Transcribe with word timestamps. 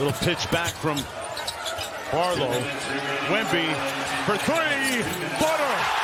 Little 0.00 0.14
pitch 0.14 0.50
back 0.50 0.72
from 0.76 0.96
Barlow. 2.10 2.48
Wemby 3.28 3.68
for 4.24 4.38
three. 4.38 5.02
Butter. 5.38 6.00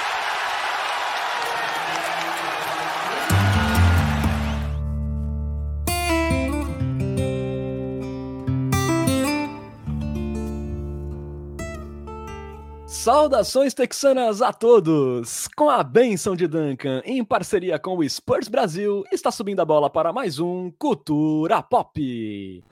Saudações 12.86 13.72
texanas 13.72 14.42
a 14.42 14.52
todos! 14.52 15.48
Com 15.56 15.70
a 15.70 15.82
benção 15.82 16.36
de 16.36 16.46
Duncan, 16.46 17.00
em 17.06 17.24
parceria 17.24 17.78
com 17.78 17.96
o 17.96 18.06
Spurs 18.06 18.48
Brasil, 18.48 19.04
está 19.10 19.30
subindo 19.30 19.60
a 19.60 19.64
bola 19.64 19.88
para 19.88 20.12
mais 20.12 20.38
um 20.38 20.70
Cultura 20.72 21.62
Pop. 21.62 22.62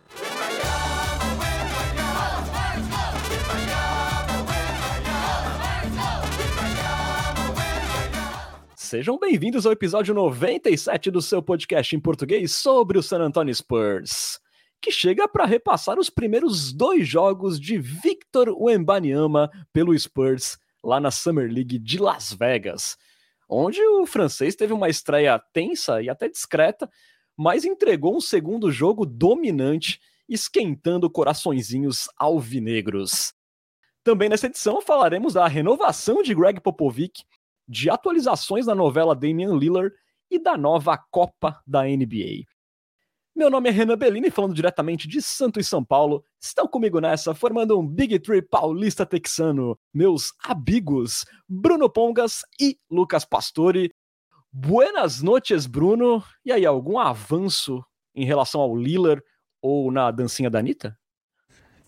Sejam 8.94 9.18
bem-vindos 9.18 9.66
ao 9.66 9.72
episódio 9.72 10.14
97 10.14 11.10
do 11.10 11.20
seu 11.20 11.42
podcast 11.42 11.96
em 11.96 11.98
português 11.98 12.52
sobre 12.52 12.96
o 12.96 13.02
San 13.02 13.18
Antonio 13.18 13.52
Spurs, 13.52 14.38
que 14.80 14.92
chega 14.92 15.26
para 15.26 15.44
repassar 15.44 15.98
os 15.98 16.08
primeiros 16.08 16.72
dois 16.72 17.04
jogos 17.04 17.58
de 17.58 17.76
Victor 17.76 18.56
Wembanyama 18.56 19.50
pelo 19.72 19.98
Spurs 19.98 20.56
lá 20.80 21.00
na 21.00 21.10
Summer 21.10 21.52
League 21.52 21.76
de 21.80 21.98
Las 21.98 22.32
Vegas, 22.32 22.96
onde 23.48 23.82
o 23.84 24.06
francês 24.06 24.54
teve 24.54 24.72
uma 24.72 24.88
estreia 24.88 25.42
tensa 25.52 26.00
e 26.00 26.08
até 26.08 26.28
discreta, 26.28 26.88
mas 27.36 27.64
entregou 27.64 28.16
um 28.16 28.20
segundo 28.20 28.70
jogo 28.70 29.04
dominante, 29.04 29.98
esquentando 30.28 31.10
coraçõezinhos 31.10 32.08
alvinegros. 32.16 33.34
Também 34.04 34.28
nessa 34.28 34.46
edição 34.46 34.80
falaremos 34.80 35.34
da 35.34 35.48
renovação 35.48 36.22
de 36.22 36.32
Greg 36.32 36.60
Popovich 36.60 37.24
de 37.66 37.90
atualizações 37.90 38.66
da 38.66 38.74
novela 38.74 39.14
Damian 39.14 39.56
Lillard 39.56 39.94
e 40.30 40.38
da 40.38 40.56
nova 40.56 40.98
Copa 41.10 41.60
da 41.66 41.84
NBA. 41.84 42.44
Meu 43.36 43.50
nome 43.50 43.68
é 43.68 43.72
Renan 43.72 43.98
Bellini, 43.98 44.30
falando 44.30 44.54
diretamente 44.54 45.08
de 45.08 45.20
Santo 45.20 45.58
e 45.58 45.64
São 45.64 45.84
Paulo. 45.84 46.24
Estão 46.40 46.68
comigo 46.68 47.00
nessa, 47.00 47.34
formando 47.34 47.76
um 47.76 47.84
Big 47.84 48.20
Tree 48.20 48.40
paulista 48.40 49.04
texano. 49.04 49.76
Meus 49.92 50.32
amigos 50.44 51.24
Bruno 51.48 51.90
Pongas 51.90 52.42
e 52.60 52.78
Lucas 52.88 53.24
Pastore. 53.24 53.92
Buenas 54.52 55.20
noches, 55.20 55.66
Bruno. 55.66 56.22
E 56.44 56.52
aí, 56.52 56.64
algum 56.64 56.96
avanço 56.96 57.84
em 58.14 58.24
relação 58.24 58.60
ao 58.60 58.76
Lillard 58.76 59.20
ou 59.60 59.90
na 59.90 60.12
dancinha 60.12 60.48
da 60.48 60.60
Anitta? 60.60 60.96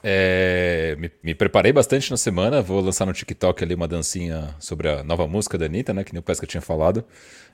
É, 0.08 0.94
me, 1.00 1.10
me, 1.20 1.34
preparei 1.34 1.72
bastante 1.72 2.12
na 2.12 2.16
semana, 2.16 2.62
vou 2.62 2.80
lançar 2.80 3.04
no 3.06 3.12
TikTok 3.12 3.64
ali 3.64 3.74
uma 3.74 3.88
dancinha 3.88 4.54
sobre 4.60 4.88
a 4.88 5.02
nova 5.02 5.26
música 5.26 5.58
da 5.58 5.66
Anitta, 5.66 5.92
né, 5.92 6.04
que 6.04 6.12
nem 6.12 6.20
o 6.20 6.22
Pesca 6.22 6.46
tinha 6.46 6.60
falado, 6.60 7.04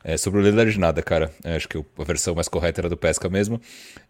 é, 0.05 0.19
sobre 0.19 0.39
o 0.39 0.43
Lillard 0.43 0.71
de 0.71 0.79
nada, 0.79 1.01
cara, 1.01 1.33
é, 1.43 1.57
acho 1.57 1.67
que 1.67 1.79
a 1.79 2.05
versão 2.05 2.35
mais 2.35 2.49
correta 2.49 2.83
era 2.83 2.91
do 2.91 2.97
Pesca 2.97 3.27
mesmo. 3.31 3.59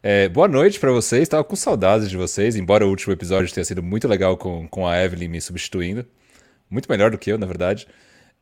É, 0.03 0.29
boa 0.29 0.49
noite 0.49 0.81
para 0.81 0.91
vocês, 0.91 1.29
tava 1.29 1.45
com 1.45 1.55
saudades 1.55 2.11
de 2.11 2.17
vocês, 2.17 2.57
embora 2.57 2.85
o 2.85 2.91
último 2.91 3.13
episódio 3.13 3.55
tenha 3.55 3.65
sido 3.65 3.81
muito 3.81 4.09
legal 4.09 4.37
com, 4.37 4.67
com 4.67 4.89
a 4.89 5.01
Evelyn 5.01 5.29
me 5.29 5.41
substituindo, 5.41 6.05
muito 6.69 6.91
melhor 6.91 7.13
do 7.13 7.19
que 7.19 7.31
eu, 7.31 7.39
na 7.39 7.47
verdade. 7.47 7.87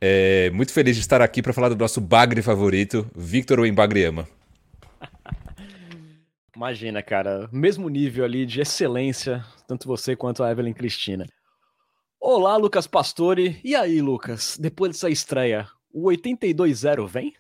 É, 0.01 0.48
muito 0.55 0.73
feliz 0.73 0.97
de 0.97 1.03
estar 1.03 1.20
aqui 1.20 1.42
para 1.42 1.53
falar 1.53 1.69
do 1.69 1.77
nosso 1.77 2.01
bagre 2.01 2.41
favorito, 2.41 3.07
Victor 3.14 3.61
Wembagriama. 3.61 4.27
Imagina, 6.55 7.03
cara, 7.03 7.48
mesmo 7.53 7.89
nível 7.89 8.25
ali 8.25 8.45
de 8.45 8.61
excelência, 8.61 9.45
tanto 9.69 9.87
você 9.87 10.17
quanto 10.17 10.43
a 10.43 10.51
Evelyn 10.51 10.73
Cristina. 10.73 11.27
Olá, 12.20 12.57
Lucas 12.57 12.87
Pastore. 12.87 13.61
E 13.65 13.75
aí, 13.75 14.03
Lucas, 14.03 14.59
depois 14.61 14.92
dessa 14.92 15.09
estreia, 15.09 15.69
o 15.92 16.09
82-0 16.09 17.07
vem? 17.07 17.33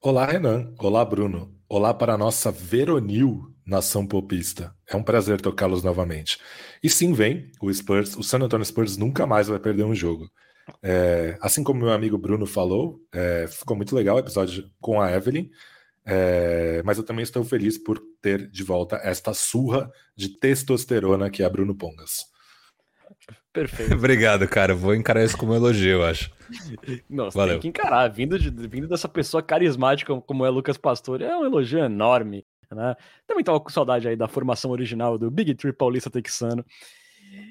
Olá, 0.00 0.26
Renan. 0.26 0.74
Olá, 0.78 1.04
Bruno. 1.04 1.54
Olá 1.68 1.94
para 1.94 2.14
a 2.14 2.18
nossa 2.18 2.50
Veronil 2.50 3.52
nação 3.64 4.06
popista. 4.06 4.74
É 4.88 4.96
um 4.96 5.02
prazer 5.02 5.40
tocá-los 5.40 5.82
novamente. 5.82 6.38
E 6.82 6.90
sim, 6.90 7.12
vem, 7.12 7.50
o 7.60 7.72
Spurs, 7.72 8.16
o 8.16 8.22
San 8.22 8.40
Antonio 8.40 8.66
Spurs 8.66 8.96
nunca 8.96 9.26
mais 9.26 9.48
vai 9.48 9.58
perder 9.58 9.84
um 9.84 9.94
jogo. 9.94 10.28
É, 10.82 11.36
assim 11.40 11.64
como 11.64 11.80
meu 11.80 11.92
amigo 11.92 12.18
Bruno 12.18 12.46
falou, 12.46 13.00
é, 13.12 13.46
ficou 13.48 13.76
muito 13.76 13.94
legal 13.94 14.16
o 14.16 14.18
episódio 14.20 14.68
com 14.80 15.00
a 15.00 15.10
Evelyn. 15.12 15.48
É, 16.04 16.82
mas 16.84 16.98
eu 16.98 17.04
também 17.04 17.22
estou 17.22 17.44
feliz 17.44 17.78
por 17.78 18.00
ter 18.20 18.50
de 18.50 18.64
volta 18.64 18.96
esta 19.02 19.32
surra 19.32 19.90
de 20.16 20.28
testosterona 20.38 21.30
que 21.30 21.42
é 21.42 21.48
Bruno 21.48 21.74
Pongas. 21.74 22.32
Perfeito. 23.52 23.94
Obrigado, 23.94 24.48
cara. 24.48 24.74
Vou 24.74 24.94
encarar 24.94 25.24
isso 25.24 25.36
como 25.36 25.52
um 25.52 25.56
elogio, 25.56 26.00
eu 26.00 26.04
acho. 26.04 26.30
Nossa, 27.08 27.38
Valeu. 27.38 27.54
tem 27.54 27.60
que 27.60 27.68
encarar. 27.68 28.08
Vindo, 28.08 28.38
de, 28.38 28.50
vindo 28.50 28.88
dessa 28.88 29.08
pessoa 29.08 29.42
carismática 29.42 30.18
como 30.22 30.44
é 30.44 30.50
Lucas 30.50 30.76
Pastore, 30.76 31.24
é 31.24 31.36
um 31.36 31.44
elogio 31.44 31.78
enorme. 31.78 32.44
Né? 32.70 32.96
Também 33.26 33.44
tava 33.44 33.60
com 33.60 33.68
saudade 33.68 34.08
aí 34.08 34.16
da 34.16 34.26
formação 34.26 34.70
original 34.70 35.18
do 35.18 35.30
Big 35.30 35.54
Tree 35.54 35.72
Paulista 35.72 36.10
Texano. 36.10 36.64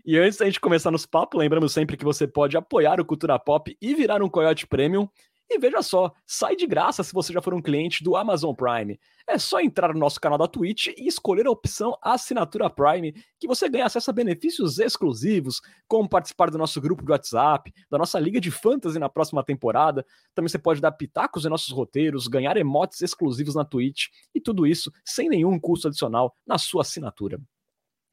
E 0.05 0.17
antes 0.17 0.37
da 0.37 0.45
gente 0.45 0.59
começar 0.59 0.91
nos 0.91 1.05
papos, 1.05 1.39
lembramos 1.39 1.71
sempre 1.71 1.97
que 1.97 2.03
você 2.03 2.27
pode 2.27 2.57
apoiar 2.57 2.99
o 2.99 3.05
Cultura 3.05 3.39
Pop 3.39 3.75
e 3.81 3.95
virar 3.95 4.21
um 4.21 4.29
Coyote 4.29 4.67
Premium. 4.67 5.07
E 5.53 5.59
veja 5.59 5.81
só, 5.81 6.13
sai 6.25 6.55
de 6.55 6.65
graça 6.65 7.03
se 7.03 7.11
você 7.11 7.33
já 7.33 7.41
for 7.41 7.53
um 7.53 7.61
cliente 7.61 8.05
do 8.05 8.15
Amazon 8.15 8.55
Prime. 8.55 8.97
É 9.27 9.37
só 9.37 9.59
entrar 9.59 9.93
no 9.93 9.99
nosso 9.99 10.17
canal 10.17 10.37
da 10.37 10.47
Twitch 10.47 10.87
e 10.97 11.09
escolher 11.09 11.45
a 11.45 11.51
opção 11.51 11.93
Assinatura 12.01 12.69
Prime, 12.69 13.11
que 13.37 13.49
você 13.49 13.67
ganha 13.67 13.85
acesso 13.85 14.09
a 14.09 14.13
benefícios 14.13 14.79
exclusivos, 14.79 15.61
como 15.89 16.07
participar 16.07 16.49
do 16.49 16.57
nosso 16.57 16.79
grupo 16.79 17.03
de 17.03 17.11
WhatsApp, 17.11 17.69
da 17.89 17.97
nossa 17.97 18.17
Liga 18.17 18.39
de 18.39 18.49
Fantasy 18.49 18.97
na 18.97 19.09
próxima 19.09 19.43
temporada. 19.43 20.05
Também 20.33 20.47
você 20.47 20.57
pode 20.57 20.79
dar 20.79 20.93
pitacos 20.93 21.45
em 21.45 21.49
nossos 21.49 21.73
roteiros, 21.73 22.29
ganhar 22.29 22.55
emotes 22.55 23.01
exclusivos 23.01 23.53
na 23.53 23.65
Twitch 23.65 24.05
e 24.33 24.39
tudo 24.39 24.65
isso 24.65 24.89
sem 25.03 25.27
nenhum 25.27 25.59
custo 25.59 25.89
adicional 25.89 26.33
na 26.47 26.57
sua 26.57 26.83
assinatura. 26.83 27.41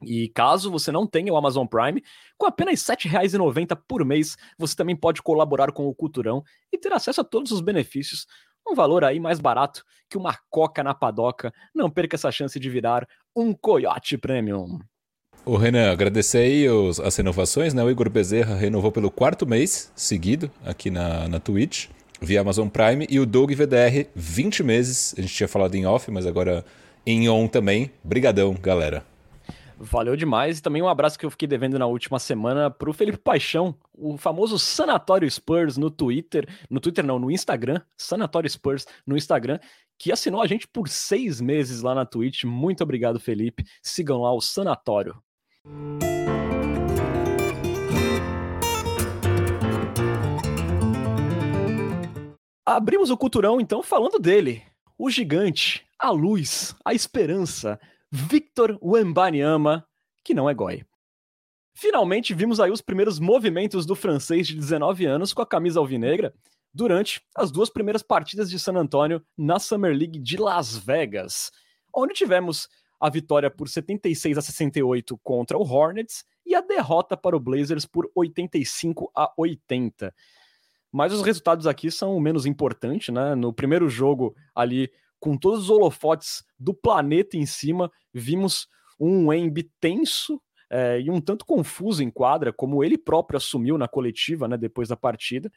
E 0.03 0.29
caso 0.29 0.71
você 0.71 0.93
não 0.93 1.07
tenha 1.07 1.33
o 1.33 1.37
Amazon 1.37 1.67
Prime, 1.67 2.03
com 2.37 2.47
apenas 2.47 2.87
R$ 2.87 2.97
7,90 2.97 3.77
por 3.87 4.05
mês, 4.05 4.37
você 4.57 4.77
também 4.77 4.95
pode 4.95 5.23
colaborar 5.23 5.73
com 5.73 5.87
o 5.87 5.95
Culturão 5.95 6.43
e 6.73 6.79
ter 6.79 6.93
acesso 6.93 7.21
a 7.21 7.25
todos 7.25 7.51
os 7.51 7.61
benefícios. 7.61 8.27
Um 8.69 8.75
valor 8.75 9.03
aí 9.03 9.19
mais 9.19 9.41
barato 9.41 9.83
que 10.09 10.17
uma 10.17 10.37
coca 10.51 10.83
na 10.83 10.95
padoca. 10.95 11.53
Não 11.75 11.91
perca 11.91 12.17
essa 12.17 12.31
chance 12.31 12.59
de 12.61 12.71
virar 12.71 13.07
um 13.35 13.53
Coyote 13.53 14.17
Premium. 14.17 14.79
O 15.45 15.57
Renan, 15.57 15.91
agradecer 15.91 16.39
aí 16.39 16.69
os, 16.69 17.01
as 17.01 17.17
renovações, 17.17 17.73
né? 17.73 17.83
O 17.83 17.91
Igor 17.91 18.11
Bezerra 18.11 18.55
renovou 18.55 18.93
pelo 18.93 19.11
quarto 19.11 19.47
mês 19.47 19.91
seguido 19.97 20.51
aqui 20.65 20.91
na, 20.91 21.27
na 21.29 21.41
Twitch, 21.41 21.89
via 22.21 22.43
Amazon 22.43 22.69
Prime, 22.69 23.07
e 23.09 23.19
o 23.19 23.25
Doug 23.25 23.53
VDR, 23.53 24.07
20 24.15 24.63
meses. 24.63 25.15
A 25.17 25.23
gente 25.23 25.35
tinha 25.35 25.49
falado 25.49 25.75
em 25.75 25.87
off, 25.87 26.11
mas 26.11 26.27
agora 26.27 26.65
em 27.07 27.29
on 27.29 27.49
também. 27.49 27.91
Brigadão, 28.05 28.55
galera. 28.61 29.05
Valeu 29.81 30.16
demais. 30.16 30.59
E 30.59 30.62
também 30.62 30.83
um 30.83 30.89
abraço 30.89 31.19
que 31.19 31.25
eu 31.25 31.31
fiquei 31.31 31.47
devendo 31.47 31.78
na 31.78 31.87
última 31.87 32.19
semana 32.19 32.69
para 32.69 32.91
o 32.91 32.93
Felipe 32.93 33.19
Paixão, 33.19 33.75
o 33.94 34.16
famoso 34.16 34.59
Sanatório 34.59 35.31
Spurs 35.31 35.77
no 35.77 35.91
Twitter. 35.91 36.49
No 36.69 36.81
Twitter 36.81 37.06
não, 37.06 37.19
no 37.19 37.31
Instagram. 37.31 37.81
Sanatório 37.97 38.50
Spurs 38.50 38.87
no 39.06 39.17
Instagram, 39.17 39.61
que 39.97 40.11
assinou 40.11 40.43
a 40.43 40.47
gente 40.47 40.67
por 40.67 40.88
seis 40.88 41.41
meses 41.41 41.81
lá 41.83 41.94
na 41.94 42.05
Twitch. 42.05 42.44
Muito 42.44 42.83
obrigado, 42.83 43.21
Felipe. 43.21 43.65
Sigam 43.81 44.22
lá 44.22 44.33
o 44.33 44.41
Sanatório. 44.41 45.17
Abrimos 52.67 53.11
o 53.11 53.17
culturão 53.17 53.61
então 53.61 53.83
falando 53.83 54.19
dele, 54.19 54.62
o 54.99 55.09
gigante, 55.09 55.87
a 55.99 56.11
luz, 56.11 56.77
a 56.84 56.93
esperança, 56.93 57.81
Victor 58.11 58.79
Wembanyama, 58.83 59.87
que 60.25 60.32
não 60.32 60.49
é 60.49 60.55
goi. 60.55 60.85
Finalmente 61.75 62.35
vimos 62.35 62.59
aí 62.59 62.71
os 62.71 62.81
primeiros 62.81 63.19
movimentos 63.19 63.87
do 63.87 63.94
francês 63.94 64.47
de 64.47 64.55
19 64.55 65.06
anos 65.06 65.32
com 65.32 65.43
a 65.43 65.47
camisa 65.47 65.79
alvinegra 65.79 66.35
durante 66.73 67.21
as 67.37 67.50
duas 67.50 67.71
primeiras 67.71 68.03
partidas 68.03 68.50
de 68.50 68.59
San 68.59 68.75
Antonio 68.75 69.23
na 69.37 69.59
Summer 69.59 69.94
League 69.94 70.19
de 70.19 70.37
Las 70.37 70.77
Vegas, 70.77 71.53
onde 71.94 72.15
tivemos 72.15 72.69
a 73.00 73.09
vitória 73.09 73.50
por 73.50 73.69
76 73.69 74.38
a 74.38 74.43
68 74.43 75.19
contra 75.23 75.56
o 75.56 75.62
Hornets 75.62 76.25
e 76.44 76.55
a 76.55 76.61
derrota 76.61 77.17
para 77.17 77.37
o 77.37 77.41
Blazers 77.41 77.87
por 77.87 78.11
85 78.15 79.11
a 79.15 79.32
80. 79.37 80.12
Mas 80.91 81.12
os 81.12 81.23
resultados 81.23 81.67
aqui 81.67 81.91
são 81.91 82.17
o 82.17 82.21
menos 82.21 82.47
importante, 82.47 83.12
né? 83.12 83.35
No 83.35 83.53
primeiro 83.53 83.88
jogo 83.88 84.35
ali 84.55 84.91
com 85.20 85.37
todos 85.37 85.65
os 85.65 85.70
holofotes 85.70 86.44
do 86.59 86.73
planeta 86.75 87.37
em 87.37 87.47
cima, 87.47 87.91
vimos 88.12 88.69
um 88.99 89.32
Embi 89.32 89.70
tenso 89.81 90.41
é, 90.70 91.00
e 91.00 91.11
um 91.11 91.20
tanto 91.20 91.44
confuso 91.44 92.03
em 92.03 92.11
quadra, 92.11 92.53
como 92.53 92.85
ele 92.85 92.99
próprio 92.99 93.37
assumiu 93.37 93.79
na 93.79 93.88
coletiva, 93.88 94.47
né, 94.47 94.56
depois 94.56 94.88
da 94.88 94.97
partida. 94.97 95.50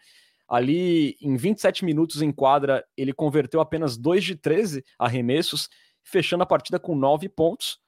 Ali, 0.47 1.15
em 1.21 1.35
27 1.35 1.85
minutos 1.85 2.21
em 2.21 2.31
quadra, 2.31 2.85
ele 2.97 3.13
converteu 3.13 3.61
apenas 3.61 3.97
2 3.97 4.23
de 4.23 4.35
13 4.35 4.83
arremessos, 4.99 5.69
fechando 6.03 6.43
a 6.43 6.47
partida 6.47 6.79
com 6.79 6.95
9 6.95 7.29
pontos. 7.29 7.79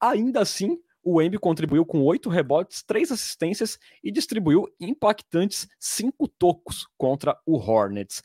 Ainda 0.00 0.40
assim, 0.40 0.78
o 1.02 1.22
Embi 1.22 1.38
contribuiu 1.38 1.84
com 1.86 2.02
oito 2.02 2.28
rebotes, 2.28 2.82
três 2.82 3.10
assistências 3.10 3.78
e 4.02 4.10
distribuiu 4.10 4.66
impactantes 4.80 5.66
cinco 5.78 6.28
tocos 6.28 6.86
contra 6.96 7.38
o 7.46 7.56
Hornets. 7.56 8.22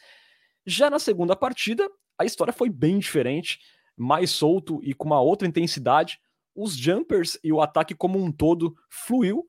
Já 0.65 0.89
na 0.89 0.99
segunda 0.99 1.35
partida, 1.35 1.89
a 2.17 2.25
história 2.25 2.53
foi 2.53 2.69
bem 2.69 2.99
diferente, 2.99 3.59
mais 3.95 4.31
solto 4.31 4.79
e 4.83 4.93
com 4.93 5.05
uma 5.05 5.21
outra 5.21 5.47
intensidade. 5.47 6.19
Os 6.55 6.75
jumpers 6.75 7.37
e 7.43 7.51
o 7.51 7.61
ataque 7.61 7.95
como 7.95 8.23
um 8.23 8.31
todo 8.31 8.75
fluiu 8.89 9.45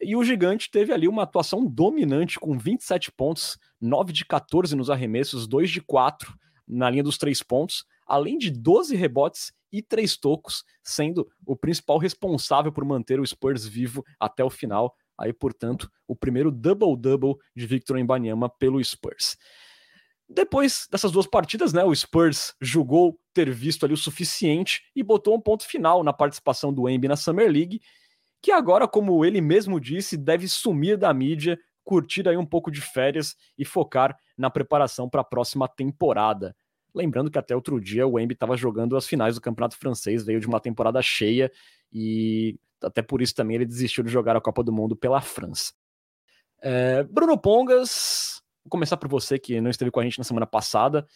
e 0.00 0.14
o 0.14 0.22
Gigante 0.22 0.70
teve 0.70 0.92
ali 0.92 1.08
uma 1.08 1.24
atuação 1.24 1.66
dominante 1.66 2.38
com 2.38 2.56
27 2.56 3.10
pontos, 3.10 3.58
9 3.80 4.12
de 4.12 4.24
14 4.24 4.76
nos 4.76 4.90
arremessos, 4.90 5.46
2 5.48 5.70
de 5.70 5.80
4 5.80 6.32
na 6.66 6.88
linha 6.88 7.02
dos 7.02 7.18
três 7.18 7.42
pontos, 7.42 7.84
além 8.06 8.38
de 8.38 8.50
12 8.50 8.94
rebotes 8.94 9.52
e 9.72 9.82
três 9.82 10.16
tocos, 10.16 10.64
sendo 10.84 11.28
o 11.44 11.56
principal 11.56 11.98
responsável 11.98 12.70
por 12.70 12.84
manter 12.84 13.18
o 13.18 13.26
Spurs 13.26 13.66
vivo 13.66 14.04
até 14.20 14.44
o 14.44 14.50
final. 14.50 14.94
Aí, 15.18 15.32
portanto, 15.32 15.90
o 16.06 16.14
primeiro 16.14 16.52
double-double 16.52 17.34
de 17.56 17.66
Victor 17.66 17.98
Embanyama 17.98 18.48
pelo 18.48 18.82
Spurs. 18.82 19.36
Depois 20.28 20.86
dessas 20.90 21.10
duas 21.10 21.26
partidas, 21.26 21.72
né, 21.72 21.82
o 21.84 21.94
Spurs 21.94 22.54
julgou 22.60 23.18
ter 23.32 23.50
visto 23.50 23.84
ali 23.84 23.94
o 23.94 23.96
suficiente 23.96 24.82
e 24.94 25.02
botou 25.02 25.34
um 25.34 25.40
ponto 25.40 25.64
final 25.64 26.04
na 26.04 26.12
participação 26.12 26.72
do 26.72 26.88
Embi 26.88 27.08
na 27.08 27.16
Summer 27.16 27.50
League 27.50 27.80
que 28.40 28.52
agora, 28.52 28.86
como 28.86 29.24
ele 29.24 29.40
mesmo 29.40 29.80
disse, 29.80 30.16
deve 30.16 30.48
sumir 30.48 30.96
da 30.96 31.12
mídia, 31.12 31.58
curtir 31.84 32.28
aí 32.28 32.36
um 32.36 32.46
pouco 32.46 32.70
de 32.70 32.80
férias 32.80 33.36
e 33.56 33.64
focar 33.64 34.16
na 34.36 34.50
preparação 34.50 35.08
para 35.08 35.22
a 35.22 35.24
próxima 35.24 35.66
temporada. 35.66 36.54
Lembrando 36.94 37.30
que 37.30 37.38
até 37.38 37.54
outro 37.54 37.80
dia 37.80 38.06
o 38.06 38.18
Embi 38.18 38.34
estava 38.34 38.56
jogando 38.56 38.96
as 38.96 39.06
finais 39.06 39.34
do 39.34 39.40
Campeonato 39.40 39.76
Francês, 39.76 40.24
veio 40.24 40.40
de 40.40 40.46
uma 40.46 40.60
temporada 40.60 41.00
cheia 41.02 41.50
e 41.92 42.58
até 42.82 43.02
por 43.02 43.20
isso 43.20 43.34
também 43.34 43.56
ele 43.56 43.66
desistiu 43.66 44.04
de 44.04 44.10
jogar 44.10 44.36
a 44.36 44.40
Copa 44.40 44.62
do 44.62 44.72
Mundo 44.72 44.94
pela 44.94 45.20
França. 45.20 45.72
É, 46.60 47.02
Bruno 47.04 47.38
Pongas, 47.38 48.37
vou 48.68 48.70
começar 48.70 48.98
por 48.98 49.08
você 49.08 49.38
que 49.38 49.60
não 49.60 49.70
esteve 49.70 49.90
com 49.90 49.98
a 49.98 50.04
gente 50.04 50.18
na 50.18 50.24
semana 50.24 50.46
passada. 50.46 51.06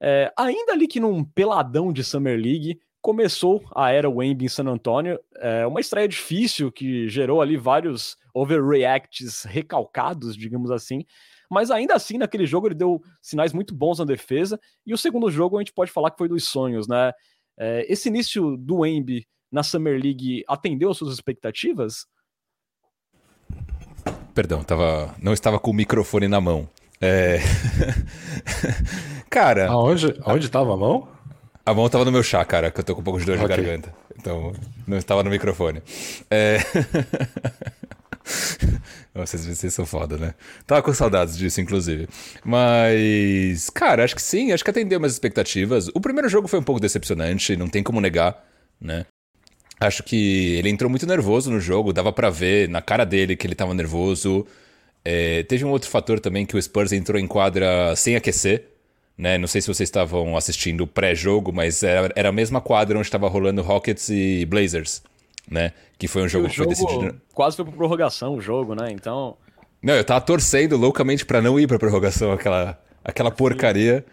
É, 0.00 0.32
ainda 0.36 0.72
ali 0.72 0.86
que 0.86 1.00
num 1.00 1.24
peladão 1.24 1.92
de 1.92 2.04
Summer 2.04 2.38
League, 2.38 2.78
começou 3.00 3.64
a 3.74 3.90
era 3.90 4.10
Wemby 4.10 4.44
em 4.44 4.48
San 4.48 4.66
Antonio, 4.66 5.18
é 5.36 5.66
uma 5.66 5.80
estreia 5.80 6.06
difícil 6.06 6.70
que 6.70 7.08
gerou 7.08 7.40
ali 7.40 7.56
vários 7.56 8.16
overreacts 8.34 9.44
recalcados, 9.44 10.36
digamos 10.36 10.70
assim, 10.70 11.04
mas 11.50 11.70
ainda 11.70 11.94
assim 11.94 12.18
naquele 12.18 12.46
jogo 12.46 12.68
ele 12.68 12.74
deu 12.74 13.02
sinais 13.22 13.54
muito 13.54 13.74
bons 13.74 13.98
na 13.98 14.04
defesa 14.04 14.60
e 14.86 14.92
o 14.92 14.98
segundo 14.98 15.30
jogo 15.30 15.56
a 15.56 15.60
gente 15.60 15.72
pode 15.72 15.90
falar 15.90 16.10
que 16.10 16.18
foi 16.18 16.28
dos 16.28 16.44
sonhos, 16.44 16.86
né? 16.86 17.12
É, 17.58 17.90
esse 17.90 18.08
início 18.08 18.56
do 18.56 18.80
Wemby 18.80 19.26
na 19.50 19.62
Summer 19.62 20.00
League 20.00 20.44
atendeu 20.46 20.90
às 20.90 20.98
suas 20.98 21.14
expectativas? 21.14 22.06
Perdão, 24.34 24.62
tava, 24.62 25.14
não 25.20 25.32
estava 25.32 25.58
com 25.58 25.70
o 25.70 25.74
microfone 25.74 26.28
na 26.28 26.40
mão. 26.40 26.68
É... 27.00 27.38
Cara. 29.30 29.68
Aonde, 29.68 30.14
aonde 30.22 30.46
estava 30.46 30.74
a 30.74 30.76
mão? 30.76 31.08
A 31.64 31.72
mão 31.72 31.88
tava 31.88 32.04
no 32.04 32.12
meu 32.12 32.22
chá, 32.22 32.44
cara, 32.44 32.70
que 32.70 32.80
eu 32.80 32.84
tô 32.84 32.94
com 32.94 33.00
um 33.00 33.04
pouco 33.04 33.20
de 33.20 33.26
dor 33.26 33.36
okay. 33.36 33.48
de 33.48 33.62
garganta. 33.62 33.94
Então, 34.18 34.52
não 34.86 34.96
estava 34.96 35.22
no 35.22 35.30
microfone. 35.30 35.82
É... 36.30 36.58
Vocês, 39.12 39.44
vocês 39.44 39.74
são 39.74 39.84
foda, 39.84 40.16
né? 40.16 40.34
Tava 40.66 40.82
com 40.82 40.92
saudades 40.94 41.36
disso, 41.36 41.60
inclusive. 41.60 42.08
Mas, 42.44 43.68
cara, 43.68 44.04
acho 44.04 44.14
que 44.14 44.22
sim, 44.22 44.52
acho 44.52 44.62
que 44.62 44.70
atendeu 44.70 45.00
minhas 45.00 45.12
expectativas. 45.12 45.88
O 45.88 46.00
primeiro 46.00 46.28
jogo 46.28 46.46
foi 46.46 46.60
um 46.60 46.62
pouco 46.62 46.80
decepcionante, 46.80 47.56
não 47.56 47.68
tem 47.68 47.82
como 47.82 48.00
negar, 48.00 48.44
né? 48.80 49.04
Acho 49.80 50.02
que 50.02 50.54
ele 50.56 50.68
entrou 50.68 50.88
muito 50.88 51.06
nervoso 51.06 51.50
no 51.50 51.58
jogo, 51.58 51.92
dava 51.92 52.12
para 52.12 52.30
ver 52.30 52.68
na 52.68 52.80
cara 52.80 53.04
dele 53.04 53.34
que 53.34 53.46
ele 53.46 53.54
tava 53.54 53.74
nervoso. 53.74 54.46
É, 55.04 55.42
teve 55.44 55.64
um 55.64 55.70
outro 55.70 55.88
fator 55.88 56.20
também 56.20 56.44
que 56.44 56.56
o 56.56 56.62
Spurs 56.62 56.92
entrou 56.92 57.18
em 57.18 57.26
quadra 57.26 57.94
sem 57.96 58.16
aquecer, 58.16 58.66
né? 59.16 59.38
Não 59.38 59.46
sei 59.46 59.60
se 59.60 59.68
vocês 59.68 59.88
estavam 59.88 60.36
assistindo 60.36 60.82
o 60.82 60.86
pré-jogo, 60.86 61.52
mas 61.52 61.82
era, 61.82 62.12
era 62.14 62.28
a 62.28 62.32
mesma 62.32 62.60
quadra 62.60 62.98
onde 62.98 63.06
estava 63.06 63.28
rolando 63.28 63.62
Rockets 63.62 64.08
e 64.10 64.44
Blazers, 64.46 65.02
né? 65.50 65.72
Que 65.98 66.06
foi 66.06 66.22
um 66.22 66.28
jogo 66.28 66.48
que 66.48 66.56
foi 66.56 66.66
decidido. 66.66 67.20
Quase 67.34 67.56
foi 67.56 67.64
para 67.64 67.74
prorrogação 67.74 68.34
o 68.34 68.40
jogo, 68.40 68.74
né? 68.74 68.90
Então. 68.90 69.36
Não, 69.82 69.94
eu 69.94 70.04
tava 70.04 70.20
torcendo 70.20 70.76
loucamente 70.76 71.24
para 71.24 71.40
não 71.40 71.58
ir 71.58 71.66
para 71.66 71.78
prorrogação, 71.78 72.32
aquela, 72.32 72.78
aquela 73.02 73.30
porcaria. 73.30 74.04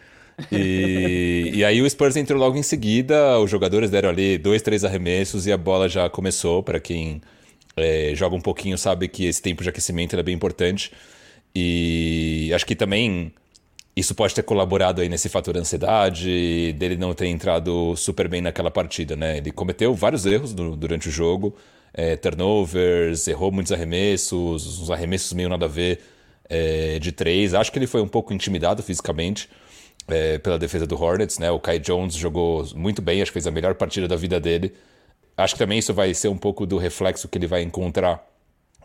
E, 0.51 1.51
e 1.55 1.65
aí 1.65 1.81
o 1.81 1.89
Spurs 1.89 2.15
entrou 2.15 2.39
logo 2.39 2.57
em 2.57 2.63
seguida, 2.63 3.37
os 3.39 3.49
jogadores 3.51 3.89
deram 3.89 4.09
ali 4.09 4.37
dois, 4.37 4.61
três 4.61 4.85
arremessos 4.85 5.45
e 5.45 5.51
a 5.51 5.57
bola 5.57 5.89
já 5.89 6.09
começou. 6.09 6.63
Para 6.63 6.79
quem 6.79 7.21
é, 7.77 8.11
joga 8.15 8.35
um 8.35 8.41
pouquinho 8.41 8.77
sabe 8.77 9.07
que 9.07 9.25
esse 9.25 9.41
tempo 9.41 9.63
de 9.63 9.69
aquecimento 9.69 10.17
é 10.17 10.23
bem 10.23 10.35
importante. 10.35 10.91
E 11.55 12.51
acho 12.53 12.65
que 12.65 12.75
também 12.75 13.31
isso 13.95 14.13
pode 14.13 14.35
ter 14.35 14.43
colaborado 14.43 15.01
aí 15.01 15.09
nesse 15.09 15.27
fator 15.29 15.57
ansiedade, 15.57 16.73
dele 16.73 16.97
não 16.97 17.13
ter 17.13 17.27
entrado 17.27 17.95
super 17.95 18.27
bem 18.27 18.41
naquela 18.41 18.69
partida, 18.69 19.15
né? 19.15 19.37
Ele 19.37 19.51
cometeu 19.51 19.93
vários 19.95 20.25
erros 20.25 20.53
durante 20.53 21.09
o 21.09 21.11
jogo, 21.11 21.55
é, 21.93 22.15
turnovers, 22.15 23.27
errou 23.27 23.51
muitos 23.51 23.71
arremessos, 23.71 24.81
uns 24.81 24.91
arremessos 24.91 25.33
meio 25.33 25.49
nada 25.49 25.65
a 25.65 25.67
ver 25.67 25.99
é, 26.47 26.99
de 26.99 27.11
três. 27.11 27.55
Acho 27.55 27.71
que 27.71 27.79
ele 27.79 27.87
foi 27.87 28.01
um 28.01 28.07
pouco 28.07 28.33
intimidado 28.33 28.83
fisicamente 28.83 29.49
é, 30.07 30.37
pela 30.37 30.59
defesa 30.59 30.85
do 30.85 31.01
Hornets, 31.01 31.39
né? 31.39 31.49
O 31.49 31.59
Kai 31.59 31.79
Jones 31.79 32.13
jogou 32.15 32.67
muito 32.75 33.01
bem, 33.01 33.21
acho 33.21 33.31
que 33.31 33.33
fez 33.33 33.47
a 33.47 33.51
melhor 33.51 33.73
partida 33.75 34.07
da 34.07 34.15
vida 34.15 34.39
dele. 34.39 34.73
Acho 35.37 35.53
que 35.53 35.59
também 35.59 35.77
isso 35.77 35.93
vai 35.93 36.13
ser 36.15 36.29
um 36.29 36.37
pouco 36.37 36.65
do 36.65 36.77
reflexo 36.77 37.27
que 37.27 37.37
ele 37.37 37.45
vai 37.45 37.61
encontrar 37.61 38.27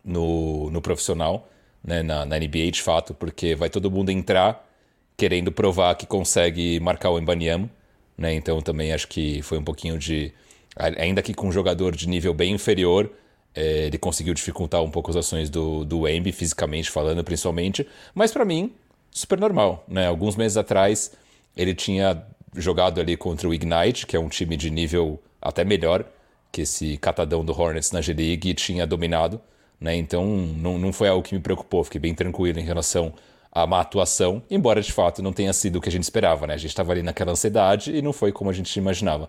no, 0.04 0.70
no 0.70 0.82
profissional, 0.82 1.48
né? 1.82 2.02
na, 2.02 2.26
na 2.26 2.38
NBA 2.38 2.70
de 2.70 2.82
fato, 2.82 3.14
porque 3.14 3.54
vai 3.54 3.70
todo 3.70 3.90
mundo 3.90 4.10
entrar 4.10 4.68
querendo 5.16 5.50
provar 5.50 5.94
que 5.94 6.06
consegue 6.06 6.78
marcar 6.80 7.10
o 7.10 7.18
Embanyama, 7.18 7.70
né? 8.16 8.34
Então 8.34 8.60
também 8.60 8.92
acho 8.92 9.08
que 9.08 9.40
foi 9.42 9.58
um 9.58 9.64
pouquinho 9.64 9.98
de 9.98 10.32
ainda 10.76 11.22
que 11.22 11.34
com 11.34 11.48
um 11.48 11.52
jogador 11.52 11.94
de 11.94 12.08
nível 12.08 12.32
bem 12.34 12.52
inferior, 12.52 13.10
é, 13.54 13.86
ele 13.86 13.98
conseguiu 13.98 14.34
dificultar 14.34 14.82
um 14.82 14.90
pouco 14.90 15.10
as 15.10 15.16
ações 15.16 15.50
do 15.50 15.84
do 15.84 16.08
Embi 16.08 16.32
fisicamente 16.32 16.90
falando, 16.90 17.22
principalmente, 17.22 17.86
mas 18.14 18.32
para 18.32 18.44
mim 18.44 18.72
super 19.10 19.38
normal, 19.38 19.84
né? 19.86 20.06
Alguns 20.06 20.36
meses 20.36 20.56
atrás 20.56 21.12
ele 21.56 21.74
tinha 21.74 22.24
jogado 22.56 23.00
ali 23.00 23.16
contra 23.16 23.48
o 23.48 23.54
Ignite, 23.54 24.06
que 24.06 24.16
é 24.16 24.20
um 24.20 24.28
time 24.28 24.56
de 24.56 24.70
nível 24.70 25.22
até 25.40 25.64
melhor 25.64 26.04
que 26.52 26.60
esse 26.62 26.98
catadão 26.98 27.42
do 27.44 27.58
Hornets 27.58 27.90
na 27.90 28.02
G-League 28.02 28.54
tinha 28.54 28.86
dominado, 28.86 29.40
né? 29.80 29.96
Então 29.96 30.24
não, 30.26 30.78
não 30.78 30.92
foi 30.92 31.08
algo 31.08 31.22
que 31.22 31.34
me 31.34 31.40
preocupou, 31.40 31.82
fiquei 31.82 32.00
bem 32.00 32.14
tranquilo 32.14 32.60
em 32.60 32.64
relação 32.64 33.14
a 33.50 33.66
má 33.66 33.80
atuação, 33.80 34.42
embora 34.50 34.80
de 34.80 34.92
fato 34.92 35.22
não 35.22 35.32
tenha 35.32 35.52
sido 35.52 35.76
o 35.76 35.80
que 35.80 35.88
a 35.88 35.92
gente 35.92 36.04
esperava, 36.04 36.46
né? 36.46 36.54
A 36.54 36.58
gente 36.58 36.70
estava 36.70 36.92
ali 36.92 37.02
naquela 37.02 37.32
ansiedade 37.32 37.94
e 37.94 38.00
não 38.00 38.12
foi 38.12 38.32
como 38.32 38.50
a 38.50 38.52
gente 38.52 38.74
imaginava. 38.76 39.28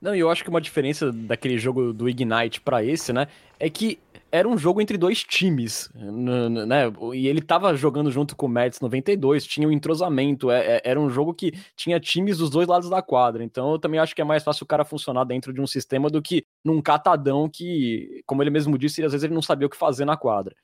Não, 0.00 0.14
e 0.14 0.20
eu 0.20 0.30
acho 0.30 0.42
que 0.42 0.48
uma 0.48 0.60
diferença 0.60 1.12
daquele 1.12 1.58
jogo 1.58 1.92
do 1.92 2.08
Ignite 2.08 2.60
para 2.60 2.82
esse, 2.82 3.12
né, 3.12 3.26
é 3.58 3.68
que 3.68 3.98
era 4.32 4.48
um 4.48 4.56
jogo 4.56 4.80
entre 4.80 4.96
dois 4.96 5.24
times, 5.24 5.90
né? 5.94 6.84
E 7.14 7.26
ele 7.26 7.40
tava 7.40 7.74
jogando 7.74 8.10
junto 8.10 8.36
com 8.36 8.46
o 8.46 8.48
Mets 8.48 8.80
92, 8.80 9.44
tinha 9.44 9.66
um 9.66 9.72
entrosamento, 9.72 10.50
é, 10.50 10.76
é, 10.76 10.82
era 10.84 11.00
um 11.00 11.10
jogo 11.10 11.34
que 11.34 11.52
tinha 11.76 11.98
times 11.98 12.38
dos 12.38 12.50
dois 12.50 12.68
lados 12.68 12.88
da 12.88 13.02
quadra. 13.02 13.42
Então 13.42 13.72
eu 13.72 13.78
também 13.78 13.98
acho 13.98 14.14
que 14.14 14.22
é 14.22 14.24
mais 14.24 14.42
fácil 14.42 14.64
o 14.64 14.66
cara 14.66 14.84
funcionar 14.84 15.24
dentro 15.24 15.52
de 15.52 15.60
um 15.60 15.66
sistema 15.66 16.08
do 16.08 16.22
que 16.22 16.44
num 16.64 16.80
catadão 16.80 17.48
que, 17.48 18.22
como 18.26 18.42
ele 18.42 18.50
mesmo 18.50 18.78
disse, 18.78 19.02
às 19.04 19.12
vezes 19.12 19.24
ele 19.24 19.34
não 19.34 19.42
sabia 19.42 19.66
o 19.66 19.70
que 19.70 19.76
fazer 19.76 20.04
na 20.04 20.16
quadra. 20.16 20.54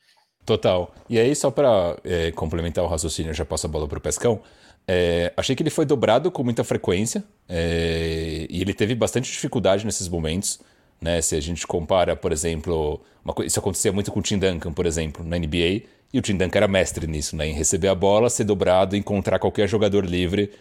Total. 0.45 0.95
E 1.11 1.19
aí, 1.19 1.35
só 1.35 1.51
para 1.51 1.97
é, 2.05 2.31
complementar 2.31 2.85
o 2.85 2.87
raciocínio, 2.87 3.35
já 3.35 3.45
passo 3.45 3.67
a 3.67 3.69
bola 3.69 3.89
para 3.89 3.99
o 3.99 4.01
Pescão. 4.01 4.41
É, 4.87 5.33
achei 5.37 5.57
que 5.57 5.63
ele 5.65 5.71
foi 5.71 5.85
dobrado 5.85 6.31
com 6.31 6.45
muita 6.45 6.63
frequência 6.63 7.25
é, 7.49 8.47
e 8.49 8.61
ele 8.61 8.73
teve 8.73 8.95
bastante 8.95 9.31
dificuldade 9.31 9.85
nesses 9.85 10.09
momentos. 10.09 10.61
Né? 11.01 11.21
Se 11.21 11.37
a 11.37 11.41
gente 11.41 11.67
compara, 11.67 12.17
por 12.17 12.33
exemplo, 12.33 13.01
isso 13.45 13.59
acontecia 13.59 13.93
muito 13.93 14.11
com 14.11 14.21
o 14.21 14.23
Tim 14.23 14.39
Duncan, 14.39 14.73
por 14.73 14.87
exemplo, 14.87 15.25
na 15.25 15.39
NBA, 15.39 15.83
e 16.13 16.19
o 16.19 16.23
Tim 16.23 16.37
Duncan 16.37 16.59
era 16.59 16.69
mestre 16.69 17.07
nisso, 17.07 17.37
né? 17.37 17.49
em 17.49 17.53
receber 17.53 17.89
a 17.89 17.95
bola, 17.95 18.31
ser 18.31 18.45
dobrado 18.45 18.97
encontrar 18.97 19.39
qualquer 19.39 19.69
jogador 19.69 20.05
livre 20.05 20.53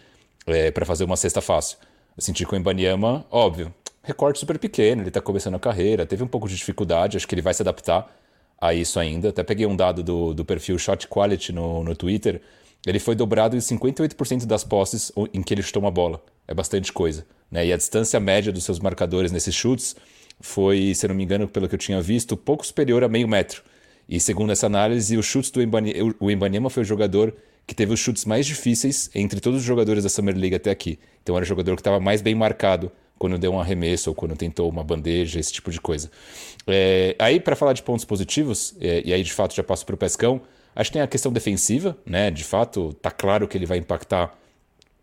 é, 0.46 0.70
para 0.70 0.84
fazer 0.84 1.04
uma 1.04 1.16
cesta 1.16 1.40
fácil. 1.40 1.78
Eu 2.16 2.22
senti 2.22 2.44
com 2.44 2.56
o 2.56 2.58
Embanyama, 2.58 3.26
óbvio, 3.30 3.72
recorte 4.02 4.38
super 4.38 4.58
pequeno, 4.58 5.02
ele 5.02 5.08
está 5.08 5.20
começando 5.20 5.54
a 5.54 5.58
carreira, 5.58 6.06
teve 6.06 6.22
um 6.22 6.28
pouco 6.28 6.48
de 6.48 6.56
dificuldade, 6.56 7.16
acho 7.16 7.26
que 7.26 7.34
ele 7.34 7.42
vai 7.42 7.52
se 7.52 7.62
adaptar 7.62 8.10
a 8.60 8.72
isso 8.72 8.98
ainda. 8.98 9.28
Até 9.30 9.42
peguei 9.42 9.66
um 9.66 9.76
dado 9.76 10.02
do, 10.02 10.34
do 10.34 10.44
perfil 10.44 10.78
Shot 10.78 11.06
Quality 11.08 11.52
no, 11.52 11.84
no 11.84 11.94
Twitter. 11.94 12.40
Ele 12.86 12.98
foi 12.98 13.14
dobrado 13.14 13.56
em 13.56 13.58
58% 13.58 14.46
das 14.46 14.64
posses 14.64 15.12
em 15.32 15.42
que 15.42 15.52
ele 15.52 15.62
chutou 15.62 15.82
uma 15.82 15.90
bola. 15.90 16.22
É 16.46 16.54
bastante 16.54 16.92
coisa. 16.92 17.26
Né? 17.50 17.66
E 17.66 17.72
a 17.72 17.76
distância 17.76 18.18
média 18.20 18.52
dos 18.52 18.64
seus 18.64 18.78
marcadores 18.78 19.32
nesses 19.32 19.54
chutes 19.54 19.96
foi, 20.40 20.94
se 20.94 21.06
não 21.08 21.14
me 21.14 21.24
engano, 21.24 21.48
pelo 21.48 21.68
que 21.68 21.74
eu 21.74 21.78
tinha 21.78 22.00
visto, 22.00 22.36
pouco 22.36 22.66
superior 22.66 23.02
a 23.02 23.08
meio 23.08 23.28
metro. 23.28 23.62
E 24.08 24.20
segundo 24.20 24.52
essa 24.52 24.66
análise, 24.66 25.16
os 25.16 25.26
chutes 25.26 25.50
do 25.50 25.62
Embanyama, 25.62 26.14
o 26.20 26.30
Embanyama 26.30 26.70
foi 26.70 26.82
o 26.82 26.86
jogador 26.86 27.34
que 27.66 27.74
teve 27.74 27.92
os 27.92 27.98
chutes 27.98 28.24
mais 28.24 28.46
difíceis 28.46 29.10
entre 29.14 29.40
todos 29.40 29.60
os 29.60 29.66
jogadores 29.66 30.04
da 30.04 30.08
Summer 30.08 30.36
League 30.36 30.54
até 30.54 30.70
aqui. 30.70 30.98
Então 31.22 31.34
era 31.36 31.42
o 31.42 31.46
jogador 31.46 31.74
que 31.74 31.80
estava 31.80 31.98
mais 31.98 32.22
bem 32.22 32.34
marcado 32.34 32.92
quando 33.18 33.38
deu 33.38 33.52
um 33.52 33.58
arremesso 33.58 34.10
ou 34.10 34.14
quando 34.14 34.36
tentou 34.36 34.68
uma 34.68 34.84
bandeja, 34.84 35.40
esse 35.40 35.52
tipo 35.52 35.70
de 35.70 35.80
coisa. 35.80 36.10
É, 36.66 37.16
aí, 37.18 37.40
para 37.40 37.56
falar 37.56 37.72
de 37.72 37.82
pontos 37.82 38.04
positivos, 38.04 38.76
é, 38.80 39.02
e 39.04 39.12
aí 39.12 39.22
de 39.22 39.32
fato 39.32 39.54
já 39.54 39.64
passo 39.64 39.84
para 39.84 39.94
o 39.94 39.98
Pescão, 39.98 40.40
acho 40.74 40.90
que 40.90 40.94
tem 40.94 41.02
a 41.02 41.06
questão 41.06 41.32
defensiva, 41.32 41.96
né? 42.04 42.30
De 42.30 42.44
fato, 42.44 42.92
tá 42.94 43.10
claro 43.10 43.48
que 43.48 43.56
ele 43.56 43.66
vai 43.66 43.78
impactar 43.78 44.36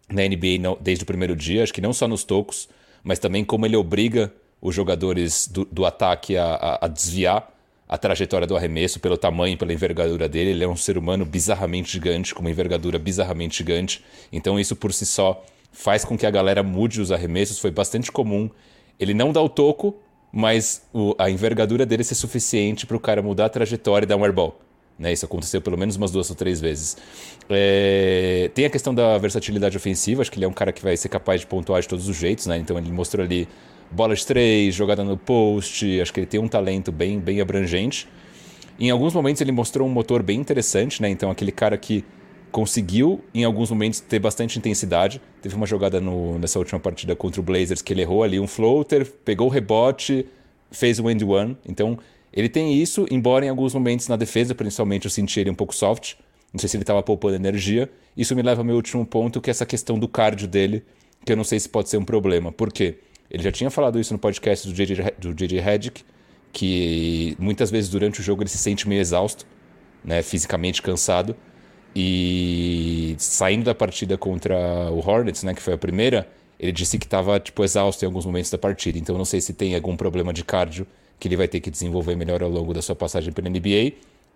na 0.09 0.21
NBA 0.21 0.77
desde 0.79 1.03
o 1.03 1.07
primeiro 1.07 1.35
dia, 1.35 1.63
acho 1.63 1.73
que 1.73 1.81
não 1.81 1.91
só 1.91 2.07
nos 2.07 2.23
tocos, 2.23 2.69
mas 3.03 3.19
também 3.19 3.43
como 3.43 3.65
ele 3.65 3.75
obriga 3.75 4.31
os 4.63 4.73
jogadores 4.73 5.45
do, 5.45 5.65
do 5.69 5.85
ataque 5.85 6.37
a, 6.37 6.45
a, 6.45 6.85
a 6.85 6.87
desviar 6.87 7.51
a 7.87 7.97
trajetória 7.97 8.47
do 8.47 8.55
arremesso 8.55 8.97
pelo 8.97 9.17
tamanho, 9.17 9.57
pela 9.57 9.73
envergadura 9.73 10.29
dele. 10.29 10.51
Ele 10.51 10.63
é 10.63 10.67
um 10.67 10.75
ser 10.75 10.97
humano 10.97 11.25
bizarramente 11.25 11.91
gigante, 11.91 12.33
com 12.33 12.39
uma 12.39 12.49
envergadura 12.49 12.97
bizarramente 12.97 13.57
gigante. 13.57 14.03
Então 14.31 14.57
isso 14.57 14.73
por 14.73 14.93
si 14.93 15.05
só 15.05 15.45
faz 15.71 16.05
com 16.05 16.17
que 16.17 16.25
a 16.25 16.31
galera 16.31 16.63
mude 16.63 17.01
os 17.01 17.11
arremessos. 17.11 17.59
Foi 17.59 17.71
bastante 17.71 18.09
comum. 18.09 18.49
Ele 18.97 19.13
não 19.13 19.33
dá 19.33 19.41
o 19.41 19.49
toco, 19.49 19.95
mas 20.31 20.81
o, 20.93 21.13
a 21.19 21.29
envergadura 21.29 21.85
dele 21.85 22.03
ser 22.03 22.15
suficiente 22.15 22.87
para 22.87 22.95
o 22.95 22.99
cara 23.01 23.21
mudar 23.21 23.45
a 23.45 23.49
trajetória 23.49 24.05
e 24.05 24.07
dar 24.07 24.15
um 24.15 24.23
airball. 24.23 24.59
Né, 24.97 25.11
isso 25.11 25.25
aconteceu 25.25 25.59
pelo 25.59 25.75
menos 25.75 25.95
umas 25.95 26.11
duas 26.11 26.29
ou 26.29 26.35
três 26.35 26.61
vezes. 26.61 26.95
É... 27.49 28.49
Tem 28.53 28.63
a 28.63 28.69
questão 28.69 28.93
da 28.93 29.17
versatilidade 29.17 29.75
ofensiva, 29.75 30.21
acho 30.21 30.31
que 30.31 30.37
ele 30.37 30.45
é 30.45 30.47
um 30.47 30.53
cara 30.53 30.71
que 30.71 30.83
vai 30.83 30.95
ser 30.95 31.09
capaz 31.09 31.41
de 31.41 31.47
pontuar 31.47 31.81
de 31.81 31.87
todos 31.87 32.07
os 32.07 32.15
jeitos, 32.15 32.45
né? 32.45 32.57
Então 32.57 32.77
ele 32.77 32.91
mostrou 32.91 33.25
ali 33.25 33.47
bola 33.93 34.15
de 34.15 34.25
três, 34.25 34.75
jogada 34.75 35.03
no 35.03 35.17
post, 35.17 36.01
acho 36.01 36.13
que 36.13 36.19
ele 36.19 36.27
tem 36.27 36.39
um 36.39 36.47
talento 36.47 36.91
bem, 36.91 37.19
bem 37.19 37.39
abrangente. 37.39 38.07
Em 38.79 38.89
alguns 38.89 39.13
momentos 39.13 39.41
ele 39.41 39.51
mostrou 39.51 39.87
um 39.87 39.91
motor 39.91 40.23
bem 40.23 40.39
interessante, 40.39 41.01
né? 41.01 41.09
Então 41.09 41.29
aquele 41.29 41.51
cara 41.51 41.77
que 41.77 42.03
conseguiu 42.51 43.21
em 43.33 43.43
alguns 43.43 43.69
momentos 43.69 43.99
ter 43.99 44.19
bastante 44.19 44.57
intensidade. 44.59 45.21
Teve 45.41 45.55
uma 45.55 45.65
jogada 45.65 45.99
no, 45.99 46.37
nessa 46.37 46.59
última 46.59 46.79
partida 46.79 47.15
contra 47.15 47.41
o 47.41 47.43
Blazers 47.43 47.81
que 47.81 47.93
ele 47.93 48.01
errou 48.01 48.23
ali 48.23 48.39
um 48.39 48.47
floater, 48.47 49.05
pegou 49.25 49.47
o 49.47 49.49
rebote, 49.49 50.25
fez 50.71 50.99
o 50.99 51.09
end 51.09 51.23
one. 51.23 51.57
Então 51.67 51.97
ele 52.31 52.49
tem 52.49 52.73
isso, 52.73 53.05
embora 53.11 53.45
em 53.45 53.49
alguns 53.49 53.73
momentos 53.75 54.07
na 54.07 54.15
defesa, 54.15 54.55
principalmente, 54.55 55.05
eu 55.05 55.11
senti 55.11 55.39
ele 55.39 55.51
um 55.51 55.55
pouco 55.55 55.73
soft. 55.73 56.15
Não 56.51 56.59
sei 56.59 56.67
se 56.67 56.77
ele 56.77 56.83
estava 56.83 57.01
poupando 57.03 57.35
energia. 57.35 57.89
Isso 58.17 58.35
me 58.35 58.41
leva 58.41 58.61
ao 58.61 58.65
meu 58.65 58.75
último 58.75 59.05
ponto, 59.05 59.39
que 59.39 59.49
é 59.49 59.51
essa 59.51 59.65
questão 59.65 59.97
do 59.99 60.07
cardio 60.07 60.47
dele, 60.47 60.83
que 61.23 61.31
eu 61.31 61.37
não 61.37 61.43
sei 61.43 61.59
se 61.59 61.69
pode 61.69 61.89
ser 61.89 61.97
um 61.97 62.05
problema. 62.05 62.51
Por 62.51 62.71
quê? 62.71 62.97
Ele 63.33 63.41
já 63.41 63.51
tinha 63.51 63.71
falado 63.71 63.99
isso 63.99 64.13
no 64.13 64.19
podcast 64.19 64.67
do 64.67 64.73
JJ, 64.73 65.15
do 65.17 65.33
JJ 65.33 65.59
Redick, 65.59 66.05
que 66.51 67.35
muitas 67.39 67.71
vezes 67.71 67.89
durante 67.89 68.19
o 68.19 68.23
jogo 68.23 68.43
ele 68.43 68.49
se 68.49 68.59
sente 68.59 68.87
meio 68.87 69.01
exausto, 69.01 69.43
né, 70.05 70.21
fisicamente 70.21 70.83
cansado. 70.83 71.35
E 71.95 73.15
saindo 73.17 73.65
da 73.65 73.73
partida 73.73 74.17
contra 74.17 74.55
o 74.91 74.99
Hornets, 74.99 75.41
né, 75.43 75.55
que 75.55 75.61
foi 75.61 75.73
a 75.73 75.77
primeira, 75.77 76.27
ele 76.59 76.71
disse 76.71 76.99
que 76.99 77.05
estava 77.05 77.39
tipo 77.39 77.63
exausto 77.63 78.05
em 78.05 78.07
alguns 78.07 78.25
momentos 78.25 78.51
da 78.51 78.57
partida. 78.57 78.99
Então 78.99 79.17
não 79.17 79.25
sei 79.25 79.41
se 79.41 79.51
tem 79.51 79.73
algum 79.73 79.97
problema 79.97 80.31
de 80.31 80.43
cardio 80.43 80.85
que 81.19 81.27
ele 81.27 81.35
vai 81.35 81.47
ter 81.47 81.59
que 81.59 81.71
desenvolver 81.71 82.15
melhor 82.15 82.43
ao 82.43 82.49
longo 82.49 82.71
da 82.71 82.83
sua 82.83 82.95
passagem 82.95 83.33
pela 83.33 83.49
NBA. 83.49 83.93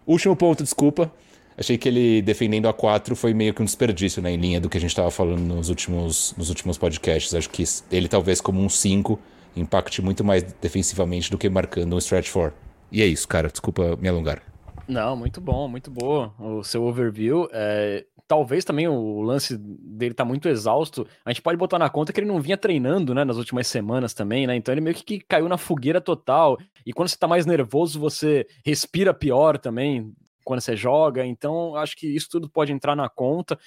Último 0.08 0.36
ponto, 0.36 0.64
desculpa, 0.64 1.12
Achei 1.58 1.78
que 1.78 1.90
ele 1.90 2.22
defendendo 2.22 2.68
a 2.68 2.74
4 2.74 3.16
foi 3.16 3.34
meio 3.34 3.52
que 3.54 3.62
um 3.62 3.66
desperdício 3.66 4.22
né, 4.22 4.32
em 4.32 4.38
linha 4.38 4.62
do 4.62 4.70
que 4.70 4.78
a 4.78 4.80
gente 4.80 4.92
estava 4.92 5.10
falando 5.10 5.42
nos 5.42 5.70
últimos, 5.70 6.36
nos 6.38 6.50
últimos 6.50 6.78
podcasts. 6.78 7.34
Acho 7.34 7.50
que 7.50 7.64
ele 7.92 8.08
talvez 8.08 8.40
como 8.40 8.62
um 8.62 8.70
5 8.70 9.20
impacte 9.56 10.02
muito 10.02 10.24
mais 10.24 10.44
defensivamente 10.44 11.32
do 11.32 11.38
que 11.38 11.50
marcando 11.50 11.96
um 11.96 11.98
stretch 11.98 12.32
4. 12.32 12.54
E 12.92 13.02
é 13.02 13.06
isso, 13.08 13.28
cara. 13.28 13.50
Desculpa 13.50 13.98
me 14.00 14.08
alongar. 14.08 14.42
Não, 14.88 15.16
muito 15.16 15.42
bom, 15.42 15.68
muito 15.68 15.90
boa 15.90 16.32
o 16.40 16.64
seu 16.64 16.84
overview. 16.84 17.50
É, 17.52 18.06
talvez 18.28 18.64
também 18.64 18.88
o 18.88 19.22
lance 19.22 19.58
dele 19.58 20.14
tá 20.14 20.24
muito 20.24 20.48
exausto. 20.48 21.08
A 21.26 21.32
gente 21.32 21.42
pode 21.42 21.58
botar 21.58 21.80
na 21.80 21.90
conta 21.90 22.14
que 22.14 22.20
ele 22.20 22.28
não 22.28 22.40
vinha 22.40 22.56
treinando, 22.56 23.16
né, 23.16 23.26
nas 23.26 23.38
últimas 23.38 23.68
semanas 23.68 24.14
também, 24.14 24.46
né? 24.46 24.56
Então 24.56 24.74
ele 24.74 24.82
meio 24.82 24.96
que 24.96 25.20
caiu 25.20 25.50
na 25.50 25.58
fogueira 25.58 26.00
total. 26.00 26.58
E 26.86 26.94
quando 26.94 27.10
você 27.10 27.18
tá 27.18 27.28
mais 27.28 27.48
nervoso, 27.48 28.00
você 28.00 28.46
respira 28.64 29.12
pior 29.14 29.58
também 29.58 30.14
quando 30.48 30.62
você 30.62 30.78
joga. 30.78 31.26
Então, 31.26 31.76
acho 31.76 31.96
que 31.98 32.08
isso 32.08 32.30
tudo 32.30 32.50
pode 32.50 32.72
entrar 32.72 32.96
na 32.96 33.10
conta. 33.10 33.60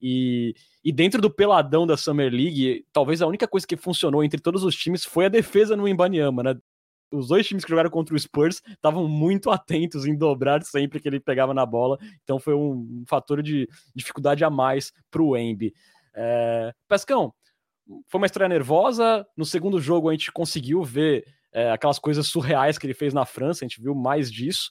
E, 0.00 0.54
e 0.84 0.92
dentro 0.92 1.20
do 1.20 1.28
peladão 1.28 1.84
da 1.84 1.96
Summer 1.96 2.32
League, 2.32 2.86
talvez 2.92 3.20
a 3.20 3.26
única 3.26 3.48
coisa 3.48 3.66
que 3.66 3.76
funcionou 3.76 4.22
entre 4.22 4.40
todos 4.40 4.62
os 4.62 4.76
times 4.76 5.04
foi 5.04 5.26
a 5.26 5.28
defesa 5.28 5.76
no 5.76 5.88
Imbaniama, 5.88 6.44
né? 6.44 6.56
Os 7.10 7.28
dois 7.28 7.46
times 7.46 7.64
que 7.64 7.70
jogaram 7.70 7.90
contra 7.90 8.14
o 8.14 8.18
Spurs 8.18 8.62
estavam 8.68 9.08
muito 9.08 9.50
atentos 9.50 10.06
em 10.06 10.14
dobrar 10.14 10.62
sempre 10.62 11.00
que 11.00 11.08
ele 11.08 11.18
pegava 11.18 11.52
na 11.52 11.66
bola, 11.66 11.98
então 12.22 12.38
foi 12.38 12.54
um, 12.54 13.02
fator 13.08 13.42
de 13.42 13.66
dificuldade 13.94 14.44
a 14.44 14.50
mais 14.50 14.92
para 15.10 15.22
o 15.22 15.36
Embi. 15.36 15.74
É... 16.14 16.72
Pescão, 16.86 17.32
foi 18.06 18.20
uma 18.20 18.26
estreia 18.26 18.48
nervosa. 18.48 19.26
No 19.36 19.44
segundo 19.44 19.80
jogo, 19.80 20.10
a 20.10 20.12
gente 20.12 20.30
conseguiu 20.30 20.84
ver 20.84 21.24
é, 21.50 21.72
aquelas 21.72 21.98
coisas 21.98 22.26
surreais 22.28 22.78
que 22.78 22.86
ele 22.86 22.94
fez 22.94 23.12
na 23.14 23.24
França, 23.24 23.64
a 23.64 23.68
gente 23.68 23.80
viu 23.80 23.94
mais 23.94 24.30
disso. 24.30 24.70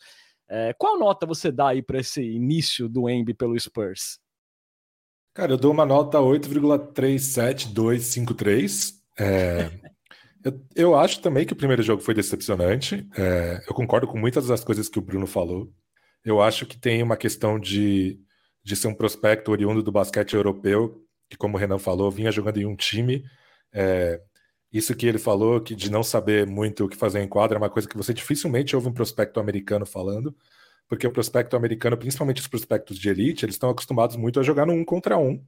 É, 0.50 0.74
qual 0.74 0.98
nota 0.98 1.26
você 1.26 1.52
dá 1.52 1.68
aí 1.70 1.82
para 1.82 2.00
esse 2.00 2.22
início 2.22 2.88
do 2.88 3.10
Embi 3.10 3.34
pelo 3.34 3.60
Spurs? 3.60 4.20
Cara, 5.34 5.54
eu 5.54 5.58
dou 5.58 5.72
uma 5.72 5.86
nota 5.86 6.20
8,37253. 6.20 8.94
É, 9.20 9.72
eu, 10.44 10.62
eu, 10.76 10.94
acho 10.96 11.22
também 11.22 11.44
que 11.46 11.54
o 11.54 11.58
primeiro 11.58 11.84
jogo 11.84 12.02
foi 12.02 12.14
decepcionante. 12.14 13.08
É, 13.16 13.62
eu 13.68 13.74
concordo 13.74 14.08
com 14.08 14.18
muitas 14.18 14.48
das 14.48 14.64
coisas 14.64 14.88
que 14.90 14.98
o 14.98 15.02
Bruno 15.02 15.28
falou. 15.28 15.70
Eu 16.24 16.42
acho 16.42 16.66
que 16.66 16.80
tem 16.80 17.04
uma 17.04 17.18
questão 17.18 17.60
de, 17.60 18.20
de 18.64 18.76
ser 18.76 18.88
um 18.88 18.96
prospecto 18.96 19.52
oriundo 19.52 19.84
do 19.84 19.92
basquete 19.92 20.34
europeu, 20.34 21.04
que, 21.30 21.38
como 21.38 21.56
o 21.56 21.60
Renan 21.60 21.78
falou, 21.78 22.10
vinha 22.10 22.32
jogando 22.32 22.58
em 22.58 22.66
um 22.66 22.76
time. 22.76 23.24
É, 23.74 24.22
isso 24.72 24.96
que 24.96 25.08
ele 25.08 25.18
falou, 25.18 25.62
que 25.62 25.76
de 25.76 25.90
não 25.90 26.04
saber 26.04 26.46
muito 26.46 26.86
o 26.86 26.90
que 26.90 26.98
fazer 26.98 27.22
em 27.22 27.28
quadra, 27.28 27.58
é 27.58 27.60
uma 27.60 27.70
coisa 27.70 27.88
que 27.88 27.98
você 27.98 28.14
dificilmente 28.14 28.76
ouve 28.76 28.90
um 28.90 28.94
prospecto 28.94 29.40
americano 29.40 29.86
falando, 29.86 30.36
porque 30.88 31.08
o 31.08 31.12
prospecto 31.12 31.56
americano, 31.56 31.98
principalmente 31.98 32.42
os 32.42 32.48
prospectos 32.48 32.98
de 32.98 33.10
elite, 33.10 33.46
eles 33.46 33.56
estão 33.56 33.70
acostumados 33.70 34.16
muito 34.16 34.40
a 34.40 34.44
jogar 34.44 34.66
no 34.66 34.74
um 34.74 34.86
contra 34.86 35.18
um 35.18 35.42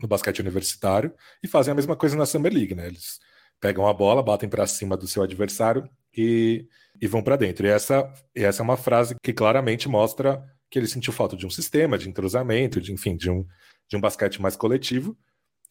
no 0.00 0.08
basquete 0.08 0.40
universitário 0.40 1.12
e 1.42 1.48
fazem 1.48 1.72
a 1.72 1.74
mesma 1.74 1.94
coisa 1.96 2.16
na 2.16 2.26
Summer 2.26 2.52
League, 2.52 2.74
né? 2.74 2.86
Eles 2.88 3.20
pegam 3.60 3.86
a 3.86 3.92
bola, 3.94 4.22
batem 4.22 4.48
para 4.48 4.66
cima 4.66 4.96
do 4.96 5.06
seu 5.06 5.22
adversário 5.22 5.88
e, 6.16 6.66
e 7.00 7.06
vão 7.06 7.22
para 7.22 7.36
dentro. 7.36 7.66
E 7.66 7.70
essa, 7.70 8.12
e 8.34 8.42
essa 8.42 8.62
é 8.62 8.64
uma 8.64 8.76
frase 8.76 9.14
que 9.22 9.32
claramente 9.32 9.88
mostra 9.88 10.42
que 10.68 10.78
ele 10.78 10.88
sentiu 10.88 11.12
falta 11.12 11.36
de 11.36 11.46
um 11.46 11.50
sistema, 11.50 11.96
de 11.96 12.08
entrosamento, 12.08 12.80
de, 12.80 12.92
enfim, 12.92 13.16
de 13.16 13.30
um, 13.30 13.46
de 13.88 13.96
um 13.96 14.00
basquete 14.00 14.42
mais 14.42 14.56
coletivo, 14.56 15.16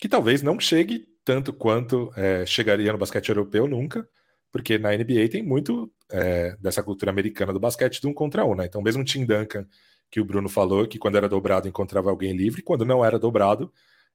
que 0.01 0.10
talvez 0.10 0.41
não 0.41 0.60
chegue 0.60 1.05
tanto 1.24 1.53
quanto 1.53 2.12
é, 2.17 2.43
chegaria 2.43 2.91
no 2.91 2.98
basquete 2.98 3.29
europeu 3.29 3.67
nunca, 3.67 4.10
porque 4.51 4.79
na 4.79 4.89
NBA 4.98 5.29
tem 5.29 5.43
muito 5.43 5.93
é, 6.10 6.58
dessa 6.60 6.81
cultura 6.81 7.12
americana 7.12 7.53
do 7.53 7.60
basquete 7.60 8.01
de 8.01 8.08
um 8.08 8.13
contra 8.13 8.43
um, 8.43 8.55
né? 8.55 8.65
Então, 8.65 8.81
mesmo 8.81 9.03
o 9.03 9.05
Tim 9.05 9.24
Duncan, 9.24 9.67
que 10.10 10.20
o 10.20 10.25
Bruno 10.25 10.50
falou, 10.50 10.88
que 10.88 10.98
quando 10.98 11.17
era 11.17 11.29
dobrado 11.29 11.67
encontrava 11.67 12.10
alguém 12.10 12.36
livre, 12.36 12.63
quando 12.63 12.84
não 12.84 13.05
era 13.05 13.20
dobrado, 13.20 13.72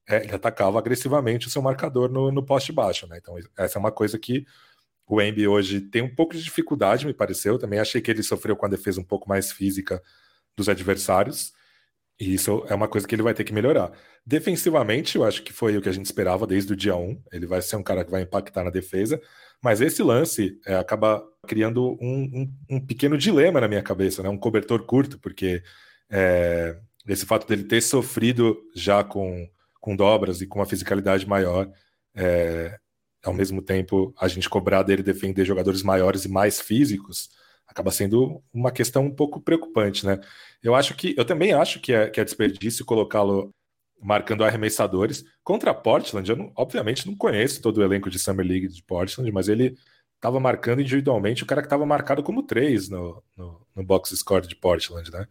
é, 0.09 0.25
ele 0.25 0.35
atacava 0.35 0.77
agressivamente 0.77 1.47
o 1.47 1.51
seu 1.51 1.63
marcador 1.63 2.11
no, 2.11 2.33
no 2.33 2.45
poste 2.45 2.73
baixo, 2.73 3.07
né? 3.07 3.19
Então, 3.23 3.37
essa 3.57 3.79
é 3.79 3.81
uma 3.81 3.93
coisa 3.93 4.19
que 4.19 4.45
o 5.07 5.23
Embi 5.23 5.47
hoje 5.47 5.81
tem 5.81 6.03
um 6.03 6.13
pouco 6.13 6.35
de 6.35 6.43
dificuldade, 6.43 7.07
me 7.07 7.15
pareceu. 7.15 7.61
Também 7.61 7.79
achei 7.79 8.01
que 8.01 8.11
ele 8.11 8.25
sofreu 8.25 8.57
com 8.57 8.67
a 8.67 8.69
defesa 8.69 9.01
um 9.01 9.05
pouco 9.05 9.29
mais 9.29 9.53
física 9.53 10.03
dos 10.57 10.69
adversários. 10.69 11.53
E 12.19 12.33
isso 12.35 12.65
é 12.69 12.75
uma 12.75 12.89
coisa 12.89 13.07
que 13.07 13.15
ele 13.15 13.23
vai 13.23 13.35
ter 13.35 13.45
que 13.45 13.53
melhorar. 13.53 13.93
Defensivamente, 14.25 15.17
eu 15.17 15.25
acho 15.25 15.43
que 15.43 15.53
foi 15.53 15.77
o 15.77 15.83
que 15.83 15.89
a 15.89 15.93
gente 15.93 16.07
esperava 16.07 16.47
desde 16.47 16.73
o 16.73 16.77
dia 16.77 16.97
1. 16.97 17.23
Ele 17.31 17.47
vai 17.47 17.61
ser 17.61 17.77
um 17.77 17.83
cara 17.83 18.05
que 18.05 18.11
vai 18.11 18.23
impactar 18.23 18.65
na 18.65 18.71
defesa. 18.71 19.21
Mas 19.63 19.81
esse 19.81 20.03
lance 20.03 20.59
é, 20.67 20.77
acaba 20.77 21.23
criando 21.47 21.97
um, 22.01 22.23
um, 22.71 22.77
um, 22.77 22.81
pequeno 22.81 23.17
dilema 23.19 23.61
na 23.61 23.69
minha 23.69 23.83
cabeça, 23.83 24.23
né? 24.23 24.29
um 24.29 24.39
cobertor 24.39 24.85
curto, 24.85 25.19
porque 25.19 25.63
é, 26.11 26.79
esse 27.07 27.27
fato 27.27 27.47
dele 27.47 27.65
ter 27.65 27.81
sofrido 27.81 28.57
já 28.75 29.03
com, 29.03 29.49
com 29.81 29.97
dobras 29.97 30.41
e 30.41 30.47
com 30.47 30.59
uma 30.59 30.67
fisicalidade 30.67 31.27
maior, 31.27 31.71
é, 32.15 32.79
ao 33.25 33.35
mesmo 33.35 33.63
tempo 33.63 34.15
a 34.19 34.29
gente 34.29 34.49
cobrar 34.49 34.83
dele 34.83 35.03
defender 35.03 35.45
jogadores 35.45 35.83
maiores 35.83 36.25
e 36.25 36.29
mais 36.29 36.61
físicos, 36.61 37.31
acaba 37.67 37.91
sendo 37.91 38.43
uma 38.53 38.71
questão 38.71 39.05
um 39.05 39.15
pouco 39.15 39.41
preocupante, 39.41 40.07
né? 40.07 40.21
Eu 40.67 40.75
acho 40.75 40.97
que 40.97 41.15
eu 41.17 41.25
também 41.25 41.53
acho 41.53 41.79
que 41.79 41.93
é, 41.93 42.11
que 42.11 42.21
é 42.21 42.25
desperdício 42.25 42.85
colocá-lo 42.85 43.55
marcando 44.03 44.43
arremessadores 44.45 45.25
contra 45.45 45.73
Portland. 45.73 46.29
Eu 46.29 46.37
não, 46.37 46.53
obviamente 46.57 47.07
não 47.07 47.15
conheço 47.17 47.63
todo 47.63 47.79
o 47.79 47.85
elenco 47.85 48.11
de 48.11 48.19
Summer 48.19 48.45
League 48.45 48.67
de 48.67 48.83
Portland, 48.83 49.31
mas 49.31 49.49
ele 49.49 49.77
estava 50.17 50.41
marcando 50.41 50.81
individualmente 50.83 51.45
o 51.45 51.47
cara 51.47 51.63
que 51.63 51.67
estava 51.67 51.87
marcado 51.87 52.21
como 52.21 52.43
três 52.43 52.89
no, 52.89 53.23
no, 53.37 53.65
no 53.77 53.85
box 53.85 54.11
score 54.17 54.45
de 54.45 54.57
Portland, 54.57 55.09
né? 55.13 55.29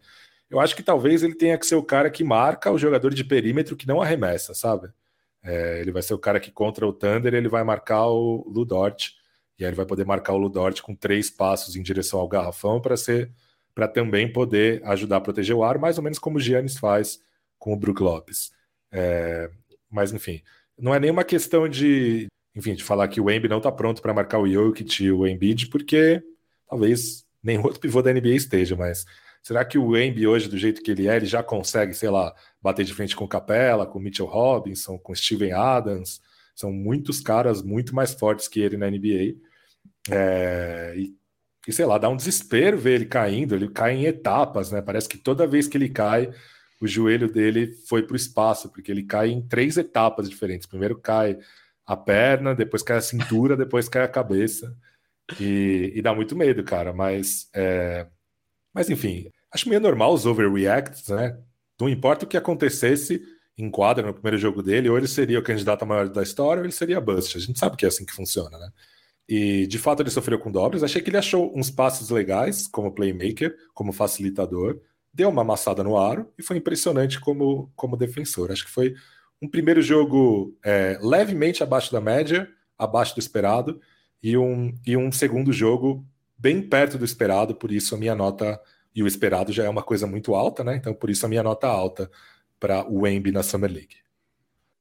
Eu 0.48 0.58
acho 0.58 0.74
que 0.74 0.82
talvez 0.82 1.22
ele 1.22 1.34
tenha 1.34 1.58
que 1.58 1.66
ser 1.66 1.74
o 1.74 1.82
cara 1.82 2.10
que 2.10 2.24
marca 2.24 2.70
o 2.72 2.78
jogador 2.78 3.12
de 3.12 3.22
perímetro 3.22 3.76
que 3.76 3.86
não 3.86 4.00
arremessa, 4.00 4.54
sabe? 4.54 4.88
É, 5.42 5.80
ele 5.80 5.92
vai 5.92 6.00
ser 6.02 6.14
o 6.14 6.18
cara 6.18 6.40
que 6.40 6.50
contra 6.50 6.86
o 6.86 6.94
Thunder 6.94 7.34
ele 7.34 7.48
vai 7.48 7.62
marcar 7.62 8.06
o 8.06 8.42
Ludort 8.48 9.12
e 9.58 9.64
aí 9.64 9.68
ele 9.68 9.76
vai 9.76 9.84
poder 9.84 10.06
marcar 10.06 10.32
o 10.32 10.38
Ludort 10.38 10.80
com 10.80 10.94
três 10.94 11.28
passos 11.28 11.76
em 11.76 11.82
direção 11.82 12.20
ao 12.20 12.28
garrafão 12.28 12.80
para 12.80 12.96
ser 12.96 13.30
para 13.76 13.86
também 13.86 14.32
poder 14.32 14.82
ajudar 14.86 15.18
a 15.18 15.20
proteger 15.20 15.54
o 15.54 15.62
ar, 15.62 15.78
mais 15.78 15.98
ou 15.98 16.02
menos 16.02 16.18
como 16.18 16.38
o 16.38 16.40
Giannis 16.40 16.78
faz 16.78 17.20
com 17.58 17.74
o 17.74 17.76
Brook 17.76 18.02
Lopes. 18.02 18.50
É, 18.90 19.50
mas 19.90 20.14
enfim, 20.14 20.42
não 20.78 20.94
é 20.94 20.98
nenhuma 20.98 21.22
questão 21.22 21.68
de 21.68 22.26
enfim, 22.54 22.74
de 22.74 22.82
falar 22.82 23.06
que 23.08 23.20
o 23.20 23.30
Embi 23.30 23.48
não 23.48 23.58
está 23.58 23.70
pronto 23.70 24.00
para 24.00 24.14
marcar 24.14 24.38
o 24.38 24.48
Jokic 24.48 25.04
e 25.04 25.12
o 25.12 25.26
Embiid, 25.26 25.68
porque 25.68 26.22
talvez 26.66 27.26
nenhum 27.42 27.62
outro 27.64 27.78
pivô 27.78 28.00
da 28.00 28.10
NBA 28.14 28.30
esteja, 28.30 28.74
mas 28.74 29.04
será 29.42 29.62
que 29.62 29.76
o 29.76 29.94
Embi 29.94 30.26
hoje, 30.26 30.48
do 30.48 30.56
jeito 30.56 30.82
que 30.82 30.90
ele 30.90 31.06
é, 31.06 31.16
ele 31.16 31.26
já 31.26 31.42
consegue, 31.42 31.92
sei 31.92 32.08
lá, 32.08 32.34
bater 32.62 32.82
de 32.82 32.94
frente 32.94 33.14
com 33.14 33.26
o 33.26 33.28
Capella, 33.28 33.86
com 33.86 33.98
o 33.98 34.02
Mitchell 34.02 34.24
Robinson, 34.24 34.98
com 34.98 35.12
o 35.12 35.16
Steven 35.16 35.52
Adams? 35.52 36.18
São 36.54 36.72
muitos 36.72 37.20
caras 37.20 37.60
muito 37.60 37.94
mais 37.94 38.14
fortes 38.14 38.48
que 38.48 38.58
ele 38.58 38.78
na 38.78 38.90
NBA. 38.90 39.36
É, 40.10 40.94
e, 40.96 41.14
e, 41.66 41.72
sei 41.72 41.84
lá, 41.84 41.98
dá 41.98 42.08
um 42.08 42.16
desespero 42.16 42.78
ver 42.78 42.94
ele 42.94 43.06
caindo, 43.06 43.54
ele 43.54 43.68
cai 43.68 43.94
em 43.94 44.04
etapas, 44.04 44.70
né? 44.70 44.80
Parece 44.80 45.08
que 45.08 45.18
toda 45.18 45.46
vez 45.46 45.66
que 45.66 45.76
ele 45.76 45.88
cai, 45.88 46.30
o 46.80 46.86
joelho 46.86 47.30
dele 47.30 47.72
foi 47.88 48.02
para 48.02 48.14
o 48.14 48.16
espaço, 48.16 48.70
porque 48.70 48.90
ele 48.90 49.02
cai 49.02 49.30
em 49.30 49.42
três 49.42 49.76
etapas 49.76 50.28
diferentes. 50.30 50.66
Primeiro 50.66 50.98
cai 50.98 51.38
a 51.84 51.96
perna, 51.96 52.54
depois 52.54 52.82
cai 52.82 52.98
a 52.98 53.00
cintura, 53.00 53.56
depois 53.58 53.88
cai 53.88 54.02
a 54.02 54.08
cabeça. 54.08 54.76
E, 55.40 55.92
e 55.94 56.02
dá 56.02 56.14
muito 56.14 56.36
medo, 56.36 56.62
cara. 56.62 56.92
Mas, 56.92 57.48
é... 57.52 58.06
mas 58.72 58.88
enfim, 58.88 59.30
acho 59.50 59.68
meio 59.68 59.80
normal 59.80 60.12
os 60.12 60.24
overreacts, 60.24 61.08
né? 61.08 61.36
Não 61.80 61.88
importa 61.88 62.24
o 62.24 62.28
que 62.28 62.36
acontecesse 62.36 63.20
em 63.58 63.70
quadra 63.70 64.06
no 64.06 64.12
primeiro 64.14 64.38
jogo 64.38 64.62
dele, 64.62 64.88
ou 64.88 64.96
ele 64.96 65.08
seria 65.08 65.38
o 65.38 65.42
candidato 65.42 65.86
maior 65.86 66.08
da 66.08 66.22
história, 66.22 66.60
ou 66.60 66.66
ele 66.66 66.72
seria 66.72 67.00
bust. 67.00 67.36
A 67.36 67.40
gente 67.40 67.58
sabe 67.58 67.76
que 67.76 67.84
é 67.84 67.88
assim 67.88 68.04
que 68.04 68.12
funciona, 68.12 68.56
né? 68.58 68.70
E 69.28 69.66
de 69.66 69.78
fato 69.78 70.02
ele 70.02 70.10
sofreu 70.10 70.38
com 70.38 70.50
dobras. 70.50 70.82
Achei 70.82 71.02
que 71.02 71.10
ele 71.10 71.16
achou 71.16 71.52
uns 71.56 71.70
passes 71.70 72.10
legais 72.10 72.68
como 72.68 72.92
playmaker, 72.92 73.56
como 73.74 73.92
facilitador, 73.92 74.80
deu 75.12 75.28
uma 75.30 75.42
amassada 75.42 75.82
no 75.82 75.96
aro 75.96 76.30
e 76.38 76.42
foi 76.42 76.58
impressionante 76.58 77.18
como, 77.18 77.72
como 77.74 77.96
defensor. 77.96 78.52
Acho 78.52 78.64
que 78.64 78.70
foi 78.70 78.94
um 79.40 79.48
primeiro 79.48 79.82
jogo 79.82 80.56
é, 80.64 80.98
levemente 81.00 81.62
abaixo 81.62 81.90
da 81.90 82.00
média, 82.00 82.48
abaixo 82.78 83.14
do 83.14 83.20
esperado, 83.20 83.80
e 84.22 84.36
um, 84.36 84.74
e 84.86 84.96
um 84.96 85.10
segundo 85.10 85.52
jogo 85.52 86.06
bem 86.36 86.60
perto 86.60 86.98
do 86.98 87.04
esperado, 87.04 87.54
por 87.54 87.72
isso 87.72 87.94
a 87.94 87.98
minha 87.98 88.14
nota, 88.14 88.60
e 88.94 89.02
o 89.02 89.06
esperado 89.06 89.52
já 89.52 89.64
é 89.64 89.68
uma 89.68 89.82
coisa 89.82 90.06
muito 90.06 90.34
alta, 90.34 90.62
né? 90.62 90.76
Então 90.76 90.92
por 90.92 91.10
isso 91.10 91.24
a 91.24 91.28
minha 91.28 91.42
nota 91.42 91.66
alta 91.66 92.10
para 92.60 92.86
o 92.86 93.02
Wemby 93.02 93.32
na 93.32 93.42
Summer 93.42 93.70
League. 93.70 93.96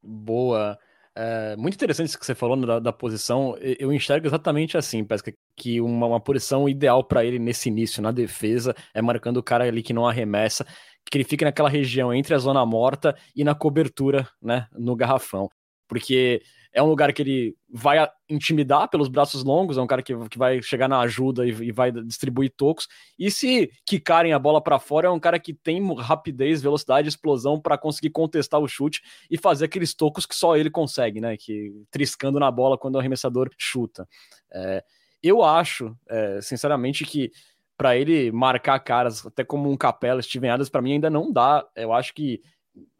Boa. 0.02 0.78
É, 1.18 1.56
muito 1.56 1.76
interessante 1.76 2.10
isso 2.10 2.20
que 2.20 2.26
você 2.26 2.36
falou 2.36 2.58
da, 2.58 2.80
da, 2.80 2.92
posição. 2.92 3.56
Eu 3.80 3.92
enxergo 3.94 4.28
exatamente 4.28 4.78
assim, 4.78 5.04
Pesca, 5.04 5.34
que 5.56 5.80
uma, 5.80 6.08
uma 6.08 6.20
posição 6.20 6.68
ideal 6.68 7.04
para 7.04 7.24
ele 7.24 7.40
nesse 7.40 7.70
início, 7.70 8.02
na 8.02 8.12
defesa, 8.12 8.76
é 8.94 9.02
marcando 9.02 9.38
o 9.38 9.44
cara 9.44 9.64
ali 9.64 9.82
que 9.82 9.94
não 9.94 10.06
arremessa, 10.06 10.66
que 11.10 11.18
ele 11.18 11.24
fique 11.24 11.46
naquela 11.46 11.70
região 11.70 12.14
entre 12.14 12.34
a 12.36 12.38
zona 12.38 12.66
morta 12.66 13.16
e 13.36 13.44
na 13.46 13.56
cobertura, 13.56 14.28
né, 14.42 14.68
no 14.74 14.96
garrafão. 14.96 15.50
Porque 15.88 16.42
é 16.76 16.84
um 16.84 16.88
lugar 16.88 17.14
que 17.14 17.22
ele 17.22 17.56
vai 17.70 18.06
intimidar 18.30 18.90
pelos 18.90 19.08
braços 19.08 19.46
longos, 19.46 19.78
é 19.78 19.82
um 19.82 19.88
cara 19.88 20.04
que, 20.04 20.14
que 20.28 20.38
vai 20.38 20.62
chegar 20.62 20.90
na 20.90 21.00
ajuda 21.00 21.48
e, 21.48 21.50
e 21.50 21.72
vai 21.72 21.90
distribuir 21.90 22.52
tocos. 22.56 22.86
E 23.18 23.32
se 23.32 23.72
quicarem 23.86 24.34
a 24.34 24.40
bola 24.40 24.62
para 24.62 24.78
fora, 24.78 25.08
é 25.08 25.10
um 25.10 25.20
cara 25.20 25.40
que 25.40 25.54
tem 25.54 25.82
rapidez, 25.96 26.62
velocidade, 26.62 27.08
explosão 27.08 27.62
para 27.62 27.78
conseguir 27.78 28.10
contestar 28.10 28.60
o 28.60 28.68
chute 28.68 29.02
e 29.32 29.38
fazer 29.38 29.66
aqueles 29.66 29.94
tocos 29.94 30.26
que 30.26 30.36
só 30.36 30.58
ele 30.58 30.70
consegue, 30.70 31.22
né? 31.22 31.38
Que 31.38 31.72
triscando 31.90 32.42
na 32.42 32.52
bola 32.52 32.78
quando 32.78 32.96
o 32.96 33.00
arremessador 33.00 33.50
chuta. 33.58 34.06
É, 34.52 34.84
eu 35.24 35.42
acho, 35.42 35.96
é, 36.10 36.42
sinceramente, 36.42 37.06
que 37.06 37.32
para 37.78 37.96
ele 37.96 38.34
marcar 38.34 38.80
caras, 38.80 39.26
até 39.26 39.46
como 39.46 39.70
um 39.70 39.78
Capela, 39.78 40.22
Steven 40.22 40.50
Adams, 40.50 40.70
para 40.70 40.82
mim 40.82 40.94
ainda 40.94 41.10
não 41.10 41.32
dá. 41.32 41.66
Eu 41.74 41.94
acho 41.94 42.14
que 42.14 42.42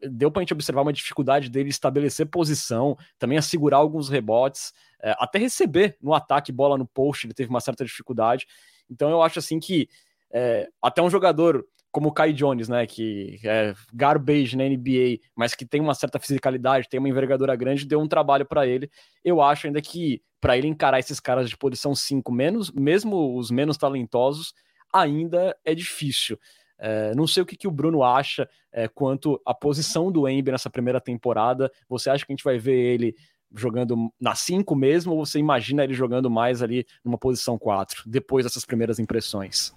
deu 0.00 0.30
para 0.30 0.40
a 0.40 0.42
gente 0.42 0.52
observar 0.52 0.82
uma 0.82 0.92
dificuldade 0.92 1.48
dele 1.48 1.68
estabelecer 1.68 2.26
posição, 2.26 2.96
também 3.18 3.38
assegurar 3.38 3.80
alguns 3.80 4.08
rebotes, 4.08 4.72
é, 5.02 5.14
até 5.18 5.38
receber 5.38 5.96
no 6.00 6.14
ataque 6.14 6.52
bola 6.52 6.78
no 6.78 6.86
post, 6.86 7.26
ele 7.26 7.34
teve 7.34 7.50
uma 7.50 7.60
certa 7.60 7.84
dificuldade. 7.84 8.46
Então 8.90 9.10
eu 9.10 9.22
acho 9.22 9.38
assim 9.38 9.58
que 9.58 9.88
é, 10.32 10.68
até 10.82 11.02
um 11.02 11.10
jogador 11.10 11.64
como 11.96 12.10
o 12.10 12.12
Kai 12.12 12.34
Jones, 12.34 12.68
né, 12.68 12.86
que 12.86 13.40
é 13.42 13.74
garbage 13.94 14.54
na 14.54 14.64
NBA, 14.64 15.18
mas 15.34 15.54
que 15.54 15.64
tem 15.64 15.80
uma 15.80 15.94
certa 15.94 16.18
fisicalidade, 16.18 16.90
tem 16.90 17.00
uma 17.00 17.08
envergadura 17.08 17.56
grande, 17.56 17.86
deu 17.86 17.98
um 17.98 18.06
trabalho 18.06 18.44
para 18.44 18.66
ele. 18.66 18.90
Eu 19.24 19.40
acho 19.40 19.66
ainda 19.66 19.80
que 19.80 20.20
para 20.38 20.58
ele 20.58 20.68
encarar 20.68 20.98
esses 20.98 21.18
caras 21.18 21.48
de 21.48 21.56
posição 21.56 21.94
5 21.94 22.30
menos, 22.30 22.70
mesmo 22.70 23.38
os 23.38 23.50
menos 23.50 23.78
talentosos, 23.78 24.52
ainda 24.92 25.56
é 25.64 25.74
difícil. 25.74 26.38
É, 26.78 27.14
não 27.14 27.26
sei 27.26 27.42
o 27.42 27.46
que, 27.46 27.56
que 27.56 27.68
o 27.68 27.70
Bruno 27.70 28.02
acha 28.02 28.48
é, 28.72 28.88
quanto 28.88 29.40
à 29.44 29.54
posição 29.54 30.10
do 30.12 30.28
Embiid 30.28 30.52
nessa 30.52 30.70
primeira 30.70 31.00
temporada. 31.00 31.70
Você 31.88 32.10
acha 32.10 32.24
que 32.24 32.32
a 32.32 32.34
gente 32.34 32.44
vai 32.44 32.58
ver 32.58 32.94
ele 32.94 33.14
jogando 33.54 34.12
na 34.20 34.34
5 34.34 34.74
mesmo, 34.74 35.14
ou 35.14 35.24
você 35.24 35.38
imagina 35.38 35.84
ele 35.84 35.94
jogando 35.94 36.30
mais 36.30 36.62
ali 36.62 36.84
numa 37.04 37.16
posição 37.16 37.58
4, 37.58 38.02
depois 38.06 38.44
dessas 38.44 38.64
primeiras 38.64 38.98
impressões? 38.98 39.72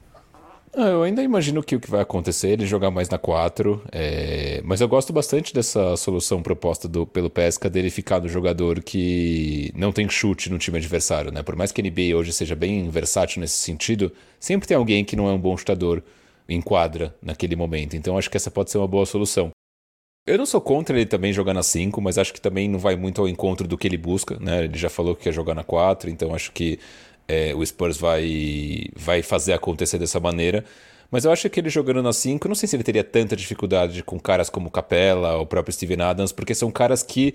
Ah, 0.75 0.89
eu 0.89 1.01
ainda 1.01 1.23
imagino 1.23 1.63
que 1.63 1.75
o 1.75 1.79
que 1.79 1.89
vai 1.89 2.01
acontecer 2.01 2.49
ele 2.49 2.65
jogar 2.65 2.91
mais 2.91 3.09
na 3.09 3.17
4, 3.17 3.81
é... 3.91 4.62
mas 4.63 4.79
eu 4.81 4.88
gosto 4.88 5.12
bastante 5.12 5.51
dessa 5.51 5.97
solução 5.97 6.43
proposta 6.43 6.88
do, 6.88 7.07
pelo 7.07 7.29
Pesca 7.29 7.67
dele 7.69 7.89
ficar 7.89 8.21
no 8.21 8.29
jogador 8.29 8.83
que 8.83 9.71
não 9.75 9.91
tem 9.91 10.07
chute 10.07 10.49
no 10.49 10.59
time 10.59 10.77
adversário, 10.77 11.31
né? 11.31 11.41
Por 11.41 11.55
mais 11.55 11.71
que 11.71 11.81
a 11.81 11.83
NBA 11.83 12.15
hoje 12.15 12.31
seja 12.31 12.55
bem 12.55 12.88
versátil 12.88 13.41
nesse 13.41 13.57
sentido, 13.57 14.12
sempre 14.39 14.67
tem 14.67 14.77
alguém 14.77 15.03
que 15.03 15.15
não 15.15 15.27
é 15.27 15.31
um 15.31 15.39
bom 15.39 15.57
chutador 15.57 16.03
enquadra 16.55 17.15
naquele 17.21 17.55
momento. 17.55 17.95
Então 17.95 18.17
acho 18.17 18.29
que 18.29 18.38
essa 18.38 18.51
pode 18.51 18.71
ser 18.71 18.77
uma 18.77 18.88
boa 18.88 19.05
solução. 19.05 19.51
Eu 20.25 20.38
não 20.38 20.45
sou 20.45 20.62
contra 20.62 20.95
ele 20.95 21.05
também 21.05 21.33
jogar 21.33 21.53
na 21.53 21.63
5, 21.63 21.99
mas 22.01 22.17
acho 22.17 22.33
que 22.33 22.41
também 22.41 22.69
não 22.69 22.77
vai 22.77 22.95
muito 22.95 23.21
ao 23.21 23.27
encontro 23.27 23.67
do 23.67 23.77
que 23.77 23.88
ele 23.88 23.97
busca, 23.97 24.38
né? 24.39 24.65
Ele 24.65 24.77
já 24.77 24.89
falou 24.89 25.15
que 25.15 25.23
quer 25.23 25.33
jogar 25.33 25.55
na 25.55 25.63
4, 25.63 26.09
então 26.09 26.35
acho 26.35 26.51
que 26.51 26.79
é, 27.27 27.53
o 27.55 27.65
Spurs 27.65 27.97
vai, 27.97 28.85
vai 28.95 29.23
fazer 29.23 29.53
acontecer 29.53 29.97
dessa 29.97 30.19
maneira. 30.19 30.63
Mas 31.12 31.25
eu 31.25 31.31
acho 31.31 31.49
que 31.49 31.59
ele 31.59 31.69
jogando 31.69 32.03
na 32.03 32.13
5, 32.13 32.47
não 32.47 32.55
sei 32.55 32.67
se 32.67 32.75
ele 32.75 32.83
teria 32.83 33.03
tanta 33.03 33.35
dificuldade 33.35 34.03
com 34.03 34.19
caras 34.19 34.49
como 34.49 34.69
Capella, 34.69 35.38
o 35.38 35.45
próprio 35.45 35.73
Steven 35.73 36.01
Adams, 36.01 36.31
porque 36.31 36.53
são 36.53 36.69
caras 36.69 37.01
que 37.01 37.33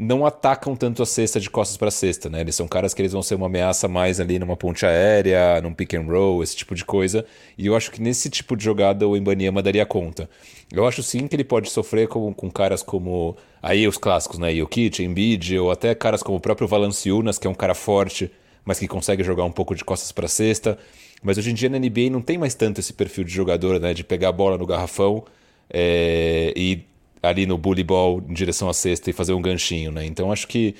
não 0.00 0.24
atacam 0.24 0.76
tanto 0.76 1.02
a 1.02 1.06
cesta 1.06 1.40
de 1.40 1.50
costas 1.50 1.76
para 1.76 1.90
cesta, 1.90 2.30
né? 2.30 2.40
Eles 2.40 2.54
são 2.54 2.68
caras 2.68 2.94
que 2.94 3.02
eles 3.02 3.12
vão 3.12 3.20
ser 3.20 3.34
uma 3.34 3.46
ameaça 3.46 3.88
mais 3.88 4.20
ali 4.20 4.38
numa 4.38 4.56
ponte 4.56 4.86
aérea, 4.86 5.60
num 5.60 5.74
pick 5.74 5.94
and 5.94 6.04
roll, 6.04 6.40
esse 6.40 6.54
tipo 6.54 6.72
de 6.76 6.84
coisa. 6.84 7.26
E 7.58 7.66
eu 7.66 7.74
acho 7.74 7.90
que 7.90 8.00
nesse 8.00 8.30
tipo 8.30 8.56
de 8.56 8.62
jogada 8.62 9.08
o 9.08 9.16
Embanyama 9.16 9.60
daria 9.60 9.84
conta. 9.84 10.30
Eu 10.72 10.86
acho 10.86 11.02
sim 11.02 11.26
que 11.26 11.34
ele 11.34 11.42
pode 11.42 11.68
sofrer 11.68 12.06
com, 12.06 12.32
com 12.32 12.48
caras 12.48 12.80
como 12.80 13.36
aí 13.60 13.88
os 13.88 13.98
clássicos, 13.98 14.38
né? 14.38 14.54
Jokic, 14.54 15.02
Embiid, 15.02 15.58
ou 15.58 15.68
até 15.68 15.92
caras 15.96 16.22
como 16.22 16.38
o 16.38 16.40
próprio 16.40 16.68
Valanciunas, 16.68 17.36
que 17.36 17.48
é 17.48 17.50
um 17.50 17.54
cara 17.54 17.74
forte, 17.74 18.30
mas 18.64 18.78
que 18.78 18.86
consegue 18.86 19.24
jogar 19.24 19.42
um 19.42 19.52
pouco 19.52 19.74
de 19.74 19.84
costas 19.84 20.12
para 20.12 20.28
cesta. 20.28 20.78
Mas 21.24 21.38
hoje 21.38 21.50
em 21.50 21.54
dia 21.54 21.68
na 21.68 21.76
NBA 21.76 22.08
não 22.12 22.20
tem 22.20 22.38
mais 22.38 22.54
tanto 22.54 22.78
esse 22.78 22.92
perfil 22.92 23.24
de 23.24 23.32
jogador, 23.32 23.80
né? 23.80 23.92
De 23.92 24.04
pegar 24.04 24.28
a 24.28 24.32
bola 24.32 24.56
no 24.56 24.64
garrafão 24.64 25.24
é, 25.68 26.52
e 26.54 26.86
ali 27.22 27.46
no 27.46 27.58
bully 27.58 27.84
ball 27.84 28.22
em 28.28 28.32
direção 28.32 28.68
à 28.68 28.74
cesta 28.74 29.10
e 29.10 29.12
fazer 29.12 29.32
um 29.32 29.42
ganchinho, 29.42 29.90
né? 29.92 30.04
Então 30.04 30.32
acho 30.32 30.46
que 30.46 30.74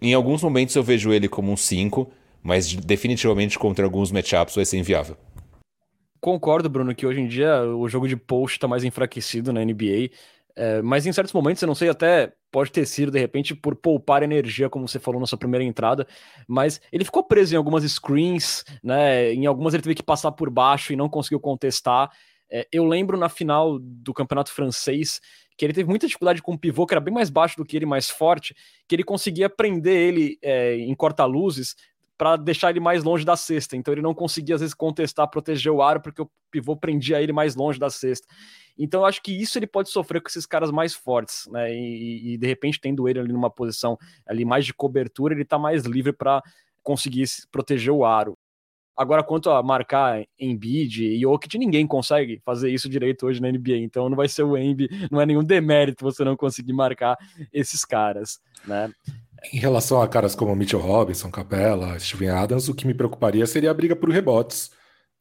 em 0.00 0.14
alguns 0.14 0.42
momentos 0.42 0.74
eu 0.74 0.82
vejo 0.82 1.12
ele 1.12 1.28
como 1.28 1.52
um 1.52 1.56
5, 1.56 2.10
mas 2.42 2.74
definitivamente 2.74 3.58
contra 3.58 3.84
alguns 3.84 4.10
matchups 4.10 4.54
vai 4.54 4.64
ser 4.64 4.78
inviável. 4.78 5.16
Concordo, 6.20 6.68
Bruno, 6.68 6.94
que 6.94 7.06
hoje 7.06 7.20
em 7.20 7.28
dia 7.28 7.62
o 7.62 7.88
jogo 7.88 8.08
de 8.08 8.16
post 8.16 8.56
está 8.56 8.66
mais 8.66 8.84
enfraquecido 8.84 9.52
na 9.52 9.64
NBA, 9.64 10.10
é, 10.56 10.80
mas 10.80 11.04
em 11.04 11.12
certos 11.12 11.34
momentos, 11.34 11.60
eu 11.62 11.66
não 11.66 11.74
sei, 11.74 11.90
até 11.90 12.32
pode 12.50 12.72
ter 12.72 12.86
sido 12.86 13.12
de 13.12 13.18
repente 13.18 13.54
por 13.54 13.76
poupar 13.76 14.22
energia, 14.22 14.70
como 14.70 14.88
você 14.88 14.98
falou 14.98 15.20
na 15.20 15.26
sua 15.26 15.36
primeira 15.36 15.62
entrada, 15.62 16.06
mas 16.48 16.80
ele 16.90 17.04
ficou 17.04 17.22
preso 17.22 17.54
em 17.54 17.58
algumas 17.58 17.84
screens, 17.84 18.64
né? 18.82 19.34
Em 19.34 19.44
algumas 19.44 19.74
ele 19.74 19.82
teve 19.82 19.94
que 19.94 20.02
passar 20.02 20.32
por 20.32 20.48
baixo 20.48 20.94
e 20.94 20.96
não 20.96 21.10
conseguiu 21.10 21.38
contestar. 21.38 22.10
É, 22.50 22.66
eu 22.72 22.84
lembro 22.84 23.16
na 23.16 23.28
final 23.28 23.78
do 23.78 24.14
campeonato 24.14 24.52
francês 24.52 25.20
que 25.56 25.64
ele 25.64 25.72
teve 25.72 25.88
muita 25.88 26.06
dificuldade 26.06 26.42
com 26.42 26.52
o 26.52 26.58
pivô, 26.58 26.86
que 26.86 26.94
era 26.94 27.00
bem 27.00 27.14
mais 27.14 27.30
baixo 27.30 27.56
do 27.56 27.64
que 27.64 27.76
ele, 27.76 27.86
mais 27.86 28.10
forte, 28.10 28.54
que 28.86 28.94
ele 28.94 29.02
conseguia 29.02 29.48
prender 29.48 29.96
ele 29.96 30.38
é, 30.42 30.76
em 30.76 30.94
corta-luzes 30.94 31.74
para 32.18 32.36
deixar 32.36 32.70
ele 32.70 32.80
mais 32.80 33.02
longe 33.04 33.24
da 33.24 33.36
cesta. 33.36 33.76
Então 33.76 33.92
ele 33.92 34.02
não 34.02 34.14
conseguia, 34.14 34.54
às 34.54 34.60
vezes, 34.60 34.74
contestar, 34.74 35.28
proteger 35.28 35.72
o 35.72 35.82
aro, 35.82 36.00
porque 36.00 36.22
o 36.22 36.30
pivô 36.50 36.76
prendia 36.76 37.20
ele 37.20 37.32
mais 37.32 37.54
longe 37.54 37.78
da 37.78 37.90
cesta. 37.90 38.26
Então 38.78 39.00
eu 39.00 39.06
acho 39.06 39.22
que 39.22 39.32
isso 39.32 39.58
ele 39.58 39.66
pode 39.66 39.90
sofrer 39.90 40.20
com 40.20 40.28
esses 40.28 40.46
caras 40.46 40.70
mais 40.70 40.94
fortes, 40.94 41.46
né? 41.50 41.74
E, 41.74 42.34
e 42.34 42.38
de 42.38 42.46
repente, 42.46 42.80
tendo 42.80 43.08
ele 43.08 43.18
ali 43.18 43.32
numa 43.32 43.50
posição 43.50 43.98
ali 44.26 44.44
mais 44.44 44.64
de 44.64 44.74
cobertura, 44.74 45.34
ele 45.34 45.42
está 45.42 45.58
mais 45.58 45.84
livre 45.84 46.12
para 46.12 46.42
conseguir 46.82 47.24
proteger 47.50 47.92
o 47.92 48.04
aro. 48.04 48.36
Agora, 48.96 49.22
quanto 49.22 49.50
a 49.50 49.62
marcar 49.62 50.24
Embiid 50.38 51.04
e 51.04 51.20
Jokic, 51.20 51.58
ninguém 51.58 51.86
consegue 51.86 52.40
fazer 52.44 52.70
isso 52.70 52.88
direito 52.88 53.26
hoje 53.26 53.42
na 53.42 53.50
NBA. 53.50 53.76
Então, 53.78 54.08
não 54.08 54.16
vai 54.16 54.28
ser 54.28 54.42
o 54.42 54.56
Embi, 54.56 54.88
não 55.10 55.20
é 55.20 55.26
nenhum 55.26 55.44
demérito 55.44 56.04
você 56.04 56.24
não 56.24 56.36
conseguir 56.36 56.72
marcar 56.72 57.16
esses 57.52 57.84
caras, 57.84 58.40
né? 58.66 58.90
Em 59.52 59.58
relação 59.58 60.00
a 60.00 60.08
caras 60.08 60.34
como 60.34 60.56
Mitchell 60.56 60.80
Robinson, 60.80 61.30
Capella, 61.30 61.98
Steven 61.98 62.30
Adams, 62.30 62.68
o 62.68 62.74
que 62.74 62.86
me 62.86 62.94
preocuparia 62.94 63.46
seria 63.46 63.70
a 63.70 63.74
briga 63.74 63.94
por 63.94 64.10
rebotes. 64.10 64.70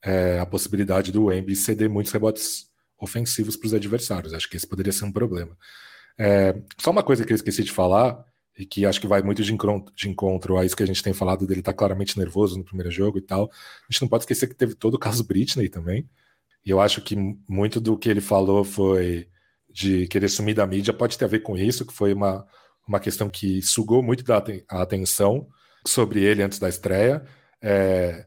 É, 0.03 0.39
a 0.39 0.45
possibilidade 0.45 1.11
do 1.11 1.33
Embi 1.33 1.55
ceder 1.55 1.89
muitos 1.89 2.11
rebotes 2.11 2.67
ofensivos 2.97 3.57
para 3.57 3.67
os 3.67 3.73
adversários. 3.73 4.33
Acho 4.33 4.49
que 4.49 4.55
esse 4.55 4.67
poderia 4.67 4.93
ser 4.93 5.05
um 5.05 5.11
problema. 5.11 5.57
É, 6.17 6.55
só 6.77 6.91
uma 6.91 7.03
coisa 7.03 7.25
que 7.25 7.33
eu 7.33 7.35
esqueci 7.35 7.63
de 7.63 7.71
falar, 7.71 8.23
e 8.57 8.65
que 8.65 8.85
acho 8.85 9.01
que 9.01 9.07
vai 9.07 9.21
muito 9.21 9.43
de 9.43 9.53
encontro, 9.53 9.93
de 9.95 10.09
encontro 10.09 10.57
a 10.57 10.65
isso 10.65 10.75
que 10.75 10.83
a 10.83 10.87
gente 10.87 11.03
tem 11.03 11.13
falado 11.13 11.45
dele 11.45 11.59
estar 11.59 11.73
tá 11.73 11.77
claramente 11.77 12.17
nervoso 12.17 12.57
no 12.57 12.63
primeiro 12.63 12.89
jogo 12.91 13.17
e 13.17 13.21
tal. 13.21 13.49
A 13.51 13.91
gente 13.91 14.01
não 14.01 14.07
pode 14.07 14.23
esquecer 14.23 14.47
que 14.47 14.55
teve 14.55 14.75
todo 14.75 14.95
o 14.95 14.99
caso 14.99 15.23
Britney 15.25 15.69
também. 15.69 16.09
E 16.65 16.69
eu 16.69 16.79
acho 16.79 17.01
que 17.01 17.15
muito 17.47 17.79
do 17.79 17.97
que 17.97 18.09
ele 18.09 18.21
falou 18.21 18.63
foi 18.63 19.27
de 19.69 20.07
querer 20.07 20.29
sumir 20.29 20.55
da 20.55 20.65
mídia 20.65 20.93
pode 20.93 21.17
ter 21.17 21.25
a 21.25 21.27
ver 21.27 21.39
com 21.39 21.57
isso, 21.57 21.85
que 21.85 21.93
foi 21.93 22.13
uma, 22.13 22.47
uma 22.87 22.99
questão 22.99 23.29
que 23.29 23.61
sugou 23.61 24.01
muito 24.01 24.23
da 24.23 24.41
a 24.69 24.81
atenção 24.81 25.47
sobre 25.85 26.23
ele 26.23 26.41
antes 26.41 26.59
da 26.59 26.69
estreia. 26.69 27.25
É, 27.61 28.25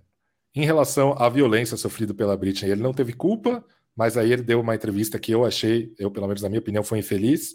em 0.54 0.64
relação 0.64 1.14
à 1.18 1.28
violência 1.28 1.76
sofrida 1.76 2.12
pela 2.12 2.36
Britney, 2.36 2.70
ele 2.70 2.82
não 2.82 2.92
teve 2.92 3.12
culpa, 3.12 3.64
mas 3.96 4.16
aí 4.16 4.32
ele 4.32 4.42
deu 4.42 4.60
uma 4.60 4.74
entrevista 4.74 5.18
que 5.18 5.32
eu 5.32 5.44
achei, 5.44 5.92
eu 5.98 6.10
pelo 6.10 6.26
menos 6.26 6.42
na 6.42 6.48
minha 6.48 6.60
opinião, 6.60 6.84
foi 6.84 6.98
infeliz. 6.98 7.54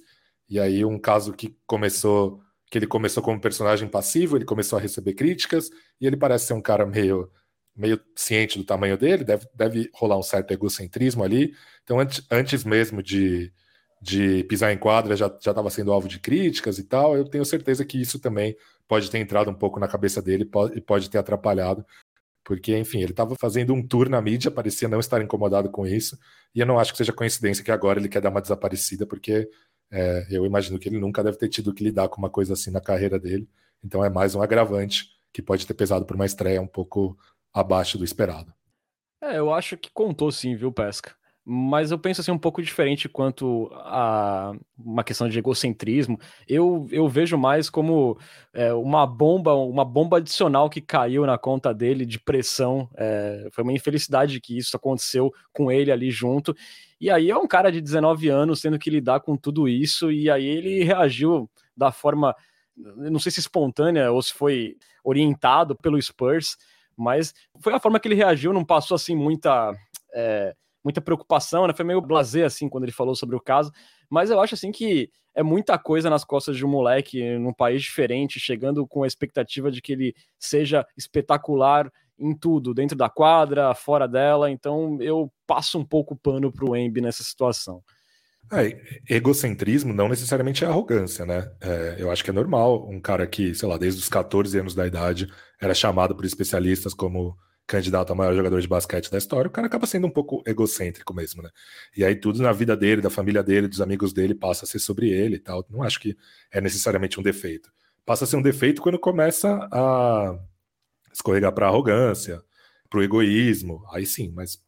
E 0.50 0.60
aí 0.60 0.84
um 0.84 1.00
caso 1.00 1.34
que 1.34 1.56
começou, 1.66 2.42
que 2.74 2.80
ele 2.80 2.88
começou 2.88 3.22
como 3.22 3.40
personagem 3.40 3.88
passivo, 3.88 4.36
ele 4.36 4.46
começou 4.46 4.80
a 4.80 4.82
receber 4.82 5.14
críticas 5.14 5.70
e 6.02 6.08
ele 6.08 6.18
parece 6.18 6.48
ser 6.48 6.54
um 6.54 6.62
cara 6.62 6.88
meio 6.88 7.32
meio 7.76 8.00
ciente 8.16 8.58
do 8.58 8.64
tamanho 8.64 8.98
dele, 8.98 9.24
deve, 9.24 9.48
deve 9.54 9.90
rolar 9.94 10.18
um 10.18 10.24
certo 10.24 10.52
egocentrismo 10.52 11.24
ali. 11.24 11.54
Então, 11.84 12.00
antes, 12.00 12.26
antes 12.32 12.64
mesmo 12.64 13.02
de, 13.04 13.54
de 14.02 14.44
pisar 14.46 14.74
em 14.74 14.78
quadra, 14.78 15.16
já 15.16 15.28
estava 15.28 15.70
sendo 15.70 15.92
alvo 15.92 16.08
de 16.08 16.20
críticas 16.20 16.80
e 16.80 16.84
tal. 16.84 17.16
Eu 17.16 17.26
tenho 17.26 17.46
certeza 17.46 17.86
que 17.86 18.02
isso 18.02 18.20
também 18.20 18.56
pode 18.88 19.10
ter 19.10 19.20
entrado 19.20 19.52
um 19.52 19.56
pouco 19.56 19.80
na 19.80 19.88
cabeça 19.88 20.20
dele 20.22 20.50
e 20.76 20.82
pode 20.82 21.10
ter 21.12 21.20
atrapalhado. 21.20 21.86
Porque, 22.44 22.76
enfim, 22.76 23.02
ele 23.02 23.12
estava 23.12 23.36
fazendo 23.36 23.74
um 23.74 23.86
tour 23.86 24.10
na 24.10 24.22
mídia, 24.22 24.52
parecia 24.52 24.88
não 24.88 25.00
estar 25.00 25.22
incomodado 25.22 25.70
com 25.70 25.86
isso. 25.86 26.18
E 26.56 26.60
eu 26.60 26.66
não 26.66 26.80
acho 26.80 26.92
que 26.92 26.98
seja 26.98 27.14
coincidência 27.14 27.64
que 27.64 27.72
agora 27.72 28.00
ele 28.00 28.10
quer 28.10 28.22
dar 28.22 28.30
uma 28.30 28.42
desaparecida, 28.42 29.06
porque 29.06 29.48
é, 29.94 30.26
eu 30.32 30.44
imagino 30.44 30.80
que 30.80 30.90
ele 30.90 31.00
nunca 31.00 31.24
deve 31.24 31.38
ter 31.38 31.48
tido 31.48 31.72
que 31.72 31.84
lidar 31.84 32.10
com 32.10 32.18
uma 32.18 32.30
coisa 32.30 32.54
assim 32.54 32.72
na 32.72 32.82
carreira 32.82 33.20
dele. 33.20 33.48
Então 33.84 34.04
é 34.04 34.10
mais 34.10 34.34
um 34.34 34.42
agravante 34.42 35.10
que 35.32 35.40
pode 35.40 35.68
ter 35.68 35.76
pesado 35.76 36.04
por 36.04 36.16
uma 36.16 36.26
estreia 36.26 36.60
um 36.60 36.68
pouco 36.68 37.16
abaixo 37.54 37.96
do 37.96 38.04
esperado. 38.04 38.52
É, 39.22 39.38
eu 39.38 39.54
acho 39.54 39.78
que 39.78 39.92
contou 39.94 40.32
sim, 40.32 40.56
viu, 40.56 40.72
Pesca? 40.72 41.14
Mas 41.46 41.92
eu 41.92 42.00
penso 42.00 42.22
assim 42.22 42.32
um 42.32 42.38
pouco 42.38 42.62
diferente 42.62 43.10
quanto 43.10 43.70
a 43.74 44.54
uma 44.78 45.04
questão 45.04 45.28
de 45.28 45.38
egocentrismo. 45.38 46.18
Eu, 46.48 46.88
eu 46.90 47.08
vejo 47.08 47.38
mais 47.38 47.70
como 47.70 48.18
é, 48.54 48.74
uma 48.74 49.06
bomba, 49.06 49.54
uma 49.54 49.84
bomba 49.84 50.18
adicional 50.18 50.70
que 50.70 50.80
caiu 50.80 51.26
na 51.26 51.38
conta 51.38 51.74
dele 51.74 52.06
de 52.06 52.18
pressão. 52.18 52.90
É, 52.96 53.50
foi 53.52 53.64
uma 53.64 53.74
infelicidade 53.74 54.40
que 54.40 54.58
isso 54.58 54.76
aconteceu 54.76 55.32
com 55.52 55.70
ele 55.70 55.92
ali 55.92 56.10
junto. 56.10 56.56
E 57.04 57.10
aí 57.10 57.30
é 57.30 57.38
um 57.38 57.48
cara 57.48 57.72
de 57.72 57.82
19 57.82 58.30
anos 58.30 58.62
tendo 58.62 58.80
que 58.80 58.90
lidar 58.90 59.20
com 59.20 59.36
tudo 59.36 59.68
isso, 59.68 60.12
e 60.12 60.30
aí 60.30 60.46
ele 60.46 60.84
reagiu 60.84 61.50
da 61.76 61.92
forma, 61.92 62.36
não 62.76 63.20
sei 63.20 63.32
se 63.32 63.40
espontânea 63.40 64.12
ou 64.12 64.22
se 64.22 64.34
foi 64.34 64.78
orientado 65.04 65.76
pelo 65.76 66.02
Spurs 66.02 66.58
mas 66.96 67.34
foi 67.60 67.74
a 67.74 67.80
forma 67.80 68.00
que 68.00 68.08
ele 68.08 68.16
reagiu, 68.16 68.54
não 68.54 68.64
passou 68.66 68.96
assim 68.96 69.16
muita. 69.16 69.74
É, 70.14 70.56
muita 70.84 71.02
preocupação, 71.02 71.66
né? 71.66 71.74
Foi 71.74 71.86
meio 71.86 72.02
blazer 72.02 72.46
assim 72.46 72.68
quando 72.68 72.84
ele 72.84 72.92
falou 72.92 73.16
sobre 73.16 73.38
o 73.38 73.40
caso, 73.40 73.72
mas 74.10 74.30
eu 74.30 74.40
acho 74.42 74.54
assim 74.54 74.70
que 74.70 75.10
é 75.34 75.42
muita 75.42 75.80
coisa 75.80 76.10
nas 76.10 76.26
costas 76.26 76.58
de 76.58 76.66
um 76.66 76.70
moleque 76.70 77.38
num 77.38 77.54
país 77.54 77.82
diferente, 77.82 78.38
chegando 78.38 78.86
com 78.86 79.04
a 79.04 79.08
expectativa 79.08 79.72
de 79.72 79.82
que 79.82 79.94
ele 79.94 80.16
seja 80.38 80.86
espetacular 80.98 81.90
em 82.24 82.34
tudo, 82.36 82.74
dentro 82.74 82.98
da 82.98 83.10
quadra, 83.10 83.74
fora 83.76 84.08
dela, 84.08 84.50
então 84.50 84.98
eu 85.02 85.32
passo 85.46 85.78
um 85.78 85.86
pouco 85.86 86.16
pano 86.16 86.52
pro 86.52 86.76
Embi 86.76 87.02
nessa 87.02 87.24
situação. 87.24 87.84
É, 88.52 88.78
egocentrismo 89.10 89.94
não 89.94 90.10
necessariamente 90.10 90.64
é 90.64 90.68
arrogância, 90.68 91.26
né? 91.26 91.52
É, 91.62 91.96
eu 91.98 92.12
acho 92.12 92.24
que 92.24 92.30
é 92.30 92.34
normal 92.34 92.88
um 92.90 93.00
cara 93.00 93.26
que, 93.26 93.56
sei 93.56 93.68
lá, 93.68 93.78
desde 93.78 94.02
os 94.02 94.10
14 94.10 94.58
anos 94.60 94.76
da 94.76 94.86
idade 94.86 95.28
era 95.60 95.74
chamado 95.74 96.16
por 96.16 96.26
especialistas 96.26 96.94
como 96.94 97.38
candidato 97.66 98.12
a 98.12 98.16
maior 98.16 98.36
jogador 98.36 98.60
de 98.60 98.68
basquete 98.68 99.10
da 99.10 99.18
história, 99.18 99.48
o 99.48 99.52
cara 99.52 99.68
acaba 99.68 99.88
sendo 99.88 100.06
um 100.06 100.10
pouco 100.12 100.44
egocêntrico 100.46 101.14
mesmo, 101.14 101.42
né? 101.42 101.50
E 101.96 102.04
aí 102.04 102.16
tudo 102.16 102.42
na 102.42 102.52
vida 102.52 102.76
dele, 102.76 103.02
da 103.02 103.10
família 103.10 103.42
dele, 103.42 103.68
dos 103.68 103.82
amigos 103.82 104.12
dele 104.12 104.36
passa 104.36 104.66
a 104.66 104.68
ser 104.68 104.80
sobre 104.80 105.10
ele 105.10 105.38
e 105.38 105.40
tal. 105.40 105.66
Não 105.70 105.82
acho 105.82 106.00
que 106.00 106.16
é 106.52 106.60
necessariamente 106.60 107.20
um 107.20 107.24
defeito. 107.24 107.72
Passa 108.06 108.26
a 108.26 108.28
ser 108.28 108.36
um 108.36 108.42
defeito 108.42 108.82
quando 108.82 109.00
começa 109.00 109.68
a 109.72 110.38
escorregar 111.14 111.54
para 111.54 111.68
arrogância, 111.68 112.42
para 112.90 113.00
o 113.00 113.04
egoísmo. 113.04 113.84
Aí 113.92 114.06
sim, 114.06 114.32
mas 114.34 114.62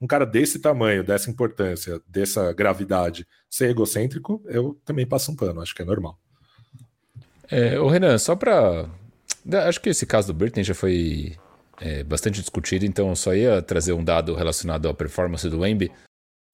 um 0.00 0.06
cara 0.06 0.24
desse 0.24 0.60
tamanho, 0.60 1.02
dessa 1.02 1.30
importância, 1.30 2.00
dessa 2.06 2.52
gravidade, 2.52 3.26
ser 3.50 3.70
egocêntrico, 3.70 4.42
eu 4.46 4.80
também 4.84 5.06
passo 5.06 5.32
um 5.32 5.36
pano, 5.36 5.60
acho 5.60 5.74
que 5.74 5.82
é 5.82 5.84
normal. 5.84 6.18
É, 7.50 7.78
o 7.80 7.88
Renan, 7.88 8.18
só 8.18 8.36
para. 8.36 8.88
Acho 9.66 9.80
que 9.80 9.88
esse 9.88 10.06
caso 10.06 10.28
do 10.28 10.34
Britney 10.34 10.62
já 10.62 10.74
foi 10.74 11.36
é, 11.80 12.04
bastante 12.04 12.40
discutido, 12.40 12.84
então 12.84 13.08
eu 13.08 13.16
só 13.16 13.34
ia 13.34 13.62
trazer 13.62 13.92
um 13.92 14.04
dado 14.04 14.34
relacionado 14.34 14.88
à 14.88 14.94
performance 14.94 15.48
do 15.48 15.60
Wemby. 15.60 15.90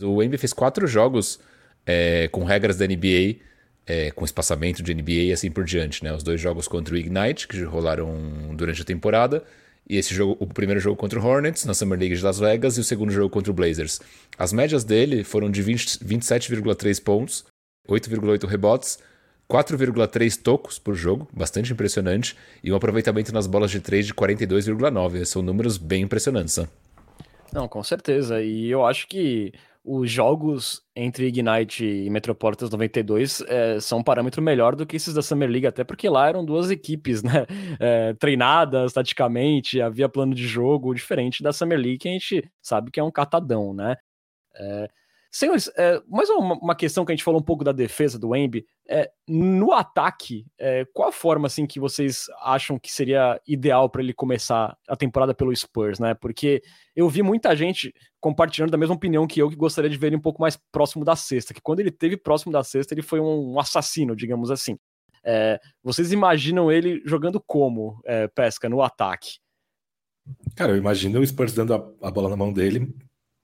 O 0.01 0.17
Wemby 0.17 0.39
fez 0.39 0.53
quatro 0.53 0.87
jogos 0.87 1.41
é, 1.85 2.29
com 2.29 2.45
regras 2.45 2.77
da 2.77 2.87
NBA, 2.87 3.41
é, 3.87 4.11
com 4.11 4.25
espaçamento 4.25 4.83
de 4.83 4.95
NBA 4.95 5.11
e 5.11 5.33
assim 5.33 5.51
por 5.51 5.65
diante. 5.65 6.03
Né? 6.03 6.13
Os 6.13 6.23
dois 6.23 6.41
jogos 6.41 6.69
contra 6.69 6.95
o 6.95 6.97
Ignite, 6.97 7.49
que 7.49 7.63
rolaram 7.63 8.55
durante 8.55 8.83
a 8.83 8.85
temporada, 8.85 9.43
e 9.89 9.97
esse 9.97 10.15
jogo, 10.15 10.37
o 10.41 10.47
primeiro 10.47 10.81
jogo 10.81 10.97
contra 10.97 11.21
o 11.21 11.25
Hornets, 11.25 11.65
na 11.65 11.75
Summer 11.75 11.99
League 11.99 12.17
de 12.17 12.23
Las 12.23 12.39
Vegas, 12.39 12.77
e 12.77 12.81
o 12.81 12.85
segundo 12.85 13.13
jogo 13.13 13.29
contra 13.29 13.51
o 13.51 13.55
Blazers. 13.55 14.01
As 14.39 14.53
médias 14.53 14.83
dele 14.83 15.23
foram 15.23 15.51
de 15.51 15.63
27,3 15.63 17.03
pontos, 17.03 17.45
8,8 17.89 18.47
rebotes, 18.47 18.99
4,3 19.51 20.41
tocos 20.41 20.79
por 20.79 20.95
jogo, 20.95 21.29
bastante 21.33 21.71
impressionante, 21.71 22.35
e 22.63 22.73
um 22.73 22.77
aproveitamento 22.77 23.33
nas 23.33 23.47
bolas 23.47 23.71
de 23.71 23.79
3 23.81 24.07
de 24.07 24.15
42,9. 24.15 25.25
São 25.27 25.43
números 25.43 25.77
bem 25.77 26.03
impressionantes, 26.03 26.57
né? 26.57 26.67
Não, 27.53 27.69
com 27.69 27.83
certeza. 27.85 28.43
E 28.43 28.71
eu 28.71 28.85
acho 28.85 29.07
que 29.07 29.53
os 29.85 30.11
jogos 30.11 30.83
entre 30.97 31.27
Ignite 31.27 31.85
e 31.85 32.09
Metropolitans 32.09 32.71
92 32.71 33.43
é, 33.43 33.79
são 33.81 33.99
um 33.99 34.03
parâmetro 34.03 34.41
melhor 34.41 34.75
do 34.75 34.87
que 34.87 34.97
esses 34.97 35.13
da 35.13 35.21
Summer 35.21 35.49
League, 35.49 35.67
até 35.67 35.85
porque 35.85 36.09
lá 36.09 36.27
eram 36.27 36.43
duas 36.43 36.71
equipes, 36.71 37.23
né? 37.23 37.47
É, 37.79 38.15
treinadas 38.15 38.95
taticamente, 38.95 39.83
havia 39.83 40.09
plano 40.09 40.35
de 40.35 40.47
jogo 40.47 40.95
diferente 40.95 41.43
da 41.43 41.53
Summer 41.53 41.79
League, 41.79 41.99
que 41.99 42.09
a 42.09 42.13
gente 42.13 42.51
sabe 42.63 42.91
que 42.91 42.99
é 42.99 43.05
um 43.05 43.11
catadão, 43.11 43.75
né? 43.75 43.97
É, 44.57 44.89
Senhores, 45.35 45.69
é, 45.77 46.01
mais 46.07 46.31
uma, 46.31 46.55
uma, 46.55 46.77
questão 46.77 47.05
que 47.05 47.11
a 47.11 47.15
gente 47.15 47.25
falou 47.25 47.41
um 47.41 47.45
pouco 47.45 47.65
da 47.65 47.73
defesa 47.73 48.17
do 48.17 48.37
Embi. 48.37 48.65
É, 48.89 49.11
no 49.27 49.73
ataque, 49.73 50.47
é, 50.57 50.85
qual 50.95 51.09
a 51.09 51.13
forma 51.13 51.49
assim 51.49 51.67
que 51.67 51.81
vocês 51.81 52.27
acham 52.41 52.79
que 52.79 52.93
seria 52.93 53.41
ideal 53.45 53.91
para 53.91 54.01
ele 54.01 54.15
começar 54.15 54.79
a 54.89 54.95
temporada 54.95 55.35
pelo 55.35 55.55
Spurs, 55.55 55.99
né? 55.99 56.15
Porque 56.15 56.63
eu 56.95 57.09
vi 57.09 57.21
muita 57.21 57.57
gente 57.57 57.93
compartilhando 58.21 58.71
da 58.71 58.79
mesma 58.79 58.95
opinião 58.95 59.27
que 59.27 59.43
eu, 59.43 59.51
que 59.51 59.57
gostaria 59.57 59.91
de 59.91 59.97
ver 59.97 60.07
ele 60.07 60.17
um 60.17 60.21
pouco 60.21 60.41
mais 60.41 60.57
próximo 60.71 61.05
da 61.05 61.17
cesta, 61.17 61.53
que 61.53 61.61
quando 61.61 61.81
ele 61.81 61.91
teve 61.91 62.17
próximo 62.17 62.53
da 62.53 62.63
cesta, 62.63 62.95
ele 62.95 63.03
foi 63.03 63.19
um, 63.19 63.59
assassino, 63.59 64.15
digamos 64.15 64.53
assim. 64.53 64.79
É, 65.25 65.59
vocês 65.83 66.13
imaginam 66.13 66.71
ele 66.71 67.03
jogando 67.05 67.43
como, 67.45 68.01
é, 68.05 68.29
Pesca, 68.29 68.69
no 68.69 68.81
ataque? 68.81 69.41
Cara, 70.55 70.71
eu 70.71 70.77
imagino 70.77 71.19
o 71.19 71.27
Spurs 71.27 71.53
dando 71.53 71.75
a, 71.75 72.07
a 72.07 72.11
bola 72.13 72.29
na 72.29 72.37
mão 72.37 72.53
dele 72.53 72.95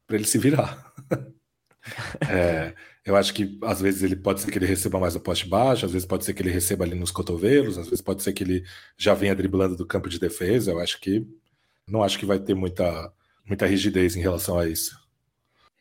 para 0.07 0.15
ele 0.15 0.25
se 0.25 0.39
virar. 0.39 0.95
É, 2.31 2.75
eu 3.05 3.17
acho 3.17 3.33
que 3.33 3.59
às 3.63 3.81
vezes 3.81 4.03
ele 4.03 4.15
pode 4.15 4.41
ser 4.41 4.51
que 4.51 4.59
ele 4.59 4.67
receba 4.67 5.01
mais 5.01 5.17
o 5.17 5.21
poste 5.21 5.49
baixo, 5.49 5.87
às 5.87 5.93
vezes 5.93 6.07
pode 6.07 6.25
ser 6.25 6.35
que 6.35 6.43
ele 6.43 6.51
receba 6.51 6.85
ali 6.85 6.95
nos 6.95 7.11
cotovelos, 7.11 7.79
às 7.79 7.87
vezes 7.87 8.03
pode 8.03 8.23
ser 8.23 8.33
que 8.33 8.45
ele 8.45 8.65
já 8.97 9.15
venha 9.15 9.35
driblando 9.35 9.77
do 9.77 9.87
campo 9.87 10.09
de 10.09 10.19
defesa. 10.19 10.71
Eu 10.71 10.81
acho 10.81 11.01
que 11.01 11.27
não 11.89 12.03
acho 12.03 12.19
que 12.19 12.27
vai 12.27 12.39
ter 12.39 12.55
muita, 12.55 13.13
muita 13.45 13.67
rigidez 13.67 14.15
em 14.15 14.21
relação 14.21 14.59
a 14.59 14.69
isso. 14.69 14.99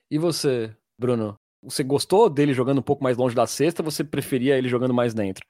E 0.10 0.18
você, 0.18 0.76
Bruno? 0.98 1.36
Você 1.62 1.84
gostou 1.84 2.30
dele 2.30 2.54
jogando 2.54 2.80
um 2.80 2.84
pouco 2.84 3.04
mais 3.04 3.18
longe 3.18 3.36
da 3.36 3.46
cesta 3.46 3.82
ou 3.84 3.92
você 3.92 4.04
preferia 4.04 4.58
ele 4.58 4.70
jogando 4.70 4.94
mais 4.94 5.14
dentro? 5.14 5.46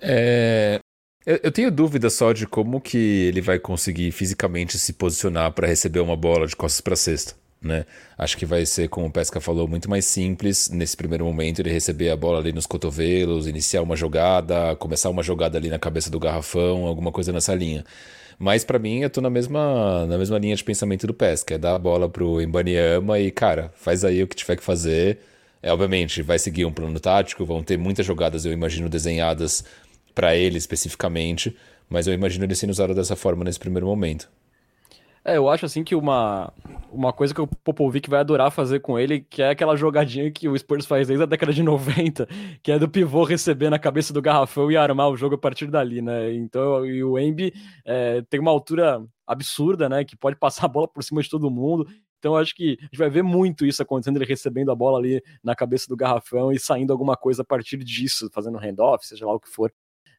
É, 0.00 0.80
eu, 1.26 1.52
tenho 1.52 1.70
dúvida 1.70 2.08
só 2.08 2.32
de 2.32 2.46
como 2.46 2.80
que 2.80 2.96
ele 2.96 3.42
vai 3.42 3.58
conseguir 3.58 4.10
fisicamente 4.12 4.78
se 4.78 4.94
posicionar 4.94 5.52
para 5.52 5.66
receber 5.66 6.00
uma 6.00 6.16
bola 6.16 6.46
de 6.46 6.56
costas 6.56 6.80
para 6.80 6.96
cesta. 6.96 7.34
Né? 7.60 7.84
Acho 8.16 8.36
que 8.36 8.46
vai 8.46 8.64
ser, 8.64 8.88
como 8.88 9.06
o 9.06 9.10
Pesca 9.10 9.40
falou, 9.40 9.66
muito 9.66 9.90
mais 9.90 10.04
simples 10.04 10.70
nesse 10.70 10.96
primeiro 10.96 11.24
momento 11.24 11.58
ele 11.58 11.70
receber 11.70 12.10
a 12.10 12.16
bola 12.16 12.38
ali 12.38 12.52
nos 12.52 12.66
cotovelos, 12.66 13.48
iniciar 13.48 13.82
uma 13.82 13.96
jogada, 13.96 14.76
começar 14.76 15.10
uma 15.10 15.24
jogada 15.24 15.58
ali 15.58 15.68
na 15.68 15.78
cabeça 15.78 16.08
do 16.08 16.20
garrafão, 16.20 16.86
alguma 16.86 17.10
coisa 17.10 17.32
nessa 17.32 17.54
linha. 17.54 17.84
Mas 18.38 18.64
para 18.64 18.78
mim 18.78 19.00
eu 19.00 19.10
tô 19.10 19.20
na 19.20 19.28
mesma, 19.28 20.06
na 20.06 20.16
mesma 20.16 20.38
linha 20.38 20.54
de 20.54 20.62
pensamento 20.62 21.06
do 21.06 21.14
Pesca, 21.14 21.54
é 21.54 21.58
dar 21.58 21.74
a 21.74 21.78
bola 21.78 22.08
pro 22.08 22.40
Embaniama 22.40 23.18
e, 23.18 23.30
cara, 23.32 23.72
faz 23.74 24.04
aí 24.04 24.22
o 24.22 24.28
que 24.28 24.36
tiver 24.36 24.56
que 24.56 24.62
fazer. 24.62 25.18
É, 25.60 25.72
obviamente, 25.72 26.22
vai 26.22 26.38
seguir 26.38 26.64
um 26.64 26.72
plano 26.72 27.00
tático, 27.00 27.44
vão 27.44 27.62
ter 27.64 27.76
muitas 27.76 28.06
jogadas, 28.06 28.44
eu 28.44 28.52
imagino, 28.52 28.88
desenhadas 28.88 29.64
para 30.14 30.36
ele 30.36 30.58
especificamente, 30.58 31.56
mas 31.90 32.06
eu 32.06 32.14
imagino 32.14 32.44
ele 32.44 32.54
sendo 32.54 32.70
usado 32.70 32.94
dessa 32.94 33.16
forma 33.16 33.44
nesse 33.44 33.58
primeiro 33.58 33.86
momento. 33.86 34.28
É, 35.24 35.36
eu 35.36 35.48
acho 35.48 35.66
assim 35.66 35.84
que 35.84 35.94
uma 35.94 36.52
uma 36.90 37.12
coisa 37.12 37.34
que 37.34 37.40
o 37.40 37.46
Popovic 37.46 38.08
vai 38.08 38.20
adorar 38.20 38.50
fazer 38.50 38.80
com 38.80 38.98
ele, 38.98 39.20
que 39.20 39.42
é 39.42 39.50
aquela 39.50 39.76
jogadinha 39.76 40.30
que 40.30 40.48
o 40.48 40.58
Spurs 40.58 40.86
faz 40.86 41.06
desde 41.06 41.22
a 41.22 41.26
década 41.26 41.52
de 41.52 41.62
90, 41.62 42.26
que 42.62 42.72
é 42.72 42.78
do 42.78 42.88
pivô 42.88 43.24
receber 43.24 43.70
na 43.70 43.78
cabeça 43.78 44.12
do 44.12 44.22
garrafão 44.22 44.70
e 44.70 44.76
armar 44.76 45.10
o 45.10 45.16
jogo 45.16 45.34
a 45.34 45.38
partir 45.38 45.66
dali, 45.66 46.00
né? 46.00 46.32
Então, 46.34 46.84
e 46.86 47.04
o 47.04 47.18
Embi 47.18 47.52
é, 47.84 48.22
tem 48.22 48.40
uma 48.40 48.50
altura 48.50 49.04
absurda, 49.26 49.88
né? 49.88 50.04
Que 50.04 50.16
pode 50.16 50.36
passar 50.36 50.64
a 50.64 50.68
bola 50.68 50.88
por 50.88 51.02
cima 51.04 51.22
de 51.22 51.28
todo 51.28 51.50
mundo. 51.50 51.86
Então, 52.18 52.36
acho 52.36 52.54
que 52.54 52.76
a 52.80 52.84
gente 52.84 52.98
vai 52.98 53.10
ver 53.10 53.22
muito 53.22 53.64
isso 53.64 53.82
acontecendo, 53.82 54.16
ele 54.16 54.24
recebendo 54.24 54.72
a 54.72 54.74
bola 54.74 54.98
ali 54.98 55.22
na 55.42 55.54
cabeça 55.54 55.86
do 55.88 55.96
garrafão 55.96 56.50
e 56.50 56.58
saindo 56.58 56.92
alguma 56.92 57.16
coisa 57.16 57.42
a 57.42 57.44
partir 57.44 57.76
disso, 57.78 58.28
fazendo 58.32 58.58
handoff, 58.58 59.06
seja 59.06 59.24
lá 59.24 59.34
o 59.34 59.40
que 59.40 59.48
for. 59.48 59.72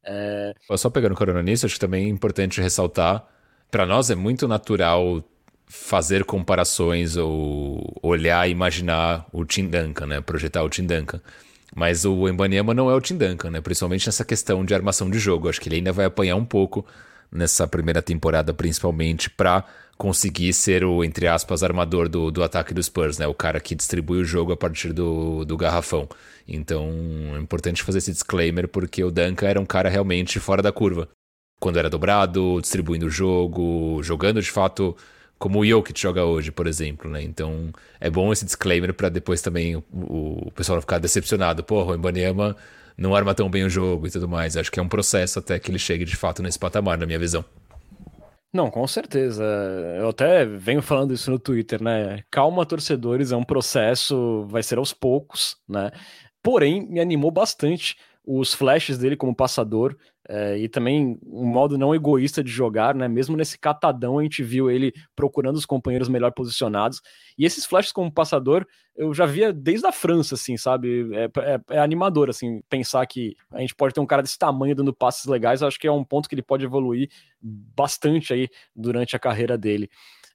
É... 0.05 0.53
Só 0.77 0.89
pegando 0.89 1.15
corona 1.15 1.41
nisso, 1.43 1.65
acho 1.65 1.75
que 1.75 1.81
também 1.81 2.05
é 2.05 2.09
importante 2.09 2.61
ressaltar, 2.61 3.27
para 3.71 3.85
nós 3.85 4.09
é 4.09 4.15
muito 4.15 4.47
natural 4.47 5.23
fazer 5.67 6.23
comparações 6.23 7.15
ou 7.15 7.95
olhar 8.01 8.47
e 8.47 8.51
imaginar 8.51 9.27
o 9.31 9.45
Tim 9.45 9.67
Duncan, 9.67 10.07
né? 10.07 10.21
Projetar 10.21 10.63
o 10.63 10.69
Tim 10.69 10.85
Duncan. 10.85 11.21
Mas 11.75 12.05
o 12.05 12.27
Embanyama 12.27 12.73
não 12.73 12.89
é 12.89 12.95
o 12.95 13.01
Tim 13.01 13.15
Duncan, 13.15 13.51
né? 13.51 13.61
Principalmente 13.61 14.07
nessa 14.07 14.25
questão 14.25 14.65
de 14.65 14.73
armação 14.73 15.09
de 15.09 15.19
jogo. 15.19 15.47
Acho 15.47 15.61
que 15.61 15.69
ele 15.69 15.75
ainda 15.75 15.91
vai 15.91 16.05
apanhar 16.05 16.35
um 16.35 16.45
pouco 16.45 16.85
nessa 17.31 17.67
primeira 17.67 18.01
temporada, 18.01 18.51
principalmente 18.53 19.29
para 19.29 19.63
conseguir 19.95 20.53
ser 20.53 20.83
o, 20.83 21.03
entre 21.03 21.27
aspas, 21.27 21.61
armador 21.61 22.09
do, 22.09 22.31
do 22.31 22.41
ataque 22.41 22.73
dos 22.73 22.87
Spurs, 22.87 23.19
né? 23.19 23.27
O 23.27 23.33
cara 23.33 23.59
que 23.59 23.75
distribui 23.75 24.19
o 24.19 24.25
jogo 24.25 24.51
a 24.51 24.57
partir 24.57 24.91
do, 24.91 25.45
do 25.45 25.55
garrafão. 25.55 26.09
Então 26.47 26.89
é 27.35 27.39
importante 27.39 27.83
fazer 27.83 27.99
esse 27.99 28.11
disclaimer 28.11 28.67
porque 28.67 29.03
o 29.03 29.11
Duncan 29.11 29.47
era 29.47 29.61
um 29.61 29.65
cara 29.65 29.89
realmente 29.89 30.39
fora 30.39 30.63
da 30.63 30.71
curva. 30.71 31.07
Quando 31.59 31.77
era 31.77 31.89
dobrado, 31.89 32.59
distribuindo 32.61 33.07
o 33.07 33.09
jogo, 33.09 34.01
jogando 34.01 34.41
de 34.41 34.49
fato 34.49 34.95
como 35.39 35.59
o 35.59 35.65
Jokic 35.65 35.99
joga 35.99 36.25
hoje, 36.25 36.51
por 36.51 36.67
exemplo, 36.67 37.09
né? 37.09 37.23
Então 37.23 37.71
é 37.99 38.09
bom 38.09 38.31
esse 38.31 38.43
disclaimer 38.43 38.93
para 38.93 39.07
depois 39.07 39.41
também 39.41 39.77
o, 39.77 39.83
o, 39.91 40.51
pessoal 40.51 40.75
não 40.75 40.81
ficar 40.81 40.99
decepcionado. 40.99 41.63
Porra, 41.63 41.93
o 41.93 41.95
Ibaniama 41.95 42.55
não 42.97 43.15
arma 43.15 43.33
tão 43.33 43.49
bem 43.49 43.63
o 43.63 43.69
jogo 43.69 44.05
e 44.05 44.11
tudo 44.11 44.27
mais. 44.27 44.57
Acho 44.57 44.69
que 44.69 44.79
é 44.79 44.83
um 44.83 44.89
processo 44.89 45.39
até 45.39 45.57
que 45.57 45.71
ele 45.71 45.79
chegue 45.79 46.03
de 46.03 46.15
fato 46.17 46.43
nesse 46.43 46.59
patamar, 46.59 46.97
na 46.97 47.05
minha 47.05 47.17
visão. 47.17 47.43
Não, 48.51 48.69
com 48.69 48.85
certeza. 48.85 49.43
Eu 49.97 50.09
até 50.09 50.43
venho 50.45 50.81
falando 50.81 51.13
isso 51.13 51.31
no 51.31 51.39
Twitter, 51.39 51.81
né? 51.81 52.23
Calma, 52.29 52.65
torcedores, 52.65 53.31
é 53.31 53.37
um 53.37 53.43
processo, 53.43 54.45
vai 54.49 54.61
ser 54.61 54.77
aos 54.77 54.91
poucos, 54.91 55.55
né? 55.67 55.91
Porém, 56.43 56.85
me 56.89 56.99
animou 56.99 57.31
bastante 57.31 57.95
os 58.25 58.53
flashes 58.53 58.97
dele 58.97 59.15
como 59.15 59.35
passador 59.35 59.95
é, 60.31 60.59
e 60.59 60.69
também 60.69 61.17
um 61.25 61.47
modo 61.47 61.75
não 61.75 61.95
egoísta 61.95 62.43
de 62.43 62.51
jogar, 62.51 62.93
né? 62.93 63.07
Mesmo 63.07 63.35
nesse 63.35 63.57
catadão 63.57 64.19
a 64.19 64.23
gente 64.23 64.43
viu 64.43 64.69
ele 64.69 64.93
procurando 65.15 65.55
os 65.55 65.65
companheiros 65.65 66.07
melhor 66.07 66.31
posicionados. 66.31 67.01
E 67.35 67.45
esses 67.45 67.65
flashes 67.65 67.91
como 67.91 68.13
passador 68.13 68.63
eu 68.95 69.11
já 69.11 69.25
via 69.25 69.51
desde 69.51 69.87
a 69.87 69.91
França, 69.91 70.35
assim, 70.35 70.55
sabe? 70.55 71.09
É, 71.15 71.23
é, 71.23 71.61
é 71.71 71.79
animador, 71.79 72.29
assim, 72.29 72.61
pensar 72.69 73.03
que 73.07 73.35
a 73.49 73.59
gente 73.59 73.73
pode 73.73 73.95
ter 73.95 74.01
um 74.01 74.05
cara 74.05 74.21
desse 74.21 74.37
tamanho 74.37 74.75
dando 74.75 74.93
passes 74.93 75.25
legais. 75.25 75.63
Acho 75.63 75.79
que 75.79 75.87
é 75.87 75.91
um 75.91 76.03
ponto 76.03 76.29
que 76.29 76.35
ele 76.35 76.43
pode 76.43 76.63
evoluir 76.63 77.09
bastante 77.41 78.31
aí 78.31 78.49
durante 78.75 79.15
a 79.15 79.19
carreira 79.19 79.57
dele. 79.57 79.89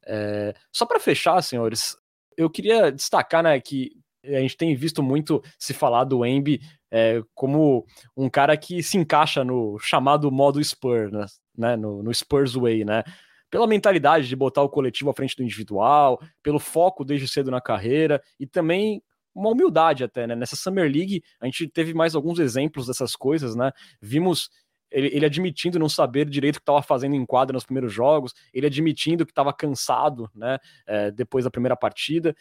É, 0.04 0.54
só 0.72 0.85
para 0.85 0.98
fechar, 0.98 1.40
senhores, 1.40 1.96
eu 2.37 2.50
queria 2.50 2.90
destacar, 2.90 3.44
né, 3.44 3.61
que 3.61 3.92
a 4.24 4.40
gente 4.40 4.57
tem 4.57 4.74
visto 4.74 5.02
muito 5.02 5.42
se 5.59 5.72
falar 5.72 6.04
do 6.04 6.24
Embi 6.24 6.61
é, 6.96 7.20
como 7.35 7.85
um 8.16 8.30
cara 8.30 8.57
que 8.57 8.80
se 8.80 8.96
encaixa 8.96 9.42
no 9.42 9.76
chamado 9.80 10.30
modo 10.30 10.62
Spurs, 10.62 11.11
né, 11.11 11.26
né? 11.59 11.76
No, 11.76 12.04
no 12.04 12.14
Spurs 12.14 12.54
Way, 12.54 12.85
né? 12.85 13.02
Pela 13.50 13.66
mentalidade 13.66 14.28
de 14.28 14.37
botar 14.37 14.62
o 14.62 14.68
coletivo 14.68 15.11
à 15.11 15.12
frente 15.12 15.35
do 15.35 15.42
individual, 15.42 16.20
pelo 16.40 16.61
foco 16.61 17.04
desde 17.04 17.26
cedo 17.26 17.50
na 17.50 17.61
carreira 17.61 18.22
e 18.38 18.46
também 18.46 19.02
uma 19.35 19.50
humildade 19.50 20.04
até, 20.04 20.24
né? 20.24 20.37
Nessa 20.37 20.54
Summer 20.54 20.85
League, 20.85 21.20
a 21.40 21.46
gente 21.46 21.66
teve 21.66 21.92
mais 21.92 22.14
alguns 22.14 22.38
exemplos 22.38 22.87
dessas 22.87 23.16
coisas, 23.16 23.57
né? 23.57 23.72
Vimos 24.00 24.48
ele, 24.88 25.09
ele, 25.12 25.26
admitindo 25.26 25.80
não 25.80 25.88
saber 25.88 26.28
direito 26.30 26.57
o 26.57 26.59
que 26.61 26.62
estava 26.62 26.80
fazendo 26.80 27.16
em 27.16 27.26
quadra 27.26 27.52
nos 27.54 27.64
primeiros 27.64 27.92
jogos, 27.92 28.33
ele 28.52 28.68
admitindo 28.68 29.26
que 29.26 29.33
estava 29.33 29.52
cansado, 29.52 30.30
né? 30.33 30.59
É, 30.87 31.11
depois 31.11 31.44
da 31.44 31.50
primeira 31.50 31.74
partida. 31.74 32.37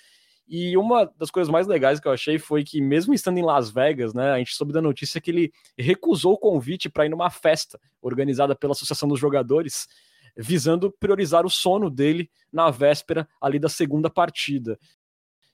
E 0.47 0.75
uma 0.77 1.05
das 1.17 1.31
coisas 1.31 1.51
mais 1.51 1.67
legais 1.67 1.99
que 1.99 2.07
eu 2.07 2.11
achei 2.11 2.37
foi 2.37 2.63
que, 2.63 2.81
mesmo 2.81 3.13
estando 3.13 3.37
em 3.37 3.43
Las 3.43 3.69
Vegas, 3.69 4.13
né, 4.13 4.31
a 4.31 4.37
gente 4.37 4.53
soube 4.53 4.73
da 4.73 4.81
notícia 4.81 5.21
que 5.21 5.31
ele 5.31 5.53
recusou 5.77 6.33
o 6.33 6.37
convite 6.37 6.89
para 6.89 7.05
ir 7.05 7.09
numa 7.09 7.29
festa 7.29 7.79
organizada 8.01 8.55
pela 8.55 8.73
Associação 8.73 9.07
dos 9.07 9.19
Jogadores, 9.19 9.87
visando 10.35 10.91
priorizar 10.91 11.45
o 11.45 11.49
sono 11.49 11.89
dele 11.89 12.29
na 12.51 12.69
véspera 12.69 13.27
ali 13.39 13.57
da 13.57 13.69
segunda 13.69 14.09
partida. 14.09 14.77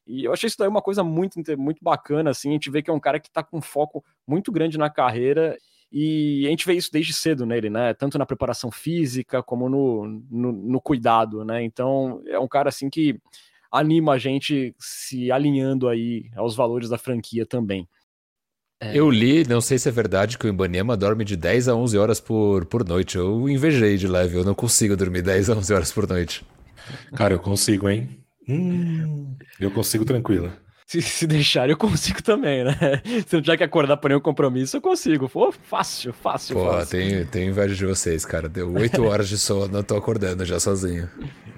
E 0.07 0.23
eu 0.25 0.33
achei 0.33 0.47
isso 0.47 0.57
daí 0.57 0.67
uma 0.67 0.81
coisa 0.81 1.03
muito, 1.03 1.39
muito 1.55 1.83
bacana, 1.83 2.31
assim, 2.31 2.49
a 2.49 2.53
gente 2.53 2.71
vê 2.71 2.81
que 2.81 2.89
é 2.89 2.93
um 2.93 2.99
cara 2.99 3.19
que 3.19 3.27
está 3.27 3.43
com 3.43 3.61
foco 3.61 4.03
muito 4.25 4.51
grande 4.51 4.75
na 4.75 4.89
carreira 4.89 5.55
e 5.91 6.45
a 6.47 6.49
gente 6.49 6.65
vê 6.65 6.73
isso 6.73 6.91
desde 6.91 7.13
cedo 7.13 7.45
nele, 7.45 7.69
né? 7.69 7.93
Tanto 7.93 8.17
na 8.17 8.25
preparação 8.25 8.71
física 8.71 9.43
como 9.43 9.69
no, 9.69 10.07
no, 10.29 10.51
no 10.51 10.81
cuidado, 10.81 11.45
né? 11.45 11.63
Então 11.63 12.23
é 12.25 12.39
um 12.39 12.47
cara 12.47 12.69
assim 12.69 12.89
que 12.89 13.19
anima 13.71 14.13
a 14.13 14.17
gente 14.17 14.75
se 14.79 15.31
alinhando 15.31 15.87
aí 15.87 16.29
aos 16.35 16.55
valores 16.55 16.89
da 16.89 16.97
franquia 16.97 17.45
também. 17.45 17.87
É... 18.81 18.97
Eu 18.97 19.09
li, 19.09 19.47
não 19.47 19.59
sei 19.59 19.77
se 19.77 19.89
é 19.89 19.91
verdade, 19.91 20.37
que 20.37 20.45
o 20.45 20.49
Ibanema 20.49 20.95
dorme 20.95 21.25
de 21.25 21.35
10 21.35 21.67
a 21.67 21.75
11 21.75 21.97
horas 21.97 22.19
por, 22.19 22.65
por 22.65 22.87
noite. 22.87 23.17
Eu 23.17 23.49
invejei 23.49 23.97
de 23.97 24.07
leve, 24.07 24.37
eu 24.37 24.45
não 24.45 24.55
consigo 24.55 24.95
dormir 24.95 25.21
10 25.21 25.49
a 25.49 25.55
11 25.55 25.73
horas 25.73 25.91
por 25.91 26.07
noite. 26.07 26.45
Cara, 27.15 27.33
eu 27.33 27.39
consigo, 27.39 27.89
hein? 27.89 28.09
Hum, 28.47 29.35
eu 29.59 29.69
consigo 29.69 30.05
tranquilo 30.05 30.51
se, 30.89 31.03
se 31.03 31.27
deixar, 31.27 31.69
eu 31.69 31.77
consigo 31.77 32.19
também, 32.23 32.63
né? 32.63 32.73
Se 33.27 33.35
não 33.35 33.43
tiver 33.43 33.57
que 33.57 33.63
acordar 33.63 33.95
por 33.97 34.09
nenhum 34.09 34.19
compromisso, 34.19 34.75
eu 34.75 34.81
consigo. 34.81 35.29
Pô, 35.29 35.51
fácil, 35.51 36.11
fácil, 36.11 36.55
Pô, 36.55 36.65
fácil. 36.65 36.97
Tenho, 36.97 37.25
tenho 37.27 37.51
inveja 37.51 37.75
de 37.75 37.85
vocês, 37.85 38.25
cara. 38.25 38.49
Deu 38.49 38.73
oito 38.73 39.03
horas 39.03 39.29
de 39.29 39.37
sono, 39.37 39.77
eu 39.77 39.83
tô 39.83 39.95
acordando 39.95 40.43
já 40.43 40.59
sozinho. 40.59 41.07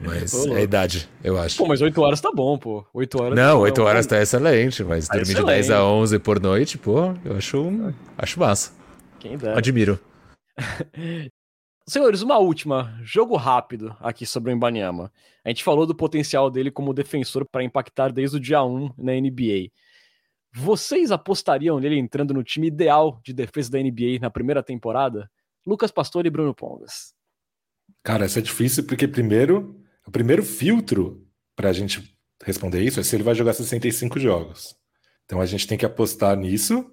Mas 0.03 0.33
é 0.47 0.57
a 0.57 0.61
idade, 0.61 1.07
eu 1.23 1.39
acho. 1.39 1.55
Pô, 1.55 1.65
mas 1.65 1.81
oito 1.81 2.01
horas 2.01 2.19
tá 2.19 2.29
bom, 2.29 2.57
pô. 2.57 2.85
Oito 2.93 3.23
horas. 3.23 3.37
Não, 3.37 3.61
oito 3.61 3.81
horas 3.83 4.05
tá 4.05 4.21
excelente, 4.21 4.83
mas 4.83 5.07
tá 5.07 5.13
dormir 5.13 5.31
excelente. 5.31 5.45
de 5.45 5.67
10 5.67 5.71
a 5.71 5.85
11 5.85 6.19
por 6.19 6.37
noite, 6.37 6.77
pô, 6.77 7.13
eu 7.23 7.37
acho, 7.37 7.93
acho 8.17 8.37
massa. 8.37 8.73
Quem 9.17 9.37
dera. 9.37 9.57
Admiro. 9.57 9.97
Senhores, 11.91 12.21
uma 12.21 12.37
última, 12.37 12.97
jogo 13.03 13.35
rápido 13.35 13.93
aqui 13.99 14.25
sobre 14.25 14.49
o 14.49 14.55
Embanyama. 14.55 15.11
A 15.43 15.49
gente 15.49 15.61
falou 15.61 15.85
do 15.85 15.93
potencial 15.93 16.49
dele 16.49 16.71
como 16.71 16.93
defensor 16.93 17.45
para 17.45 17.65
impactar 17.65 18.13
desde 18.13 18.37
o 18.37 18.39
dia 18.39 18.63
1 18.63 18.93
na 18.97 19.11
NBA. 19.11 19.69
Vocês 20.53 21.11
apostariam 21.11 21.81
nele 21.81 21.99
entrando 21.99 22.33
no 22.33 22.45
time 22.45 22.67
ideal 22.67 23.19
de 23.25 23.33
defesa 23.33 23.71
da 23.71 23.77
NBA 23.77 24.19
na 24.21 24.29
primeira 24.29 24.63
temporada? 24.63 25.29
Lucas 25.67 25.91
Pastor 25.91 26.25
e 26.25 26.29
Bruno 26.29 26.55
Pongas. 26.55 27.13
Cara, 28.01 28.25
isso 28.25 28.39
é 28.39 28.41
difícil 28.41 28.85
porque 28.85 29.05
primeiro, 29.05 29.77
o 30.07 30.11
primeiro 30.11 30.43
filtro 30.43 31.27
para 31.57 31.71
a 31.71 31.73
gente 31.73 32.17
responder 32.41 32.81
isso 32.81 33.01
é 33.01 33.03
se 33.03 33.17
ele 33.17 33.23
vai 33.23 33.35
jogar 33.35 33.51
65 33.51 34.17
jogos. 34.17 34.77
Então 35.25 35.41
a 35.41 35.45
gente 35.45 35.67
tem 35.67 35.77
que 35.77 35.85
apostar 35.85 36.37
nisso. 36.37 36.89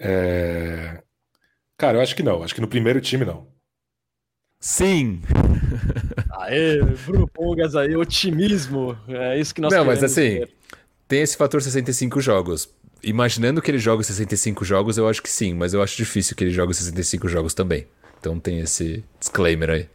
É... 0.00 1.02
Cara, 1.76 1.98
eu 1.98 2.02
acho 2.02 2.14
que 2.14 2.22
não. 2.22 2.44
Acho 2.44 2.54
que 2.54 2.60
no 2.60 2.68
primeiro 2.68 3.00
time 3.00 3.24
não. 3.24 3.57
Sim. 4.60 5.20
Aê, 6.32 6.82
Bruno 7.06 7.28
Pongas 7.28 7.76
aí, 7.76 7.96
otimismo. 7.96 8.96
É 9.08 9.38
isso 9.38 9.54
que 9.54 9.60
nós 9.60 9.72
Não, 9.72 9.84
mas 9.84 10.02
assim, 10.02 10.40
ver. 10.40 10.50
tem 11.06 11.22
esse 11.22 11.36
fator 11.36 11.62
65 11.62 12.20
jogos. 12.20 12.68
Imaginando 13.02 13.62
que 13.62 13.70
ele 13.70 13.78
joga 13.78 14.02
65 14.02 14.64
jogos, 14.64 14.98
eu 14.98 15.08
acho 15.08 15.22
que 15.22 15.30
sim, 15.30 15.54
mas 15.54 15.72
eu 15.72 15.82
acho 15.82 15.96
difícil 15.96 16.36
que 16.36 16.42
ele 16.42 16.50
jogue 16.50 16.74
65 16.74 17.28
jogos 17.28 17.54
também. 17.54 17.86
Então 18.18 18.40
tem 18.40 18.58
esse 18.58 19.04
disclaimer 19.20 19.70
aí. 19.70 19.88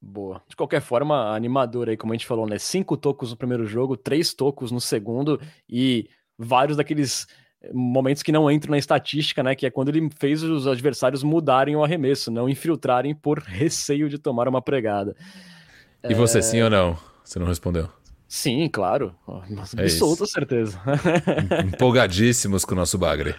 Boa. 0.00 0.42
De 0.48 0.56
qualquer 0.56 0.80
forma, 0.80 1.34
animador 1.34 1.90
aí, 1.90 1.96
como 1.96 2.14
a 2.14 2.16
gente 2.16 2.26
falou, 2.26 2.46
né? 2.48 2.58
Cinco 2.58 2.96
tocos 2.96 3.30
no 3.30 3.36
primeiro 3.36 3.66
jogo, 3.66 3.98
três 3.98 4.32
tocos 4.32 4.72
no 4.72 4.80
segundo 4.80 5.38
e 5.68 6.08
vários 6.38 6.78
daqueles 6.78 7.26
momentos 7.72 8.22
que 8.22 8.32
não 8.32 8.50
entram 8.50 8.72
na 8.72 8.78
estatística, 8.78 9.42
né? 9.42 9.54
Que 9.54 9.66
é 9.66 9.70
quando 9.70 9.88
ele 9.88 10.08
fez 10.18 10.42
os 10.42 10.66
adversários 10.66 11.22
mudarem 11.22 11.76
o 11.76 11.84
arremesso, 11.84 12.30
não 12.30 12.48
infiltrarem 12.48 13.14
por 13.14 13.38
receio 13.46 14.08
de 14.08 14.18
tomar 14.18 14.48
uma 14.48 14.62
pregada. 14.62 15.14
E 16.08 16.14
você, 16.14 16.38
é... 16.38 16.42
sim 16.42 16.62
ou 16.62 16.70
não? 16.70 16.96
Você 17.24 17.38
não 17.38 17.46
respondeu. 17.46 17.88
Sim, 18.26 18.68
claro. 18.68 19.14
É 19.28 19.82
Absoluta 19.82 20.24
certeza. 20.24 20.80
Empolgadíssimos 21.66 22.64
com 22.64 22.74
o 22.74 22.76
nosso 22.76 22.96
bagre. 22.96 23.34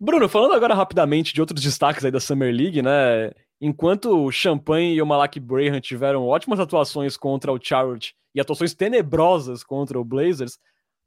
Bruno, 0.00 0.28
falando 0.28 0.54
agora 0.54 0.72
rapidamente 0.72 1.34
de 1.34 1.40
outros 1.40 1.60
destaques 1.60 2.04
aí 2.04 2.10
da 2.10 2.20
Summer 2.20 2.54
League, 2.54 2.80
né? 2.80 3.30
Enquanto 3.60 4.24
o 4.24 4.30
Champagne 4.30 4.94
e 4.94 5.02
o 5.02 5.06
Malak 5.06 5.40
Braham 5.40 5.80
tiveram 5.80 6.24
ótimas 6.24 6.60
atuações 6.60 7.16
contra 7.16 7.52
o 7.52 7.58
Charlotte 7.60 8.14
e 8.32 8.40
atuações 8.40 8.72
tenebrosas 8.72 9.64
contra 9.64 9.98
o 9.98 10.04
Blazers, 10.04 10.58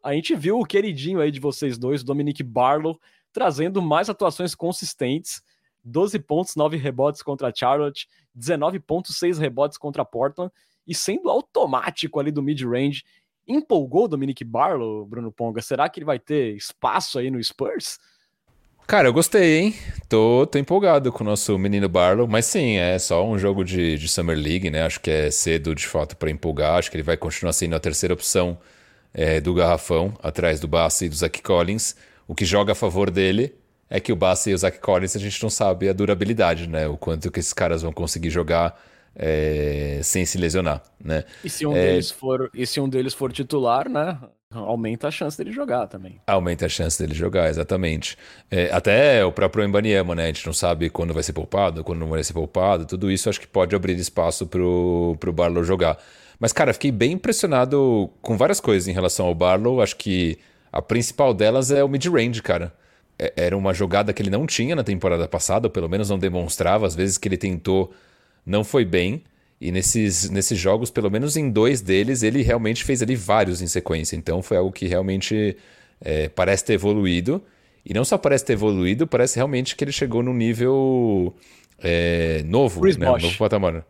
a 0.03 0.13
gente 0.13 0.35
viu 0.35 0.59
o 0.59 0.65
queridinho 0.65 1.21
aí 1.21 1.31
de 1.31 1.39
vocês 1.39 1.77
dois, 1.77 2.03
Dominic 2.03 2.43
Barlow, 2.43 2.99
trazendo 3.31 3.81
mais 3.81 4.09
atuações 4.09 4.53
consistentes, 4.53 5.41
12 5.83 6.19
pontos, 6.19 6.55
9 6.55 6.75
rebotes 6.75 7.23
contra 7.23 7.53
Charlotte, 7.55 8.07
19 8.35 8.79
pontos, 8.79 9.17
6 9.17 9.37
rebotes 9.37 9.77
contra 9.77 10.03
Portland, 10.03 10.51
e 10.85 10.93
sendo 10.93 11.29
automático 11.29 12.19
ali 12.19 12.31
do 12.31 12.43
mid-range. 12.43 13.03
Empolgou 13.47 14.05
o 14.05 14.07
Dominic 14.07 14.43
Barlow, 14.43 15.05
Bruno 15.05 15.31
Ponga? 15.31 15.61
Será 15.61 15.87
que 15.87 15.99
ele 15.99 16.05
vai 16.05 16.19
ter 16.19 16.55
espaço 16.55 17.17
aí 17.17 17.31
no 17.31 17.41
Spurs? 17.41 17.97
Cara, 18.87 19.07
eu 19.07 19.13
gostei, 19.13 19.59
hein? 19.59 19.75
Tô, 20.09 20.45
tô 20.45 20.57
empolgado 20.59 21.11
com 21.13 21.23
o 21.23 21.27
nosso 21.27 21.57
menino 21.57 21.87
Barlow, 21.87 22.27
mas 22.27 22.45
sim, 22.45 22.75
é 22.75 22.99
só 22.99 23.25
um 23.25 23.37
jogo 23.39 23.63
de, 23.63 23.97
de 23.97 24.07
Summer 24.09 24.37
League, 24.37 24.69
né? 24.69 24.83
Acho 24.83 24.99
que 24.99 25.09
é 25.09 25.31
cedo 25.31 25.73
de 25.73 25.87
fato 25.87 26.17
para 26.17 26.29
empolgar. 26.29 26.77
Acho 26.77 26.91
que 26.91 26.97
ele 26.97 27.03
vai 27.03 27.15
continuar 27.15 27.53
sendo 27.53 27.75
a 27.75 27.79
terceira 27.79 28.13
opção 28.13 28.57
é, 29.13 29.39
do 29.39 29.53
garrafão, 29.53 30.13
atrás 30.21 30.59
do 30.59 30.67
Bassi 30.67 31.05
e 31.05 31.09
do 31.09 31.15
Zach 31.15 31.41
Collins. 31.41 31.95
O 32.27 32.35
que 32.35 32.43
joga 32.43 32.73
a 32.73 32.75
favor 32.75 33.09
dele 33.09 33.55
é 33.89 33.99
que 33.99 34.11
o 34.11 34.15
Bassi 34.15 34.49
e 34.49 34.53
o 34.53 34.57
Zach 34.57 34.77
Collins 34.79 35.15
a 35.15 35.19
gente 35.19 35.41
não 35.41 35.49
sabe 35.49 35.87
a 35.87 35.93
durabilidade, 35.93 36.67
né? 36.67 36.85
O 36.87 36.97
quanto 36.97 37.31
que 37.31 37.39
esses 37.39 37.53
caras 37.53 37.81
vão 37.81 37.93
conseguir 37.93 38.29
jogar 38.29 38.77
é, 39.15 39.99
sem 40.03 40.25
se 40.25 40.37
lesionar, 40.37 40.83
né? 41.03 41.23
E 41.43 41.49
se 41.49 41.65
um, 41.65 41.75
é... 41.75 41.87
deles 41.87 42.11
for, 42.11 42.49
e 42.53 42.65
se 42.65 42.79
um 42.79 42.87
deles 42.87 43.13
for 43.13 43.31
titular, 43.31 43.89
né? 43.89 44.17
aumenta 44.53 45.07
a 45.07 45.11
chance 45.11 45.37
dele 45.37 45.51
jogar 45.51 45.87
também. 45.87 46.19
Aumenta 46.27 46.65
a 46.65 46.69
chance 46.69 47.01
dele 47.01 47.15
jogar, 47.15 47.49
exatamente. 47.49 48.17
É, 48.49 48.69
até 48.71 49.23
o 49.23 49.31
próprio 49.31 49.63
Embaniema, 49.63 50.13
né? 50.13 50.23
A 50.25 50.27
gente 50.27 50.45
não 50.45 50.53
sabe 50.53 50.89
quando 50.89 51.13
vai 51.13 51.23
ser 51.23 51.33
poupado, 51.33 51.83
quando 51.83 51.99
não 51.99 52.09
vai 52.09 52.23
ser 52.23 52.33
poupado. 52.33 52.85
Tudo 52.85 53.09
isso 53.09 53.29
acho 53.29 53.39
que 53.39 53.47
pode 53.47 53.75
abrir 53.75 53.97
espaço 53.97 54.45
pro, 54.45 55.15
pro 55.19 55.31
Barlow 55.31 55.63
jogar. 55.63 55.97
Mas, 56.39 56.51
cara, 56.51 56.73
fiquei 56.73 56.91
bem 56.91 57.13
impressionado 57.13 58.09
com 58.21 58.35
várias 58.35 58.59
coisas 58.59 58.87
em 58.87 58.91
relação 58.91 59.25
ao 59.27 59.35
Barlow. 59.35 59.81
Acho 59.81 59.95
que 59.95 60.37
a 60.71 60.81
principal 60.81 61.33
delas 61.33 61.71
é 61.71 61.83
o 61.83 61.87
mid-range, 61.87 62.41
cara. 62.41 62.73
É, 63.17 63.33
era 63.37 63.57
uma 63.57 63.73
jogada 63.73 64.11
que 64.11 64.21
ele 64.21 64.29
não 64.29 64.45
tinha 64.45 64.75
na 64.75 64.83
temporada 64.83 65.27
passada, 65.27 65.67
ou 65.67 65.71
pelo 65.71 65.87
menos 65.87 66.09
não 66.09 66.19
demonstrava. 66.19 66.85
Às 66.85 66.95
vezes 66.95 67.17
que 67.17 67.27
ele 67.27 67.37
tentou, 67.37 67.93
não 68.45 68.63
foi 68.63 68.85
bem. 68.85 69.23
E 69.59 69.71
nesses, 69.71 70.29
nesses 70.29 70.57
jogos, 70.57 70.89
pelo 70.89 71.11
menos 71.11 71.37
em 71.37 71.49
dois 71.49 71.81
deles, 71.81 72.23
ele 72.23 72.41
realmente 72.41 72.83
fez 72.83 73.01
ali 73.01 73.15
vários 73.15 73.61
em 73.61 73.67
sequência. 73.67 74.15
Então 74.15 74.41
foi 74.41 74.57
algo 74.57 74.71
que 74.71 74.87
realmente 74.87 75.55
é, 76.01 76.29
parece 76.29 76.65
ter 76.65 76.73
evoluído. 76.73 77.41
E 77.85 77.93
não 77.93 78.03
só 78.03 78.17
parece 78.17 78.45
ter 78.45 78.53
evoluído, 78.53 79.05
parece 79.05 79.35
realmente 79.35 79.75
que 79.75 79.83
ele 79.83 79.91
chegou 79.91 80.23
num 80.23 80.33
nível 80.33 81.35
é, 81.79 82.43
novo, 82.45 82.81
Chris 82.81 82.97
né? 82.97 83.09
Um 83.09 83.17
novo 83.17 83.37
patamar. 83.37 83.85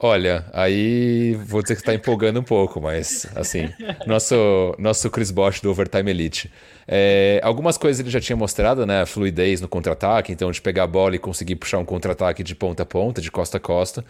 Olha, 0.00 0.46
aí 0.52 1.34
vou 1.44 1.60
dizer 1.60 1.74
que 1.74 1.80
está 1.80 1.92
empolgando 1.92 2.38
um 2.38 2.42
pouco, 2.44 2.80
mas 2.80 3.26
assim, 3.34 3.68
nosso, 4.06 4.72
nosso 4.78 5.10
Chris 5.10 5.32
Bosch 5.32 5.60
do 5.60 5.72
Overtime 5.72 6.08
Elite. 6.08 6.52
É, 6.86 7.40
algumas 7.42 7.76
coisas 7.76 7.98
ele 7.98 8.08
já 8.08 8.20
tinha 8.20 8.36
mostrado, 8.36 8.86
né? 8.86 9.04
Fluidez 9.04 9.60
no 9.60 9.66
contra-ataque, 9.66 10.30
então 10.30 10.52
de 10.52 10.62
pegar 10.62 10.84
a 10.84 10.86
bola 10.86 11.16
e 11.16 11.18
conseguir 11.18 11.56
puxar 11.56 11.78
um 11.78 11.84
contra-ataque 11.84 12.44
de 12.44 12.54
ponta 12.54 12.84
a 12.84 12.86
ponta, 12.86 13.20
de 13.20 13.28
costa 13.28 13.56
a 13.56 13.60
costa. 13.60 14.04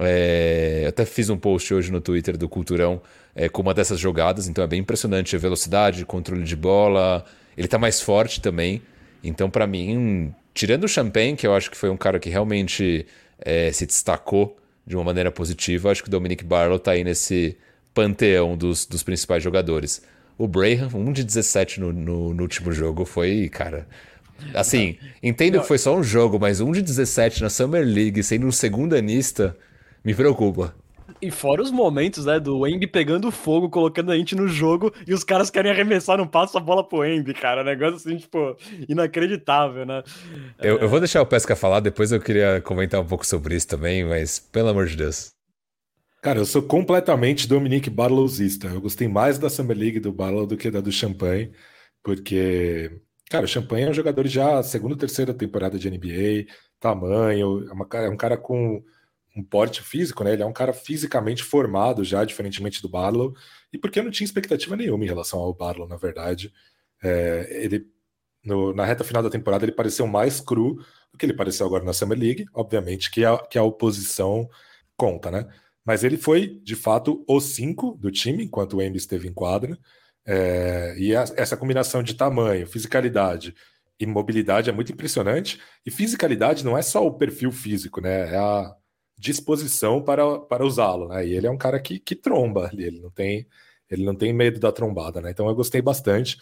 É, 0.00 0.80
eu 0.84 0.88
até 0.88 1.04
fiz 1.04 1.28
um 1.28 1.36
post 1.36 1.74
hoje 1.74 1.92
no 1.92 2.00
Twitter 2.00 2.38
do 2.38 2.48
Culturão 2.48 2.98
é, 3.36 3.50
com 3.50 3.60
uma 3.60 3.74
dessas 3.74 4.00
jogadas, 4.00 4.48
então 4.48 4.64
é 4.64 4.66
bem 4.66 4.80
impressionante 4.80 5.36
a 5.36 5.38
velocidade, 5.38 6.06
controle 6.06 6.42
de 6.42 6.56
bola. 6.56 7.22
Ele 7.54 7.66
está 7.66 7.78
mais 7.78 8.00
forte 8.00 8.40
também. 8.40 8.80
Então, 9.22 9.50
para 9.50 9.66
mim, 9.66 10.34
tirando 10.54 10.84
o 10.84 10.88
Champagne, 10.88 11.36
que 11.36 11.46
eu 11.46 11.54
acho 11.54 11.70
que 11.70 11.76
foi 11.76 11.90
um 11.90 11.98
cara 11.98 12.18
que 12.18 12.30
realmente 12.30 13.04
é, 13.38 13.70
se 13.72 13.84
destacou 13.84 14.57
de 14.88 14.96
uma 14.96 15.04
maneira 15.04 15.30
positiva, 15.30 15.90
acho 15.90 16.02
que 16.02 16.08
o 16.08 16.10
Dominic 16.10 16.42
Barlow 16.42 16.78
está 16.78 16.92
aí 16.92 17.04
nesse 17.04 17.58
panteão 17.92 18.56
dos, 18.56 18.86
dos 18.86 19.02
principais 19.02 19.42
jogadores. 19.42 20.00
O 20.38 20.48
Braham, 20.48 20.88
1 20.94 21.12
de 21.12 21.24
17 21.24 21.78
no, 21.78 21.92
no, 21.92 22.32
no 22.32 22.42
último 22.42 22.72
jogo, 22.72 23.04
foi, 23.04 23.50
cara. 23.50 23.86
Assim, 24.54 24.96
entendo 25.22 25.60
que 25.60 25.66
foi 25.66 25.76
só 25.76 25.94
um 25.94 26.02
jogo, 26.02 26.38
mas 26.40 26.60
1 26.60 26.72
de 26.72 26.80
17 26.80 27.42
na 27.42 27.50
Summer 27.50 27.84
League, 27.84 28.22
sendo 28.22 28.46
um 28.46 28.52
segundo 28.52 28.96
anista, 28.96 29.54
me 30.02 30.14
preocupa. 30.14 30.74
E 31.20 31.30
fora 31.30 31.62
os 31.62 31.70
momentos, 31.70 32.24
né, 32.24 32.38
do 32.38 32.66
Embi 32.66 32.86
pegando 32.86 33.30
fogo, 33.30 33.68
colocando 33.68 34.12
a 34.12 34.16
gente 34.16 34.36
no 34.36 34.46
jogo 34.46 34.92
e 35.06 35.12
os 35.12 35.24
caras 35.24 35.50
querem 35.50 35.70
arremessar, 35.70 36.16
não 36.16 36.26
passa 36.26 36.58
a 36.58 36.60
bola 36.60 36.86
pro 36.86 37.04
Embi, 37.04 37.34
cara. 37.34 37.64
Negócio 37.64 37.96
assim, 37.96 38.16
tipo, 38.16 38.56
inacreditável, 38.88 39.84
né? 39.84 40.02
Eu, 40.58 40.78
é... 40.78 40.84
eu 40.84 40.88
vou 40.88 41.00
deixar 41.00 41.20
o 41.20 41.26
Pesca 41.26 41.56
falar, 41.56 41.80
depois 41.80 42.12
eu 42.12 42.20
queria 42.20 42.60
comentar 42.60 43.00
um 43.00 43.06
pouco 43.06 43.26
sobre 43.26 43.56
isso 43.56 43.66
também, 43.66 44.04
mas 44.04 44.38
pelo 44.38 44.68
amor 44.68 44.86
de 44.86 44.96
Deus. 44.96 45.32
Cara, 46.22 46.38
eu 46.38 46.46
sou 46.46 46.62
completamente 46.62 47.48
Dominique 47.48 47.90
Barlowzista. 47.90 48.68
Eu 48.68 48.80
gostei 48.80 49.08
mais 49.08 49.38
da 49.38 49.48
Summer 49.48 49.76
League 49.76 50.00
do 50.00 50.12
Barlow 50.12 50.46
do 50.46 50.56
que 50.56 50.70
da 50.70 50.80
do 50.80 50.90
Champagne, 50.90 51.52
porque, 52.02 53.00
cara, 53.30 53.44
o 53.44 53.48
Champagne 53.48 53.84
é 53.84 53.90
um 53.90 53.94
jogador 53.94 54.26
já 54.26 54.62
segunda, 54.62 54.96
terceira 54.96 55.32
temporada 55.32 55.78
de 55.78 55.90
NBA, 55.90 56.52
tamanho, 56.80 57.66
é, 57.68 57.72
uma, 57.72 57.88
é 57.92 58.08
um 58.08 58.16
cara 58.16 58.36
com 58.36 58.82
um 59.38 59.44
porte 59.44 59.82
físico, 59.82 60.24
né? 60.24 60.32
Ele 60.32 60.42
é 60.42 60.46
um 60.46 60.52
cara 60.52 60.72
fisicamente 60.72 61.44
formado 61.44 62.02
já, 62.02 62.24
diferentemente 62.24 62.82
do 62.82 62.88
Barlow, 62.88 63.34
e 63.72 63.78
porque 63.78 64.00
eu 64.00 64.04
não 64.04 64.10
tinha 64.10 64.24
expectativa 64.24 64.76
nenhuma 64.76 65.04
em 65.04 65.08
relação 65.08 65.38
ao 65.38 65.54
Barlow, 65.54 65.86
na 65.86 65.96
verdade. 65.96 66.52
É, 67.02 67.46
ele, 67.64 67.86
no, 68.44 68.74
na 68.74 68.84
reta 68.84 69.04
final 69.04 69.22
da 69.22 69.30
temporada, 69.30 69.64
ele 69.64 69.72
pareceu 69.72 70.06
mais 70.08 70.40
cru 70.40 70.74
do 71.12 71.18
que 71.18 71.24
ele 71.24 71.34
pareceu 71.34 71.66
agora 71.66 71.84
na 71.84 71.92
Summer 71.92 72.18
League, 72.18 72.46
obviamente 72.52 73.10
que 73.10 73.24
a, 73.24 73.38
que 73.38 73.56
a 73.56 73.62
oposição 73.62 74.48
conta, 74.96 75.30
né? 75.30 75.46
Mas 75.84 76.02
ele 76.02 76.16
foi, 76.18 76.60
de 76.62 76.74
fato, 76.74 77.24
o 77.26 77.40
5 77.40 77.94
do 77.94 78.10
time, 78.10 78.44
enquanto 78.44 78.76
o 78.76 78.82
Embiid 78.82 78.98
esteve 78.98 79.28
em 79.28 79.32
quadra, 79.32 79.78
é, 80.26 80.94
e 80.98 81.14
a, 81.14 81.24
essa 81.36 81.56
combinação 81.56 82.02
de 82.02 82.14
tamanho, 82.14 82.66
fisicalidade 82.66 83.54
e 84.00 84.06
mobilidade 84.06 84.68
é 84.68 84.72
muito 84.72 84.92
impressionante. 84.92 85.60
E 85.86 85.90
fisicalidade 85.90 86.64
não 86.64 86.76
é 86.76 86.82
só 86.82 87.06
o 87.06 87.14
perfil 87.14 87.52
físico, 87.52 88.00
né? 88.00 88.34
É 88.34 88.36
a, 88.36 88.76
disposição 89.18 90.02
para, 90.02 90.38
para 90.40 90.64
usá-lo, 90.64 91.08
né? 91.08 91.26
E 91.26 91.34
ele 91.34 91.46
é 91.46 91.50
um 91.50 91.58
cara 91.58 91.80
que, 91.80 91.98
que 91.98 92.14
tromba 92.14 92.68
ali, 92.68 92.84
ele 92.84 93.00
não 93.00 93.10
tem 93.10 93.46
ele 93.90 94.04
não 94.04 94.14
tem 94.14 94.32
medo 94.32 94.60
da 94.60 94.70
trombada, 94.70 95.20
né? 95.20 95.30
Então 95.30 95.48
eu 95.48 95.54
gostei 95.54 95.80
bastante. 95.80 96.38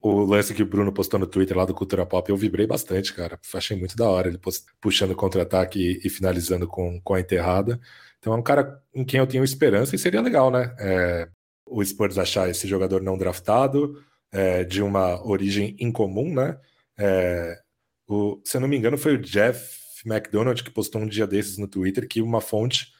O 0.00 0.24
lance 0.24 0.54
que 0.54 0.62
o 0.62 0.66
Bruno 0.66 0.92
postou 0.92 1.20
no 1.20 1.26
Twitter 1.26 1.56
lá 1.56 1.64
do 1.64 1.74
Cultura 1.74 2.04
Pop, 2.06 2.28
eu 2.28 2.36
vibrei 2.36 2.66
bastante, 2.66 3.14
cara. 3.14 3.38
Achei 3.54 3.76
muito 3.76 3.96
da 3.96 4.08
hora 4.08 4.28
ele 4.28 4.40
puxando 4.80 5.14
contra-ataque 5.14 5.78
e, 5.78 6.06
e, 6.06 6.10
finalizando 6.10 6.66
com, 6.66 7.00
com 7.02 7.14
a 7.14 7.20
enterrada. 7.20 7.80
Então 8.18 8.32
é 8.32 8.36
um 8.36 8.42
cara 8.42 8.82
em 8.94 9.04
quem 9.04 9.20
eu 9.20 9.26
tenho 9.26 9.44
esperança 9.44 9.94
e 9.94 9.98
seria 9.98 10.20
legal, 10.20 10.50
né? 10.50 10.74
É, 10.78 11.28
o 11.66 11.84
Spurs 11.84 12.18
achar 12.18 12.48
esse 12.48 12.66
jogador 12.66 13.02
não 13.02 13.18
draftado, 13.18 14.02
é, 14.32 14.64
de 14.64 14.82
uma 14.82 15.24
origem 15.26 15.76
incomum, 15.78 16.34
né? 16.34 16.58
É, 16.98 17.60
o, 18.08 18.40
se 18.44 18.56
eu 18.56 18.60
não 18.60 18.68
me 18.68 18.76
engano, 18.76 18.98
foi 18.98 19.14
o 19.14 19.20
Jeff 19.20 19.81
McDonald, 20.06 20.62
que 20.62 20.70
postou 20.70 21.00
um 21.00 21.06
dia 21.06 21.26
desses 21.26 21.58
no 21.58 21.68
Twitter, 21.68 22.08
que 22.08 22.20
uma 22.20 22.40
fonte 22.40 22.92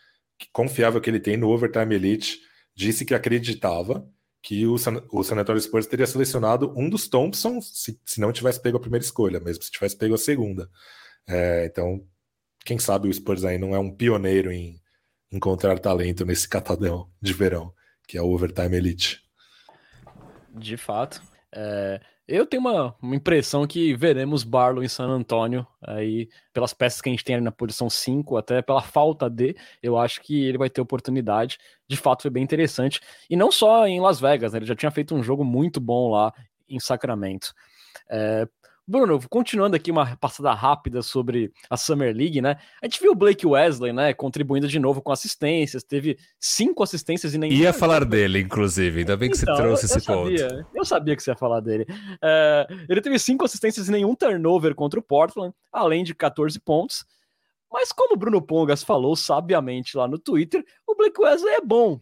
confiável 0.52 1.00
que 1.00 1.08
ele 1.08 1.20
tem 1.20 1.36
no 1.36 1.50
Overtime 1.50 1.94
Elite 1.94 2.40
disse 2.74 3.04
que 3.04 3.14
acreditava 3.14 4.08
que 4.42 4.66
o, 4.66 4.76
San, 4.76 5.02
o 5.12 5.20
Antonio 5.20 5.60
Spurs 5.60 5.86
teria 5.86 6.06
selecionado 6.06 6.72
um 6.76 6.90
dos 6.90 7.08
Thompson 7.08 7.60
se, 7.60 8.00
se 8.04 8.20
não 8.20 8.32
tivesse 8.32 8.60
pego 8.60 8.76
a 8.76 8.80
primeira 8.80 9.04
escolha, 9.04 9.38
mesmo 9.38 9.62
se 9.62 9.70
tivesse 9.70 9.96
pego 9.96 10.14
a 10.14 10.18
segunda. 10.18 10.68
É, 11.28 11.66
então, 11.66 12.04
quem 12.64 12.78
sabe 12.78 13.08
o 13.08 13.14
Spurs 13.14 13.44
aí 13.44 13.56
não 13.56 13.74
é 13.74 13.78
um 13.78 13.94
pioneiro 13.94 14.50
em 14.50 14.80
encontrar 15.30 15.78
talento 15.78 16.26
nesse 16.26 16.48
catadão 16.48 17.08
de 17.20 17.32
verão, 17.32 17.72
que 18.06 18.18
é 18.18 18.22
o 18.22 18.30
Overtime 18.30 18.76
Elite. 18.76 19.22
De 20.50 20.76
fato. 20.76 21.22
É, 21.52 22.00
eu 22.32 22.46
tenho 22.46 22.60
uma, 22.62 22.96
uma, 23.02 23.14
impressão 23.14 23.66
que 23.66 23.94
veremos 23.94 24.42
Barlow 24.42 24.82
em 24.82 24.88
San 24.88 25.06
Antônio, 25.06 25.66
aí, 25.82 26.28
pelas 26.52 26.72
peças 26.72 27.00
que 27.00 27.08
a 27.08 27.12
gente 27.12 27.22
tem 27.24 27.36
ali 27.36 27.44
na 27.44 27.52
posição 27.52 27.90
5, 27.90 28.36
até 28.36 28.62
pela 28.62 28.80
falta 28.80 29.28
de, 29.28 29.54
eu 29.82 29.98
acho 29.98 30.22
que 30.22 30.44
ele 30.44 30.56
vai 30.56 30.70
ter 30.70 30.80
oportunidade. 30.80 31.58
De 31.86 31.96
fato, 31.96 32.22
foi 32.22 32.30
bem 32.30 32.42
interessante. 32.42 33.00
E 33.28 33.36
não 33.36 33.52
só 33.52 33.86
em 33.86 34.00
Las 34.00 34.18
Vegas, 34.18 34.52
né, 34.52 34.58
ele 34.58 34.66
já 34.66 34.74
tinha 34.74 34.90
feito 34.90 35.14
um 35.14 35.22
jogo 35.22 35.44
muito 35.44 35.78
bom 35.78 36.10
lá 36.10 36.32
em 36.68 36.80
Sacramento. 36.80 37.52
É, 38.08 38.48
Bruno, 38.86 39.20
continuando 39.28 39.76
aqui 39.76 39.90
uma 39.92 40.16
passada 40.16 40.52
rápida 40.52 41.02
sobre 41.02 41.52
a 41.70 41.76
Summer 41.76 42.14
League, 42.14 42.40
né? 42.42 42.56
A 42.82 42.86
gente 42.86 43.00
viu 43.00 43.12
o 43.12 43.14
Blake 43.14 43.46
Wesley, 43.46 43.92
né, 43.92 44.12
contribuindo 44.12 44.66
de 44.66 44.78
novo 44.78 45.00
com 45.00 45.12
assistências, 45.12 45.84
teve 45.84 46.18
cinco 46.38 46.82
assistências 46.82 47.32
e 47.32 47.38
nem. 47.38 47.52
Ia 47.52 47.72
falar 47.72 48.04
dele, 48.04 48.40
inclusive, 48.40 49.00
ainda 49.00 49.16
bem 49.16 49.30
que 49.30 49.37
então, 49.37 49.54
você 49.54 49.62
trouxe 49.62 49.85
eu, 49.85 49.90
eu 49.90 49.96
esse 49.96 50.04
sabia, 50.04 50.48
ponto. 50.48 50.66
Eu 50.74 50.85
sabia 50.85 51.16
que 51.16 51.22
você 51.22 51.30
ia 51.30 51.37
falar 51.37 51.60
dele. 51.60 51.87
É, 52.20 52.66
ele 52.88 53.00
teve 53.00 53.18
cinco 53.18 53.44
assistências 53.44 53.88
e 53.88 53.92
nenhum 53.92 54.14
turnover 54.16 54.74
contra 54.74 54.98
o 54.98 55.02
Portland, 55.02 55.54
além 55.72 56.02
de 56.02 56.14
14 56.14 56.58
pontos. 56.58 57.04
Mas 57.72 57.92
como 57.92 58.14
o 58.14 58.18
Bruno 58.18 58.42
Pongas 58.42 58.83
falou 58.83 59.16
sabiamente 59.16 59.96
lá 59.96 60.06
no 60.06 60.18
Twitter, 60.18 60.62
o 60.87 60.94
Blake 60.94 61.20
Wesley 61.20 61.54
é 61.54 61.60
bom. 61.60 62.00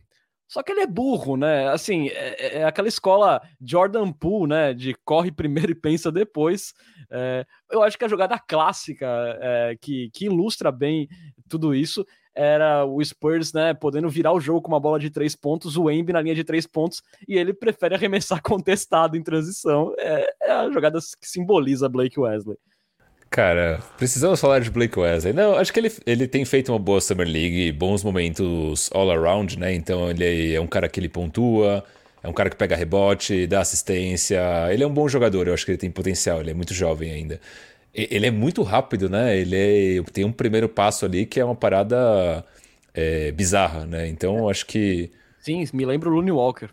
Só 0.50 0.64
que 0.64 0.72
ele 0.72 0.80
é 0.80 0.86
burro, 0.86 1.36
né? 1.36 1.68
Assim, 1.68 2.08
é, 2.08 2.58
é 2.58 2.64
aquela 2.64 2.88
escola 2.88 3.40
Jordan 3.60 4.10
Poole, 4.10 4.48
né? 4.48 4.74
De 4.74 4.96
corre 5.04 5.30
primeiro 5.30 5.70
e 5.70 5.76
pensa 5.76 6.10
depois. 6.10 6.74
É, 7.08 7.46
eu 7.70 7.84
acho 7.84 7.96
que 7.96 8.04
a 8.04 8.08
jogada 8.08 8.36
clássica 8.36 9.06
é, 9.40 9.76
que, 9.80 10.10
que 10.12 10.26
ilustra 10.26 10.72
bem 10.72 11.08
tudo 11.48 11.72
isso 11.72 12.04
era 12.34 12.84
o 12.84 13.04
Spurs, 13.04 13.52
né, 13.52 13.74
podendo 13.74 14.08
virar 14.08 14.32
o 14.32 14.40
jogo 14.40 14.62
com 14.62 14.68
uma 14.68 14.80
bola 14.80 14.98
de 14.98 15.10
três 15.10 15.34
pontos, 15.34 15.76
o 15.76 15.90
Embi 15.90 16.12
na 16.12 16.22
linha 16.22 16.34
de 16.34 16.44
três 16.44 16.66
pontos, 16.66 17.02
e 17.28 17.36
ele 17.36 17.52
prefere 17.52 17.94
arremessar 17.94 18.40
contestado 18.42 19.16
em 19.16 19.22
transição. 19.22 19.92
É, 19.98 20.34
é 20.42 20.52
a 20.52 20.70
jogada 20.70 20.98
que 21.20 21.28
simboliza 21.28 21.88
Blake 21.88 22.18
Wesley. 22.18 22.56
Cara, 23.30 23.80
precisamos 23.96 24.40
falar 24.40 24.58
de 24.58 24.70
Blake 24.70 24.98
Wesley. 24.98 25.32
Não, 25.32 25.54
acho 25.54 25.72
que 25.72 25.78
ele, 25.78 25.92
ele 26.04 26.26
tem 26.26 26.44
feito 26.44 26.72
uma 26.72 26.80
boa 26.80 27.00
Summer 27.00 27.28
League, 27.28 27.70
bons 27.70 28.02
momentos 28.02 28.90
all 28.92 29.08
around, 29.08 29.56
né? 29.56 29.72
Então 29.72 30.10
ele 30.10 30.52
é 30.52 30.60
um 30.60 30.66
cara 30.66 30.88
que 30.88 30.98
ele 30.98 31.08
pontua, 31.08 31.84
é 32.24 32.28
um 32.28 32.32
cara 32.32 32.50
que 32.50 32.56
pega 32.56 32.74
rebote, 32.74 33.46
dá 33.46 33.60
assistência. 33.60 34.40
Ele 34.72 34.82
é 34.82 34.86
um 34.86 34.92
bom 34.92 35.08
jogador, 35.08 35.46
eu 35.46 35.54
acho 35.54 35.64
que 35.64 35.70
ele 35.70 35.78
tem 35.78 35.90
potencial, 35.92 36.40
ele 36.40 36.50
é 36.50 36.54
muito 36.54 36.74
jovem 36.74 37.12
ainda. 37.12 37.40
Ele 37.94 38.26
é 38.26 38.30
muito 38.32 38.62
rápido, 38.64 39.08
né? 39.08 39.36
Ele 39.38 39.98
é, 39.98 40.02
tem 40.12 40.24
um 40.24 40.32
primeiro 40.32 40.68
passo 40.68 41.04
ali 41.04 41.24
que 41.24 41.38
é 41.38 41.44
uma 41.44 41.54
parada 41.54 42.44
é, 42.92 43.30
bizarra, 43.30 43.86
né? 43.86 44.08
Então 44.08 44.48
acho 44.48 44.66
que. 44.66 45.10
Sim, 45.40 45.64
me 45.72 45.84
lembra 45.84 46.08
o 46.08 46.12
Looney 46.12 46.32
Walker. 46.32 46.68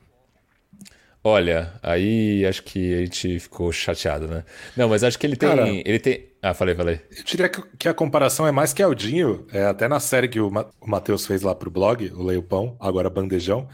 Olha, 1.23 1.73
aí 1.83 2.45
acho 2.45 2.63
que 2.63 2.93
a 2.93 2.99
gente 2.99 3.39
ficou 3.39 3.71
chateado, 3.71 4.27
né? 4.27 4.43
Não, 4.75 4.87
mas 4.87 5.03
acho 5.03 5.19
que 5.19 5.25
ele 5.27 5.35
tem. 5.35 5.49
Cara, 5.49 5.67
ele 5.67 5.99
tem. 5.99 6.25
Ah, 6.49 6.53
falei, 6.53 6.73
falei. 6.73 7.01
Eu 7.11 7.23
diria 7.25 7.49
que 7.49 7.89
a 7.89 7.93
comparação 7.93 8.47
é 8.47 8.53
mais 8.53 8.71
que 8.71 8.81
Aldinho. 8.81 9.45
É, 9.51 9.65
até 9.65 9.85
na 9.85 9.99
série 9.99 10.29
que 10.29 10.39
o, 10.39 10.49
Matheus 10.85 11.25
fez 11.25 11.41
lá 11.41 11.53
pro 11.53 11.69
blog, 11.69 12.09
o 12.13 12.23
Leio 12.23 12.41
Pão, 12.41 12.77
agora 12.79 13.09
Bandejão, 13.09 13.67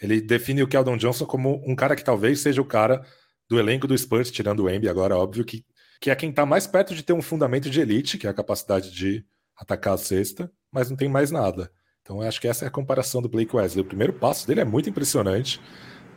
ele 0.00 0.20
define 0.20 0.62
o 0.62 0.68
Keldon 0.68 0.96
Johnson 0.96 1.26
como 1.26 1.60
um 1.66 1.74
cara 1.74 1.96
que 1.96 2.04
talvez 2.04 2.38
seja 2.38 2.62
o 2.62 2.64
cara 2.64 3.04
do 3.48 3.58
elenco 3.58 3.88
do 3.88 3.98
Spurs, 3.98 4.30
tirando 4.30 4.62
o 4.62 4.70
Embi 4.70 4.88
agora, 4.88 5.16
óbvio, 5.16 5.44
que, 5.44 5.64
que 6.00 6.08
é 6.08 6.14
quem 6.14 6.30
tá 6.30 6.46
mais 6.46 6.68
perto 6.68 6.94
de 6.94 7.02
ter 7.02 7.12
um 7.12 7.20
fundamento 7.20 7.68
de 7.68 7.80
elite, 7.80 8.16
que 8.16 8.28
é 8.28 8.30
a 8.30 8.34
capacidade 8.34 8.92
de 8.92 9.24
atacar 9.56 9.94
a 9.94 9.98
cesta, 9.98 10.48
mas 10.70 10.88
não 10.88 10.96
tem 10.96 11.08
mais 11.08 11.32
nada. 11.32 11.68
Então 12.00 12.22
eu 12.22 12.28
acho 12.28 12.40
que 12.40 12.46
essa 12.46 12.64
é 12.64 12.68
a 12.68 12.70
comparação 12.70 13.20
do 13.20 13.28
Blake 13.28 13.56
Wesley. 13.56 13.82
O 13.82 13.88
primeiro 13.88 14.12
passo 14.12 14.46
dele 14.46 14.60
é 14.60 14.64
muito 14.64 14.88
impressionante. 14.88 15.60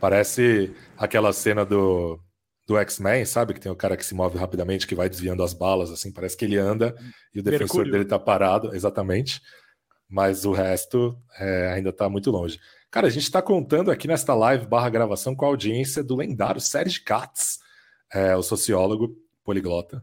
Parece 0.00 0.72
aquela 0.96 1.32
cena 1.32 1.64
do, 1.64 2.20
do 2.66 2.78
X-Men, 2.78 3.24
sabe? 3.24 3.54
Que 3.54 3.60
tem 3.60 3.70
o 3.70 3.76
cara 3.76 3.96
que 3.96 4.04
se 4.04 4.14
move 4.14 4.38
rapidamente, 4.38 4.86
que 4.86 4.94
vai 4.94 5.08
desviando 5.08 5.42
as 5.42 5.52
balas, 5.52 5.90
assim. 5.90 6.12
Parece 6.12 6.36
que 6.36 6.44
ele 6.44 6.56
anda 6.56 6.94
e 7.34 7.40
o 7.40 7.42
defensor 7.42 7.60
Mercúrio. 7.60 7.92
dele 7.92 8.04
tá 8.04 8.18
parado, 8.18 8.74
exatamente. 8.74 9.40
Mas 10.08 10.44
o 10.44 10.52
resto 10.52 11.18
é, 11.38 11.72
ainda 11.72 11.92
tá 11.92 12.08
muito 12.08 12.30
longe. 12.30 12.58
Cara, 12.90 13.08
a 13.08 13.10
gente 13.10 13.24
está 13.24 13.42
contando 13.42 13.90
aqui 13.90 14.06
nesta 14.06 14.34
live 14.34 14.66
barra 14.66 14.88
gravação 14.88 15.34
com 15.34 15.44
a 15.44 15.48
audiência 15.48 16.02
do 16.02 16.14
lendário 16.14 16.60
Sérgio 16.60 17.02
Katz, 17.04 17.58
é, 18.12 18.36
o 18.36 18.42
sociólogo 18.42 19.16
poliglota. 19.42 20.02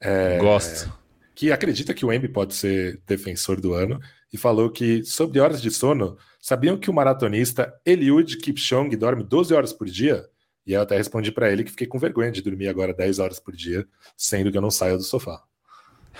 É, 0.00 0.38
Gosto. 0.38 0.92
Que 1.34 1.50
acredita 1.50 1.94
que 1.94 2.04
o 2.04 2.12
Embi 2.12 2.28
pode 2.28 2.54
ser 2.54 3.00
defensor 3.06 3.60
do 3.60 3.72
ano 3.72 3.98
e 4.32 4.36
falou 4.36 4.70
que, 4.70 5.04
sobre 5.04 5.40
horas 5.40 5.62
de 5.62 5.70
sono, 5.70 6.16
sabiam 6.40 6.76
que 6.76 6.90
o 6.90 6.92
maratonista 6.92 7.72
Eliud 7.84 8.36
Kipchoge 8.38 8.96
dorme 8.96 9.24
12 9.24 9.54
horas 9.54 9.72
por 9.72 9.86
dia? 9.86 10.24
E 10.68 10.74
eu 10.74 10.82
até 10.82 10.98
respondi 10.98 11.32
para 11.32 11.50
ele 11.50 11.64
que 11.64 11.70
fiquei 11.70 11.86
com 11.86 11.98
vergonha 11.98 12.30
de 12.30 12.42
dormir 12.42 12.68
agora 12.68 12.92
10 12.92 13.18
horas 13.20 13.40
por 13.40 13.56
dia, 13.56 13.86
sendo 14.14 14.52
que 14.52 14.58
eu 14.58 14.60
não 14.60 14.70
saio 14.70 14.98
do 14.98 15.02
sofá. 15.02 15.42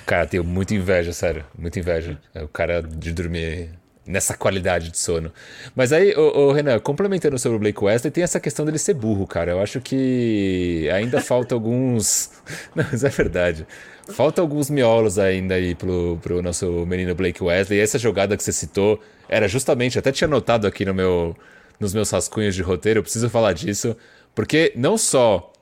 Cara, 0.06 0.26
tenho 0.26 0.42
muita 0.42 0.74
inveja, 0.74 1.12
sério. 1.12 1.44
Muita 1.56 1.78
inveja. 1.78 2.18
É 2.34 2.42
o 2.42 2.48
cara 2.48 2.82
de 2.82 3.12
dormir 3.12 3.68
nessa 4.06 4.34
qualidade 4.34 4.90
de 4.90 4.96
sono. 4.96 5.30
Mas 5.76 5.92
aí, 5.92 6.14
ô, 6.16 6.46
ô, 6.46 6.52
Renan, 6.52 6.78
complementando 6.78 7.38
sobre 7.38 7.56
o 7.56 7.58
Blake 7.58 7.84
Wesley, 7.84 8.10
tem 8.10 8.24
essa 8.24 8.40
questão 8.40 8.64
dele 8.64 8.78
ser 8.78 8.94
burro, 8.94 9.26
cara. 9.26 9.50
Eu 9.50 9.60
acho 9.60 9.82
que 9.82 10.88
ainda 10.94 11.20
falta 11.20 11.54
alguns. 11.54 12.30
Não, 12.74 12.86
mas 12.90 13.04
é 13.04 13.10
verdade. 13.10 13.66
Falta 14.08 14.40
alguns 14.40 14.70
miolos 14.70 15.18
ainda 15.18 15.56
aí 15.56 15.74
pro, 15.74 16.18
pro 16.22 16.40
nosso 16.40 16.86
menino 16.86 17.14
Blake 17.14 17.44
Wesley. 17.44 17.80
E 17.80 17.82
essa 17.82 17.98
jogada 17.98 18.34
que 18.34 18.42
você 18.42 18.52
citou 18.52 18.98
era 19.28 19.46
justamente, 19.46 19.98
até 19.98 20.10
tinha 20.10 20.26
notado 20.26 20.66
aqui 20.66 20.86
no 20.86 20.94
meu, 20.94 21.36
nos 21.78 21.92
meus 21.92 22.10
rascunhos 22.10 22.54
de 22.54 22.62
roteiro, 22.62 23.00
eu 23.00 23.02
preciso 23.02 23.28
falar 23.28 23.52
disso, 23.52 23.94
porque 24.38 24.72
não 24.76 24.96
só 24.96 25.52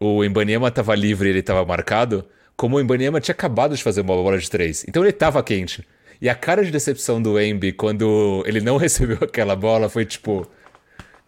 o 0.00 0.24
Embanyama 0.24 0.66
estava 0.66 0.92
livre 0.96 1.28
e 1.28 1.30
ele 1.30 1.38
estava 1.38 1.64
marcado, 1.64 2.24
como 2.56 2.76
o 2.76 2.80
Embanyama 2.80 3.20
tinha 3.20 3.32
acabado 3.32 3.76
de 3.76 3.80
fazer 3.80 4.00
uma 4.00 4.12
bola 4.12 4.36
de 4.36 4.50
três. 4.50 4.84
Então 4.88 5.04
ele 5.04 5.10
estava 5.10 5.40
quente. 5.40 5.86
E 6.20 6.28
a 6.28 6.34
cara 6.34 6.64
de 6.64 6.72
decepção 6.72 7.22
do 7.22 7.40
Embi 7.40 7.70
quando 7.70 8.42
ele 8.44 8.60
não 8.60 8.74
recebeu 8.76 9.18
aquela 9.22 9.54
bola 9.54 9.88
foi 9.88 10.04
tipo. 10.04 10.50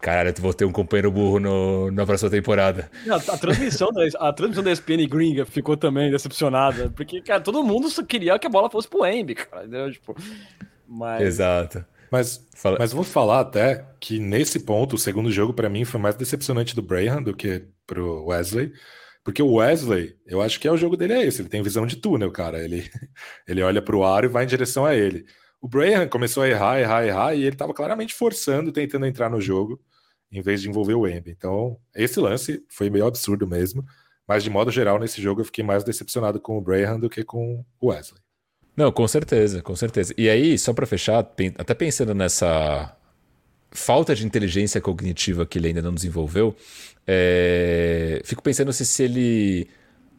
Caralho, 0.00 0.34
tu 0.34 0.42
vou 0.42 0.52
ter 0.52 0.64
um 0.64 0.72
companheiro 0.72 1.12
burro 1.12 1.38
no, 1.38 1.92
na 1.92 2.04
próxima 2.04 2.28
temporada. 2.28 2.90
A, 3.08 3.14
a, 3.14 3.38
transmissão 3.38 3.92
da, 3.92 4.02
a 4.18 4.32
transmissão 4.32 4.64
da 4.64 4.72
ESPN 4.72 5.06
gringa 5.08 5.46
ficou 5.46 5.76
também 5.76 6.10
decepcionada. 6.10 6.90
Porque, 6.96 7.20
cara, 7.22 7.40
todo 7.40 7.62
mundo 7.62 7.88
só 7.88 8.02
queria 8.02 8.36
que 8.36 8.48
a 8.48 8.50
bola 8.50 8.68
fosse 8.68 8.88
pro 8.88 9.06
Embi, 9.06 9.36
cara. 9.36 9.62
Entendeu? 9.62 9.92
Tipo, 9.92 10.16
mas... 10.88 11.22
Exato. 11.22 11.84
Mas, 12.10 12.46
Fala. 12.54 12.76
mas 12.78 12.92
vou 12.92 13.04
falar 13.04 13.40
até 13.40 13.86
que 14.00 14.18
nesse 14.18 14.60
ponto, 14.60 14.96
o 14.96 14.98
segundo 14.98 15.30
jogo 15.30 15.52
para 15.52 15.68
mim 15.68 15.84
foi 15.84 16.00
mais 16.00 16.14
decepcionante 16.14 16.74
do 16.74 16.82
Brayhan 16.82 17.22
do 17.22 17.34
que 17.34 17.66
pro 17.86 18.26
Wesley. 18.26 18.72
Porque 19.24 19.42
o 19.42 19.54
Wesley, 19.54 20.16
eu 20.24 20.40
acho 20.40 20.60
que 20.60 20.68
é 20.68 20.72
o 20.72 20.76
jogo 20.76 20.96
dele 20.96 21.14
é 21.14 21.24
esse, 21.26 21.42
ele 21.42 21.48
tem 21.48 21.62
visão 21.62 21.84
de 21.86 21.96
túnel, 21.96 22.30
cara. 22.30 22.62
Ele, 22.62 22.88
ele 23.46 23.62
olha 23.62 23.82
para 23.82 23.96
o 23.96 24.04
aro 24.04 24.26
e 24.26 24.28
vai 24.28 24.44
em 24.44 24.46
direção 24.46 24.84
a 24.84 24.94
ele. 24.94 25.26
O 25.60 25.68
Brayhan 25.68 26.06
começou 26.06 26.44
a 26.44 26.48
errar, 26.48 26.78
errar, 26.78 27.04
errar, 27.04 27.34
e 27.34 27.40
ele 27.40 27.54
estava 27.54 27.74
claramente 27.74 28.14
forçando, 28.14 28.70
tentando 28.70 29.06
entrar 29.06 29.28
no 29.28 29.40
jogo, 29.40 29.82
em 30.30 30.40
vez 30.40 30.62
de 30.62 30.68
envolver 30.68 30.94
o 30.94 31.08
Embi. 31.08 31.32
Então, 31.32 31.76
esse 31.94 32.20
lance 32.20 32.64
foi 32.68 32.88
meio 32.88 33.06
absurdo 33.06 33.46
mesmo. 33.46 33.84
Mas, 34.28 34.44
de 34.44 34.50
modo 34.50 34.70
geral, 34.70 34.98
nesse 34.98 35.20
jogo 35.20 35.40
eu 35.40 35.44
fiquei 35.44 35.64
mais 35.64 35.82
decepcionado 35.84 36.40
com 36.40 36.58
o 36.58 36.60
Brayhan 36.60 36.98
do 36.98 37.08
que 37.08 37.24
com 37.24 37.64
o 37.80 37.88
Wesley. 37.88 38.20
Não, 38.76 38.92
com 38.92 39.08
certeza, 39.08 39.62
com 39.62 39.74
certeza. 39.74 40.12
E 40.18 40.28
aí, 40.28 40.58
só 40.58 40.72
para 40.72 40.86
fechar, 40.86 41.20
até 41.58 41.74
pensando 41.74 42.14
nessa 42.14 42.94
falta 43.70 44.14
de 44.14 44.26
inteligência 44.26 44.80
cognitiva 44.80 45.46
que 45.46 45.58
ele 45.58 45.68
ainda 45.68 45.82
não 45.82 45.94
desenvolveu, 45.94 46.54
é... 47.06 48.20
Fico 48.24 48.42
pensando 48.42 48.72
se, 48.72 48.84
se 48.84 49.02
ele. 49.04 49.68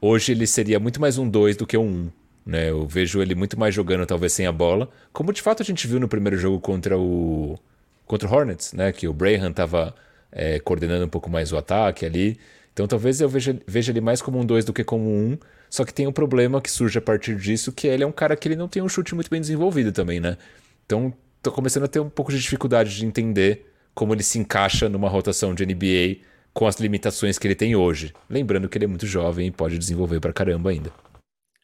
Hoje 0.01 0.31
ele 0.31 0.47
seria 0.47 0.79
muito 0.79 1.01
mais 1.01 1.17
um 1.17 1.29
2 1.29 1.57
do 1.57 1.67
que 1.67 1.77
um 1.77 1.83
1. 1.83 1.85
Um, 1.85 2.11
né? 2.45 2.69
Eu 2.69 2.87
vejo 2.87 3.21
ele 3.21 3.35
muito 3.35 3.59
mais 3.59 3.75
jogando, 3.75 4.05
talvez 4.05 4.33
sem 4.33 4.47
a 4.47 4.51
bola. 4.51 4.89
Como 5.11 5.33
de 5.33 5.41
fato 5.41 5.61
a 5.61 5.65
gente 5.65 5.85
viu 5.87 5.99
no 5.99 6.07
primeiro 6.07 6.37
jogo 6.37 6.59
contra 6.59 6.97
o. 6.97 7.59
Contra 8.05 8.27
o 8.27 8.33
Hornets, 8.33 8.73
né? 8.73 8.91
Que 8.93 9.07
o 9.07 9.13
Brayhan 9.13 9.49
estava 9.49 9.93
é, 10.31 10.59
coordenando 10.59 11.05
um 11.05 11.09
pouco 11.09 11.29
mais 11.29 11.51
o 11.51 11.57
ataque 11.57 12.05
ali. 12.05 12.39
Então 12.73 12.87
talvez 12.87 13.19
eu 13.19 13.27
veja, 13.27 13.59
veja 13.67 13.91
ele 13.91 14.01
mais 14.01 14.21
como 14.21 14.39
um 14.39 14.45
2 14.45 14.65
do 14.65 14.73
que 14.73 14.83
como 14.83 15.09
um 15.09 15.33
1. 15.33 15.37
Só 15.69 15.83
que 15.83 15.93
tem 15.93 16.07
um 16.07 16.11
problema 16.11 16.61
que 16.61 16.71
surge 16.71 16.97
a 16.97 17.01
partir 17.01 17.35
disso, 17.35 17.71
que 17.71 17.87
ele 17.87 18.03
é 18.03 18.07
um 18.07 18.11
cara 18.11 18.35
que 18.35 18.47
ele 18.47 18.55
não 18.55 18.67
tem 18.67 18.81
um 18.81 18.89
chute 18.89 19.13
muito 19.13 19.29
bem 19.29 19.41
desenvolvido 19.41 19.91
também, 19.91 20.19
né? 20.19 20.37
Então 20.85 21.13
tô 21.41 21.51
começando 21.51 21.83
a 21.83 21.87
ter 21.87 21.99
um 21.99 22.09
pouco 22.09 22.31
de 22.31 22.39
dificuldade 22.39 22.95
de 22.95 23.05
entender 23.05 23.71
como 23.93 24.13
ele 24.13 24.23
se 24.23 24.39
encaixa 24.39 24.87
numa 24.87 25.09
rotação 25.09 25.53
de 25.53 25.65
NBA 25.65 26.23
com 26.53 26.65
as 26.65 26.79
limitações 26.79 27.37
que 27.37 27.45
ele 27.47 27.55
tem 27.55 27.75
hoje. 27.75 28.13
Lembrando 28.29 28.67
que 28.67 28.77
ele 28.77 28.85
é 28.85 28.87
muito 28.87 29.05
jovem 29.05 29.47
e 29.47 29.51
pode 29.51 29.77
desenvolver 29.77 30.19
pra 30.19 30.33
caramba 30.33 30.69
ainda. 30.71 30.91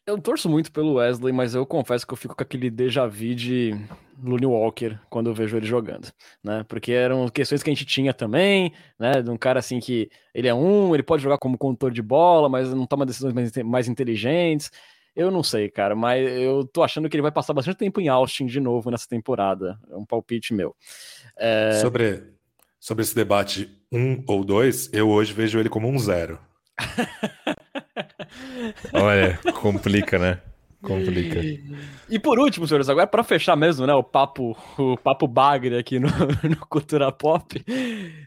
Eu 0.06 0.20
torço 0.20 0.50
muito 0.50 0.70
pelo 0.70 0.94
Wesley, 0.94 1.32
mas 1.32 1.54
eu 1.54 1.64
confesso 1.64 2.06
que 2.06 2.12
eu 2.12 2.16
fico 2.16 2.36
com 2.36 2.42
aquele 2.42 2.68
déjà 2.68 3.06
vu 3.06 3.34
de 3.34 3.74
Looney 4.22 4.44
Walker 4.44 4.98
quando 5.08 5.30
eu 5.30 5.34
vejo 5.34 5.56
ele 5.56 5.66
jogando, 5.66 6.12
né? 6.42 6.62
Porque 6.68 6.92
eram 6.92 7.26
questões 7.30 7.62
que 7.62 7.70
a 7.70 7.72
gente 7.72 7.86
tinha 7.86 8.12
também, 8.12 8.70
né? 8.98 9.22
De 9.22 9.30
um 9.30 9.36
cara 9.38 9.60
assim 9.60 9.80
que 9.80 10.10
ele 10.34 10.46
é 10.46 10.54
um, 10.54 10.92
ele 10.92 11.02
pode 11.02 11.22
jogar 11.22 11.38
como 11.38 11.56
condutor 11.56 11.90
de 11.90 12.02
bola, 12.02 12.50
mas 12.50 12.72
não 12.74 12.86
toma 12.86 13.06
decisões 13.06 13.32
mais, 13.32 13.50
mais 13.64 13.88
inteligentes. 13.88 14.70
Eu 15.16 15.30
não 15.30 15.42
sei, 15.42 15.70
cara, 15.70 15.96
mas 15.96 16.28
eu 16.30 16.66
tô 16.66 16.82
achando 16.82 17.08
que 17.08 17.16
ele 17.16 17.22
vai 17.22 17.32
passar 17.32 17.54
bastante 17.54 17.78
tempo 17.78 17.98
em 17.98 18.08
Austin 18.08 18.44
de 18.44 18.60
novo 18.60 18.90
nessa 18.90 19.08
temporada. 19.08 19.78
É 19.90 19.96
um 19.96 20.04
palpite 20.04 20.52
meu. 20.52 20.76
É... 21.34 21.80
Sobre, 21.80 22.22
sobre 22.78 23.02
esse 23.02 23.14
debate 23.14 23.70
um 23.90 24.22
ou 24.26 24.44
dois, 24.44 24.92
eu 24.92 25.08
hoje 25.08 25.32
vejo 25.32 25.58
ele 25.58 25.70
como 25.70 25.88
um 25.88 25.98
zero. 25.98 26.38
Olha, 28.92 29.38
complica, 29.52 30.18
né? 30.18 30.40
Complica. 30.84 31.40
E 32.10 32.18
por 32.18 32.38
último, 32.38 32.66
senhores, 32.68 32.88
agora 32.88 33.06
para 33.06 33.24
fechar 33.24 33.56
mesmo, 33.56 33.86
né, 33.86 33.94
o 33.94 34.02
papo, 34.02 34.56
o 34.78 34.96
papo 34.98 35.26
bagre 35.26 35.78
aqui 35.78 35.98
no, 35.98 36.08
no 36.48 36.66
Cultura 36.66 37.10
Pop. 37.10 37.64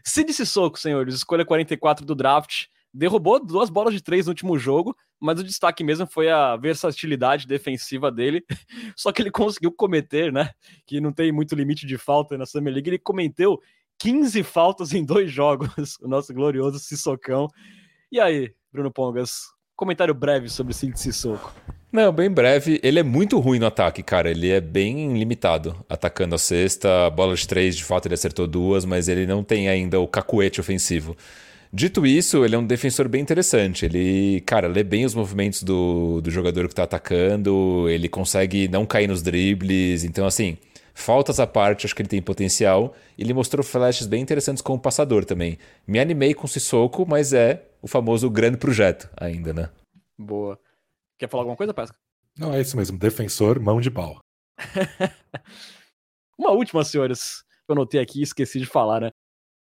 Cid 0.04 0.32
Sissoko, 0.32 0.78
senhores, 0.78 1.14
escolha 1.14 1.44
44 1.44 2.04
do 2.04 2.16
draft, 2.16 2.66
derrubou 2.92 3.44
duas 3.44 3.70
bolas 3.70 3.94
de 3.94 4.02
três 4.02 4.26
no 4.26 4.30
último 4.30 4.58
jogo, 4.58 4.96
mas 5.20 5.38
o 5.38 5.44
destaque 5.44 5.84
mesmo 5.84 6.06
foi 6.06 6.30
a 6.30 6.56
versatilidade 6.56 7.46
defensiva 7.46 8.10
dele. 8.10 8.44
Só 8.96 9.12
que 9.12 9.22
ele 9.22 9.30
conseguiu 9.30 9.70
cometer, 9.70 10.32
né, 10.32 10.50
que 10.84 11.00
não 11.00 11.12
tem 11.12 11.30
muito 11.30 11.54
limite 11.54 11.86
de 11.86 11.96
falta 11.96 12.36
na 12.36 12.44
Summer 12.44 12.72
League, 12.72 12.90
ele 12.90 12.98
cometeu 12.98 13.60
15 13.98 14.42
faltas 14.42 14.92
em 14.92 15.04
dois 15.04 15.30
jogos, 15.30 15.96
o 16.02 16.08
nosso 16.08 16.34
glorioso 16.34 16.78
Sissocão. 16.78 17.48
E 18.10 18.18
aí, 18.18 18.52
Bruno 18.72 18.90
Pongas, 18.90 19.52
comentário 19.78 20.12
breve 20.12 20.48
sobre 20.48 20.72
o 20.72 20.74
Cinti 20.74 20.98
Sissoko. 20.98 21.54
Não, 21.90 22.12
bem 22.12 22.28
breve. 22.28 22.80
Ele 22.82 22.98
é 22.98 23.02
muito 23.04 23.38
ruim 23.38 23.60
no 23.60 23.66
ataque, 23.66 24.02
cara. 24.02 24.28
Ele 24.28 24.50
é 24.50 24.60
bem 24.60 25.16
limitado 25.16 25.74
atacando 25.88 26.34
a 26.34 26.38
sexta. 26.38 27.08
Bola 27.10 27.34
de 27.34 27.46
três, 27.46 27.76
de 27.76 27.84
fato, 27.84 28.06
ele 28.06 28.14
acertou 28.14 28.46
duas, 28.48 28.84
mas 28.84 29.08
ele 29.08 29.24
não 29.24 29.44
tem 29.44 29.68
ainda 29.68 30.00
o 30.00 30.08
cacuete 30.08 30.60
ofensivo. 30.60 31.16
Dito 31.72 32.04
isso, 32.04 32.44
ele 32.44 32.56
é 32.56 32.58
um 32.58 32.66
defensor 32.66 33.08
bem 33.08 33.22
interessante. 33.22 33.86
Ele, 33.86 34.42
cara, 34.44 34.66
lê 34.66 34.82
bem 34.82 35.04
os 35.04 35.14
movimentos 35.14 35.62
do, 35.62 36.20
do 36.20 36.30
jogador 36.30 36.66
que 36.68 36.74
tá 36.74 36.82
atacando, 36.82 37.86
ele 37.88 38.08
consegue 38.08 38.66
não 38.68 38.84
cair 38.84 39.06
nos 39.06 39.22
dribles. 39.22 40.02
Então, 40.02 40.26
assim, 40.26 40.58
Faltas 41.00 41.38
à 41.38 41.46
parte, 41.46 41.86
acho 41.86 41.94
que 41.94 42.02
ele 42.02 42.08
tem 42.08 42.20
potencial. 42.20 42.92
Ele 43.16 43.32
mostrou 43.32 43.64
flashes 43.64 44.04
bem 44.04 44.20
interessantes 44.20 44.60
como 44.60 44.80
passador 44.80 45.24
também. 45.24 45.56
Me 45.86 46.00
animei 46.00 46.34
com 46.34 46.44
o 46.44 46.48
Sissoko, 46.48 47.06
mas 47.08 47.32
é 47.32 47.62
o 47.82 47.88
famoso 47.88 48.30
grande 48.30 48.58
projeto 48.58 49.08
ainda, 49.16 49.52
né? 49.52 49.70
Boa. 50.16 50.58
Quer 51.18 51.28
falar 51.28 51.42
alguma 51.42 51.56
coisa, 51.56 51.74
Pesca? 51.74 51.96
Não, 52.38 52.52
é 52.52 52.60
isso 52.60 52.76
mesmo. 52.76 52.98
Defensor, 52.98 53.60
mão 53.60 53.80
de 53.80 53.90
pau. 53.90 54.18
uma 56.38 56.52
última, 56.52 56.84
senhores. 56.84 57.44
Eu 57.68 57.74
anotei 57.74 58.00
aqui 58.00 58.20
e 58.20 58.22
esqueci 58.22 58.58
de 58.58 58.66
falar, 58.66 59.00
né? 59.00 59.10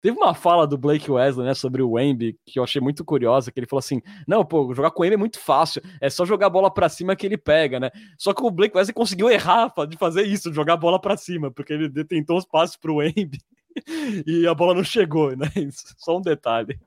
Teve 0.01 0.15
uma 0.15 0.33
fala 0.33 0.65
do 0.65 0.77
Blake 0.77 1.11
Wesley, 1.11 1.45
né, 1.45 1.53
sobre 1.53 1.81
o 1.81 1.91
Wemby, 1.91 2.39
que 2.45 2.57
eu 2.57 2.63
achei 2.63 2.81
muito 2.81 3.03
curiosa, 3.03 3.51
que 3.51 3.59
ele 3.59 3.67
falou 3.67 3.79
assim: 3.79 4.01
"Não, 4.25 4.45
pô, 4.45 4.73
jogar 4.73 4.91
com 4.91 5.03
ele 5.03 5.15
é 5.15 5.17
muito 5.17 5.39
fácil, 5.39 5.81
é 5.99 6.09
só 6.09 6.25
jogar 6.25 6.47
a 6.47 6.49
bola 6.49 6.73
para 6.73 6.87
cima 6.87 7.17
que 7.17 7.25
ele 7.25 7.37
pega, 7.37 7.81
né?". 7.81 7.91
Só 8.17 8.33
que 8.33 8.41
o 8.41 8.49
Blake 8.49 8.77
Wesley 8.77 8.93
conseguiu 8.93 9.29
errar 9.29 9.73
de 9.89 9.97
fazer 9.97 10.23
isso, 10.23 10.49
de 10.49 10.55
jogar 10.55 10.75
a 10.75 10.77
bola 10.77 11.01
para 11.01 11.17
cima, 11.17 11.51
porque 11.51 11.73
ele 11.73 11.89
detentou 11.89 12.37
os 12.37 12.45
passos 12.45 12.77
pro 12.77 12.95
Wemby 12.97 13.39
e 14.25 14.47
a 14.47 14.53
bola 14.53 14.73
não 14.73 14.83
chegou, 14.85 15.35
né? 15.35 15.47
Só 15.97 16.17
um 16.17 16.21
detalhe. 16.21 16.79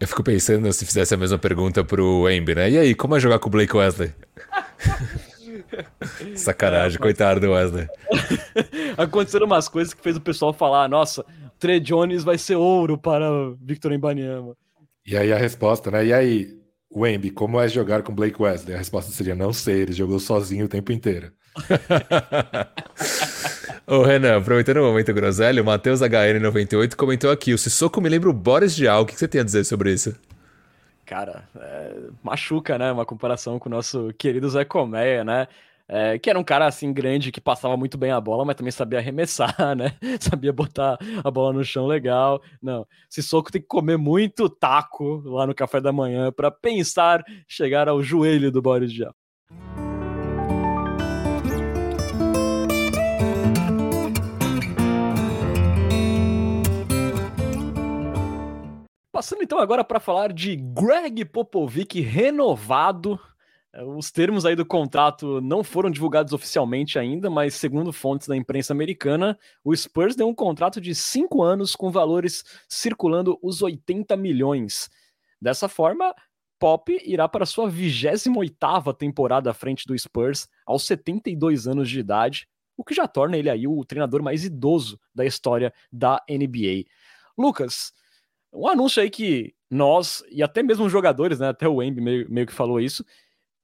Eu 0.00 0.08
fico 0.08 0.22
pensando 0.22 0.72
se 0.72 0.84
fizesse 0.84 1.14
a 1.14 1.16
mesma 1.16 1.38
pergunta 1.38 1.84
pro 1.84 2.22
Wemby, 2.22 2.54
né? 2.54 2.70
E 2.70 2.78
aí, 2.78 2.94
como 2.94 3.16
é 3.16 3.20
jogar 3.20 3.38
com 3.38 3.48
o 3.48 3.50
Blake 3.50 3.76
Wesley? 3.76 4.12
Sacanagem, 6.36 6.96
é, 6.96 7.00
coitado 7.00 7.40
do 7.40 7.52
Wesley. 7.52 7.86
Aconteceram 8.96 9.46
umas 9.46 9.68
coisas 9.68 9.94
que 9.94 10.02
fez 10.02 10.16
o 10.16 10.20
pessoal 10.20 10.52
falar: 10.52 10.88
nossa, 10.88 11.24
Trey 11.58 11.80
Jones 11.80 12.24
vai 12.24 12.36
ser 12.36 12.56
ouro 12.56 12.98
para 12.98 13.26
Victor 13.60 13.92
Embanyama. 13.92 14.56
E 15.06 15.16
aí 15.16 15.32
a 15.32 15.38
resposta, 15.38 15.90
né? 15.90 16.06
E 16.06 16.12
aí, 16.12 16.58
Wemby, 16.94 17.30
como 17.30 17.60
é 17.60 17.68
jogar 17.68 18.02
com 18.02 18.14
Blake 18.14 18.40
Wesley? 18.40 18.74
A 18.74 18.78
resposta 18.78 19.12
seria: 19.12 19.34
não 19.34 19.52
sei, 19.52 19.82
ele 19.82 19.92
jogou 19.92 20.18
sozinho 20.18 20.66
o 20.66 20.68
tempo 20.68 20.92
inteiro. 20.92 21.32
Ô 23.86 24.02
Renan, 24.02 24.38
aproveitando 24.38 24.78
o 24.78 24.84
momento 24.84 25.12
groselho, 25.12 25.62
o 25.62 25.66
Matheus 25.66 26.00
HN98 26.00 26.94
comentou 26.94 27.30
aqui: 27.30 27.52
o 27.52 27.58
Sissoko 27.58 28.00
me 28.00 28.08
lembra 28.08 28.30
o 28.30 28.32
Boris 28.32 28.74
Dial. 28.74 29.02
O 29.02 29.06
que 29.06 29.14
você 29.14 29.28
tem 29.28 29.40
a 29.40 29.44
dizer 29.44 29.64
sobre 29.64 29.92
isso? 29.92 30.16
Cara, 31.04 31.44
é, 31.56 31.94
machuca, 32.22 32.78
né? 32.78 32.90
Uma 32.90 33.04
comparação 33.04 33.58
com 33.58 33.68
o 33.68 33.72
nosso 33.72 34.12
querido 34.16 34.48
Zé 34.48 34.64
Colmeia, 34.64 35.24
né? 35.24 35.46
É, 35.88 36.18
que 36.18 36.30
era 36.30 36.38
um 36.38 36.44
cara 36.44 36.66
assim 36.66 36.90
grande 36.90 37.30
que 37.30 37.40
passava 37.40 37.76
muito 37.76 37.98
bem 37.98 38.12
a 38.12 38.20
bola, 38.20 38.46
mas 38.46 38.56
também 38.56 38.70
sabia 38.70 38.98
arremessar, 38.98 39.54
né? 39.76 39.92
Sabia 40.20 40.52
botar 40.52 40.96
a 41.22 41.30
bola 41.30 41.52
no 41.52 41.64
chão 41.64 41.86
legal. 41.86 42.40
Não, 42.62 42.86
Sissoko 43.10 43.52
tem 43.52 43.60
que 43.60 43.68
comer 43.68 43.98
muito 43.98 44.48
taco 44.48 45.22
lá 45.26 45.46
no 45.46 45.54
café 45.54 45.80
da 45.80 45.92
manhã 45.92 46.32
para 46.32 46.50
pensar 46.50 47.22
chegar 47.46 47.88
ao 47.88 48.02
joelho 48.02 48.50
do 48.50 48.62
Boris 48.62 48.92
Dial. 48.92 49.14
Passando 59.12 59.42
então 59.42 59.58
agora 59.58 59.84
para 59.84 60.00
falar 60.00 60.32
de 60.32 60.56
Greg 60.56 61.26
Popovic 61.26 62.00
renovado. 62.00 63.20
É, 63.70 63.84
os 63.84 64.10
termos 64.10 64.46
aí 64.46 64.56
do 64.56 64.64
contrato 64.64 65.38
não 65.42 65.62
foram 65.62 65.90
divulgados 65.90 66.32
oficialmente 66.32 66.98
ainda, 66.98 67.28
mas 67.28 67.54
segundo 67.54 67.92
fontes 67.92 68.26
da 68.26 68.34
imprensa 68.34 68.72
americana, 68.72 69.38
o 69.62 69.76
Spurs 69.76 70.16
deu 70.16 70.26
um 70.26 70.34
contrato 70.34 70.80
de 70.80 70.94
cinco 70.94 71.42
anos 71.42 71.76
com 71.76 71.90
valores 71.90 72.42
circulando 72.66 73.38
os 73.42 73.60
80 73.60 74.16
milhões. 74.16 74.88
Dessa 75.38 75.68
forma, 75.68 76.14
Pop 76.58 76.98
irá 77.04 77.28
para 77.28 77.44
sua 77.44 77.70
28ª 77.70 78.96
temporada 78.96 79.50
à 79.50 79.54
frente 79.54 79.86
do 79.86 79.98
Spurs, 79.98 80.48
aos 80.64 80.84
72 80.86 81.66
anos 81.66 81.90
de 81.90 82.00
idade, 82.00 82.48
o 82.78 82.82
que 82.82 82.94
já 82.94 83.06
torna 83.06 83.36
ele 83.36 83.50
aí 83.50 83.68
o 83.68 83.84
treinador 83.84 84.22
mais 84.22 84.42
idoso 84.42 84.98
da 85.14 85.26
história 85.26 85.70
da 85.92 86.22
NBA. 86.30 86.84
Lucas, 87.36 87.92
um 88.52 88.68
anúncio 88.68 89.02
aí 89.02 89.08
que 89.08 89.54
nós, 89.70 90.22
e 90.30 90.42
até 90.42 90.62
mesmo 90.62 90.84
os 90.84 90.92
jogadores, 90.92 91.38
né, 91.38 91.48
até 91.48 91.66
o 91.66 91.76
Wemby 91.76 92.00
meio, 92.00 92.30
meio 92.30 92.46
que 92.46 92.52
falou 92.52 92.78
isso, 92.78 93.04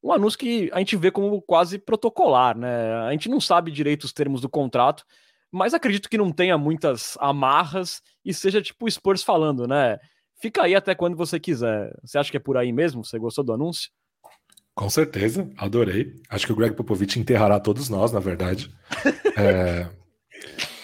um 0.03 0.13
anúncio 0.13 0.39
que 0.39 0.71
a 0.73 0.79
gente 0.79 0.97
vê 0.97 1.11
como 1.11 1.43
quase 1.43 1.79
protocolar, 1.79 2.57
né? 2.57 2.95
A 3.07 3.13
gente 3.13 3.29
não 3.29 3.41
sabe 3.41 3.71
direito 3.71 4.05
os 4.05 4.13
termos 4.13 4.41
do 4.41 4.49
contrato, 4.49 5.05
mas 5.51 5.75
acredito 5.75 6.09
que 6.09 6.17
não 6.17 6.31
tenha 6.31 6.57
muitas 6.57 7.17
amarras 7.21 8.01
e 8.25 8.33
seja 8.33 8.63
tipo 8.63 8.87
o 8.87 8.91
Spurs 8.91 9.23
falando, 9.23 9.67
né? 9.67 9.99
Fica 10.41 10.63
aí 10.63 10.75
até 10.75 10.95
quando 10.95 11.17
você 11.17 11.41
quiser. 11.41 11.93
Você 12.05 12.17
acha 12.17 12.31
que 12.31 12.37
é 12.37 12.41
por 12.41 12.57
aí 12.57 12.73
mesmo? 12.73 13.05
Você 13.05 13.19
gostou 13.19 13.45
do 13.45 13.53
anúncio? 13.53 13.91
Com 14.73 14.89
certeza, 14.89 15.51
adorei. 15.57 16.15
Acho 16.31 16.47
que 16.47 16.53
o 16.53 16.57
Greg 16.57 16.77
Popovich 16.77 17.19
enterrará 17.19 17.59
todos 17.59 17.89
nós, 17.89 18.13
na 18.13 18.21
verdade. 18.21 18.73
é, 19.37 19.89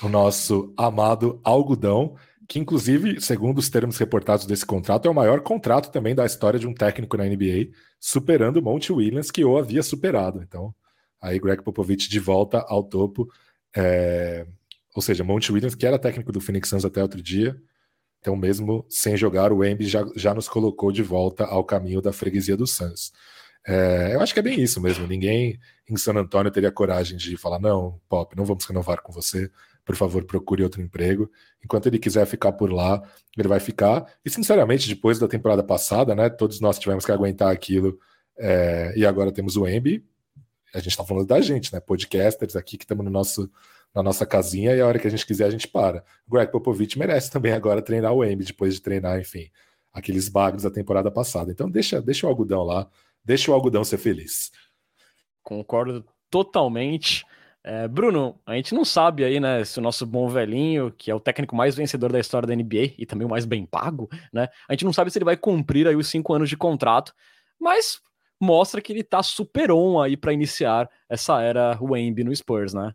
o 0.03 0.09
nosso 0.09 0.75
amado 0.77 1.41
algodão 1.45 2.17
que 2.49 2.59
inclusive, 2.59 3.21
segundo 3.21 3.59
os 3.59 3.69
termos 3.69 3.97
reportados 3.97 4.47
desse 4.47 4.67
contrato, 4.67 5.07
é 5.07 5.11
o 5.11 5.15
maior 5.15 5.41
contrato 5.41 5.91
também 5.91 6.15
da 6.15 6.27
história 6.27 6.59
de 6.59 6.67
um 6.67 6.75
técnico 6.75 7.17
na 7.17 7.25
NBA, 7.25 7.71
superando 7.99 8.59
o 8.59 8.63
Monte 8.63 8.93
Williams, 8.93 9.31
que 9.31 9.45
o 9.45 9.57
havia 9.57 9.83
superado. 9.83 10.43
Então, 10.43 10.75
aí 11.21 11.39
Greg 11.39 11.63
Popovich 11.63 12.09
de 12.09 12.21
volta 12.21 12.59
ao 12.69 12.83
topo. 12.83 13.29
É... 13.75 14.47
Ou 14.95 15.03
seja, 15.03 15.25
Monte 15.25 15.53
Williams, 15.53 15.75
que 15.75 15.87
era 15.87 15.99
técnico 15.99 16.31
do 16.31 16.41
Phoenix 16.41 16.69
Suns 16.69 16.85
até 16.85 17.03
outro 17.03 17.21
dia, 17.21 17.57
então 18.21 18.37
mesmo 18.37 18.87
sem 18.89 19.17
jogar, 19.17 19.53
o 19.53 19.65
Embiid 19.65 19.91
já, 19.91 20.05
já 20.17 20.33
nos 20.35 20.49
colocou 20.49 20.93
de 20.93 21.03
volta 21.03 21.45
ao 21.45 21.65
caminho 21.65 22.01
da 22.01 22.13
freguesia 22.13 22.57
do 22.57 22.67
Suns. 22.67 23.13
É, 23.67 24.15
eu 24.15 24.21
acho 24.21 24.33
que 24.33 24.41
é 24.41 24.43
bem 24.43 24.61
isso 24.61 24.81
mesmo. 24.81 25.07
Ninguém 25.07 25.59
em 25.89 25.97
San 25.97 26.15
Antonio 26.15 26.51
teria 26.53 26.71
coragem 26.71 27.17
de 27.17 27.37
falar: 27.37 27.59
não, 27.59 28.01
Pop, 28.09 28.37
não 28.37 28.45
vamos 28.45 28.65
renovar 28.67 29.03
com 29.03 29.13
você 29.13 29.51
por 29.85 29.97
favor, 29.97 30.25
procure 30.25 30.63
outro 30.63 30.81
emprego. 30.81 31.31
Enquanto 31.63 31.87
ele 31.87 31.99
quiser 31.99 32.27
ficar 32.27 32.53
por 32.53 32.73
lá, 32.73 33.03
ele 33.37 33.49
vai 33.49 33.61
ficar. 33.61 34.07
E, 34.25 34.31
sinceramente, 34.31 34.89
depois 34.89 35.19
da 35.19 35.29
temporada 35.29 35.63
passada, 35.63 36.15
né, 36.15 36.31
todos 36.31 36.61
nós 36.61 36.79
tivemos 36.79 37.05
que 37.05 37.13
aguentar 37.13 37.53
aquilo. 37.53 37.99
É, 38.39 38.93
e 38.97 39.05
agora 39.05 39.31
temos 39.31 39.57
o 39.57 39.69
Embi. 39.69 40.05
A 40.75 40.79
gente 40.79 40.89
está 40.89 41.05
falando 41.05 41.27
da 41.27 41.41
gente, 41.41 41.73
né? 41.73 41.81
Podcasters 41.81 42.57
aqui 42.57 42.77
que 42.77 42.85
estamos 42.85 43.05
no 43.05 43.11
nosso, 43.11 43.51
na 43.95 44.03
nossa 44.03 44.27
casinha 44.27 44.75
e 44.75 44.81
a 44.81 44.87
hora 44.87 44.99
que 44.99 45.07
a 45.07 45.11
gente 45.11 45.27
quiser 45.27 45.45
a 45.45 45.51
gente 45.51 45.69
para. 45.69 46.05
Greg 46.27 46.51
Popovich 46.51 46.99
merece 46.99 47.31
também 47.31 47.53
agora 47.53 47.81
treinar 47.81 48.13
o 48.13 48.25
Embi, 48.25 48.45
depois 48.45 48.75
de 48.75 48.81
treinar, 48.81 49.21
enfim, 49.21 49.51
aqueles 49.93 50.29
bagos 50.29 50.65
da 50.65 50.71
temporada 50.71 51.11
passada. 51.11 51.53
Então 51.53 51.71
deixa, 51.71 52.03
deixa 52.03 52.27
o 52.27 52.29
algodão 52.29 52.65
lá, 52.65 52.89
deixa 53.25 53.51
o 53.51 53.55
algodão 53.55 53.85
ser 53.85 53.99
feliz. 53.99 54.51
Concordo 55.43 56.05
totalmente. 56.29 57.25
É, 57.67 57.89
Bruno, 57.89 58.39
a 58.45 58.55
gente 58.57 58.75
não 58.75 58.85
sabe 58.85 59.25
aí, 59.25 59.41
né, 59.41 59.65
se 59.65 59.79
o 59.79 59.83
nosso 59.83 60.05
bom 60.05 60.29
velhinho, 60.29 60.93
que 60.93 61.11
é 61.11 61.15
o 61.15 61.21
técnico 61.21 61.57
mais 61.57 61.75
vencedor 61.75 62.13
da 62.13 62.21
história 62.21 62.47
da 62.47 62.55
NBA 62.55 62.93
e 62.99 63.07
também 63.07 63.27
o 63.27 63.31
mais 63.31 63.47
bem 63.47 63.65
pago, 63.65 64.07
né, 64.31 64.49
a 64.69 64.75
gente 64.75 64.85
não 64.85 64.93
sabe 64.93 65.11
se 65.11 65.17
ele 65.17 65.25
vai 65.25 65.37
cumprir 65.37 65.89
aí 65.89 65.97
os 65.97 66.09
cinco 66.09 66.35
anos 66.35 66.51
de 66.51 66.59
contrato, 66.59 67.15
mas 67.59 68.01
mostra 68.39 68.83
que 68.83 68.93
ele 68.93 69.03
tá 69.03 69.23
super 69.23 69.71
on 69.71 69.99
aí 69.99 70.15
para 70.15 70.35
iniciar 70.35 70.91
essa 71.09 71.41
era 71.41 71.79
Wemby 71.81 72.23
no 72.23 72.37
Spurs, 72.37 72.75
né? 72.75 72.93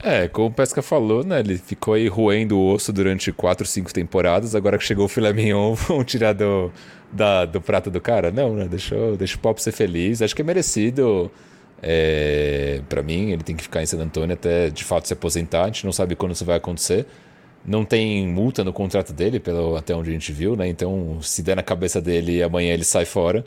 É, 0.00 0.28
como 0.28 0.48
o 0.48 0.52
Pesca 0.52 0.80
falou, 0.80 1.24
né, 1.24 1.40
ele 1.40 1.58
ficou 1.58 1.94
aí 1.94 2.06
roendo 2.06 2.56
o 2.56 2.72
osso 2.72 2.92
durante 2.92 3.32
quatro, 3.32 3.66
cinco 3.66 3.92
temporadas, 3.92 4.54
agora 4.54 4.78
que 4.78 4.84
chegou 4.84 5.06
o 5.06 5.08
filé 5.08 5.32
mignon, 5.32 5.74
vão 5.74 6.04
tirar 6.04 6.32
do, 6.32 6.70
da, 7.10 7.44
do 7.44 7.60
prato 7.60 7.90
do 7.90 8.00
cara? 8.00 8.30
Não, 8.30 8.54
né, 8.54 8.68
deixa, 8.68 8.94
deixa 9.16 9.36
o 9.36 9.40
Pop 9.40 9.60
ser 9.60 9.72
feliz, 9.72 10.22
acho 10.22 10.36
que 10.36 10.42
é 10.42 10.44
merecido 10.44 11.28
é, 11.82 12.80
para 12.88 13.02
mim, 13.02 13.30
ele 13.30 13.42
tem 13.42 13.56
que 13.56 13.62
ficar 13.62 13.82
em 13.82 13.86
San 13.86 13.98
Antônio 13.98 14.34
até 14.34 14.70
de 14.70 14.84
fato 14.84 15.06
se 15.06 15.12
aposentar. 15.12 15.64
A 15.64 15.66
gente 15.66 15.84
não 15.84 15.92
sabe 15.92 16.16
quando 16.16 16.32
isso 16.32 16.44
vai 16.44 16.56
acontecer. 16.56 17.06
Não 17.64 17.84
tem 17.84 18.26
multa 18.28 18.62
no 18.64 18.72
contrato 18.72 19.12
dele, 19.12 19.40
pelo, 19.40 19.76
até 19.76 19.94
onde 19.94 20.10
a 20.10 20.12
gente 20.12 20.32
viu, 20.32 20.56
né? 20.56 20.68
Então, 20.68 21.18
se 21.22 21.42
der 21.42 21.56
na 21.56 21.62
cabeça 21.62 22.00
dele, 22.00 22.42
amanhã 22.42 22.74
ele 22.74 22.84
sai 22.84 23.04
fora. 23.04 23.44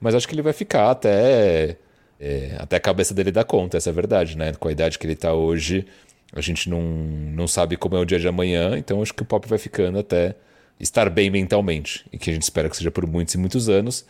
Mas 0.00 0.14
acho 0.14 0.26
que 0.26 0.34
ele 0.34 0.42
vai 0.42 0.52
ficar 0.52 0.90
até, 0.90 1.76
é, 2.18 2.56
até 2.58 2.76
a 2.76 2.80
cabeça 2.80 3.14
dele 3.14 3.30
dar 3.30 3.44
conta, 3.44 3.76
essa 3.76 3.90
é 3.90 3.92
a 3.92 3.94
verdade, 3.94 4.36
né? 4.36 4.52
Com 4.54 4.68
a 4.68 4.72
idade 4.72 4.98
que 4.98 5.06
ele 5.06 5.12
está 5.14 5.34
hoje, 5.34 5.86
a 6.32 6.40
gente 6.40 6.68
não, 6.68 6.80
não 6.80 7.46
sabe 7.46 7.76
como 7.76 7.96
é 7.96 8.00
o 8.00 8.04
dia 8.04 8.18
de 8.18 8.28
amanhã. 8.28 8.76
Então, 8.78 9.02
acho 9.02 9.14
que 9.14 9.22
o 9.22 9.26
Pop 9.26 9.48
vai 9.48 9.58
ficando 9.58 9.98
até 9.98 10.34
estar 10.78 11.10
bem 11.10 11.30
mentalmente. 11.30 12.06
E 12.12 12.18
que 12.18 12.30
a 12.30 12.32
gente 12.32 12.42
espera 12.42 12.68
que 12.68 12.76
seja 12.76 12.90
por 12.90 13.06
muitos 13.06 13.34
e 13.34 13.38
muitos 13.38 13.68
anos. 13.68 14.04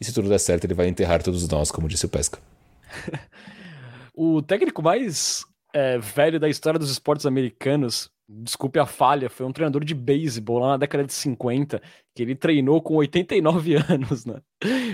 E 0.00 0.04
se 0.04 0.12
tudo 0.12 0.28
der 0.28 0.38
certo, 0.38 0.64
ele 0.64 0.74
vai 0.74 0.88
enterrar 0.88 1.22
todos 1.22 1.48
nós, 1.48 1.70
como 1.70 1.88
disse 1.88 2.04
o 2.06 2.08
Pesca. 2.08 2.38
o 4.14 4.42
técnico 4.42 4.82
mais 4.82 5.44
é, 5.74 5.98
velho 5.98 6.40
da 6.40 6.48
história 6.48 6.78
dos 6.78 6.90
esportes 6.90 7.26
americanos, 7.26 8.10
desculpe 8.28 8.78
a 8.78 8.86
falha, 8.86 9.30
foi 9.30 9.46
um 9.46 9.52
treinador 9.52 9.84
de 9.84 9.94
beisebol 9.94 10.58
lá 10.58 10.70
na 10.70 10.76
década 10.78 11.04
de 11.04 11.12
50, 11.12 11.80
que 12.14 12.22
ele 12.22 12.34
treinou 12.34 12.82
com 12.82 12.94
89 12.94 13.76
anos, 13.88 14.24
né? 14.24 14.40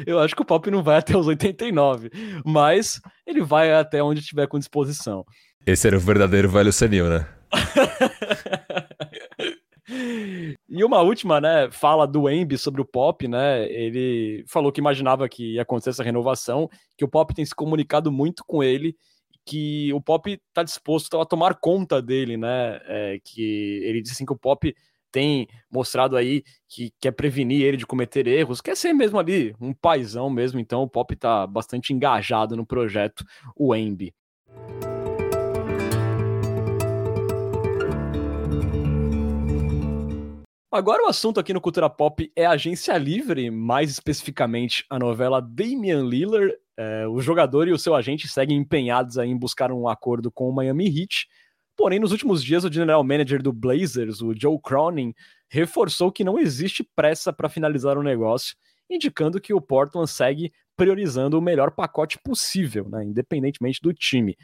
Eu 0.06 0.18
acho 0.18 0.34
que 0.34 0.42
o 0.42 0.44
Pop 0.44 0.70
não 0.70 0.82
vai 0.82 0.98
até 0.98 1.16
os 1.16 1.26
89, 1.26 2.10
mas 2.44 3.00
ele 3.26 3.42
vai 3.42 3.72
até 3.72 4.02
onde 4.02 4.22
tiver 4.22 4.46
com 4.48 4.58
disposição. 4.58 5.24
Esse 5.64 5.86
era 5.86 5.96
o 5.96 6.00
verdadeiro 6.00 6.48
velho 6.48 6.72
senil, 6.72 7.08
né? 7.08 7.26
E 10.68 10.84
uma 10.84 11.00
última, 11.00 11.40
né, 11.40 11.70
fala 11.70 12.06
do 12.06 12.28
Embi 12.28 12.56
sobre 12.56 12.80
o 12.80 12.84
Pop, 12.84 13.26
né? 13.28 13.70
Ele 13.70 14.44
falou 14.48 14.72
que 14.72 14.80
imaginava 14.80 15.28
que 15.28 15.54
ia 15.54 15.62
acontecer 15.62 15.90
essa 15.90 16.02
renovação, 16.02 16.68
que 16.96 17.04
o 17.04 17.08
Pop 17.08 17.34
tem 17.34 17.44
se 17.44 17.54
comunicado 17.54 18.10
muito 18.10 18.42
com 18.46 18.62
ele, 18.62 18.96
que 19.44 19.92
o 19.92 20.00
Pop 20.00 20.30
está 20.30 20.62
disposto 20.62 21.20
a 21.20 21.26
tomar 21.26 21.56
conta 21.56 22.00
dele, 22.00 22.36
né? 22.36 22.80
É, 22.86 23.20
que 23.24 23.80
ele 23.84 24.00
disse 24.00 24.14
assim 24.14 24.26
que 24.26 24.32
o 24.32 24.38
Pop 24.38 24.74
tem 25.10 25.46
mostrado 25.70 26.16
aí 26.16 26.42
que 26.68 26.90
quer 26.98 27.12
prevenir 27.12 27.62
ele 27.62 27.76
de 27.76 27.86
cometer 27.86 28.26
erros, 28.26 28.62
quer 28.62 28.76
ser 28.76 28.94
mesmo 28.94 29.18
ali 29.18 29.54
um 29.60 29.74
paizão 29.74 30.30
mesmo, 30.30 30.58
então 30.58 30.82
o 30.82 30.88
Pop 30.88 31.14
tá 31.14 31.46
bastante 31.46 31.92
engajado 31.92 32.56
no 32.56 32.66
projeto, 32.66 33.24
o 33.54 33.74
Embi. 33.74 34.14
Agora 40.72 41.04
o 41.04 41.06
assunto 41.06 41.38
aqui 41.38 41.52
no 41.52 41.60
Cultura 41.60 41.90
Pop 41.90 42.32
é 42.34 42.46
agência 42.46 42.96
livre, 42.96 43.50
mais 43.50 43.90
especificamente 43.90 44.86
a 44.88 44.98
novela 44.98 45.38
Damian 45.38 46.02
Lillard. 46.02 46.54
É, 46.78 47.06
o 47.06 47.20
jogador 47.20 47.68
e 47.68 47.72
o 47.72 47.78
seu 47.78 47.94
agente 47.94 48.26
seguem 48.26 48.56
empenhados 48.56 49.18
em 49.18 49.36
buscar 49.36 49.70
um 49.70 49.86
acordo 49.86 50.32
com 50.32 50.48
o 50.48 50.54
Miami 50.54 50.86
Heat. 50.86 51.28
Porém, 51.76 52.00
nos 52.00 52.10
últimos 52.10 52.42
dias, 52.42 52.64
o 52.64 52.72
general 52.72 53.04
manager 53.04 53.42
do 53.42 53.52
Blazers, 53.52 54.22
o 54.22 54.32
Joe 54.34 54.58
Cronin, 54.62 55.12
reforçou 55.50 56.10
que 56.10 56.24
não 56.24 56.38
existe 56.38 56.82
pressa 56.96 57.34
para 57.34 57.50
finalizar 57.50 57.98
o 57.98 58.02
negócio, 58.02 58.56
indicando 58.88 59.42
que 59.42 59.52
o 59.52 59.60
Portland 59.60 60.10
segue 60.10 60.50
priorizando 60.74 61.38
o 61.38 61.42
melhor 61.42 61.72
pacote 61.72 62.18
possível, 62.18 62.88
né, 62.88 63.04
independentemente 63.04 63.78
do 63.82 63.92
time. 63.92 64.38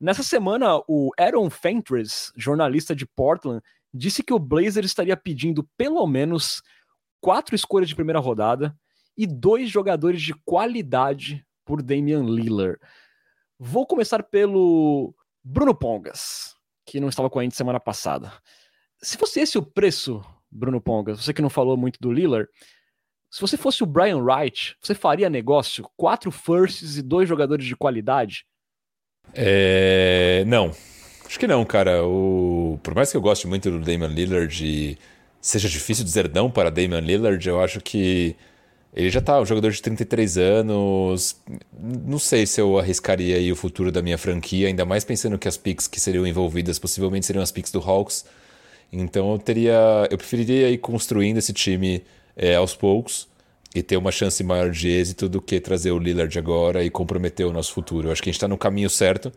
Nessa 0.00 0.22
semana, 0.22 0.80
o 0.88 1.10
Aaron 1.18 1.50
Fentress, 1.50 2.32
jornalista 2.34 2.96
de 2.96 3.04
Portland, 3.04 3.62
disse 3.92 4.22
que 4.22 4.32
o 4.32 4.38
Blazer 4.38 4.84
estaria 4.84 5.16
pedindo 5.16 5.68
pelo 5.76 6.06
menos 6.06 6.62
quatro 7.20 7.54
escolhas 7.54 7.88
de 7.88 7.94
primeira 7.94 8.18
rodada 8.18 8.76
e 9.16 9.26
dois 9.26 9.68
jogadores 9.68 10.22
de 10.22 10.34
qualidade 10.44 11.44
por 11.64 11.82
Damian 11.82 12.24
Lillard. 12.24 12.78
Vou 13.58 13.86
começar 13.86 14.22
pelo 14.22 15.14
Bruno 15.44 15.74
Pongas, 15.74 16.54
que 16.86 17.00
não 17.00 17.08
estava 17.08 17.28
com 17.28 17.38
a 17.38 17.42
gente 17.42 17.56
semana 17.56 17.78
passada. 17.78 18.32
Se 19.02 19.16
fosse 19.16 19.40
esse 19.40 19.58
o 19.58 19.62
preço, 19.62 20.24
Bruno 20.50 20.80
Pongas, 20.80 21.22
você 21.22 21.32
que 21.32 21.42
não 21.42 21.50
falou 21.50 21.76
muito 21.76 21.98
do 22.00 22.12
Lillard, 22.12 22.48
se 23.30 23.40
você 23.40 23.56
fosse 23.56 23.82
o 23.82 23.86
Brian 23.86 24.18
Wright, 24.18 24.76
você 24.80 24.94
faria 24.94 25.30
negócio? 25.30 25.88
Quatro 25.96 26.32
firsts 26.32 26.96
e 26.96 27.02
dois 27.02 27.28
jogadores 27.28 27.64
de 27.64 27.76
qualidade? 27.76 28.44
É... 29.32 30.42
Não. 30.46 30.72
Acho 31.24 31.38
que 31.38 31.46
não, 31.46 31.64
cara. 31.64 32.04
O... 32.04 32.59
Por 32.78 32.94
mais 32.94 33.10
que 33.10 33.16
eu 33.16 33.20
goste 33.20 33.46
muito 33.46 33.70
do 33.70 33.78
Damian 33.78 34.08
Lillard 34.08 34.64
e 34.64 34.98
seja 35.40 35.68
difícil 35.68 36.04
dizer 36.04 36.30
não 36.32 36.50
para 36.50 36.70
Damian 36.70 37.00
Lillard, 37.00 37.46
eu 37.48 37.60
acho 37.60 37.80
que 37.80 38.36
ele 38.92 39.08
já 39.08 39.20
tá 39.20 39.40
um 39.40 39.46
jogador 39.46 39.70
de 39.70 39.80
33 39.80 40.36
anos. 40.38 41.36
Não 41.72 42.18
sei 42.18 42.44
se 42.46 42.60
eu 42.60 42.78
arriscaria 42.78 43.36
aí 43.36 43.52
o 43.52 43.56
futuro 43.56 43.92
da 43.92 44.02
minha 44.02 44.18
franquia, 44.18 44.68
ainda 44.68 44.84
mais 44.84 45.04
pensando 45.04 45.38
que 45.38 45.46
as 45.46 45.56
picks 45.56 45.86
que 45.86 46.00
seriam 46.00 46.26
envolvidas 46.26 46.78
possivelmente 46.78 47.26
seriam 47.26 47.42
as 47.42 47.52
picks 47.52 47.70
do 47.70 47.78
Hawks. 47.78 48.24
Então 48.92 49.32
eu 49.32 49.38
teria. 49.38 50.08
Eu 50.10 50.18
preferiria 50.18 50.68
ir 50.70 50.78
construindo 50.78 51.38
esse 51.38 51.52
time 51.52 52.02
é, 52.36 52.56
aos 52.56 52.74
poucos 52.74 53.28
e 53.74 53.82
ter 53.82 53.96
uma 53.96 54.10
chance 54.10 54.42
maior 54.42 54.70
de 54.70 54.88
êxito 54.88 55.28
do 55.28 55.40
que 55.40 55.60
trazer 55.60 55.92
o 55.92 55.98
Lillard 55.98 56.36
agora 56.36 56.82
e 56.82 56.90
comprometer 56.90 57.46
o 57.46 57.52
nosso 57.52 57.72
futuro. 57.72 58.08
Eu 58.08 58.12
acho 58.12 58.22
que 58.22 58.28
a 58.28 58.32
gente 58.32 58.38
está 58.38 58.48
no 58.48 58.58
caminho 58.58 58.90
certo, 58.90 59.32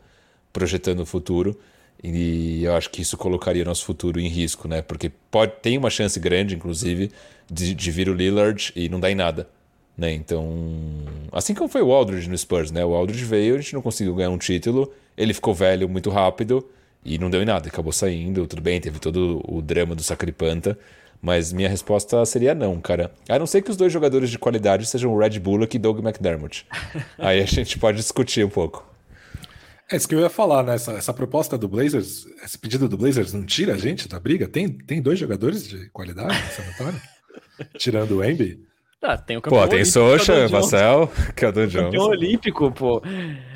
projetando 0.52 1.02
o 1.02 1.06
futuro. 1.06 1.56
E 2.04 2.64
eu 2.66 2.76
acho 2.76 2.90
que 2.90 3.02
isso 3.02 3.16
colocaria 3.16 3.64
nosso 3.64 3.86
futuro 3.86 4.20
em 4.20 4.28
risco, 4.28 4.68
né? 4.68 4.82
Porque 4.82 5.10
pode, 5.32 5.54
tem 5.62 5.78
uma 5.78 5.90
chance 5.90 6.20
grande, 6.20 6.54
inclusive, 6.54 7.10
de, 7.50 7.74
de 7.74 7.92
vir 7.92 8.10
o 8.10 8.14
Lillard 8.14 8.74
e 8.76 8.90
não 8.90 9.00
dar 9.00 9.10
em 9.10 9.16
nada. 9.16 9.48
Né? 9.98 10.12
Então, 10.12 10.46
assim 11.32 11.54
como 11.54 11.70
foi 11.70 11.82
o 11.82 11.94
Aldridge 11.94 12.30
no 12.30 12.38
Spurs, 12.38 12.72
né? 12.72 12.84
O 12.84 12.94
Aldridge 12.94 13.24
veio, 13.24 13.56
a 13.56 13.58
gente 13.60 13.74
não 13.74 13.82
conseguiu 13.82 14.16
ganhar 14.16 14.32
um 14.32 14.38
título, 14.38 14.92
ele 15.16 15.34
ficou 15.34 15.54
velho 15.54 15.88
muito 15.88 16.10
rápido 16.10 16.68
e 17.06 17.18
não 17.18 17.30
deu 17.30 17.42
em 17.42 17.46
nada, 17.46 17.68
acabou 17.68 17.94
saindo, 17.94 18.48
tudo 18.48 18.62
bem, 18.62 18.82
teve 18.82 19.00
todo 19.00 19.42
o 19.48 19.62
drama 19.62 19.94
do 19.94 20.02
Sacripanta, 20.02 20.78
mas 21.22 21.54
minha 21.54 21.70
resposta 21.70 22.26
seria 22.26 22.56
não, 22.56 22.82
cara. 22.82 23.12
A 23.30 23.38
não 23.38 23.46
ser 23.46 23.62
que 23.62 23.70
os 23.70 23.78
dois 23.78 23.94
jogadores 23.94 24.30
de 24.30 24.40
qualidade 24.40 24.86
sejam 24.88 25.14
o 25.14 25.18
Red 25.18 25.40
Bullock 25.40 25.76
e 25.76 25.80
Doug 25.80 26.00
McDermott. 26.00 26.66
Aí 27.18 27.40
a 27.42 27.46
gente 27.46 27.78
pode 27.78 27.98
discutir 27.98 28.44
um 28.44 28.50
pouco. 28.50 28.93
É 29.92 29.98
isso 29.98 30.08
que 30.08 30.16
eu 30.16 30.20
ia 30.20 30.30
falar, 30.30 30.64
né? 30.64 30.76
Essa, 30.76 30.94
essa, 30.94 31.14
proposta 31.14 31.58
do 31.58 31.68
Blazers, 31.68 32.26
esse 32.44 32.58
pedido 32.58 32.88
do 32.88 32.98
Blazers 32.98 33.34
não 33.34 33.46
tira 33.46 33.74
a 33.74 33.78
gente 33.78 34.08
da 34.08 34.20
briga? 34.20 34.48
Tem, 34.48 34.70
tem 34.70 35.02
dois 35.02 35.20
jogadores 35.20 35.68
de 35.68 35.90
qualidade 35.90 36.34
nessa 36.34 36.62
vitória? 36.62 37.02
Tirando 37.78 38.18
o 38.18 38.24
Embi? 38.24 38.66
Ah, 39.02 39.18
tem 39.18 39.36
o 39.36 39.42
campeão 39.42 39.64
Pô, 39.64 39.68
tem 39.68 39.84
Socha, 39.84 40.48
Marcel, 40.48 41.12
que 41.36 41.44
é 41.44 41.50
o 41.50 41.52
Don 41.52 41.68
Jones. 41.68 41.92
Campeão 41.92 42.06
olímpico, 42.06 42.72
pô. 42.72 43.02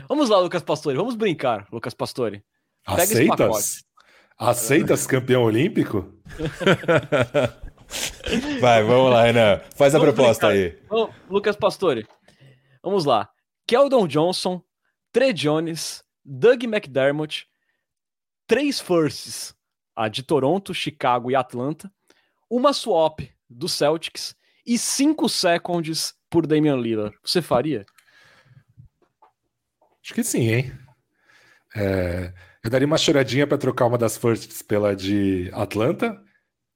Vamos 0.10 0.30
lá, 0.30 0.40
Lucas 0.40 0.62
Pastore, 0.62 0.98
vamos 0.98 1.16
brincar, 1.16 1.66
Lucas 1.72 1.94
Pastore. 1.94 2.44
Pega 2.86 3.04
Aceitas? 3.04 3.86
Aceitas 4.38 5.08
campeão 5.08 5.44
olímpico? 5.44 6.14
Vai, 8.60 8.84
vamos 8.84 9.12
lá, 9.12 9.24
Renan. 9.24 9.62
Faz 9.76 9.94
vamos 9.94 10.10
a 10.10 10.12
proposta 10.12 10.48
brincar. 10.48 10.66
aí. 10.66 10.78
Vamos, 10.90 11.16
Lucas 11.30 11.56
Pastore, 11.56 12.06
vamos 12.84 13.06
lá. 13.06 13.30
Keldon 13.66 14.06
Johnson, 14.06 14.62
Trey 15.14 15.32
Jones, 15.34 16.04
Doug 16.30 16.66
McDermott, 16.66 17.48
três 18.46 18.82
firsts, 18.82 19.56
a 19.96 20.10
de 20.10 20.22
Toronto, 20.24 20.74
Chicago 20.74 21.32
e 21.32 21.36
Atlanta, 21.36 21.90
uma 22.50 22.74
swap 22.74 23.22
do 23.50 23.70
Celtics 23.70 24.36
e 24.66 24.78
cinco 24.78 25.30
seconds 25.30 26.14
por 26.30 26.46
Damian 26.46 26.76
Lillard. 26.76 27.18
Você 27.24 27.42
faria? 27.42 27.86
Acho 30.04 30.14
que 30.14 30.24
sim, 30.24 30.50
hein? 30.50 30.72
É, 31.74 32.34
eu 32.62 32.70
daria 32.70 32.86
uma 32.86 32.98
choradinha 32.98 33.48
para 33.48 33.58
trocar 33.58 33.86
uma 33.86 33.98
das 33.98 34.18
firsts 34.18 34.62
pela 34.62 34.94
de 34.94 35.50
Atlanta, 35.54 36.22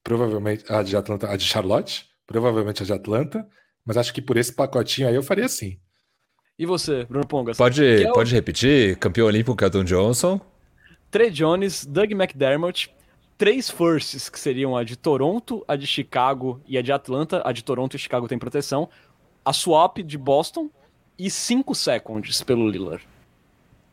provavelmente 0.02 0.64
a 0.72 0.82
de 0.82 0.96
Atlanta, 0.96 1.30
a 1.30 1.36
de 1.36 1.44
Charlotte, 1.44 2.10
provavelmente 2.26 2.84
a 2.84 2.86
de 2.86 2.94
Atlanta, 2.94 3.46
mas 3.86 3.98
acho 3.98 4.14
que 4.14 4.22
por 4.22 4.38
esse 4.38 4.54
pacotinho 4.54 5.10
aí 5.10 5.16
eu 5.16 5.24
faria 5.24 5.50
sim. 5.50 5.82
E 6.62 6.66
você, 6.68 7.06
Bruno 7.06 7.26
Pongas? 7.26 7.58
Pode, 7.58 7.84
é 7.84 8.12
pode 8.14 8.36
repetir? 8.36 8.96
Campeão 8.98 9.26
olímpico, 9.26 9.56
Kelton 9.56 9.84
Johnson. 9.84 10.40
Trey 11.10 11.32
Jones, 11.32 11.88
Doug 11.88 12.12
McDermott, 12.12 12.94
três 13.36 13.68
firsts, 13.68 14.30
que 14.30 14.40
seriam 14.40 14.78
a 14.78 14.84
de 14.84 14.96
Toronto, 14.96 15.66
a 15.68 15.76
de 15.76 15.88
Chicago 15.88 16.62
e 16.68 16.78
a 16.78 16.84
de 16.84 16.92
Atlanta. 16.92 17.42
A 17.44 17.52
de 17.52 17.64
Toronto 17.64 17.96
e 17.96 17.98
Chicago 18.00 18.28
tem 18.28 18.38
proteção. 18.38 18.88
A 19.44 19.52
swap 19.52 20.04
de 20.04 20.20
Boston 20.20 20.70
e 21.18 21.32
cinco 21.32 21.74
seconds 21.74 22.44
pelo 22.44 22.70
Lillard. 22.70 23.04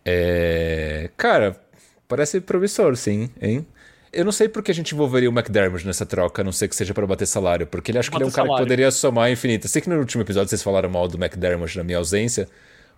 É... 0.04 1.08
Cara, 1.16 1.58
parece 2.06 2.38
promissor, 2.38 2.96
sim, 2.96 3.30
hein? 3.40 3.66
Eu 4.12 4.24
não 4.24 4.32
sei 4.32 4.48
por 4.48 4.62
que 4.62 4.70
a 4.70 4.74
gente 4.74 4.94
envolveria 4.94 5.28
o 5.28 5.32
McDermott 5.32 5.86
nessa 5.86 6.06
troca, 6.06 6.42
a 6.42 6.44
não 6.44 6.52
ser 6.52 6.68
que 6.68 6.76
seja 6.76 6.94
para 6.94 7.06
bater 7.06 7.26
salário, 7.26 7.66
porque 7.66 7.90
ele 7.90 7.98
acho 7.98 8.10
que 8.10 8.16
ele 8.16 8.24
é 8.24 8.26
um 8.26 8.30
cara 8.30 8.46
salário. 8.46 8.64
que 8.64 8.68
poderia 8.68 8.90
somar 8.90 9.30
infinito. 9.30 9.68
Sei 9.68 9.82
que 9.82 9.88
no 9.88 9.98
último 9.98 10.22
episódio 10.22 10.48
vocês 10.48 10.62
falaram 10.62 10.88
mal 10.88 11.06
do 11.06 11.22
McDermott 11.22 11.76
na 11.76 11.84
minha 11.84 11.98
ausência, 11.98 12.48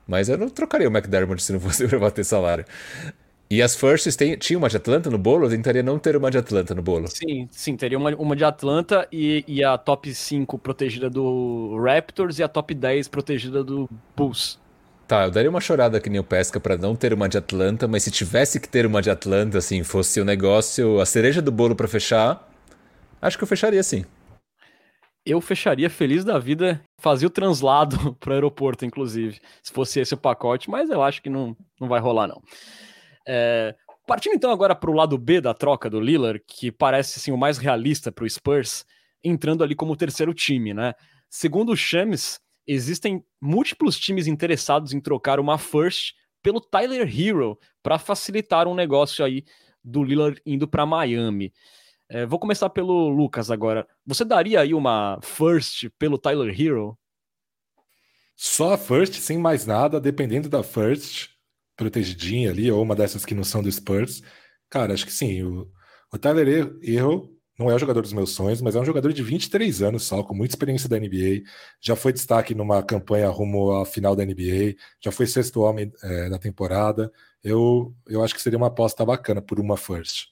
mas 0.07 0.29
eu 0.29 0.39
não 0.39 0.49
trocaria 0.49 0.89
o 0.89 0.93
McDermott 0.93 1.43
se 1.43 1.53
não 1.53 1.61
fosse 1.61 1.87
para 1.89 1.99
bater 1.99 2.25
salário. 2.25 2.65
E 3.51 3.61
as 3.61 3.75
firsts 3.75 4.15
tem, 4.15 4.37
tinha 4.37 4.57
uma 4.57 4.69
de 4.69 4.77
Atlanta 4.77 5.11
no 5.11 5.19
bolo? 5.19 5.47
Eu 5.47 5.51
tentaria 5.51 5.83
não 5.83 5.99
ter 5.99 6.15
uma 6.15 6.31
de 6.31 6.39
Atlanta 6.39 6.73
no 6.73 6.83
bolo. 6.83 7.09
Sim, 7.09 7.49
sim, 7.51 7.77
teria 7.77 7.99
uma, 7.99 8.15
uma 8.15 8.37
de 8.37 8.45
Atlanta 8.45 9.09
e, 9.11 9.45
e 9.49 9.65
a 9.65 9.77
top 9.77 10.15
5 10.15 10.57
protegida 10.57 11.11
do 11.11 11.77
Raptors 11.85 12.39
e 12.39 12.45
a 12.45 12.49
top 12.49 12.73
10 12.73 13.09
protegida 13.09 13.65
do 13.65 13.91
Bulls. 14.17 14.61
Tá, 15.11 15.25
eu 15.25 15.31
daria 15.33 15.51
uma 15.51 15.61
chorada 15.61 16.01
que 16.01 16.09
nem 16.09 16.21
o 16.21 16.23
Pesca 16.25 16.61
para 16.61 16.77
não 16.77 16.95
ter 16.95 17.13
uma 17.13 17.29
de 17.29 17.37
Atlanta, 17.37 17.89
mas 17.89 18.05
se 18.05 18.13
tivesse 18.13 18.61
que 18.61 18.69
ter 18.69 18.87
uma 18.87 19.03
de 19.03 19.11
Atlanta, 19.11 19.59
assim, 19.59 19.83
fosse 19.83 20.21
o 20.21 20.25
negócio, 20.25 21.01
a 21.01 21.05
cereja 21.05 21.43
do 21.43 21.51
bolo 21.51 21.75
para 21.75 21.89
fechar, 21.89 22.49
acho 23.21 23.37
que 23.37 23.43
eu 23.43 23.49
fecharia 23.49 23.83
sim. 23.83 24.05
Eu 25.27 25.41
fecharia 25.41 25.91
feliz 25.91 26.25
da 26.25 26.39
vida, 26.39 26.81
fazia 27.01 27.27
o 27.27 27.31
translado 27.31 28.15
para 28.23 28.31
o 28.31 28.35
aeroporto, 28.35 28.85
inclusive, 28.85 29.41
se 29.61 29.73
fosse 29.73 29.99
esse 29.99 30.15
o 30.15 30.17
pacote, 30.17 30.71
mas 30.71 30.89
eu 30.91 31.03
acho 31.03 31.21
que 31.21 31.29
não, 31.29 31.57
não 31.81 31.89
vai 31.89 31.99
rolar, 31.99 32.29
não. 32.29 32.41
É, 33.27 33.75
partindo 34.07 34.37
então 34.37 34.53
agora 34.53 34.77
para 34.77 34.93
o 34.93 34.95
lado 34.95 35.19
B 35.19 35.41
da 35.41 35.53
troca 35.53 35.91
do 35.91 35.99
Lillard, 35.99 36.41
que 36.47 36.71
parece 36.71 37.19
assim, 37.19 37.33
o 37.33 37.37
mais 37.37 37.59
realista 37.59 38.13
para 38.13 38.25
o 38.25 38.31
Spurs, 38.31 38.85
entrando 39.25 39.65
ali 39.65 39.75
como 39.75 39.97
terceiro 39.97 40.33
time, 40.33 40.73
né? 40.73 40.95
Segundo 41.29 41.73
o 41.73 41.77
Shams, 41.77 42.39
existem 42.73 43.25
múltiplos 43.41 43.99
times 43.99 44.27
interessados 44.27 44.93
em 44.93 45.01
trocar 45.01 45.41
uma 45.41 45.59
first 45.59 46.15
pelo 46.43 46.61
Tyler 46.61 47.09
Hero 47.09 47.59
para 47.83 47.99
facilitar 47.99 48.69
um 48.69 48.75
negócio 48.75 49.25
aí 49.25 49.45
do 49.83 50.03
Lillard 50.03 50.41
indo 50.47 50.69
para 50.69 50.87
Miami. 50.87 51.53
É, 52.09 52.27
vou 52.27 52.39
começar 52.39 52.71
pelo 52.71 53.09
Lucas 53.09 53.51
agora. 53.51 53.87
Você 54.07 54.25
daria 54.25 54.61
aí 54.61 54.75
uma 54.75 55.19
first 55.23 55.89
pelo 55.99 56.19
Tyler 56.19 56.59
Hero? 56.59 56.99
Só 58.37 58.73
a 58.73 58.79
first, 58.79 59.15
sem 59.17 59.39
mais 59.39 59.67
nada, 59.67 60.01
dependendo 60.01 60.49
da 60.49 60.63
first, 60.63 61.31
protegidinha 61.77 62.51
ali, 62.51 62.71
ou 62.71 62.83
uma 62.83 62.97
dessas 62.97 63.25
que 63.25 63.35
não 63.35 63.45
são 63.45 63.63
do 63.63 63.71
Spurs. 63.71 64.23
Cara, 64.69 64.95
acho 64.95 65.05
que 65.05 65.13
sim. 65.13 65.43
O, 65.43 65.71
o 66.13 66.19
Tyler 66.19 66.79
Hero 66.83 67.40
não 67.61 67.71
é 67.71 67.75
o 67.75 67.79
jogador 67.79 68.01
dos 68.01 68.15
meus 68.15 68.31
sonhos, 68.31 68.63
mas 68.63 68.75
é 68.75 68.81
um 68.81 68.85
jogador 68.85 69.13
de 69.13 69.23
23 69.23 69.83
anos 69.83 70.05
só, 70.05 70.23
com 70.23 70.35
muita 70.35 70.55
experiência 70.55 70.89
da 70.89 70.99
NBA. 70.99 71.43
Já 71.81 71.95
foi 71.95 72.11
destaque 72.13 72.55
numa 72.55 72.83
campanha 72.83 73.29
rumo 73.29 73.73
à 73.73 73.85
final 73.85 74.17
da 74.17 74.25
NBA, 74.25 74.77
já 74.99 75.13
foi 75.13 75.27
sexto 75.27 75.61
homem 75.61 75.93
é, 76.03 76.31
da 76.31 76.39
temporada. 76.39 77.13
Eu, 77.45 77.95
eu 78.09 78.25
acho 78.25 78.35
que 78.35 78.41
seria 78.41 78.57
uma 78.57 78.69
aposta 78.69 79.05
bacana 79.05 79.43
por 79.43 79.61
uma 79.61 79.77
first. 79.77 80.29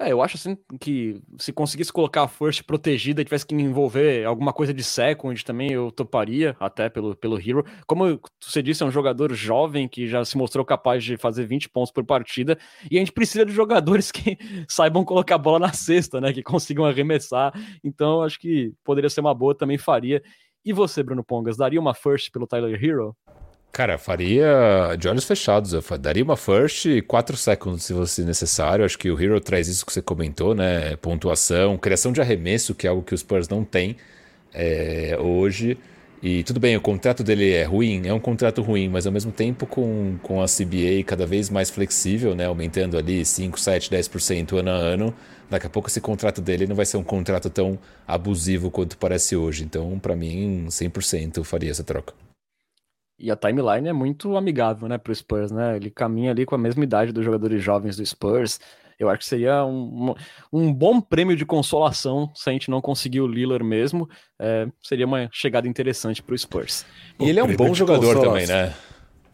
É, 0.00 0.12
eu 0.12 0.22
acho 0.22 0.36
assim 0.36 0.56
que 0.80 1.20
se 1.38 1.52
conseguisse 1.52 1.92
colocar 1.92 2.22
a 2.22 2.28
first 2.28 2.62
protegida 2.62 3.20
e 3.20 3.24
tivesse 3.24 3.44
que 3.44 3.52
envolver 3.52 4.24
alguma 4.24 4.52
coisa 4.52 4.72
de 4.72 4.84
second 4.84 5.44
também, 5.44 5.72
eu 5.72 5.90
toparia, 5.90 6.56
até 6.60 6.88
pelo, 6.88 7.16
pelo 7.16 7.36
Hero. 7.36 7.64
Como 7.84 8.20
você 8.40 8.62
disse, 8.62 8.84
é 8.84 8.86
um 8.86 8.92
jogador 8.92 9.34
jovem 9.34 9.88
que 9.88 10.06
já 10.06 10.24
se 10.24 10.38
mostrou 10.38 10.64
capaz 10.64 11.02
de 11.02 11.16
fazer 11.16 11.46
20 11.46 11.68
pontos 11.70 11.90
por 11.90 12.04
partida, 12.04 12.56
e 12.88 12.96
a 12.96 13.00
gente 13.00 13.10
precisa 13.10 13.44
de 13.44 13.52
jogadores 13.52 14.12
que 14.12 14.38
saibam 14.68 15.04
colocar 15.04 15.34
a 15.34 15.38
bola 15.38 15.58
na 15.58 15.72
cesta, 15.72 16.20
né? 16.20 16.32
Que 16.32 16.44
consigam 16.44 16.84
arremessar. 16.84 17.52
Então, 17.82 18.22
acho 18.22 18.38
que 18.38 18.72
poderia 18.84 19.10
ser 19.10 19.20
uma 19.20 19.34
boa, 19.34 19.52
também 19.52 19.78
faria. 19.78 20.22
E 20.64 20.72
você, 20.72 21.02
Bruno 21.02 21.24
Pongas, 21.24 21.56
daria 21.56 21.80
uma 21.80 21.94
first 21.94 22.30
pelo 22.30 22.46
Tyler 22.46 22.78
Hero? 22.82 23.16
Cara, 23.78 23.96
faria 23.96 24.96
de 24.98 25.06
olhos 25.06 25.22
fechados. 25.22 25.72
Eu 25.72 25.84
daria 25.98 26.24
uma 26.24 26.36
first 26.36 26.84
e 26.86 27.00
quatro 27.00 27.36
seconds 27.36 27.84
se 27.84 27.94
fosse 27.94 28.22
necessário. 28.24 28.84
Acho 28.84 28.98
que 28.98 29.08
o 29.08 29.22
Hero 29.22 29.40
traz 29.40 29.68
isso 29.68 29.86
que 29.86 29.92
você 29.92 30.02
comentou, 30.02 30.52
né? 30.52 30.96
Pontuação, 30.96 31.78
criação 31.78 32.10
de 32.10 32.20
arremesso, 32.20 32.74
que 32.74 32.88
é 32.88 32.90
algo 32.90 33.04
que 33.04 33.14
os 33.14 33.20
Spurs 33.20 33.48
não 33.48 33.62
têm 33.62 33.96
é, 34.52 35.16
hoje. 35.20 35.78
E 36.20 36.42
tudo 36.42 36.58
bem, 36.58 36.76
o 36.76 36.80
contrato 36.80 37.22
dele 37.22 37.52
é 37.52 37.62
ruim, 37.62 38.08
é 38.08 38.12
um 38.12 38.18
contrato 38.18 38.62
ruim, 38.62 38.88
mas 38.88 39.06
ao 39.06 39.12
mesmo 39.12 39.30
tempo 39.30 39.64
com, 39.64 40.18
com 40.24 40.42
a 40.42 40.46
CBA 40.46 41.04
cada 41.06 41.24
vez 41.24 41.48
mais 41.48 41.70
flexível, 41.70 42.34
né? 42.34 42.46
Aumentando 42.46 42.98
ali 42.98 43.24
5, 43.24 43.60
7, 43.60 43.90
10% 43.90 44.58
ano 44.58 44.70
a 44.70 44.74
ano. 44.74 45.14
Daqui 45.48 45.68
a 45.68 45.70
pouco 45.70 45.88
esse 45.88 46.00
contrato 46.00 46.42
dele 46.42 46.66
não 46.66 46.74
vai 46.74 46.84
ser 46.84 46.96
um 46.96 47.04
contrato 47.04 47.48
tão 47.48 47.78
abusivo 48.08 48.72
quanto 48.72 48.98
parece 48.98 49.36
hoje. 49.36 49.62
Então, 49.62 50.00
para 50.00 50.16
mim, 50.16 50.66
100% 50.68 51.36
eu 51.36 51.44
faria 51.44 51.70
essa 51.70 51.84
troca. 51.84 52.27
E 53.18 53.30
a 53.30 53.36
timeline 53.36 53.88
é 53.88 53.92
muito 53.92 54.36
amigável, 54.36 54.88
né, 54.88 54.96
pro 54.96 55.14
Spurs, 55.14 55.50
né? 55.50 55.76
Ele 55.76 55.90
caminha 55.90 56.30
ali 56.30 56.46
com 56.46 56.54
a 56.54 56.58
mesma 56.58 56.84
idade 56.84 57.12
dos 57.12 57.24
jogadores 57.24 57.62
jovens 57.62 57.96
do 57.96 58.06
Spurs. 58.06 58.60
Eu 58.98 59.08
acho 59.08 59.20
que 59.20 59.26
seria 59.26 59.64
um, 59.64 60.14
um 60.52 60.72
bom 60.72 61.00
prêmio 61.00 61.36
de 61.36 61.46
consolação 61.46 62.30
se 62.34 62.50
a 62.50 62.52
gente 62.52 62.70
não 62.70 62.80
conseguir 62.80 63.20
o 63.20 63.26
Lillard 63.26 63.64
mesmo. 63.64 64.08
É, 64.38 64.66
seria 64.82 65.06
uma 65.06 65.28
chegada 65.32 65.68
interessante 65.68 66.22
pro 66.22 66.36
Spurs. 66.36 66.84
E 67.18 67.28
ele 67.28 67.38
é 67.38 67.44
um 67.44 67.54
bom 67.54 67.72
jogador 67.72 68.20
também, 68.20 68.46
né? 68.46 68.74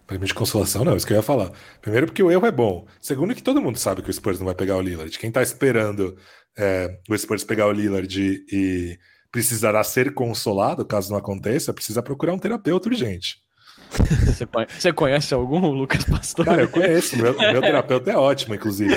Prêmio 0.07 0.27
de 0.27 0.35
consolação, 0.35 0.85
não, 0.85 0.95
isso 0.95 1.07
que 1.07 1.15
eu 1.15 1.17
ia 1.17 1.23
falar. 1.23 1.51
Primeiro, 1.81 2.07
porque 2.07 2.23
o 2.23 2.31
erro 2.31 2.47
é 2.47 2.53
bom. 2.53 2.87
Segundo, 3.01 3.35
que 3.35 3.43
todo 3.43 3.61
mundo 3.61 3.79
sabe 3.79 4.03
que 4.03 4.11
o 4.11 4.13
Spurs 4.13 4.39
não 4.39 4.47
vai 4.47 4.55
pegar 4.55 4.77
o 4.77 4.83
Lillard. 4.83 5.19
Quem 5.19 5.33
tá 5.33 5.43
esperando 5.43 6.15
é, 6.59 6.99
o 7.09 7.17
Spurs 7.17 7.43
pegar 7.43 7.67
o 7.67 7.73
Lillard 7.73 8.21
e, 8.21 8.45
e 8.53 8.99
precisará 9.33 9.83
ser 9.83 10.13
consolado, 10.13 10.85
caso 10.85 11.11
não 11.11 11.19
aconteça, 11.19 11.73
precisa 11.73 12.03
procurar 12.03 12.35
um 12.35 12.39
terapeuta 12.39 12.89
urgente. 12.89 13.44
Você 14.79 14.93
conhece 14.93 15.35
algum, 15.35 15.71
Lucas 15.71 16.05
Pastor? 16.05 16.45
Cara, 16.45 16.63
eu 16.63 16.69
conheço. 16.69 17.17
Meu, 17.17 17.37
meu 17.37 17.61
terapeuta 17.61 18.11
é 18.11 18.17
ótimo, 18.17 18.55
inclusive. 18.55 18.95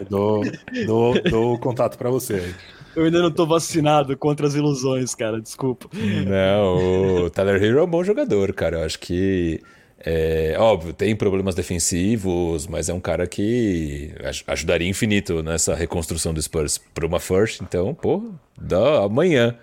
Eu 0.00 0.06
dou, 0.08 0.42
dou, 0.86 1.22
dou 1.22 1.54
o 1.54 1.58
contato 1.58 1.96
para 1.98 2.10
você 2.10 2.34
aí. 2.34 2.54
Eu 2.96 3.04
ainda 3.04 3.22
não 3.22 3.30
tô 3.30 3.46
vacinado 3.46 4.16
contra 4.16 4.46
as 4.46 4.54
ilusões, 4.54 5.14
cara. 5.14 5.40
Desculpa. 5.40 5.88
Não, 5.94 7.24
o 7.24 7.30
Tyler 7.30 7.62
Hero 7.62 7.78
é 7.78 7.82
um 7.84 7.86
bom 7.86 8.02
jogador, 8.02 8.52
cara. 8.52 8.78
Eu 8.78 8.84
acho 8.84 8.98
que. 8.98 9.60
É, 10.00 10.54
óbvio, 10.58 10.92
tem 10.92 11.14
problemas 11.16 11.56
defensivos, 11.56 12.68
mas 12.68 12.88
é 12.88 12.94
um 12.94 13.00
cara 13.00 13.26
que 13.26 14.12
ajudaria 14.46 14.88
infinito 14.88 15.42
nessa 15.42 15.74
reconstrução 15.74 16.32
do 16.32 16.40
Spurs 16.40 16.78
para 16.78 17.04
uma 17.04 17.18
first. 17.18 17.60
Então, 17.60 17.92
pô, 17.94 18.30
dá 18.60 19.04
amanhã. 19.04 19.56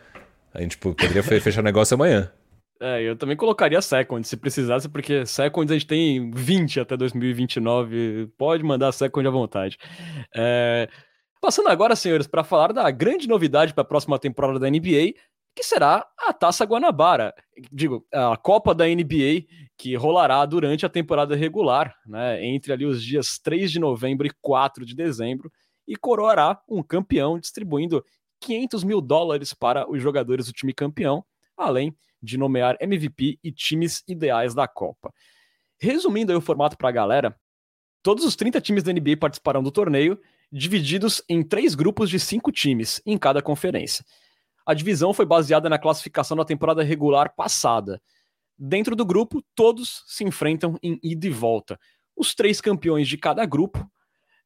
A 0.53 0.61
gente 0.61 0.77
poderia 0.77 1.23
fechar 1.23 1.61
o 1.61 1.63
negócio 1.63 1.95
amanhã. 1.95 2.29
É, 2.81 3.01
eu 3.01 3.15
também 3.15 3.37
colocaria 3.37 3.81
Second 3.81 4.27
se 4.27 4.35
precisasse, 4.35 4.89
porque 4.89 5.25
Second 5.25 5.71
a 5.71 5.75
gente 5.75 5.87
tem 5.87 6.29
20 6.31 6.81
até 6.81 6.97
2029. 6.97 8.27
Pode 8.37 8.63
mandar 8.63 8.91
Second 8.91 9.27
à 9.27 9.31
vontade. 9.31 9.77
É... 10.35 10.89
Passando 11.39 11.69
agora, 11.69 11.95
senhores, 11.95 12.27
para 12.27 12.43
falar 12.43 12.73
da 12.73 12.89
grande 12.89 13.27
novidade 13.27 13.73
para 13.73 13.83
a 13.83 13.87
próxima 13.87 14.17
temporada 14.17 14.59
da 14.59 14.69
NBA, 14.69 15.13
que 15.55 15.63
será 15.63 16.05
a 16.17 16.33
Taça 16.33 16.65
Guanabara. 16.65 17.33
Digo, 17.71 18.05
a 18.11 18.35
Copa 18.35 18.75
da 18.75 18.85
NBA, 18.85 19.45
que 19.77 19.95
rolará 19.95 20.45
durante 20.45 20.85
a 20.85 20.89
temporada 20.89 21.35
regular, 21.35 21.95
né, 22.05 22.43
entre 22.45 22.73
ali 22.73 22.85
os 22.85 23.01
dias 23.01 23.39
3 23.39 23.71
de 23.71 23.79
novembro 23.79 24.27
e 24.27 24.31
4 24.41 24.85
de 24.85 24.95
dezembro, 24.95 25.51
e 25.87 25.95
coroará 25.95 26.59
um 26.67 26.81
campeão, 26.81 27.39
distribuindo 27.39 28.03
500 28.41 28.83
mil 28.83 28.99
dólares 28.99 29.53
para 29.53 29.89
os 29.89 30.01
jogadores 30.01 30.47
do 30.47 30.53
time 30.53 30.73
campeão, 30.73 31.23
além 31.55 31.95
de 32.21 32.37
nomear 32.37 32.77
MVP 32.79 33.39
e 33.43 33.51
times 33.51 34.03
ideais 34.07 34.53
da 34.53 34.67
Copa. 34.67 35.13
Resumindo 35.79 36.31
aí 36.31 36.37
o 36.37 36.41
formato 36.41 36.77
para 36.77 36.89
a 36.89 36.91
galera, 36.91 37.35
todos 38.01 38.23
os 38.23 38.35
30 38.35 38.61
times 38.61 38.83
da 38.83 38.93
NBA 38.93 39.17
participarão 39.19 39.61
do 39.61 39.71
torneio, 39.71 40.19
divididos 40.51 41.21
em 41.27 41.43
três 41.43 41.75
grupos 41.75 42.09
de 42.09 42.19
cinco 42.19 42.51
times 42.51 43.01
em 43.05 43.17
cada 43.17 43.41
conferência. 43.41 44.05
A 44.65 44.73
divisão 44.73 45.13
foi 45.13 45.25
baseada 45.25 45.69
na 45.69 45.77
classificação 45.77 46.35
da 46.35 46.45
temporada 46.45 46.81
regular 46.81 47.35
passada. 47.35 48.01
Dentro 48.57 48.95
do 48.95 49.05
grupo, 49.05 49.43
todos 49.53 50.03
se 50.07 50.23
enfrentam 50.23 50.77
em 50.81 50.99
ida 51.03 51.27
e 51.27 51.29
volta. 51.29 51.77
Os 52.15 52.33
três 52.33 52.61
campeões 52.61 53.07
de 53.07 53.17
cada 53.17 53.45
grupo, 53.45 53.85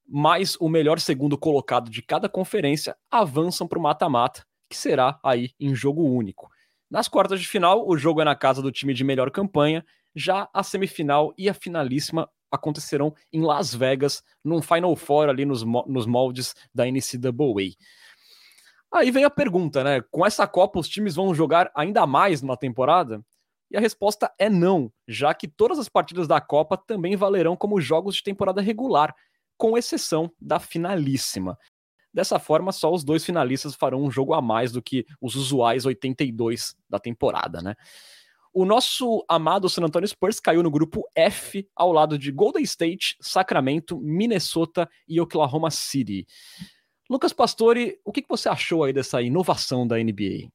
mais 0.07 0.57
o 0.59 0.67
melhor 0.67 0.99
segundo 0.99 1.37
colocado 1.37 1.89
de 1.89 2.01
cada 2.01 2.27
conferência, 2.27 2.97
avançam 3.11 3.67
para 3.67 3.77
o 3.77 3.81
mata-mata, 3.81 4.43
que 4.67 4.75
será 4.75 5.19
aí 5.23 5.51
em 5.59 5.75
jogo 5.75 6.03
único. 6.03 6.49
Nas 6.89 7.07
quartas 7.07 7.39
de 7.39 7.47
final, 7.47 7.87
o 7.87 7.97
jogo 7.97 8.21
é 8.21 8.25
na 8.25 8.35
casa 8.35 8.61
do 8.61 8.71
time 8.71 8.93
de 8.93 9.03
melhor 9.03 9.29
campanha. 9.29 9.85
Já 10.15 10.49
a 10.53 10.63
semifinal 10.63 11.33
e 11.37 11.47
a 11.47 11.53
finalíssima 11.53 12.27
acontecerão 12.51 13.13
em 13.31 13.41
Las 13.41 13.75
Vegas, 13.75 14.23
num 14.43 14.61
Final 14.61 14.95
Four 14.95 15.29
ali 15.29 15.45
nos, 15.45 15.63
nos 15.63 16.07
moldes 16.07 16.55
da 16.73 16.85
NCAA. 16.85 17.75
Aí 18.91 19.11
vem 19.11 19.23
a 19.23 19.29
pergunta, 19.29 19.83
né? 19.83 20.01
Com 20.09 20.25
essa 20.25 20.47
Copa, 20.47 20.79
os 20.79 20.89
times 20.89 21.15
vão 21.15 21.33
jogar 21.35 21.71
ainda 21.75 22.07
mais 22.07 22.41
numa 22.41 22.57
temporada? 22.57 23.23
E 23.69 23.77
a 23.77 23.79
resposta 23.79 24.33
é 24.39 24.49
não, 24.49 24.91
já 25.07 25.31
que 25.31 25.47
todas 25.47 25.77
as 25.77 25.87
partidas 25.87 26.27
da 26.27 26.41
Copa 26.41 26.75
também 26.75 27.15
valerão 27.15 27.55
como 27.55 27.79
jogos 27.79 28.15
de 28.15 28.23
temporada 28.23 28.61
regular, 28.61 29.13
com 29.55 29.77
exceção 29.77 30.31
da 30.41 30.59
finalíssima. 30.59 31.55
Dessa 32.13 32.39
forma, 32.39 32.71
só 32.71 32.91
os 32.91 33.03
dois 33.03 33.23
finalistas 33.23 33.75
farão 33.75 34.03
um 34.03 34.11
jogo 34.11 34.33
a 34.33 34.41
mais 34.41 34.71
do 34.71 34.81
que 34.81 35.05
os 35.21 35.35
usuais 35.35 35.85
82 35.85 36.75
da 36.89 36.99
temporada, 36.99 37.61
né? 37.61 37.75
O 38.51 38.65
nosso 38.65 39.23
amado 39.27 39.69
San 39.69 39.83
Antonio 39.83 40.07
Spurs 40.07 40.39
caiu 40.39 40.63
no 40.63 40.71
grupo 40.71 41.07
F 41.15 41.67
ao 41.75 41.91
lado 41.91 42.17
de 42.17 42.31
Golden 42.31 42.63
State, 42.63 43.15
Sacramento, 43.21 43.99
Minnesota 43.99 44.89
e 45.07 45.21
Oklahoma 45.21 45.69
City. 45.69 46.25
Lucas 47.07 47.31
Pastore, 47.31 47.99
o 48.03 48.11
que 48.11 48.23
você 48.27 48.49
achou 48.49 48.83
aí 48.83 48.93
dessa 48.93 49.21
inovação 49.21 49.87
da 49.87 49.97
NBA? 49.97 50.49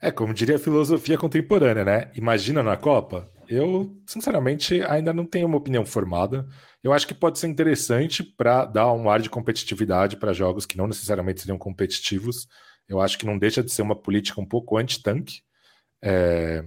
É, 0.00 0.10
como 0.10 0.32
diria 0.32 0.56
a 0.56 0.60
filosofia 0.60 1.18
contemporânea, 1.18 1.84
né? 1.84 2.10
Imagina 2.14 2.62
na 2.62 2.76
Copa. 2.76 3.30
Eu, 3.48 3.96
sinceramente, 4.06 4.82
ainda 4.82 5.12
não 5.12 5.24
tenho 5.24 5.46
uma 5.46 5.56
opinião 5.56 5.84
formada. 5.84 6.46
Eu 6.82 6.92
acho 6.92 7.06
que 7.06 7.14
pode 7.14 7.38
ser 7.38 7.48
interessante 7.48 8.22
para 8.22 8.64
dar 8.64 8.92
um 8.92 9.10
ar 9.10 9.20
de 9.20 9.30
competitividade 9.30 10.16
para 10.16 10.32
jogos 10.32 10.66
que 10.66 10.76
não 10.76 10.86
necessariamente 10.86 11.40
seriam 11.40 11.58
competitivos. 11.58 12.46
Eu 12.88 13.00
acho 13.00 13.18
que 13.18 13.26
não 13.26 13.38
deixa 13.38 13.62
de 13.62 13.72
ser 13.72 13.82
uma 13.82 13.96
política 13.96 14.40
um 14.40 14.46
pouco 14.46 14.76
anti-tanque. 14.76 15.42
É... 16.02 16.64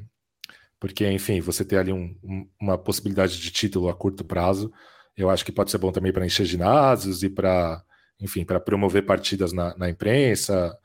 Porque, 0.79 1.07
enfim, 1.09 1.39
você 1.39 1.63
ter 1.63 1.77
ali 1.77 1.93
um, 1.93 2.17
um, 2.23 2.49
uma 2.59 2.77
possibilidade 2.77 3.39
de 3.39 3.51
título 3.51 3.87
a 3.87 3.93
curto 3.95 4.25
prazo, 4.25 4.73
eu 5.15 5.29
acho 5.29 5.45
que 5.45 5.51
pode 5.51 5.71
ser 5.71 5.77
bom 5.77 5.91
também 5.91 6.11
para 6.11 6.25
encher 6.25 6.45
ginásios 6.45 7.23
e 7.23 7.29
para, 7.29 7.83
enfim, 8.19 8.43
para 8.43 8.59
promover 8.59 9.05
partidas 9.05 9.53
na, 9.53 9.77
na 9.77 9.89
imprensa, 9.89 10.75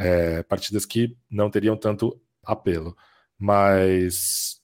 é, 0.00 0.42
partidas 0.44 0.86
que 0.86 1.14
não 1.30 1.50
teriam 1.50 1.76
tanto 1.76 2.18
apelo. 2.42 2.96
Mas 3.38 4.60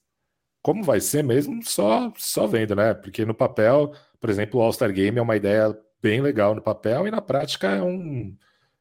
como 0.61 0.83
vai 0.83 0.99
ser 0.99 1.23
mesmo, 1.23 1.63
só, 1.63 2.11
só 2.17 2.47
vendo, 2.47 2.75
né? 2.75 2.93
Porque 2.95 3.23
no 3.25 3.35
papel, 3.35 3.93
por 4.19 4.29
exemplo, 4.29 4.59
o 4.59 4.63
All-Star 4.63 4.91
Game 4.91 5.17
é 5.17 5.21
uma 5.21 5.35
ideia 5.35 5.77
bem 6.01 6.21
legal 6.21 6.55
no 6.55 6.61
papel 6.61 7.07
e 7.07 7.11
na 7.11 7.21
prática 7.21 7.67
é 7.67 7.81
um. 7.83 8.35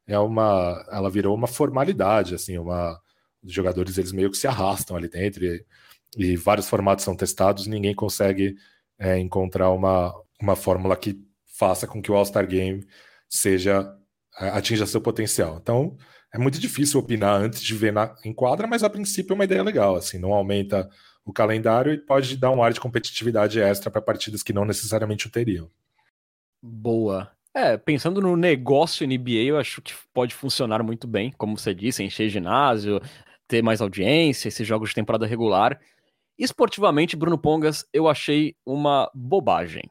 É 0.07 0.19
uma, 0.19 0.87
ela 0.91 1.11
virou 1.11 1.35
uma 1.35 1.49
formalidade, 1.49 2.35
assim, 2.35 2.59
uma, 2.59 3.01
os 3.43 3.53
jogadores 3.53 3.99
eles 3.99 4.13
meio 4.13 4.31
que 4.31 4.37
se 4.37 4.47
arrastam 4.47 4.97
ali 4.97 5.09
dentro 5.09 5.45
e, 5.45 5.65
e 6.17 6.37
vários 6.37 6.69
formatos 6.69 7.05
são 7.05 7.17
testados, 7.17 7.67
ninguém 7.67 7.95
consegue 7.95 8.57
é, 8.99 9.19
encontrar 9.19 9.71
uma, 9.71 10.15
uma 10.41 10.57
fórmula 10.57 10.97
que 10.97 11.21
faça 11.59 11.87
com 11.89 12.01
que 12.03 12.11
o 12.11 12.15
All-Star 12.17 12.47
Game 12.47 12.87
seja 13.29 13.93
atinja 14.37 14.87
seu 14.87 15.01
potencial. 15.01 15.59
Então, 15.61 15.97
é 16.37 16.39
muito 16.39 16.61
difícil 16.61 17.01
opinar 17.01 17.41
antes 17.41 17.63
de 17.63 17.75
ver 17.75 17.93
na, 17.93 18.15
em 18.23 18.33
quadra, 18.33 18.67
mas 18.67 18.83
a 18.83 18.91
princípio 18.91 19.33
é 19.33 19.35
uma 19.35 19.45
ideia 19.45 19.63
legal. 19.63 19.97
Assim, 19.97 20.19
não 20.19 20.35
aumenta 20.35 20.89
o 21.25 21.33
calendário 21.33 21.95
e 21.95 21.99
pode 21.99 22.37
dar 22.37 22.51
um 22.51 22.63
ar 22.63 22.75
de 22.75 22.81
competitividade 22.81 23.59
extra 23.59 23.91
para 23.91 24.03
partidas 24.03 24.43
que 24.43 24.53
não 24.53 24.67
necessariamente 24.67 25.27
o 25.27 25.31
teriam. 25.31 25.71
Boa. 26.63 27.31
É, 27.55 27.79
pensando 27.79 28.21
no 28.21 28.37
negócio 28.37 29.07
NBA, 29.07 29.45
eu 29.47 29.59
acho 29.59 29.81
que 29.81 29.95
pode 30.13 30.35
funcionar 30.35 30.83
muito 30.83 31.07
bem, 31.07 31.33
como 31.39 31.57
você 31.57 31.75
disse, 31.75 32.03
encher 32.03 32.29
ginásio, 32.29 33.01
ter 33.49 33.63
mais 33.63 33.81
audiência, 33.81 34.49
esses 34.49 34.67
jogos 34.67 34.91
de 34.91 34.95
temporada 34.95 35.27
regular. 35.27 35.81
Esportivamente, 36.39 37.17
Bruno 37.17 37.39
Pongas, 37.39 37.87
eu 37.95 38.09
achei 38.09 38.55
uma 38.67 39.11
bobagem. 39.15 39.85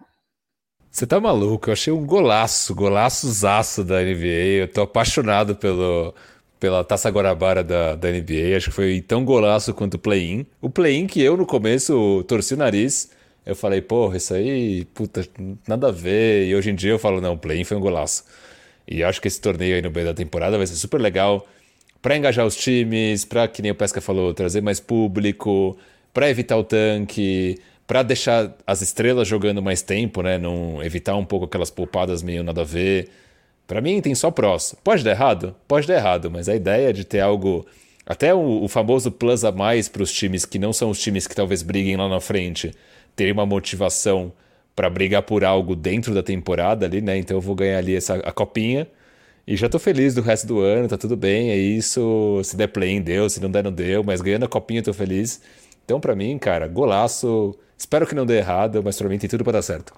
Você 0.91 1.08
tá 1.08 1.20
maluco? 1.20 1.70
Eu 1.70 1.74
achei 1.74 1.91
um 1.91 2.06
golaço, 2.06 2.76
golaço 2.76 3.28
zaço 3.32 3.84
da 3.84 4.02
NBA. 4.02 4.62
Eu 4.62 4.72
tô 4.72 4.84
apaixonado 4.84 5.56
pelo, 5.56 6.14
pela 6.60 6.84
Taça 6.84 7.10
Guarabara 7.10 7.64
da, 7.64 7.95
da 7.95 8.12
NBA. 8.12 8.56
Acho 8.56 8.70
que 8.70 8.76
foi 8.76 9.01
tão 9.01 9.24
golaço 9.24 9.74
quanto 9.74 9.95
o 9.95 9.99
play-in. 9.99 10.45
O 10.62 10.70
play-in 10.70 11.08
que 11.08 11.22
eu 11.22 11.38
no 11.38 11.45
começo 11.45 12.24
torci 12.28 12.53
o 12.53 12.58
nariz. 12.58 13.12
Eu 13.45 13.56
falei, 13.56 13.82
porra, 13.82 14.18
isso 14.18 14.34
aí, 14.34 14.86
puta, 14.86 15.28
nada 15.68 15.89
a 15.89 15.91
ver. 15.91 16.47
E 16.47 16.56
hoje 16.56 16.72
em 16.72 16.76
dia 16.76 16.91
eu 16.91 16.99
falo, 16.99 17.22
não, 17.22 17.34
o 17.34 17.38
play-in 17.38 17.64
foi 17.64 17.78
um 17.78 17.82
golaço. 17.82 18.24
E 18.88 19.03
acho 19.03 19.22
que 19.22 19.28
esse 19.28 19.39
torneio 19.39 19.76
aí 19.76 19.82
no 19.82 19.91
meio 19.91 20.06
da 20.06 20.14
temporada 20.14 20.58
vai 20.58 20.66
ser 20.66 20.76
super 20.76 20.99
legal 20.99 21.47
para 22.01 22.16
engajar 22.16 22.45
os 22.45 22.56
times, 22.56 23.26
para, 23.26 23.47
que 23.47 23.62
nem 23.62 23.72
o 23.72 23.76
Pesca 23.76 23.99
falou, 23.99 24.34
trazer 24.34 24.62
mais 24.62 24.80
público, 24.80 25.78
para 26.14 26.30
evitar 26.30 26.58
o 26.58 26.64
tanque 26.64 27.58
para 27.88 28.01
deixar 28.03 28.56
as 28.66 28.82
estrelas 28.82 29.28
jogando 29.28 29.62
mais 29.62 29.82
tempo, 29.82 30.22
né? 30.22 30.38
Não 30.38 30.82
evitar 30.84 31.16
um 31.16 31.26
pouco 31.26 31.45
aquelas 31.45 31.70
poupadas 31.70 32.24
meio 32.24 32.43
nada 32.43 32.62
a 32.62 32.64
ver. 32.64 33.10
Para 33.68 33.82
mim 33.82 34.01
tem 34.01 34.13
só 34.13 34.30
prós. 34.32 34.76
Pode 34.84 35.03
dar 35.03 35.11
errado? 35.11 35.55
Pode 35.68 35.88
dar 35.88 35.95
errado, 35.95 36.30
mas 36.30 36.47
a 36.47 36.55
ideia 36.55 36.93
de 36.93 37.03
ter 37.03 37.20
algo 37.20 37.66
até 38.05 38.34
o, 38.34 38.63
o 38.63 38.68
famoso 38.68 39.11
plus 39.11 39.43
a 39.43 39.51
mais 39.51 39.89
para 39.89 40.03
os 40.03 40.11
times 40.11 40.45
que 40.45 40.59
não 40.59 40.72
são 40.72 40.89
os 40.91 40.99
times 41.01 41.26
que 41.26 41.36
talvez 41.36 41.63
briguem 41.63 41.97
lá 41.97 42.07
na 42.07 42.20
frente, 42.20 42.72
terem 43.16 43.34
uma 43.34 43.45
motivação 43.45 44.32
para 44.76 44.89
brigar 44.89 45.24
por 45.24 45.43
algo 45.43 45.76
dentro 45.76 46.13
da 46.13 46.22
temporada 46.22 46.86
ali, 46.86 47.01
né? 47.01 47.18
Então 47.18 47.38
eu 47.38 47.41
vou 47.41 47.55
ganhar 47.55 47.80
ali 47.80 47.95
essa 47.95 48.16
a 48.18 48.32
copinha 48.32 48.88
e 49.47 49.55
já 49.55 49.70
tô 49.70 49.78
feliz 49.80 50.16
do 50.16 50.22
resto 50.22 50.47
do 50.47 50.59
ano, 50.59 50.88
tá 50.88 50.97
tudo 50.97 51.16
bem, 51.16 51.51
é 51.51 51.57
isso. 51.57 52.41
Se 52.43 52.57
der 52.57 52.68
play, 52.68 52.99
deu, 52.99 53.30
se 53.30 53.39
não 53.39 53.49
der, 53.49 53.63
não 53.63 53.72
deu, 53.72 54.03
mas 54.03 54.22
ganhando 54.22 54.45
a 54.45 54.47
copinha 54.47 54.80
eu 54.80 54.84
tô 54.84 54.93
feliz. 54.93 55.41
Então, 55.84 55.99
para 55.99 56.16
mim, 56.16 56.38
cara, 56.39 56.68
golaço. 56.68 57.55
Espero 57.78 58.07
que 58.07 58.16
não 58.16 58.26
dê 58.26 58.38
errado, 58.38 58.82
mas 58.84 58.97
pra 58.97 59.07
mim 59.07 59.20
tem 59.20 59.30
tudo 59.30 59.43
para 59.43 59.53
dar 59.53 59.61
certo. 59.61 59.93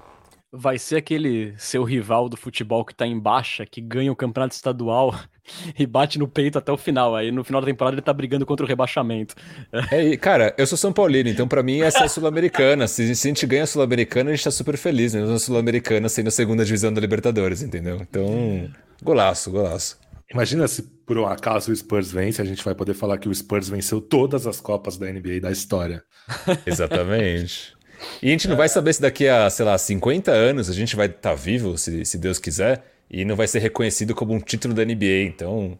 Vai 0.52 0.80
ser 0.80 0.96
aquele 0.96 1.54
seu 1.58 1.84
rival 1.84 2.30
do 2.30 2.38
futebol 2.38 2.86
que 2.86 2.96
tá 2.96 3.06
em 3.06 3.20
baixa, 3.20 3.66
que 3.66 3.82
ganha 3.82 4.12
o 4.12 4.16
campeonato 4.16 4.56
estadual 4.56 5.14
e 5.78 5.86
bate 5.86 6.18
no 6.18 6.28
peito 6.28 6.58
até 6.58 6.72
o 6.72 6.78
final. 6.78 7.16
Aí 7.16 7.32
no 7.32 7.44
final 7.44 7.62
da 7.62 7.68
temporada 7.68 7.96
ele 7.96 8.02
tá 8.02 8.14
brigando 8.14 8.46
contra 8.46 8.66
o 8.66 8.70
rebaixamento. 8.70 9.36
É, 9.92 10.18
cara, 10.18 10.54
eu 10.58 10.66
sou 10.68 10.78
São 10.78 10.92
Paulino, 10.92 11.30
então 11.30 11.48
para 11.48 11.64
mim 11.64 11.82
essa 11.82 12.00
é 12.00 12.04
a 12.04 12.10
Sul-Americana. 12.10 12.88
Se, 12.88 13.16
se, 13.16 13.28
a 13.28 13.30
gente 13.30 13.46
ganha 13.46 13.64
a 13.64 13.68
Sul-Americana, 13.68 14.32
a 14.32 14.36
gente 14.36 14.44
tá 14.44 14.52
super 14.52 14.78
feliz, 14.78 15.14
mesmo 15.14 15.34
a 15.34 15.40
Sul-Americana 15.40 16.10
sendo 16.10 16.28
a 16.28 16.32
segunda 16.32 16.66
divisão 16.66 16.94
da 16.94 17.00
Libertadores, 17.00 17.62
entendeu? 17.62 17.98
Então, 18.02 18.70
golaço, 19.02 19.52
golaço. 19.52 19.98
Imagina 20.32 20.68
se 20.68 20.82
por 21.06 21.18
um 21.18 21.26
acaso 21.26 21.72
o 21.72 21.76
Spurs 21.76 22.12
vence, 22.12 22.42
a 22.42 22.46
gente 22.46 22.64
vai 22.64 22.76
poder 22.76 22.94
falar 22.94 23.18
que 23.18 23.30
o 23.30 23.34
Spurs 23.34 23.70
venceu 23.70 24.02
todas 24.02 24.46
as 24.46 24.60
Copas 24.60 24.98
da 24.98 25.10
NBA 25.10 25.40
da 25.42 25.52
história. 25.52 26.04
Exatamente. 26.68 27.77
E 28.22 28.28
a 28.28 28.32
gente 28.32 28.48
não 28.48 28.56
vai 28.56 28.70
saber 28.70 28.94
se 28.94 29.02
daqui 29.02 29.28
a, 29.28 29.50
sei 29.50 29.66
lá, 29.66 29.78
50 29.78 30.32
anos 30.32 30.70
a 30.70 30.74
gente 30.74 30.96
vai 30.96 31.08
estar 31.08 31.30
tá 31.30 31.36
vivo, 31.36 31.78
se, 31.78 32.06
se 32.06 32.18
Deus 32.18 32.40
quiser, 32.40 32.84
e 33.10 33.24
não 33.26 33.36
vai 33.36 33.48
ser 33.48 33.60
reconhecido 33.60 34.14
como 34.14 34.34
um 34.34 34.40
título 34.40 34.74
da 34.74 34.84
NBA. 34.84 35.24
Então, 35.28 35.78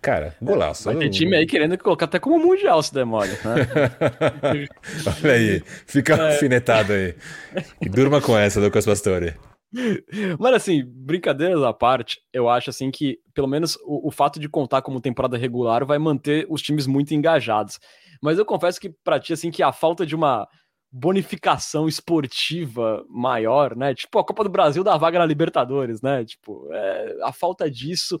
cara, 0.00 0.34
golaço. 0.40 0.84
Vai 0.84 0.96
ter 0.96 1.10
time 1.10 1.36
aí 1.36 1.46
querendo 1.46 1.76
colocar 1.78 2.06
até 2.06 2.18
como 2.18 2.38
mundial 2.38 2.82
se 2.82 2.92
demora, 2.92 3.28
né? 3.28 4.68
Olha 5.22 5.34
aí, 5.34 5.62
fica 5.86 6.14
é. 6.14 6.32
alfinetado 6.32 6.92
aí. 6.92 7.14
E 7.80 7.88
durma 7.88 8.20
com 8.20 8.36
essa, 8.36 8.60
Lucas 8.60 8.84
Pastore. 8.84 9.34
Mas 10.38 10.54
assim, 10.54 10.84
brincadeiras 10.86 11.62
à 11.62 11.72
parte, 11.72 12.20
eu 12.32 12.48
acho 12.48 12.70
assim 12.70 12.92
que 12.92 13.18
pelo 13.34 13.48
menos 13.48 13.76
o, 13.84 14.08
o, 14.08 14.10
fato 14.10 14.38
de 14.38 14.48
contar 14.48 14.82
como 14.82 15.00
temporada 15.00 15.36
regular 15.36 15.84
vai 15.84 15.98
manter 15.98 16.46
os 16.48 16.62
times 16.62 16.86
muito 16.86 17.12
engajados. 17.12 17.80
Mas 18.22 18.38
eu 18.38 18.44
confesso 18.44 18.80
que 18.80 18.88
para 18.88 19.18
ti 19.18 19.32
assim 19.32 19.50
que 19.50 19.62
a 19.62 19.72
falta 19.72 20.06
de 20.06 20.14
uma 20.14 20.46
bonificação 20.96 21.88
esportiva 21.88 23.04
maior, 23.08 23.74
né? 23.76 23.94
Tipo 23.94 24.18
a 24.18 24.24
Copa 24.24 24.44
do 24.44 24.50
Brasil 24.50 24.84
dá 24.84 24.96
vaga 24.96 25.18
na 25.18 25.26
Libertadores, 25.26 26.00
né? 26.00 26.24
Tipo, 26.24 26.68
é, 26.72 27.16
a 27.22 27.32
falta 27.32 27.70
disso 27.70 28.18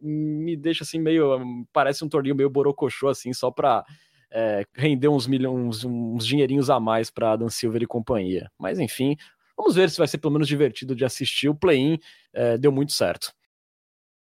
me 0.00 0.56
deixa 0.56 0.84
assim 0.84 0.98
meio 0.98 1.38
parece 1.72 2.04
um 2.04 2.08
torneio 2.08 2.34
meio 2.34 2.50
borocochô 2.50 3.08
assim 3.08 3.32
só 3.32 3.50
para 3.50 3.84
é, 4.30 4.64
render 4.74 5.08
uns 5.08 5.26
milhões, 5.26 5.84
uns 5.84 6.26
dinheirinhos 6.26 6.70
a 6.70 6.80
mais 6.80 7.10
para 7.10 7.36
Dan 7.36 7.48
Silver 7.48 7.82
e 7.82 7.86
companhia. 7.86 8.50
Mas 8.58 8.78
enfim, 8.78 9.16
Vamos 9.56 9.76
ver 9.76 9.88
se 9.88 9.98
vai 9.98 10.08
ser 10.08 10.18
pelo 10.18 10.32
menos 10.32 10.48
divertido 10.48 10.94
de 10.94 11.04
assistir. 11.04 11.48
O 11.48 11.54
play-in 11.54 11.98
é, 12.32 12.58
deu 12.58 12.72
muito 12.72 12.92
certo. 12.92 13.32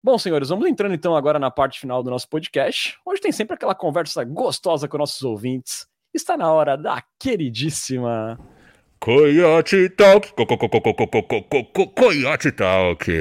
Bom, 0.04 0.18
senhores, 0.18 0.50
vamos 0.50 0.68
entrando 0.68 0.96
então 0.96 1.16
agora 1.16 1.38
na 1.38 1.52
parte 1.52 1.80
final 1.80 2.02
do 2.02 2.10
nosso 2.10 2.28
podcast. 2.28 2.98
Hoje 3.06 3.22
tem 3.22 3.32
sempre 3.32 3.54
aquela 3.54 3.76
conversa 3.76 4.24
gostosa 4.24 4.88
com 4.88 4.98
nossos 4.98 5.22
ouvintes. 5.22 5.88
Está 6.14 6.36
na 6.36 6.52
hora 6.52 6.76
da 6.76 7.02
queridíssima 7.18 8.38
Coyote 9.04 9.90
Talk, 9.90 10.32
co, 10.34 10.46
co, 10.46 10.58
co, 10.70 11.88
Coyote 11.88 12.52
Talk. 12.52 13.12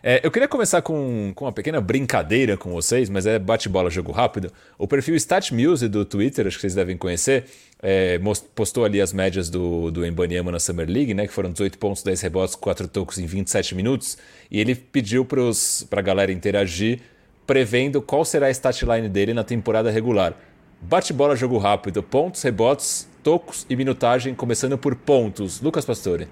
É, 0.00 0.20
eu 0.22 0.30
queria 0.30 0.46
começar 0.46 0.80
com, 0.80 1.32
com 1.34 1.44
uma 1.44 1.50
pequena 1.52 1.80
brincadeira 1.80 2.56
com 2.56 2.70
vocês, 2.70 3.10
mas 3.10 3.26
é 3.26 3.36
bate-bola, 3.36 3.90
jogo 3.90 4.12
rápido. 4.12 4.52
O 4.78 4.86
perfil 4.86 5.16
StatMuse 5.16 5.88
do 5.88 6.04
Twitter, 6.04 6.46
acho 6.46 6.56
que 6.56 6.60
vocês 6.60 6.76
devem 6.76 6.96
conhecer, 6.96 7.46
é, 7.82 8.20
postou 8.54 8.84
ali 8.84 9.00
as 9.00 9.12
médias 9.12 9.50
do, 9.50 9.90
do 9.90 10.06
Embanyama 10.06 10.52
na 10.52 10.60
Summer 10.60 10.88
League, 10.88 11.12
né, 11.14 11.26
que 11.26 11.32
foram 11.32 11.50
18 11.50 11.78
pontos, 11.78 12.04
10 12.04 12.20
rebotes, 12.20 12.54
4 12.54 12.86
tocos 12.86 13.18
em 13.18 13.26
27 13.26 13.74
minutos, 13.74 14.16
e 14.48 14.60
ele 14.60 14.76
pediu 14.76 15.24
para 15.24 15.98
a 15.98 16.02
galera 16.02 16.30
interagir, 16.30 17.00
prevendo 17.44 18.00
qual 18.00 18.24
será 18.24 18.46
a 18.46 18.50
statline 18.50 19.08
dele 19.08 19.34
na 19.34 19.42
temporada 19.42 19.90
regular. 19.90 20.36
Bate-bola, 20.80 21.34
jogo 21.34 21.58
rápido, 21.58 22.02
pontos, 22.02 22.40
rebotes, 22.42 23.08
tocos 23.22 23.66
e 23.68 23.76
minutagem, 23.76 24.34
começando 24.34 24.78
por 24.78 24.94
pontos. 24.94 25.60
Lucas 25.60 25.84
Pastore. 25.84 26.28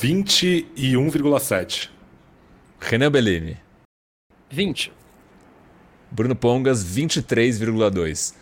21,7. 0.00 1.88
Renan 2.80 3.10
Bellini. 3.10 3.56
20. 4.50 4.92
Bruno 6.10 6.34
Pongas, 6.34 6.84
23,2. 6.84 8.34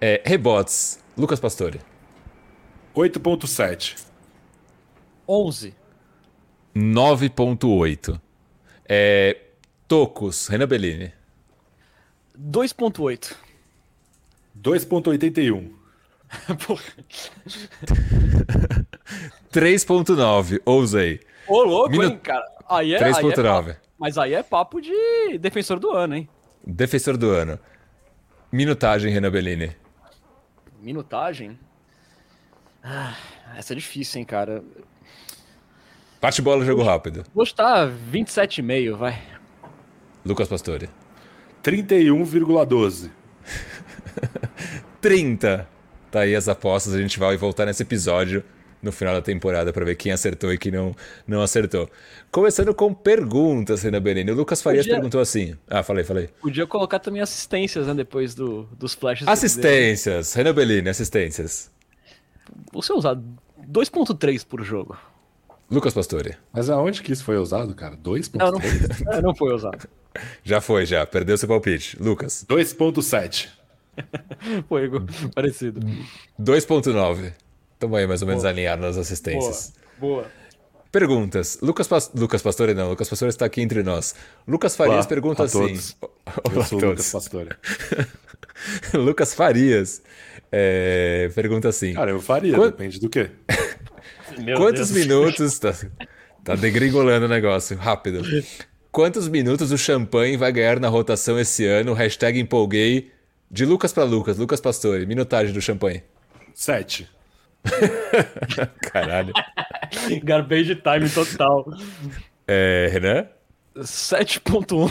É, 0.00 0.22
rebotes. 0.24 1.00
Lucas 1.18 1.40
Pastore. 1.40 1.80
8,7. 2.94 3.96
11. 5.28 5.74
9,8. 6.74 8.20
É, 8.88 9.36
tocos. 9.88 10.46
Renan 10.46 10.68
Bellini. 10.68 11.19
2,8. 12.40 13.34
2,81. 14.60 15.70
3.9, 19.52 20.60
ousei. 20.64 21.20
Ô, 21.46 21.62
louco, 21.62 21.90
Minu... 21.90 22.04
hein, 22.04 22.18
cara. 22.18 22.44
Aí 22.68 22.94
é, 22.94 23.00
3.9. 23.00 23.70
É 23.70 23.76
mas 23.98 24.16
aí 24.16 24.34
é 24.34 24.42
papo 24.42 24.80
de 24.80 25.36
defensor 25.38 25.78
do 25.78 25.90
ano, 25.90 26.14
hein? 26.14 26.28
Defensor 26.64 27.16
do 27.16 27.30
ano. 27.30 27.58
Minutagem, 28.52 29.12
Renan 29.12 29.30
Bellini. 29.30 29.76
Minutagem? 30.80 31.58
Ah, 32.82 33.16
essa 33.56 33.74
é 33.74 33.76
difícil, 33.76 34.20
hein, 34.20 34.24
cara. 34.24 34.62
Bate 36.20 36.40
bola, 36.40 36.64
jogo 36.64 36.82
rápido. 36.82 37.24
Vou 37.34 37.44
estar 37.44 37.88
27,5, 37.88 38.96
vai. 38.96 39.20
Lucas 40.24 40.48
Pastore. 40.48 40.88
31,12. 41.62 43.10
30. 45.00 45.68
Tá 46.10 46.22
aí 46.22 46.34
as 46.34 46.48
apostas, 46.48 46.92
a 46.92 47.00
gente 47.00 47.20
vai 47.20 47.36
voltar 47.36 47.66
nesse 47.66 47.84
episódio 47.84 48.42
no 48.82 48.90
final 48.90 49.14
da 49.14 49.22
temporada 49.22 49.72
para 49.72 49.84
ver 49.84 49.94
quem 49.94 50.10
acertou 50.10 50.52
e 50.52 50.58
quem 50.58 50.72
não, 50.72 50.94
não 51.26 51.42
acertou. 51.42 51.88
Começando 52.30 52.74
com 52.74 52.92
perguntas, 52.92 53.82
Renan 53.82 54.02
Benini. 54.02 54.32
O 54.32 54.34
Lucas 54.34 54.62
Farias 54.62 54.86
Podia... 54.86 54.96
perguntou 54.96 55.20
assim. 55.20 55.56
Ah, 55.68 55.82
falei, 55.82 56.02
falei. 56.02 56.28
Podia 56.40 56.66
colocar 56.66 56.98
também 56.98 57.22
assistências, 57.22 57.86
né? 57.86 57.94
Depois 57.94 58.34
do, 58.34 58.64
dos 58.76 58.94
flashes. 58.94 59.28
Assistências, 59.28 60.34
Renan 60.34 60.54
Bellini, 60.54 60.88
assistências. 60.88 61.70
Você 62.72 62.92
usar 62.92 63.16
2.3 63.68 64.44
por 64.44 64.64
jogo. 64.64 64.98
Lucas 65.70 65.94
Pastore. 65.94 66.36
Mas 66.52 66.68
aonde 66.68 67.00
que 67.00 67.12
isso 67.12 67.22
foi 67.22 67.36
usado, 67.38 67.74
cara? 67.74 67.96
2.3? 67.96 68.30
Não, 68.34 68.50
não, 68.50 69.12
é, 69.12 69.22
não 69.22 69.34
foi 69.34 69.54
usado. 69.54 69.88
já 70.42 70.60
foi, 70.60 70.84
já. 70.84 71.06
Perdeu 71.06 71.38
seu 71.38 71.48
palpite. 71.48 71.96
Lucas. 72.02 72.44
2.7. 72.48 73.48
Foi 74.68 74.90
parecido. 75.34 75.80
2.9. 76.40 77.32
Estamos 77.74 77.98
aí 77.98 78.06
mais 78.06 78.22
ou 78.22 78.28
menos 78.28 78.44
alinhados 78.44 78.84
nas 78.84 78.96
assistências. 78.96 79.74
Boa. 79.98 80.22
Boa. 80.22 80.40
Perguntas. 80.90 81.58
Lucas, 81.62 81.86
Pas... 81.86 82.10
Lucas 82.14 82.42
Pastore 82.42 82.74
não, 82.74 82.90
Lucas 82.90 83.08
Pastore 83.08 83.28
está 83.28 83.46
aqui 83.46 83.60
entre 83.60 83.82
nós. 83.82 84.14
Lucas 84.46 84.74
Farias 84.74 84.98
Olá, 84.98 85.06
pergunta 85.06 85.44
assim. 85.44 85.58
Todos. 85.58 85.96
Eu 86.52 86.64
sou 86.64 86.80
Lucas 86.80 87.12
Pastore. 87.12 87.50
Lucas 88.94 89.34
Farias 89.34 90.02
é... 90.50 91.30
pergunta 91.34 91.68
assim. 91.68 91.94
Cara, 91.94 92.10
eu 92.10 92.20
faria, 92.20 92.58
depende 92.58 92.98
do 92.98 93.08
quê. 93.08 93.30
Quantos 94.56 94.90
Deus. 94.90 95.06
minutos. 95.06 95.58
Tá, 95.58 95.74
tá 96.44 96.54
degringolando 96.54 97.26
o 97.26 97.28
negócio, 97.28 97.76
rápido. 97.76 98.22
Quantos 98.90 99.28
minutos 99.28 99.70
o 99.70 99.78
champanhe 99.78 100.36
vai 100.36 100.50
ganhar 100.52 100.80
na 100.80 100.88
rotação 100.88 101.38
esse 101.38 101.66
ano? 101.66 101.92
Hashtag 101.92 102.38
empolguei. 102.40 103.10
De 103.50 103.64
Lucas 103.64 103.92
para 103.92 104.04
Lucas, 104.04 104.38
Lucas 104.38 104.60
Pastore, 104.60 105.04
minutagem 105.06 105.52
do 105.52 105.60
champanhe. 105.60 106.04
Sete. 106.54 107.08
Caralho. 108.92 109.32
Garbage 110.22 110.76
time 110.76 111.10
total. 111.10 111.66
É, 112.46 112.88
Renan? 112.92 113.26
7.1. 113.76 114.90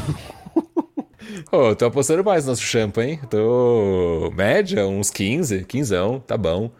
Ô, 1.51 1.69
oh, 1.69 1.75
tô 1.75 1.85
apostando 1.85 2.23
mais 2.23 2.45
no 2.45 2.51
nosso 2.51 2.63
champa, 2.63 3.03
hein? 3.03 3.19
Tô. 3.29 4.31
Média, 4.35 4.87
uns 4.87 5.09
15, 5.11 5.65
15, 5.65 5.95
tá 6.25 6.37
bom. 6.37 6.71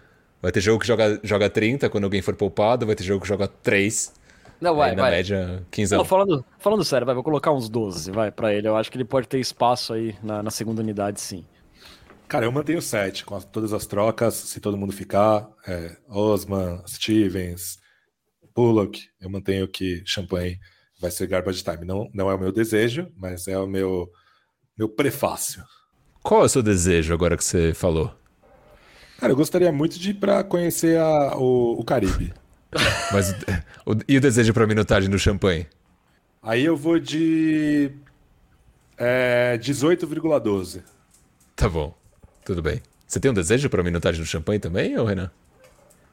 Vai 0.42 0.52
ter 0.52 0.62
jogo 0.62 0.80
que 0.80 0.88
joga, 0.88 1.20
joga 1.24 1.50
30 1.50 1.90
quando 1.90 2.06
alguém 2.06 2.22
for 2.22 2.36
poupado, 2.36 2.86
vai 2.86 2.96
ter 2.96 3.04
jogo 3.04 3.22
que 3.22 3.28
joga 3.28 3.48
3. 3.48 4.14
Não, 4.62 4.76
vai, 4.76 4.92
Aí, 4.92 4.96
na 4.96 5.04
vai. 5.04 5.12
média, 5.12 5.66
15. 5.72 5.96
Não, 5.96 6.04
falando, 6.06 6.44
falando 6.60 6.84
sério, 6.84 7.06
vai, 7.06 7.16
vou 7.16 7.24
colocar 7.24 7.52
uns 7.52 7.70
12, 7.70 8.12
vai, 8.12 8.32
pra 8.32 8.54
ele. 8.54 8.68
Eu 8.68 8.76
acho 8.76 8.92
que 8.92 8.98
ele 8.98 9.06
pode 9.06 9.28
ter 9.28 9.40
espaço 9.40 9.94
aí 9.94 10.16
na, 10.24 10.44
na 10.44 10.52
segunda 10.52 10.82
unidade, 10.82 11.20
sim. 11.22 11.46
Cara, 12.28 12.46
eu 12.46 12.52
mantenho 12.52 12.82
7 12.82 13.26
com 13.26 13.36
as- 13.36 13.46
todas 13.46 13.74
as 13.74 13.86
trocas, 13.86 14.34
se 14.36 14.60
todo 14.60 14.78
mundo 14.78 14.94
ficar. 14.94 15.50
É, 15.68 15.96
Osman, 16.08 16.82
Stevens, 16.88 17.80
Bullock. 18.56 19.02
Eu 19.20 19.30
mantenho 19.30 19.68
que 19.68 20.04
Champagne 20.06 20.60
vai 21.00 21.10
ser 21.12 21.28
garbage 21.28 21.64
time. 21.64 21.86
Não, 21.86 22.10
não 22.14 22.30
é 22.30 22.36
o 22.36 22.40
meu 22.40 22.52
desejo, 22.52 23.08
mas 23.18 23.48
é 23.48 23.58
o 23.58 23.66
meu, 23.66 24.10
meu 24.78 24.90
prefácio. 24.90 25.64
Qual 26.22 26.42
é 26.42 26.46
o 26.46 26.50
seu 26.50 26.62
desejo 26.62 27.14
agora 27.14 27.38
que 27.38 27.44
você 27.44 27.74
falou? 27.74 28.14
Cara, 29.20 29.32
eu 29.34 29.36
gostaria 29.36 29.72
muito 29.72 30.00
de 30.00 30.12
ir 30.12 30.14
pra 30.16 30.44
conhecer 30.44 30.98
a- 31.00 31.36
o, 31.38 31.80
o 31.80 31.84
Caribe. 31.84 32.34
Mas 33.12 33.32
o- 33.86 33.96
e 34.08 34.18
o 34.18 34.22
desejo 34.22 34.54
pra 34.54 34.66
minutagem 34.68 35.10
do 35.10 35.18
champanhe? 35.20 35.68
Aí 36.42 36.64
eu 36.64 36.78
vou 36.78 37.00
de 37.00 37.92
é, 38.98 39.58
18,12. 39.58 40.82
Tá 41.56 41.68
bom, 41.68 41.94
tudo 42.46 42.62
bem. 42.62 42.82
Você 43.08 43.20
tem 43.20 43.32
um 43.32 43.34
desejo 43.34 43.70
pra 43.70 43.84
minutagem 43.84 44.22
do 44.22 44.26
champanhe 44.28 44.60
também, 44.60 44.98
ou 44.98 45.06
Renan? 45.06 45.32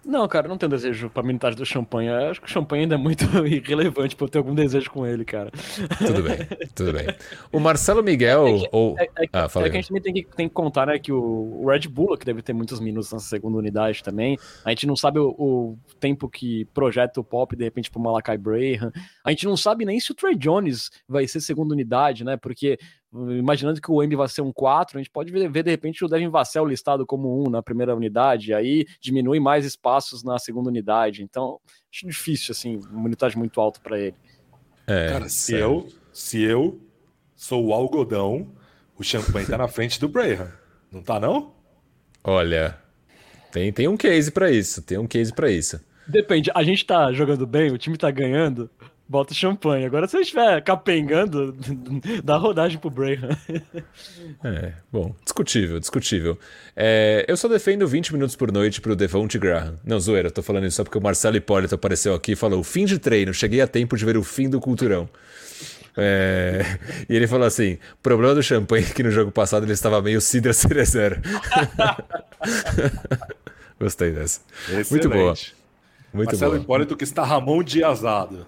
Não, 0.07 0.29
cara, 0.29 0.47
não 0.47 0.57
tenho 0.57 0.71
desejo 0.71 1.11
pra 1.11 1.21
minutagem 1.21 1.59
do 1.59 1.67
champanhe. 1.67 2.09
Eu 2.09 2.31
acho 2.31 2.41
que 2.41 2.47
o 2.47 2.51
champanhe 2.51 2.85
ainda 2.85 2.95
é 2.95 2.99
muito 2.99 3.25
irrelevante 3.45 4.15
pra 4.15 4.27
eu 4.27 4.29
ter 4.29 4.39
algum 4.39 4.55
desejo 4.55 4.89
com 4.89 5.05
ele, 5.05 5.25
cara. 5.25 5.51
Tudo 5.99 6.23
bem, 6.23 6.37
tudo 6.77 6.93
bem. 6.93 7.07
O 7.53 7.59
Marcelo 7.59 8.05
Miguel, 8.05 8.69
ou... 8.71 8.97
É, 9.01 9.09
é, 9.19 9.29
Ah, 9.33 9.49
fala 9.49 9.67
é 9.67 9.71
que 9.71 9.77
a 9.77 9.81
gente 9.81 9.89
também 9.89 10.03
tem 10.03 10.15
que, 10.15 10.25
tem 10.37 10.49
que 10.49 10.55
contar, 10.55 10.87
né, 10.87 10.97
que 11.01 11.11
o, 11.11 11.67
Red 11.67 11.89
Bull, 11.89 12.17
que 12.17 12.25
deve 12.25 12.41
ter 12.41 12.53
muitos 12.53 12.79
minutos 12.79 13.11
na 13.11 13.19
segunda 13.19 13.59
unidade 13.59 14.01
também, 14.01 14.39
a 14.65 14.71
gente 14.71 14.87
não 14.87 14.95
sabe 14.95 15.19
o, 15.19 15.31
o 15.31 15.79
tempo 15.99 16.29
que 16.29 16.67
projeta 16.67 17.21
o 17.21 17.25
Pop, 17.25 17.57
de 17.57 17.65
repente, 17.65 17.91
pro 17.91 18.01
Malakai 18.01 18.39
Braham. 18.39 18.93
A 19.25 19.31
gente 19.31 19.45
não 19.45 19.57
sabe 19.57 19.85
nem 19.85 19.99
se 19.99 20.13
o 20.13 20.15
Trey 20.15 20.37
Jones 20.37 20.89
vai 21.09 21.27
ser 21.27 21.41
segunda 21.41 21.75
unidade, 21.75 22.23
né, 22.23 22.37
porque 22.37 22.79
imaginando 23.39 23.81
que 23.81 23.91
o 23.91 24.03
Embi 24.03 24.17
vai 24.17 24.29
ser 24.29 24.43
um 24.43 24.53
4, 24.53 24.97
a 24.97 25.01
gente 25.01 25.11
pode 25.11 25.31
ver, 25.33 25.51
ver, 25.51 25.63
de 25.63 25.71
repente, 25.71 26.05
o 26.05 26.09
Devin 26.09 26.29
Vassell 26.29 26.67
listado 26.67 27.07
como 27.07 27.43
um 27.43 27.51
na 27.51 27.63
primeira 27.63 27.95
unidade, 27.95 28.53
aí 28.53 28.87
diminui 29.01 29.41
mais 29.41 29.65
espaços 29.65 30.23
na 30.23 30.39
segunda 30.39 30.69
unidade. 30.69 31.23
Então, 31.23 31.61
acho 31.93 32.07
difícil, 32.07 32.53
assim, 32.53 32.81
uma 32.91 33.05
unidade 33.05 33.37
muito 33.37 33.61
alta 33.61 33.81
para 33.81 33.99
ele. 33.99 34.17
É, 34.87 35.09
Cara, 35.09 35.29
se 35.29 35.53
sério. 35.53 35.63
eu, 35.63 35.89
se 36.13 36.43
eu 36.43 36.81
sou 37.35 37.67
o 37.67 37.73
algodão, 37.73 38.49
o 38.99 39.03
champanhe 39.03 39.47
tá 39.47 39.59
na 39.59 39.69
frente 39.69 40.01
do 40.01 40.09
Braham. 40.09 40.51
Não 40.91 41.03
tá, 41.03 41.19
não? 41.19 41.55
Olha, 42.23 42.79
tem, 43.53 43.73
tem 43.73 43.89
um 43.89 43.97
case 43.97 44.31
pra 44.31 44.51
isso, 44.51 44.83
tem 44.83 44.99
um 44.99 45.07
case 45.07 45.33
pra 45.33 45.51
isso. 45.51 45.81
Depende, 46.07 46.51
a 46.55 46.63
gente 46.63 46.85
tá 46.85 47.13
jogando 47.13 47.47
bem, 47.47 47.73
o 47.73 47.79
time 47.79 47.97
tá 47.97 48.11
ganhando, 48.11 48.71
bota 49.09 49.35
champanhe. 49.35 49.87
Agora, 49.87 50.09
se 50.09 50.17
a 50.17 50.19
gente 50.19 50.27
estiver 50.27 50.61
capengando, 50.63 51.57
dá 52.25 52.37
rodagem 52.37 52.79
pro 52.79 52.91
Braham. 52.91 53.37
É, 54.45 54.73
bom, 54.93 55.15
discutível, 55.23 55.79
discutível. 55.79 56.39
É, 56.75 57.25
eu 57.29 57.37
só 57.37 57.49
defendo 57.49 57.87
20 57.87 58.13
minutos 58.13 58.37
por 58.37 58.53
noite 58.53 58.81
pro 58.81 58.97
Devonte 58.97 59.39
Graham. 59.39 59.77
Não, 59.85 60.01
zoeira, 60.01 60.31
tô 60.31 60.43
falando 60.43 60.67
isso 60.67 60.77
só 60.77 60.85
porque 60.85 60.99
o 60.99 61.03
Marcelo 61.03 61.37
Hipólito 61.37 61.75
apareceu 61.75 62.15
aqui 62.15 62.33
e 62.33 62.37
falou: 62.37 62.63
fim 62.63 62.85
de 62.85 62.99
treino, 62.99 63.33
cheguei 63.33 63.61
a 63.61 63.67
tempo 63.67 63.97
de 63.97 64.05
ver 64.05 64.17
o 64.17 64.23
fim 64.23 64.49
do 64.49 64.61
culturão. 64.61 65.09
É, 65.97 66.79
e 67.09 67.17
ele 67.17 67.27
falou 67.27 67.47
assim: 67.47 67.79
problema 68.03 68.35
do 68.35 68.43
champanhe 68.43 68.85
é 68.85 68.93
que 68.93 69.03
no 69.03 69.11
jogo 69.11 69.31
passado 69.31 69.65
ele 69.65 69.73
estava 69.73 70.03
meio 70.03 70.21
Cidra 70.21 70.53
Cerezer. 70.53 71.21
Gostei 73.81 74.11
dessa. 74.11 74.41
Muito 74.91 75.09
boa. 75.09 75.33
Excelente. 75.33 75.57
Muito 76.13 76.31
Marcelo 76.31 76.53
boa. 76.53 76.63
Hipólito 76.63 76.97
que 76.97 77.05
está 77.05 77.25
Ramon 77.25 77.63
Diazado. 77.63 78.47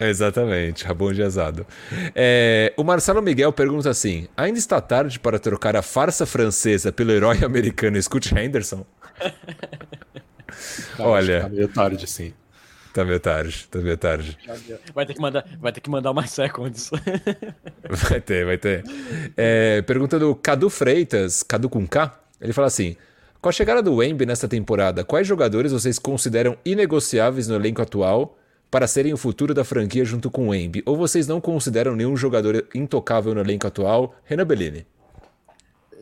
Exatamente, 0.00 0.84
Rabon 0.84 1.12
Diazado. 1.12 1.66
É, 2.14 2.72
o 2.76 2.84
Marcelo 2.84 3.20
Miguel 3.20 3.52
pergunta 3.52 3.90
assim: 3.90 4.28
ainda 4.36 4.58
está 4.58 4.80
tarde 4.80 5.18
para 5.18 5.38
trocar 5.38 5.76
a 5.76 5.82
farsa 5.82 6.24
francesa 6.24 6.92
pelo 6.92 7.10
herói 7.10 7.42
americano 7.44 8.00
Scott 8.00 8.34
Henderson? 8.36 8.86
Cara, 10.96 11.08
Olha. 11.08 11.40
Tá 11.42 11.48
meio 11.48 11.68
tarde, 11.68 12.06
sim. 12.06 12.32
Tá 12.94 13.04
meio 13.04 13.20
tarde, 13.20 13.68
tá 13.70 13.78
meio 13.78 13.96
tarde. 13.96 14.38
Vai 14.94 15.06
ter 15.06 15.14
que 15.14 15.20
mandar, 15.20 15.44
vai 15.60 15.72
ter 15.72 15.80
que 15.80 15.90
mandar 15.90 16.12
mais 16.12 16.30
seconds. 16.30 16.90
Vai 17.88 18.20
ter, 18.20 18.44
vai 18.44 18.58
ter. 18.58 18.84
É, 19.36 19.80
pergunta 19.82 20.18
do 20.18 20.34
Cadu 20.34 20.68
Freitas, 20.68 21.42
Cadu 21.42 21.68
com 21.70 21.86
K, 21.86 22.18
ele 22.40 22.52
fala 22.52 22.66
assim: 22.66 22.96
com 23.40 23.48
a 23.48 23.52
chegada 23.52 23.82
do 23.82 23.96
Wemby 23.96 24.26
nesta 24.26 24.48
temporada, 24.48 25.04
quais 25.04 25.26
jogadores 25.26 25.72
vocês 25.72 25.98
consideram 25.98 26.56
inegociáveis 26.64 27.48
no 27.48 27.54
elenco 27.54 27.80
atual 27.80 28.37
para 28.70 28.86
serem 28.86 29.12
o 29.12 29.16
futuro 29.16 29.54
da 29.54 29.64
franquia 29.64 30.04
junto 30.04 30.30
com 30.30 30.48
o 30.48 30.50
Wemby? 30.50 30.82
Ou 30.86 30.96
vocês 30.96 31.26
não 31.26 31.40
consideram 31.40 31.96
nenhum 31.96 32.16
jogador 32.16 32.66
intocável 32.74 33.34
no 33.34 33.40
elenco 33.40 33.66
atual? 33.66 34.14
Renan 34.24 34.46
Bellini. 34.46 34.86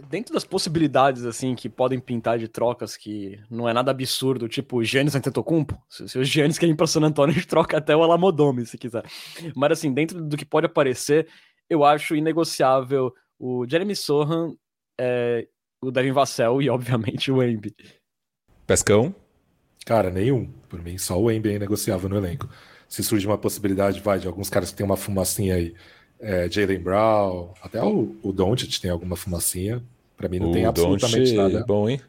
Dentro 0.09 0.35
das 0.35 0.45
possibilidades, 0.45 1.25
assim, 1.25 1.55
que 1.55 1.69
podem 1.69 1.99
pintar 1.99 2.39
de 2.39 2.47
trocas, 2.47 2.97
que 2.97 3.41
não 3.51 3.69
é 3.69 3.73
nada 3.73 3.91
absurdo, 3.91 4.49
tipo 4.49 4.85
Giannis 4.85 5.17
Antetokounmpo. 5.17 5.77
Se, 5.89 6.09
se 6.09 6.19
o 6.19 6.25
Giannis 6.25 6.59
quer 6.59 6.69
ir 6.69 6.77
pra 6.77 6.87
San 6.87 7.03
Antonio, 7.03 7.33
a 7.35 7.35
gente 7.35 7.49
troca 7.49 7.77
até 7.77 7.97
o 7.97 8.03
Alamodome, 8.03 8.65
se 8.67 8.79
quiser. 8.79 9.05
Mas, 9.55 9.73
assim, 9.73 9.93
dentro 9.93 10.23
do 10.23 10.37
que 10.37 10.45
pode 10.45 10.67
aparecer, 10.67 11.27
eu 11.69 11.83
acho 11.85 12.15
inegociável 12.15 13.13
o 13.39 13.67
Jeremy 13.69 13.97
Sohan, 13.97 14.55
é, 14.99 15.49
o 15.83 15.91
Devin 15.91 16.13
Vassell 16.13 16.63
e, 16.63 16.71
obviamente, 16.71 17.33
o 17.33 17.43
Embi. 17.43 17.75
Pescão? 18.67 19.15
Cara, 19.87 20.11
nenhum. 20.11 20.51
Por 20.69 20.83
mim, 20.83 20.99
só 20.99 21.19
o 21.19 21.31
Embi 21.31 21.55
é 21.55 21.59
negociável 21.61 22.09
no 22.11 22.17
elenco. 22.17 22.49
Se 22.89 23.03
surge 23.03 23.25
uma 23.27 23.39
possibilidade, 23.39 24.01
vai, 24.01 24.19
de 24.19 24.27
alguns 24.27 24.51
caras 24.51 24.71
que 24.71 24.77
tem 24.77 24.85
uma 24.85 24.97
fumacinha 24.97 25.55
aí, 25.55 25.75
é, 26.19 26.51
Jalen 26.51 26.81
Brown, 26.81 27.55
até 27.63 27.83
o, 27.83 28.17
o 28.23 28.33
Doncic 28.33 28.81
tem 28.81 28.91
alguma 28.91 29.17
fumacinha. 29.17 29.83
Pra 30.17 30.29
mim 30.29 30.41
não 30.41 30.51
tem 30.51 30.67
o 30.67 30.69
absolutamente 30.69 31.19
Doncic, 31.19 31.37
nada 31.37 31.65
bom, 31.65 31.89
hein? 31.89 32.01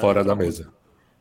fora 0.00 0.24
da 0.24 0.34
mesa. 0.34 0.72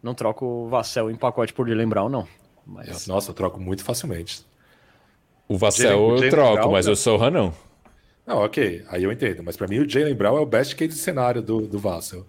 Não 0.01 0.13
troco 0.13 0.45
o 0.45 0.69
Vassell 0.69 1.11
em 1.11 1.15
pacote 1.15 1.51
por 1.53 1.67
Jalen 1.67 1.88
Brown, 1.88 2.09
não. 2.09 2.28
Mas... 2.65 3.05
Nossa, 3.05 3.32
eu 3.32 3.36
troco 3.36 3.59
muito 3.59 3.84
facilmente. 3.84 4.45
O 5.47 5.57
Vassell 5.57 6.17
eu 6.17 6.30
troco, 6.30 6.55
Brown, 6.55 6.71
mas 6.71 6.86
né? 6.86 6.93
o 6.93 6.95
Sohan 6.95 7.32
não. 7.32 7.53
Não, 8.26 8.38
ok, 8.38 8.84
aí 8.88 9.03
eu 9.03 9.11
entendo. 9.11 9.43
Mas 9.43 9.57
pra 9.57 9.67
mim 9.67 9.80
o 9.80 9.89
Jalen 9.89 10.15
Brown 10.15 10.38
é 10.38 10.39
o 10.39 10.45
best 10.45 10.76
case 10.76 10.97
cenário 10.97 11.41
do, 11.41 11.61
do 11.61 11.78
Vassell. 11.78 12.26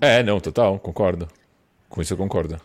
É, 0.00 0.22
não, 0.22 0.40
total, 0.40 0.78
concordo. 0.78 1.28
Com 1.94 2.02
isso 2.02 2.12
eu 2.12 2.18
concordo. 2.18 2.60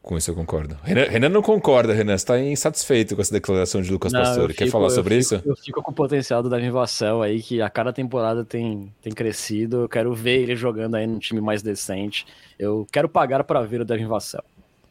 Com 0.00 0.16
isso 0.16 0.30
eu 0.30 0.36
concordo. 0.36 0.78
Renan, 0.84 1.02
Renan 1.08 1.28
não 1.30 1.42
concorda, 1.42 1.92
Renan. 1.92 2.16
Você 2.16 2.24
tá 2.26 2.38
insatisfeito 2.38 3.16
com 3.16 3.20
essa 3.22 3.32
declaração 3.32 3.82
de 3.82 3.90
Lucas 3.90 4.12
Não, 4.12 4.22
Pastore. 4.22 4.54
Quer 4.54 4.66
fico- 4.66 4.70
falar 4.78 4.90
sobre 4.90 5.20
fico- 5.20 5.34
isso? 5.34 5.42
Eu 5.48 5.56
fico 5.56 5.82
com 5.82 5.90
o 5.90 5.94
potencial 5.94 6.44
do 6.44 6.48
Devin 6.48 6.70
Vassell 6.70 7.22
aí, 7.22 7.42
que 7.42 7.60
a 7.60 7.68
cada 7.68 7.92
temporada 7.92 8.44
tem, 8.44 8.92
tem 9.02 9.12
crescido. 9.12 9.78
Eu 9.82 9.88
quero 9.88 10.14
ver 10.14 10.42
ele 10.42 10.54
jogando 10.54 10.94
aí 10.94 11.08
num 11.08 11.18
time 11.18 11.40
mais 11.40 11.60
decente. 11.60 12.24
Eu 12.56 12.86
quero 12.92 13.08
pagar 13.08 13.42
para 13.42 13.60
ver 13.62 13.80
o 13.80 13.84
Devin 13.84 14.06
Vassell. 14.06 14.44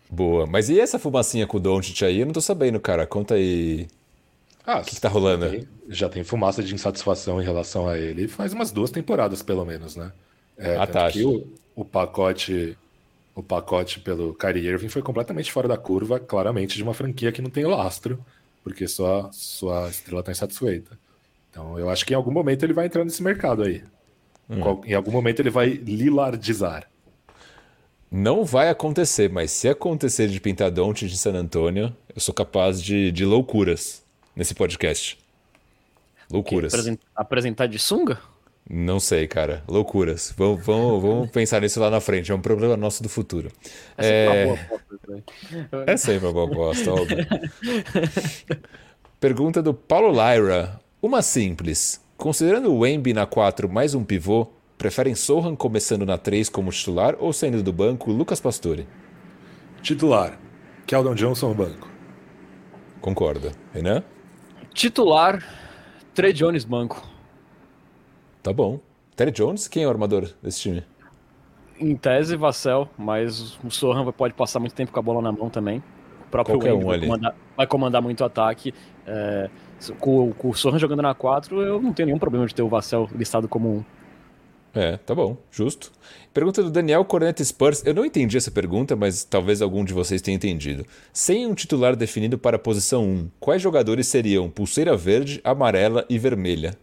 Boa. 0.10 0.45
Mas 0.45 0.70
e 0.70 0.78
essa 0.82 0.99
fumacinha 0.99 1.47
com 1.47 1.56
o 1.56 1.60
Doncic 1.62 2.03
aí? 2.03 2.20
Eu 2.20 2.26
não 2.26 2.34
tô 2.34 2.41
sabendo, 2.41 2.78
cara. 2.78 3.08
Conta 3.08 3.36
aí. 3.36 3.88
Ah, 4.68 4.80
O 4.80 4.84
que, 4.84 4.95
que 4.95 5.01
tá 5.01 5.08
rolando? 5.08 5.45
já 5.45 5.51
tem, 5.51 5.68
já 5.88 6.10
tem 6.10 6.24
fumaça 6.26 6.62
de 6.62 6.74
insatisfação 6.76 7.41
em 7.41 7.45
relação 7.45 7.88
a 7.88 7.97
ele 7.97 8.28
faz 8.28 8.51
umas 8.51 8.70
duas 8.70 8.91
temporadas, 8.91 9.41
pelo 9.41 9.64
menos, 9.64 9.95
né? 9.95 10.12
É, 10.58 10.76
Ah, 10.76 10.86
tá. 10.88 11.10
que 11.10 11.24
o, 11.24 11.47
o 11.76 11.86
pacote 11.86 12.78
o 13.36 13.44
pacote 13.44 14.00
pelo 14.00 14.34
Kyrie 14.34 14.66
Irving 14.68 14.88
foi 14.90 15.02
completamente 15.02 15.52
fora 15.52 15.68
da 15.68 15.78
curva, 15.78 16.20
claramente, 16.20 16.76
de 16.78 16.84
uma 16.84 16.94
franquia 16.94 17.32
que 17.32 17.42
não 17.42 17.50
tem 17.50 17.66
lastro, 17.66 18.24
porque 18.64 18.88
sua, 18.88 19.30
sua 19.34 19.90
estrela 19.90 20.22
está 20.22 20.32
insatisfeita. 20.32 20.98
Então, 21.52 21.78
eu 21.78 21.90
acho 21.90 22.06
que 22.06 22.14
em 22.14 22.16
algum 22.16 22.32
momento 22.32 22.64
ele 22.64 22.74
vai 22.74 22.86
entrar 22.86 23.04
nesse 23.04 23.22
mercado 23.22 23.64
aí. 23.64 23.84
Hum. 24.50 24.82
Em 24.86 24.94
algum 24.94 25.12
momento 25.12 25.40
ele 25.42 25.50
vai 25.50 25.70
lilardizar. 25.70 26.88
Não 28.12 28.46
vai 28.46 28.70
acontecer, 28.70 29.30
mas 29.30 29.52
se 29.52 29.68
acontecer 29.68 30.28
de 30.30 30.40
pintar 30.40 30.72
Doncic 30.72 31.10
de 31.10 31.18
San 31.18 31.34
Antônio, 31.34 31.96
eu 32.14 32.22
sou 32.22 32.34
capaz 32.34 32.82
de, 32.82 33.12
de 33.12 33.26
loucuras 33.26 34.04
nesse 34.36 34.54
podcast. 34.56 35.18
Loucuras. 36.32 36.74
Apresen- 36.74 37.00
Apresentar 37.16 37.68
de 37.68 37.78
sunga? 37.80 38.20
Não 38.68 38.99
sei, 38.99 39.28
cara. 39.28 39.63
Loucuras. 39.68 40.34
Vamos, 40.36 40.66
vamos, 40.66 41.01
vamos 41.01 41.30
pensar 41.30 41.61
nisso 41.61 41.80
lá 41.80 41.89
na 41.89 42.01
frente. 42.01 42.32
É 42.32 42.36
um 42.36 42.41
problema 42.41 42.76
nosso 42.76 43.03
do 43.03 43.09
futuro. 43.09 43.51
É 43.97 44.45
uma 44.47 45.86
É, 45.86 45.93
é 45.93 45.97
sempre 45.97 46.26
uma 46.28 46.34
boa 46.34 46.47
aposta, 46.47 46.91
óbvio. 46.91 47.28
Pergunta 49.20 49.61
do 49.61 49.74
Paulo 49.74 50.11
Lyra. 50.11 50.80
Uma 51.01 51.22
simples. 51.22 52.01
Considerando 52.18 52.72
o 52.72 52.80
Wemby 52.80 53.13
na 53.13 53.28
4 53.28 53.70
mais 53.70 53.93
um 53.93 54.03
pivô, 54.03 54.47
preferem 54.78 55.13
Sohan 55.13 55.55
começando 55.55 56.05
na 56.05 56.18
3 56.18 56.49
como 56.49 56.72
titular 56.72 57.16
ou 57.20 57.32
saindo 57.32 57.61
do 57.61 57.72
banco 57.72 58.11
Lucas 58.11 58.39
Pastore? 58.39 58.88
Titular. 59.82 60.39
Keldon 60.88 61.13
Johnson 61.13 61.49
no 61.49 61.55
banco. 61.55 61.88
Concordo. 62.99 63.51
Renan? 63.72 64.03
Titular, 64.74 65.43
Trey 66.16 66.34
Jones 66.34 66.66
banco. 66.66 67.14
Tá 68.46 68.54
bom. 68.54 68.80
Trey 69.16 69.32
Jones, 69.32 69.68
quem 69.68 69.82
é 69.82 69.88
o 69.88 69.89
armador 69.89 70.30
desse 70.39 70.62
time? 70.62 70.84
Em 71.80 71.96
tese, 71.96 72.36
Vassell, 72.36 72.88
mas 72.96 73.58
o 73.64 73.72
Sohan 73.72 74.06
pode 74.12 74.36
passar 74.36 74.60
muito 74.60 74.76
tempo 74.76 74.91
com 74.91 75.00
a 75.00 75.02
bola 75.02 75.20
na 75.20 75.32
mão 75.32 75.50
também. 75.50 75.80
O 76.28 76.30
próprio 76.30 76.60
Qualquer 76.60 76.74
um 76.76 76.86
vai, 76.86 76.98
ali. 76.98 77.08
comandar, 77.08 77.36
vai 77.58 77.66
comandar 77.66 78.02
muito 78.04 78.24
ataque. 78.24 78.72
É, 79.08 79.50
com, 80.00 80.32
com 80.34 80.50
o 80.50 80.54
Sohan 80.54 80.78
jogando 80.78 81.02
na 81.02 81.16
4, 81.16 81.60
eu 81.60 81.82
não 81.82 81.91
tenho 81.91 82.06
nenhum 82.06 82.20
problema 82.20 82.46
de 82.46 82.54
ter 82.54 82.62
o 82.62 82.70
Vassell 82.70 83.10
listado 83.16 83.48
como 83.48 83.78
um. 83.78 83.86
É, 84.76 84.98
tá 84.98 85.16
bom, 85.16 85.38
justo. 85.50 85.91
Pergunta 86.32 86.62
do 86.62 86.70
Daniel 86.70 87.04
Corneta 87.04 87.43
Spurs. 87.43 87.84
Eu 87.84 87.96
não 87.96 88.06
entendi 88.06 88.38
essa 88.38 88.52
pergunta, 88.52 88.96
mas 88.96 89.24
talvez 89.24 89.60
algum 89.60 89.84
de 89.84 89.91
vocês 89.91 90.22
tenha 90.22 90.36
entendido. 90.36 90.86
Sem 91.12 91.48
um 91.48 91.56
titular 91.56 91.96
definido 91.96 92.38
para 92.38 92.58
a 92.58 92.60
posição 92.60 93.06
1, 93.06 93.30
quais 93.39 93.60
jogadores 93.60 94.08
seriam 94.08 94.52
pulseira 94.52 94.96
verde, 94.96 95.41
amarela 95.43 96.06
e 96.08 96.20
vermelha? 96.20 96.78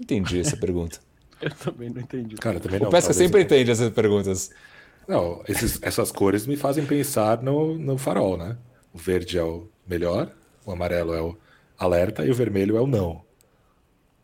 Entendi 0.00 0.40
essa 0.40 0.56
pergunta. 0.56 0.98
Eu 1.40 1.50
também 1.50 1.90
não 1.90 2.00
entendi. 2.00 2.36
Cara, 2.36 2.60
também 2.60 2.80
o 2.80 2.84
não. 2.84 2.90
Pesca 2.90 3.08
talvez- 3.08 3.16
sempre 3.30 3.42
entende 3.42 3.70
essas 3.70 3.90
perguntas. 3.90 4.50
Não, 5.08 5.42
esses- 5.48 5.78
essas 5.82 6.12
cores 6.12 6.46
me 6.46 6.56
fazem 6.56 6.84
pensar 6.86 7.42
no, 7.42 7.78
no 7.78 7.96
farol, 7.98 8.36
né? 8.36 8.56
O 8.92 8.98
verde 8.98 9.38
é 9.38 9.42
o 9.42 9.68
melhor, 9.86 10.30
o 10.66 10.72
amarelo 10.72 11.14
é 11.14 11.20
o 11.22 11.36
alerta 11.78 12.24
e 12.24 12.30
o 12.30 12.34
vermelho 12.34 12.76
é 12.76 12.80
o 12.80 12.86
não. 12.86 13.22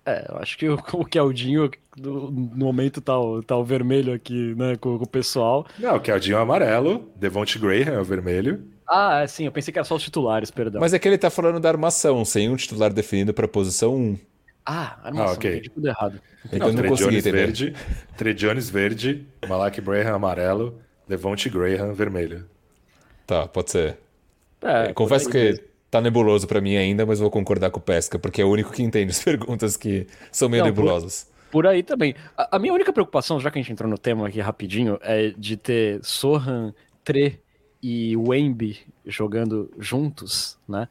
É, 0.04 0.24
eu 0.30 0.36
acho 0.38 0.56
que 0.56 0.68
o, 0.68 0.74
o 0.92 1.04
Keldinho, 1.04 1.68
no, 1.98 2.30
momento, 2.30 3.00
tá, 3.00 3.18
o- 3.18 3.42
tá 3.42 3.56
o 3.56 3.64
vermelho 3.64 4.12
aqui, 4.12 4.54
né, 4.54 4.76
com, 4.76 4.96
com 4.98 5.04
o 5.04 5.08
pessoal. 5.08 5.66
Não, 5.78 5.96
o 5.96 6.00
Keldinho 6.00 6.36
é 6.36 6.38
o 6.38 6.42
amarelo, 6.42 7.10
Devonte 7.16 7.58
Graham 7.58 7.94
é 7.94 8.00
o 8.00 8.04
vermelho. 8.04 8.64
Ah, 8.88 9.22
é, 9.22 9.26
sim, 9.26 9.46
eu 9.46 9.52
pensei 9.52 9.72
que 9.72 9.78
era 9.78 9.84
só 9.84 9.96
os 9.96 10.02
titulares, 10.02 10.50
perdão. 10.50 10.80
Mas 10.80 10.94
é 10.94 10.98
que 10.98 11.08
ele 11.08 11.18
tá 11.18 11.28
falando 11.28 11.58
da 11.58 11.68
armação, 11.68 12.24
sem 12.24 12.48
um 12.48 12.54
titular 12.54 12.92
definido 12.92 13.34
para 13.34 13.46
a 13.46 13.48
posição 13.48 13.96
1. 13.96 14.18
Ah, 14.66 14.98
armação, 15.04 15.28
Ah, 15.28 15.36
ok. 15.36 15.50
entendi 15.52 15.70
tudo 15.70 15.86
errado. 15.86 16.20
Então 16.52 16.72
não, 16.72 16.82
não 16.82 16.88
consegui 16.90 17.18
entender. 17.18 17.32
verde, 17.38 17.74
Trey 18.16 18.34
Jones 18.34 18.68
verde, 18.68 19.24
Malak 19.48 19.80
Braham 19.80 20.14
amarelo, 20.16 20.80
Devonte 21.08 21.48
Graham 21.48 21.92
vermelho. 21.94 22.44
Tá, 23.26 23.46
pode 23.46 23.70
ser. 23.70 23.98
É, 24.60 24.92
Confesso 24.92 25.26
por 25.26 25.32
que 25.32 25.62
tá 25.90 26.00
nebuloso 26.00 26.46
para 26.48 26.60
mim 26.60 26.76
ainda, 26.76 27.06
mas 27.06 27.20
vou 27.20 27.30
concordar 27.30 27.70
com 27.70 27.78
o 27.78 27.82
Pesca, 27.82 28.18
porque 28.18 28.42
é 28.42 28.44
o 28.44 28.50
único 28.50 28.72
que 28.72 28.82
entende 28.82 29.12
as 29.12 29.22
perguntas 29.24 29.76
que 29.76 30.06
são 30.32 30.48
meio 30.48 30.64
Não, 30.64 30.72
por- 30.72 30.80
nebulosas. 30.82 31.30
Por 31.50 31.64
aí 31.66 31.82
também. 31.82 32.14
A, 32.36 32.56
a 32.56 32.58
minha 32.58 32.74
única 32.74 32.92
preocupação, 32.92 33.38
já 33.38 33.50
que 33.50 33.58
a 33.58 33.62
gente 33.62 33.72
entrou 33.72 33.88
no 33.88 33.96
tema 33.96 34.26
aqui 34.26 34.40
rapidinho, 34.40 34.98
é 35.00 35.30
de 35.30 35.56
ter 35.56 36.00
Sohan, 36.02 36.74
Tre 37.04 37.40
e 37.80 38.16
Wemby 38.16 38.80
jogando 39.04 39.70
juntos, 39.78 40.58
né? 40.68 40.88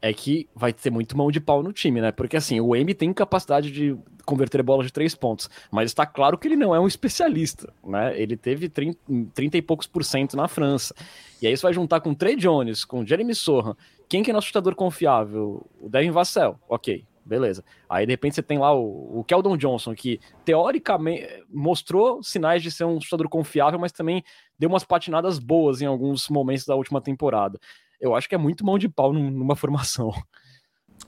É 0.00 0.12
que 0.12 0.48
vai 0.54 0.72
ter 0.72 0.90
muito 0.90 1.16
mão 1.16 1.30
de 1.30 1.40
pau 1.40 1.62
no 1.62 1.72
time, 1.72 2.00
né? 2.00 2.12
Porque 2.12 2.36
assim, 2.36 2.60
o 2.60 2.68
Wemby 2.68 2.94
tem 2.94 3.12
capacidade 3.12 3.70
de 3.70 3.96
converter 4.24 4.62
bolas 4.62 4.86
de 4.86 4.92
três 4.92 5.14
pontos, 5.14 5.48
mas 5.70 5.90
está 5.90 6.04
claro 6.04 6.36
que 6.36 6.48
ele 6.48 6.56
não 6.56 6.74
é 6.74 6.80
um 6.80 6.86
especialista, 6.86 7.72
né? 7.84 8.20
Ele 8.20 8.36
teve 8.36 8.68
30, 8.68 8.98
30 9.32 9.56
e 9.56 9.62
poucos 9.62 9.86
por 9.86 10.04
cento 10.04 10.36
na 10.36 10.48
França. 10.48 10.94
E 11.40 11.46
aí 11.46 11.56
você 11.56 11.62
vai 11.62 11.72
juntar 11.72 12.00
com 12.00 12.12
Trey 12.12 12.36
Jones, 12.36 12.84
com 12.84 13.06
Jeremy 13.06 13.34
Sohan, 13.34 13.76
quem 14.08 14.22
que 14.22 14.30
é 14.30 14.34
nosso 14.34 14.48
chutador 14.48 14.74
confiável? 14.74 15.66
O 15.80 15.88
Devin 15.88 16.10
Vassell, 16.10 16.58
ok, 16.68 17.04
beleza. 17.24 17.64
Aí 17.88 18.06
de 18.06 18.12
repente 18.12 18.36
você 18.36 18.42
tem 18.42 18.58
lá 18.58 18.72
o, 18.72 19.20
o 19.20 19.24
Keldon 19.24 19.56
Johnson, 19.56 19.94
que 19.94 20.20
teoricamente 20.44 21.26
mostrou 21.48 22.22
sinais 22.22 22.62
de 22.62 22.70
ser 22.70 22.84
um 22.84 23.00
chutador 23.00 23.28
confiável, 23.28 23.78
mas 23.78 23.92
também 23.92 24.22
deu 24.58 24.68
umas 24.68 24.84
patinadas 24.84 25.38
boas 25.38 25.82
em 25.82 25.86
alguns 25.86 26.28
momentos 26.28 26.64
da 26.64 26.74
última 26.74 27.00
temporada. 27.00 27.58
Eu 28.00 28.14
acho 28.14 28.28
que 28.28 28.34
é 28.34 28.38
muito 28.38 28.64
mão 28.64 28.78
de 28.78 28.88
pau 28.88 29.12
num- 29.12 29.30
numa 29.30 29.54
formação. 29.56 30.12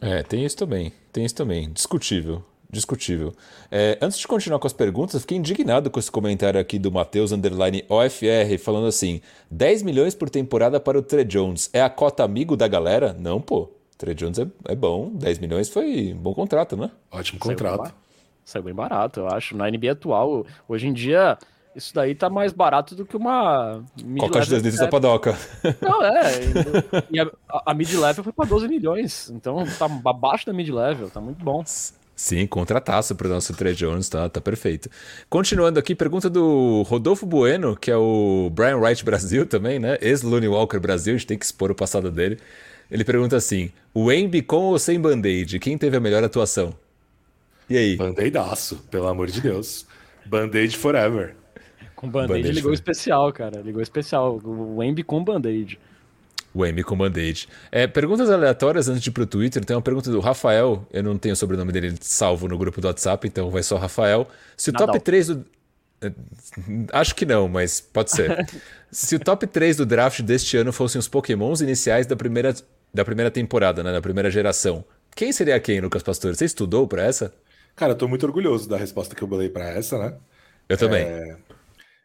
É, 0.01 0.23
tem 0.23 0.45
isso 0.45 0.57
também. 0.57 0.93
Tem 1.13 1.25
isso 1.25 1.35
também. 1.35 1.71
Discutível. 1.73 2.45
Discutível. 2.71 3.33
É, 3.71 3.99
antes 4.03 4.19
de 4.19 4.29
continuar 4.29 4.59
com 4.59 4.67
as 4.67 4.75
perguntas, 4.75 5.15
eu 5.15 5.21
fiquei 5.21 5.39
indignado 5.39 5.91
com 5.91 5.99
esse 5.99 6.11
comentário 6.11 6.61
aqui 6.61 6.79
do 6.79 6.93
Matheus 6.93 7.33
Underline 7.33 7.83
OFR, 7.89 8.59
falando 8.63 8.87
assim: 8.87 9.23
10 9.51 9.83
milhões 9.83 10.15
por 10.15 10.29
temporada 10.29 10.79
para 10.79 10.99
o 10.99 11.03
Trey 11.03 11.25
Jones. 11.25 11.71
É 11.73 11.81
a 11.81 11.89
cota 11.89 12.23
amigo 12.23 12.57
da 12.57 12.69
galera? 12.69 13.17
Não, 13.19 13.41
pô. 13.41 13.71
Trey 13.97 14.15
Jones 14.15 14.39
é, 14.39 14.47
é 14.67 14.77
bom. 14.77 15.11
10 15.15 15.39
milhões 15.39 15.69
foi 15.71 16.13
um 16.13 16.19
bom 16.19 16.35
contrato, 16.35 16.77
né? 16.77 16.91
Ótimo 17.11 17.41
contrato. 17.41 17.93
Saiu 18.45 18.63
bem 18.63 18.75
barato, 18.75 19.21
eu 19.21 19.29
acho. 19.29 19.57
Na 19.57 19.71
NBA 19.71 19.93
atual, 19.93 20.47
hoje 20.69 20.87
em 20.89 20.93
dia, 20.93 21.39
isso 21.77 21.95
daí 21.95 22.15
tá 22.15 22.29
mais 22.29 22.53
barato 22.53 22.95
do 22.95 23.07
que 23.07 23.17
uma. 23.17 23.85
Coca 24.19 24.41
de 24.41 24.51
2 24.51 24.63
litros 24.63 24.81
da 24.81 24.89
padoca. 24.89 25.37
Não, 25.81 26.03
é. 26.03 26.33
E 27.11 27.21
a, 27.21 27.31
a 27.67 27.75
mid-level 27.75 28.25
foi 28.25 28.33
pra 28.33 28.45
12 28.45 28.69
milhões. 28.69 29.31
Então 29.31 29.65
tá 29.79 29.87
abaixo 30.05 30.47
da 30.47 30.53
mid-level, 30.53 31.09
tá 31.11 31.21
muito 31.21 31.45
bom. 31.45 31.63
Sim, 32.19 32.49
contrataço 32.49 33.15
pro 33.15 33.29
nosso 33.29 33.55
Trey 33.55 33.75
Jones, 33.75 34.09
tá, 34.09 34.29
tá 34.29 34.41
perfeito. 34.41 34.91
Continuando 35.31 35.79
aqui, 35.79 35.95
pergunta 35.95 36.29
do 36.29 36.83
Rodolfo 36.83 37.25
Bueno, 37.25 37.77
que 37.77 37.93
é 37.93 37.97
o 37.97 38.51
Brian 38.53 38.79
Wright 38.79 39.05
Brasil 39.05 39.47
também, 39.47 39.79
né? 39.79 39.97
Ex-Looney 40.01 40.49
Walker 40.49 40.81
Brasil, 40.81 41.15
a 41.15 41.17
gente 41.17 41.29
tem 41.29 41.39
que 41.39 41.45
expor 41.45 41.71
o 41.71 41.77
passado 41.77 42.11
dele. 42.11 42.41
Ele 42.91 43.05
pergunta 43.05 43.37
assim: 43.37 43.71
o 43.95 44.11
Embi 44.11 44.43
com 44.43 44.65
ou 44.65 44.79
sem 44.81 45.01
band-aid, 45.01 45.61
quem 45.61 45.79
teve 45.79 45.97
a 45.97 46.01
melhor 46.01 46.25
atuação? 46.25 46.75
E 47.71 47.77
aí? 47.77 47.97
Band-aidaço, 47.97 48.77
pelo 48.91 49.07
amor 49.07 49.29
de 49.29 49.41
Deus. 49.41 49.87
Band-aid 50.27 50.77
forever. 50.77 51.37
Com 51.99 52.09
band-aid 52.09 52.29
Band-aid 52.29 52.53
ligou 52.53 52.69
foi. 52.69 52.75
especial, 52.75 53.33
cara. 53.33 53.61
Ligou 53.61 53.83
especial. 53.83 54.41
O 54.45 54.81
Embi 54.85 55.03
com 55.03 55.23
band-aid. 55.25 55.81
O 56.55 56.65
Embi 56.65 56.85
com 56.85 56.97
band-aid. 56.97 57.49
É, 57.73 57.89
perguntas 57.89 58.31
aleatórias 58.31 58.89
antes 58.89 59.03
de 59.03 59.11
ir 59.11 59.13
pro 59.13 59.27
Twitter. 59.27 59.65
Tem 59.65 59.75
uma 59.75 59.83
pergunta 59.83 60.09
do 60.09 60.21
Rafael, 60.21 60.87
eu 60.93 61.03
não 61.03 61.19
tenho 61.19 61.33
o 61.33 61.37
sobrenome 61.37 61.73
dele 61.73 61.97
salvo 62.01 62.47
no 62.47 62.57
grupo 62.57 62.81
do 62.81 62.87
WhatsApp, 62.87 63.27
então 63.27 63.51
vai 63.51 63.65
só 63.65 63.77
Rafael. 63.77 64.29
Se 64.57 64.71
o 64.71 64.73
Nadal. 64.73 64.87
top 64.87 65.01
3 65.01 65.27
do. 65.27 65.45
É, 66.01 66.13
Acho 66.93 67.17
que 67.17 67.27
não, 67.27 67.49
mas 67.49 67.81
pode 67.81 68.13
ser. 68.13 68.47
Se 68.93 69.17
o 69.17 69.19
top 69.19 69.45
3 69.49 69.79
do 69.79 69.85
draft 69.85 70.23
deste 70.23 70.57
ano 70.57 70.73
fossem 70.73 71.01
os 71.01 71.09
pokémons 71.09 71.61
iniciais 71.61 72.07
da 72.07 72.15
primeira, 72.15 72.55
da 72.95 73.05
primeira 73.05 73.31
temporada, 73.33 73.83
né? 73.83 73.93
Da 73.93 74.01
primeira 74.01 74.31
geração. 74.31 74.85
Quem 75.17 75.33
seria 75.33 75.59
quem, 75.59 75.81
Lucas 75.81 76.05
Pastor? 76.05 76.37
Você 76.37 76.45
estudou 76.45 76.87
pra 76.87 77.03
essa? 77.03 77.35
Cara, 77.75 77.93
eu 77.93 77.97
tô 77.97 78.07
muito 78.07 78.25
orgulhoso 78.25 78.69
da 78.69 78.77
resposta 78.77 79.17
que 79.17 79.23
eu 79.23 79.27
bolei 79.27 79.49
pra 79.49 79.69
essa, 79.69 79.99
né? 79.99 80.15
Eu 80.69 80.77
também. 80.79 81.05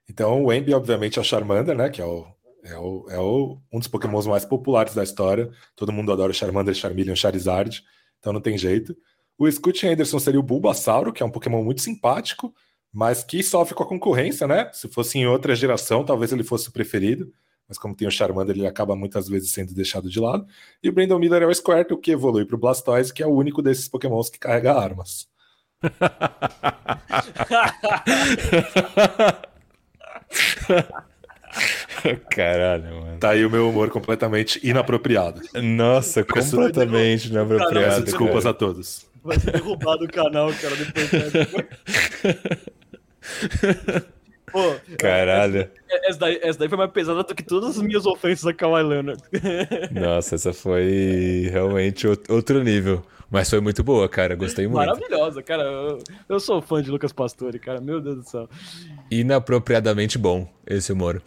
Então, 0.10 0.43
o 0.43 0.54
Embi, 0.54 0.74
obviamente, 0.74 1.18
é 1.18 1.22
o 1.22 1.26
Charmander, 1.26 1.76
né? 1.76 1.89
Que 1.89 2.01
é, 2.01 2.06
o, 2.06 2.26
é, 2.64 2.78
o, 2.78 3.06
é 3.10 3.20
o, 3.20 3.58
um 3.72 3.80
dos 3.80 3.88
pokémons 3.88 4.28
mais 4.28 4.45
populares 4.45 4.93
da 4.93 5.04
história. 5.04 5.49
Todo 5.76 5.91
mundo 5.91 6.12
adora 6.12 6.32
o 6.32 6.36
Charmander, 6.36 6.74
Charmeleon, 6.74 7.16
Charizard. 7.16 7.84
Então 8.20 8.34
não 8.34 8.41
tem 8.41 8.58
jeito. 8.58 8.95
O 9.38 9.49
Scoot 9.49 9.86
Henderson 9.86 10.20
seria 10.20 10.39
o 10.39 10.43
Bulbasauro, 10.43 11.12
que 11.12 11.24
é 11.24 11.26
um 11.26 11.32
pokémon 11.32 11.64
muito 11.64 11.82
simpático, 11.82 12.54
mas 12.91 13.24
que 13.24 13.41
sofre 13.41 13.74
com 13.74 13.84
a 13.84 13.88
concorrência, 13.88 14.47
né? 14.47 14.70
Se 14.74 14.88
fosse 14.88 15.18
em 15.18 15.26
outra 15.26 15.56
geração, 15.56 16.06
talvez 16.06 16.32
ele 16.32 16.43
fosse 16.43 16.70
o 16.70 16.72
preferido. 16.72 17.34
Mas 17.68 17.78
como 17.78 17.95
tem 17.95 18.08
o 18.08 18.12
Charmander, 18.12 18.56
ele 18.56 18.68
acaba 18.68 18.95
muitas 18.95 19.28
vezes 19.28 19.51
sendo 19.51 19.74
deixado 19.74 20.10
de 20.10 20.20
lado. 20.20 20.45
E 20.82 20.89
o 20.89 20.92
Brandon 20.92 21.17
Miller 21.17 21.43
é 21.43 21.47
o 21.47 21.54
Squirtle, 21.54 21.97
que 21.97 22.12
evolui 22.12 22.46
para 22.46 22.55
o 22.55 22.59
Blastoise, 22.59 23.13
que 23.13 23.24
é 23.24 23.28
o 23.28 23.34
único 23.34 23.62
desses 23.62 23.88
pokémons 23.88 24.30
que 24.30 24.38
carrega 24.38 24.74
armas. 24.74 25.28
Caralho, 32.32 32.84
mano. 33.01 33.18
Tá 33.20 33.30
aí 33.32 33.46
o 33.46 33.50
meu 33.50 33.70
humor 33.70 33.89
completamente 33.89 34.60
inapropriado. 34.68 35.42
Nossa, 35.62 36.24
completamente 36.24 37.24
Peço 37.30 37.34
inapropriado. 37.34 38.04
desculpas 38.05 38.43
cara. 38.43 38.50
a 38.55 38.58
todos. 38.58 39.05
Vai 39.24 39.39
ser 39.39 39.51
derrubado 39.51 40.04
o 40.04 40.08
canal, 40.12 40.51
cara, 40.54 40.76
depois 40.76 41.10
dessa. 41.12 41.47
Pô, 44.51 44.76
Caralho. 45.00 45.68
essa 45.89 46.20
daí, 46.20 46.39
essa 46.43 46.60
daí 46.60 46.70
foi 46.70 46.78
mais 46.78 46.92
pesada 46.92 47.24
do 47.24 47.34
que 47.34 47.42
todas 47.43 47.78
as 47.78 47.82
minhas 47.82 48.05
ofensas 48.05 48.46
a 48.46 48.54
Kawhi 48.54 48.84
Leonard. 48.84 49.22
Nossa, 49.92 50.36
essa 50.36 50.54
foi 50.54 51.50
realmente 51.51 52.05
out- 52.05 52.32
outro 52.32 52.62
nível. 52.64 53.04
Mas 53.34 53.50
foi 53.50 53.60
muito 53.60 53.84
boa, 53.84 54.08
cara. 54.08 54.36
Gostei 54.36 54.68
muito. 54.68 54.86
Maravilhosa, 54.86 55.42
cara. 55.42 55.64
Eu, 55.64 55.97
eu 56.30 56.39
sou 56.39 56.62
fã 56.62 56.84
de 56.84 56.92
Lucas 56.92 57.12
Pastore, 57.12 57.58
cara. 57.58 57.82
Meu 57.82 58.00
Deus 58.00 58.18
do 58.18 58.30
céu. 58.30 58.47
Inapropriadamente 59.10 60.20
bom 60.20 60.47
esse 60.68 60.93
humor. 60.93 61.20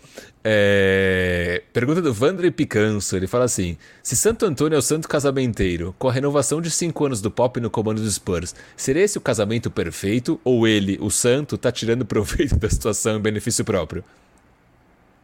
É, 0.44 1.64
Pergunta 1.72 2.00
do 2.00 2.14
Vandre 2.14 2.48
Picanso. 2.52 3.16
Ele 3.16 3.26
fala 3.26 3.42
assim: 3.42 3.76
Se 4.04 4.14
Santo 4.14 4.46
Antônio 4.46 4.76
é 4.76 4.78
o 4.78 4.82
santo 4.82 5.08
casamenteiro, 5.08 5.96
com 5.98 6.08
a 6.08 6.12
renovação 6.12 6.60
de 6.60 6.70
5 6.70 7.06
anos 7.06 7.20
do 7.20 7.28
Pop 7.28 7.58
no 7.58 7.68
comando 7.68 8.00
dos 8.00 8.14
Spurs, 8.14 8.54
seria 8.76 9.02
esse 9.02 9.18
o 9.18 9.20
casamento 9.20 9.68
perfeito? 9.68 10.40
Ou 10.44 10.64
ele, 10.68 10.96
o 11.00 11.10
santo, 11.10 11.58
tá 11.58 11.72
tirando 11.72 12.06
proveito 12.06 12.54
da 12.56 12.70
situação 12.70 13.16
em 13.16 13.20
benefício 13.20 13.64
próprio? 13.64 14.04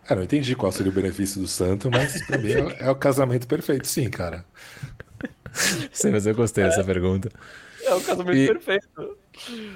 Cara, 0.04 0.18
não 0.18 0.24
entendi 0.24 0.56
qual 0.56 0.72
seria 0.72 0.90
o 0.90 0.94
benefício 0.94 1.40
do 1.40 1.46
santo, 1.46 1.88
mas 1.88 2.26
pra 2.26 2.38
mim 2.38 2.50
é, 2.50 2.86
é 2.86 2.90
o 2.90 2.96
casamento 2.96 3.46
perfeito, 3.46 3.86
sim, 3.86 4.10
cara. 4.10 4.44
Sei, 5.92 6.10
mas 6.10 6.26
eu 6.26 6.34
gostei 6.34 6.64
dessa 6.64 6.84
pergunta. 6.84 7.30
É 7.84 7.94
o 7.94 8.00
casamento 8.00 8.36
E- 8.36 8.46
perfeito. 8.48 9.16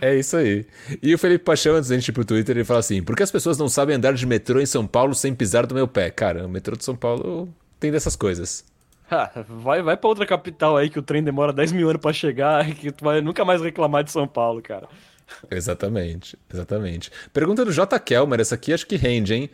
É 0.01 0.15
isso 0.15 0.37
aí. 0.37 0.67
E 1.03 1.15
o 1.15 1.19
Felipe 1.19 1.45
Paixão, 1.45 1.75
antes 1.75 1.89
da 1.89 1.97
gente 1.97 2.09
ir 2.09 2.13
pro 2.13 2.25
Twitter, 2.25 2.57
ele 2.57 2.65
fala 2.65 2.81
assim: 2.81 3.03
por 3.03 3.17
que 3.17 3.23
as 3.23 3.31
pessoas 3.31 3.57
não 3.59 3.69
sabem 3.69 3.97
andar 3.97 4.13
de 4.13 4.27
metrô 4.27 4.61
em 4.61 4.67
São 4.67 4.87
Paulo 4.87 5.15
sem 5.15 5.35
pisar 5.35 5.67
do 5.67 5.75
meu 5.75 5.89
pé? 5.89 6.11
Cara, 6.11 6.47
o 6.47 6.49
metrô 6.49 6.77
de 6.77 6.85
São 6.85 6.95
Paulo 6.95 7.49
tem 7.81 7.91
dessas 7.91 8.15
coisas. 8.15 8.65
Ah, 9.11 9.31
vai 9.49 9.83
vai 9.83 9.97
para 9.97 10.09
outra 10.09 10.27
capital 10.27 10.77
aí 10.77 10.91
que 10.91 10.99
o 10.99 11.03
trem 11.03 11.23
demora 11.23 11.53
10 11.53 11.73
mil 11.73 11.89
anos 11.89 12.03
para 12.03 12.13
chegar 12.13 12.69
e 12.69 12.75
que 12.75 12.93
tu 12.93 13.05
vai 13.05 13.21
nunca 13.21 13.45
mais 13.45 13.63
reclamar 13.63 14.05
de 14.05 14.11
São 14.11 14.27
Paulo, 14.29 14.61
cara. 14.61 14.89
Exatamente, 15.51 16.37
exatamente. 16.53 17.11
Pergunta 17.33 17.65
do 17.65 17.73
J. 17.73 17.99
Kelmer, 18.01 18.41
essa 18.41 18.55
aqui 18.57 18.73
acho 18.73 18.87
que 18.87 18.97
rende, 18.97 19.35
hein? 19.35 19.51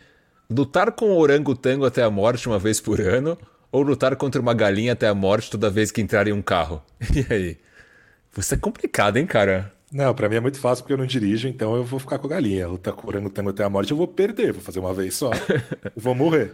Lutar 0.49 0.91
com 0.91 1.11
o 1.11 1.17
orangotango 1.17 1.85
até 1.85 2.03
a 2.03 2.09
morte 2.09 2.47
uma 2.47 2.59
vez 2.59 2.81
por 2.81 2.99
ano 2.99 3.37
ou 3.73 3.81
lutar 3.81 4.15
contra 4.15 4.39
uma 4.39 4.53
galinha 4.53 4.93
até 4.93 5.07
a 5.07 5.15
morte 5.15 5.49
toda 5.49 5.67
vez 5.67 5.91
que 5.91 5.99
entrar 5.99 6.27
em 6.27 6.31
um 6.31 6.43
carro? 6.43 6.81
E 7.13 7.33
aí? 7.33 7.57
Você 8.31 8.53
é 8.53 8.57
complicado, 8.57 9.17
hein, 9.17 9.25
cara? 9.25 9.73
Não, 9.91 10.13
pra 10.13 10.29
mim 10.29 10.35
é 10.35 10.39
muito 10.39 10.59
fácil 10.59 10.83
porque 10.83 10.93
eu 10.93 10.97
não 10.97 11.05
dirijo, 11.05 11.47
então 11.47 11.75
eu 11.75 11.83
vou 11.83 11.99
ficar 11.99 12.19
com 12.19 12.27
a 12.27 12.29
galinha. 12.29 12.67
Lutar 12.67 12.93
com 12.93 13.05
o 13.05 13.09
orangotango 13.09 13.49
até 13.49 13.63
a 13.63 13.69
morte 13.69 13.91
eu 13.91 13.97
vou 13.97 14.07
perder, 14.07 14.53
vou 14.53 14.61
fazer 14.61 14.79
uma 14.79 14.93
vez 14.93 15.15
só. 15.15 15.31
vou 15.97 16.13
morrer. 16.13 16.53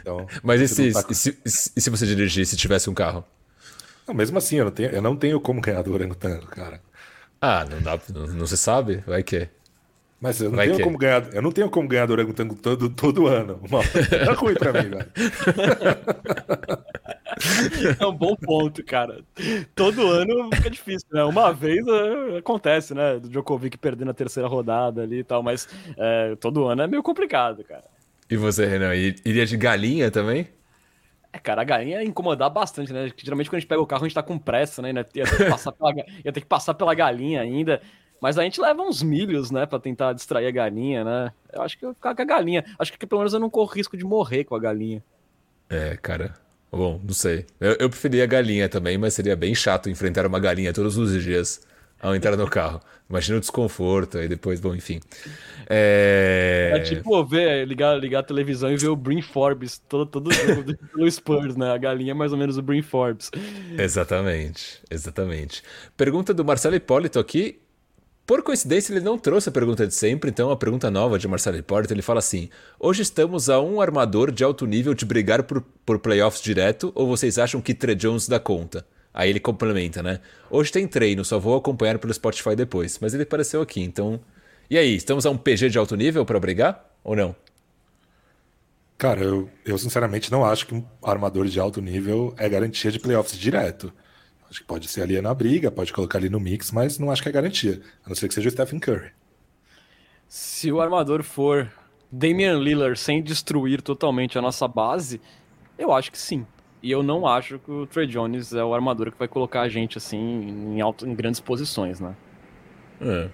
Então, 0.00 0.26
Mas 0.42 0.60
e 0.60 0.68
se, 0.68 0.92
com... 0.92 1.12
e, 1.12 1.14
se, 1.14 1.38
e 1.76 1.80
se 1.80 1.90
você 1.90 2.06
dirigir 2.06 2.46
se 2.46 2.56
tivesse 2.56 2.88
um 2.88 2.94
carro? 2.94 3.24
Não, 4.06 4.14
mesmo 4.14 4.38
assim, 4.38 4.56
eu 4.56 4.64
não 4.64 4.72
tenho, 4.72 4.90
eu 4.90 5.02
não 5.02 5.16
tenho 5.16 5.40
como 5.40 5.60
ganhar 5.60 5.82
do 5.82 5.92
orangotango, 5.92 6.46
cara. 6.46 6.80
Ah, 7.40 7.66
não 7.70 7.80
dá, 7.80 8.00
não, 8.12 8.26
não 8.26 8.46
se 8.46 8.56
sabe? 8.56 9.02
Vai 9.06 9.22
que. 9.22 9.48
Mas 10.20 10.40
eu 10.40 10.50
não, 10.50 10.58
tenho 10.58 10.82
como 10.82 10.98
ganhar, 10.98 11.32
eu 11.32 11.42
não 11.42 11.52
tenho 11.52 11.70
como 11.70 11.86
ganhar 11.86 12.06
do 12.06 12.12
orangotango 12.12 12.56
todo, 12.56 12.90
todo 12.90 13.26
ano. 13.28 13.60
Uma... 13.68 13.80
É 13.82 14.32
ruim 14.32 14.54
pra 14.54 14.72
mim, 14.72 14.88
velho. 14.90 15.06
É 18.00 18.06
um 18.06 18.12
bom 18.12 18.34
ponto, 18.34 18.84
cara. 18.84 19.22
Todo 19.76 20.08
ano 20.08 20.50
fica 20.56 20.70
difícil, 20.70 21.06
né? 21.12 21.22
Uma 21.22 21.52
vez 21.52 21.86
é, 21.86 22.38
acontece, 22.38 22.94
né? 22.94 23.20
Do 23.20 23.28
Djokovic 23.28 23.78
perder 23.78 24.04
na 24.04 24.12
terceira 24.12 24.48
rodada 24.48 25.02
ali 25.02 25.20
e 25.20 25.24
tal, 25.24 25.40
mas 25.40 25.68
é, 25.96 26.34
todo 26.36 26.66
ano 26.66 26.82
é 26.82 26.88
meio 26.88 27.02
complicado, 27.02 27.62
cara. 27.62 27.84
E 28.28 28.36
você, 28.36 28.66
Renan, 28.66 28.94
iria 28.94 29.46
de 29.46 29.56
galinha 29.56 30.10
também? 30.10 30.48
É, 31.32 31.38
cara, 31.38 31.62
a 31.62 31.64
galinha 31.64 32.02
ia 32.02 32.08
incomodar 32.08 32.50
bastante, 32.50 32.92
né? 32.92 33.12
Geralmente 33.16 33.48
quando 33.48 33.58
a 33.58 33.60
gente 33.60 33.68
pega 33.68 33.80
o 33.80 33.86
carro, 33.86 34.04
a 34.04 34.08
gente 34.08 34.14
tá 34.14 34.22
com 34.22 34.38
pressa, 34.38 34.82
né? 34.82 34.90
Ia 34.90 35.04
ter 35.04 35.36
que 35.36 35.44
passar 35.44 35.72
pela, 35.72 35.94
ia 36.24 36.32
ter 36.32 36.40
que 36.40 36.46
passar 36.46 36.74
pela 36.74 36.94
galinha 36.94 37.40
ainda. 37.40 37.80
Mas 38.20 38.38
a 38.38 38.42
gente 38.42 38.60
leva 38.60 38.82
uns 38.82 39.02
milhos, 39.02 39.50
né, 39.50 39.66
pra 39.66 39.78
tentar 39.78 40.12
distrair 40.12 40.46
a 40.46 40.50
galinha, 40.50 41.04
né? 41.04 41.32
Eu 41.52 41.62
acho 41.62 41.78
que 41.78 41.84
eu 41.84 41.88
vou 41.88 41.94
ficar 41.94 42.14
com 42.14 42.22
a 42.22 42.24
galinha. 42.24 42.64
Acho 42.78 42.92
que 42.92 43.06
pelo 43.06 43.20
menos 43.20 43.32
eu 43.32 43.40
não 43.40 43.50
corro 43.50 43.72
risco 43.72 43.96
de 43.96 44.04
morrer 44.04 44.44
com 44.44 44.54
a 44.54 44.58
galinha. 44.58 45.02
É, 45.70 45.96
cara. 45.96 46.34
Bom, 46.70 47.00
não 47.02 47.14
sei. 47.14 47.46
Eu, 47.58 47.76
eu 47.80 47.90
preferia 47.90 48.24
a 48.24 48.26
galinha 48.26 48.68
também, 48.68 48.98
mas 48.98 49.14
seria 49.14 49.34
bem 49.34 49.54
chato 49.54 49.88
enfrentar 49.88 50.26
uma 50.26 50.38
galinha 50.38 50.72
todos 50.72 50.96
os 50.98 51.22
dias 51.22 51.60
ao 52.00 52.14
entrar 52.14 52.36
no 52.36 52.48
carro. 52.48 52.80
Imagina 53.08 53.38
o 53.38 53.40
desconforto, 53.40 54.18
aí 54.18 54.28
depois, 54.28 54.60
bom, 54.60 54.74
enfim. 54.74 55.00
É, 55.68 56.72
é 56.74 56.80
tipo 56.80 57.24
ver, 57.24 57.66
ligar, 57.66 57.98
ligar 57.98 58.20
a 58.20 58.22
televisão 58.22 58.70
e 58.70 58.76
ver 58.76 58.88
o 58.88 58.96
Brin 58.96 59.22
Forbes 59.22 59.78
todo, 59.88 60.04
todo 60.04 60.32
jogo 60.32 60.62
do 60.94 61.10
Spurs, 61.10 61.56
né? 61.56 61.72
A 61.72 61.78
galinha 61.78 62.10
é 62.10 62.14
mais 62.14 62.32
ou 62.32 62.38
menos 62.38 62.58
o 62.58 62.62
Brin 62.62 62.82
Forbes. 62.82 63.30
Exatamente, 63.78 64.82
exatamente. 64.90 65.62
Pergunta 65.96 66.34
do 66.34 66.44
Marcelo 66.44 66.76
Hipólito 66.76 67.18
aqui. 67.18 67.58
Por 68.28 68.42
coincidência, 68.42 68.92
ele 68.92 69.00
não 69.00 69.16
trouxe 69.16 69.48
a 69.48 69.52
pergunta 69.52 69.86
de 69.86 69.94
sempre, 69.94 70.28
então 70.28 70.50
a 70.50 70.56
pergunta 70.56 70.90
nova 70.90 71.18
de 71.18 71.26
Marcelo 71.26 71.56
Hipólito, 71.56 71.94
ele 71.94 72.02
fala 72.02 72.18
assim: 72.18 72.50
Hoje 72.78 73.00
estamos 73.00 73.48
a 73.48 73.58
um 73.58 73.80
armador 73.80 74.30
de 74.30 74.44
alto 74.44 74.66
nível 74.66 74.92
de 74.92 75.06
brigar 75.06 75.44
por, 75.44 75.62
por 75.62 75.98
playoffs 75.98 76.42
direto, 76.42 76.92
ou 76.94 77.06
vocês 77.06 77.38
acham 77.38 77.58
que 77.58 77.72
Tre 77.72 77.94
Jones 77.94 78.28
dá 78.28 78.38
conta? 78.38 78.86
Aí 79.14 79.30
ele 79.30 79.40
complementa, 79.40 80.02
né? 80.02 80.20
Hoje 80.50 80.70
tem 80.70 80.86
treino, 80.86 81.24
só 81.24 81.38
vou 81.38 81.56
acompanhar 81.56 81.98
pelo 81.98 82.12
Spotify 82.12 82.54
depois. 82.54 82.98
Mas 83.00 83.14
ele 83.14 83.22
apareceu 83.22 83.62
aqui, 83.62 83.80
então. 83.80 84.20
E 84.68 84.76
aí, 84.76 84.94
estamos 84.94 85.24
a 85.24 85.30
um 85.30 85.38
PG 85.38 85.70
de 85.70 85.78
alto 85.78 85.96
nível 85.96 86.26
para 86.26 86.38
brigar 86.38 86.84
ou 87.02 87.16
não? 87.16 87.34
Cara, 88.98 89.22
eu, 89.22 89.48
eu 89.64 89.78
sinceramente 89.78 90.30
não 90.30 90.44
acho 90.44 90.66
que 90.66 90.74
um 90.74 90.84
armador 91.02 91.46
de 91.46 91.58
alto 91.58 91.80
nível 91.80 92.34
é 92.36 92.46
garantia 92.46 92.92
de 92.92 93.00
playoffs 93.00 93.38
direto. 93.38 93.90
Acho 94.50 94.60
que 94.60 94.66
pode 94.66 94.88
ser 94.88 95.02
ali 95.02 95.20
na 95.20 95.34
briga, 95.34 95.70
pode 95.70 95.92
colocar 95.92 96.18
ali 96.18 96.30
no 96.30 96.40
mix, 96.40 96.72
mas 96.72 96.98
não 96.98 97.10
acho 97.10 97.22
que 97.22 97.28
é 97.28 97.32
garantia. 97.32 97.80
A 98.04 98.08
não 98.08 98.16
ser 98.16 98.28
que 98.28 98.34
seja 98.34 98.48
o 98.48 98.52
Stephen 98.52 98.80
Curry. 98.80 99.10
Se 100.26 100.72
o 100.72 100.80
armador 100.80 101.22
for 101.22 101.70
Damian 102.10 102.58
Lillard 102.58 102.98
sem 102.98 103.22
destruir 103.22 103.82
totalmente 103.82 104.38
a 104.38 104.42
nossa 104.42 104.66
base, 104.66 105.20
eu 105.78 105.92
acho 105.92 106.10
que 106.10 106.18
sim. 106.18 106.46
E 106.82 106.90
eu 106.90 107.02
não 107.02 107.26
acho 107.26 107.58
que 107.58 107.70
o 107.70 107.86
Trey 107.86 108.06
Jones 108.06 108.52
é 108.52 108.62
o 108.62 108.72
armador 108.72 109.10
que 109.10 109.18
vai 109.18 109.28
colocar 109.28 109.62
a 109.62 109.68
gente 109.68 109.98
assim 109.98 110.18
em, 110.18 110.80
alto, 110.80 111.06
em 111.06 111.14
grandes 111.14 111.40
posições, 111.40 112.00
né? 112.00 112.14
É. 113.00 113.28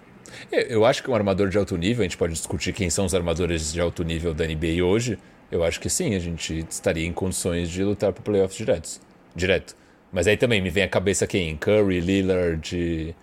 Eu 0.50 0.84
acho 0.84 1.02
que 1.02 1.10
um 1.10 1.14
armador 1.14 1.48
de 1.48 1.58
alto 1.58 1.76
nível, 1.76 2.02
a 2.02 2.04
gente 2.04 2.16
pode 2.16 2.32
discutir 2.32 2.72
quem 2.72 2.88
são 2.88 3.04
os 3.04 3.14
armadores 3.14 3.72
de 3.72 3.80
alto 3.80 4.02
nível 4.02 4.32
da 4.32 4.46
NBA 4.46 4.82
hoje. 4.82 5.18
Eu 5.50 5.62
acho 5.62 5.78
que 5.78 5.90
sim, 5.90 6.14
a 6.14 6.18
gente 6.18 6.66
estaria 6.68 7.06
em 7.06 7.12
condições 7.12 7.68
de 7.68 7.84
lutar 7.84 8.12
para 8.12 8.22
playoffs 8.22 8.56
diretos, 8.56 9.00
direto. 9.36 9.76
Mas 10.14 10.28
aí 10.28 10.36
também 10.36 10.62
me 10.62 10.70
vem 10.70 10.84
à 10.84 10.88
cabeça 10.88 11.26
quem? 11.26 11.56
Curry, 11.56 11.98
Lillard, 11.98 13.16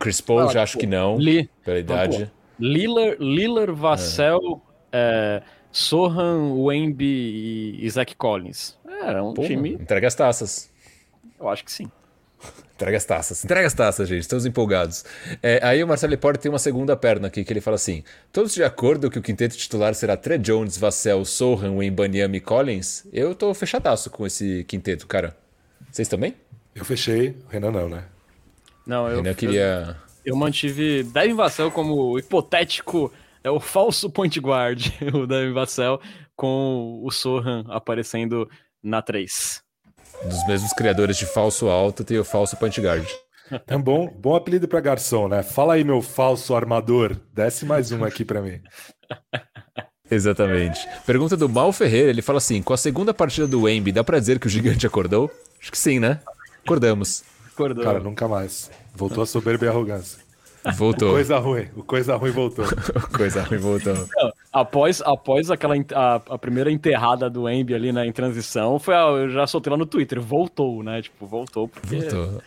Chris 0.00 0.20
Paul, 0.20 0.40
ah, 0.40 0.52
já 0.52 0.64
acho 0.64 0.76
que 0.76 0.86
não, 0.86 1.16
Li... 1.16 1.48
pela 1.64 1.78
idade. 1.78 2.28
Lillard, 2.58 3.16
Lillard, 3.20 3.72
Vassell, 3.72 4.60
é. 4.90 5.40
É, 5.40 5.42
Sohan, 5.70 6.54
Wemby 6.54 7.78
e 7.80 7.88
Zach 7.88 8.16
Collins. 8.16 8.76
É, 8.84 9.22
um 9.22 9.32
Pô, 9.32 9.42
time... 9.44 9.74
Entrega 9.74 10.08
as 10.08 10.14
taças. 10.16 10.68
Eu 11.38 11.48
acho 11.48 11.64
que 11.64 11.70
sim. 11.70 11.88
Entrega 12.74 12.96
as 12.96 13.04
taças. 13.04 13.44
Entrega 13.44 13.66
as 13.68 13.74
taças, 13.74 14.08
gente. 14.08 14.22
Estamos 14.22 14.44
empolgados. 14.44 15.04
É, 15.40 15.60
aí 15.62 15.84
o 15.84 15.86
Marcelo 15.86 16.18
Porte 16.18 16.40
tem 16.40 16.50
uma 16.50 16.58
segunda 16.58 16.96
perna 16.96 17.28
aqui, 17.28 17.44
que 17.44 17.52
ele 17.52 17.60
fala 17.60 17.76
assim: 17.76 18.02
Todos 18.32 18.52
de 18.54 18.64
acordo 18.64 19.08
que 19.08 19.20
o 19.20 19.22
quinteto 19.22 19.56
titular 19.56 19.94
será 19.94 20.16
Tre 20.16 20.36
Jones, 20.36 20.76
Vassell, 20.76 21.24
Sohan, 21.24 21.76
Wembanyama 21.76 22.36
e 22.36 22.40
Collins? 22.40 23.06
Eu 23.12 23.36
tô 23.36 23.54
fechadaço 23.54 24.10
com 24.10 24.26
esse 24.26 24.64
quinteto, 24.64 25.06
cara. 25.06 25.40
Vocês 25.92 26.08
também? 26.08 26.34
Eu 26.74 26.86
fechei, 26.86 27.36
o 27.46 27.50
Renan 27.50 27.70
não, 27.70 27.86
né? 27.86 28.04
Não, 28.86 29.06
eu, 29.08 29.16
Renan 29.16 29.34
queria. 29.34 29.98
Eu, 30.24 30.32
eu 30.32 30.36
mantive 30.36 31.02
Devin 31.02 31.34
Vassell 31.34 31.70
como 31.70 32.18
hipotético, 32.18 33.12
é 33.44 33.50
o 33.50 33.60
falso 33.60 34.08
point 34.08 34.40
guard, 34.40 34.86
o 35.12 35.26
Devin 35.26 35.52
Vassell, 35.52 36.00
com 36.34 36.98
o 37.04 37.10
Sohan 37.10 37.66
aparecendo 37.68 38.48
na 38.82 39.02
3. 39.02 39.62
Dos 40.24 40.46
mesmos 40.46 40.72
criadores 40.72 41.18
de 41.18 41.26
falso 41.26 41.68
alto, 41.68 42.02
tem 42.02 42.18
o 42.18 42.24
falso 42.24 42.56
point 42.56 42.80
guard. 42.80 43.06
É 43.66 43.76
um 43.76 43.82
bom, 43.82 44.08
bom 44.08 44.34
apelido 44.34 44.66
para 44.66 44.80
garçom, 44.80 45.28
né? 45.28 45.42
Fala 45.42 45.74
aí, 45.74 45.84
meu 45.84 46.00
falso 46.00 46.54
armador. 46.54 47.20
Desce 47.34 47.66
mais 47.66 47.92
um 47.92 48.02
aqui 48.02 48.24
para 48.24 48.40
mim. 48.40 48.62
Exatamente. 50.12 50.86
Pergunta 51.06 51.36
do 51.36 51.48
Mal 51.48 51.72
Ferreira, 51.72 52.10
ele 52.10 52.22
fala 52.22 52.38
assim: 52.38 52.60
com 52.60 52.72
a 52.72 52.76
segunda 52.76 53.14
partida 53.14 53.46
do 53.46 53.62
Wemby, 53.62 53.92
dá 53.92 54.04
pra 54.04 54.18
dizer 54.18 54.38
que 54.38 54.46
o 54.46 54.50
gigante 54.50 54.86
acordou? 54.86 55.30
Acho 55.60 55.70
que 55.70 55.78
sim, 55.78 55.98
né? 55.98 56.20
Acordamos. 56.64 57.24
Acordou. 57.52 57.82
Cara, 57.82 58.00
nunca 58.00 58.28
mais. 58.28 58.70
Voltou 58.94 59.22
a 59.22 59.26
soberba 59.26 59.64
e 59.64 59.68
a 59.68 59.70
arrogância. 59.70 60.20
Voltou. 60.76 61.10
O 61.10 61.12
coisa 61.12 61.38
ruim. 61.38 61.66
O 61.74 61.82
coisa 61.82 62.16
ruim 62.16 62.30
voltou. 62.30 62.64
o 62.94 63.16
coisa 63.16 63.42
ruim 63.42 63.58
voltou. 63.58 63.94
Não, 63.94 64.32
após, 64.52 65.00
após 65.00 65.50
aquela 65.50 65.74
a, 65.94 66.14
a, 66.14 66.38
primeira 66.38 66.70
enterrada 66.70 67.28
do 67.28 67.48
Embi 67.48 67.74
ali 67.74 67.90
né, 67.90 68.06
em 68.06 68.12
transição, 68.12 68.78
foi 68.78 68.94
a, 68.94 69.00
eu 69.00 69.30
já 69.30 69.46
soltei 69.46 69.70
lá 69.70 69.76
no 69.76 69.86
Twitter. 69.86 70.20
Voltou, 70.20 70.82
né? 70.82 71.02
Tipo, 71.02 71.26
voltou. 71.26 71.68
Porque... 71.68 71.96
Voltou. 71.96 72.42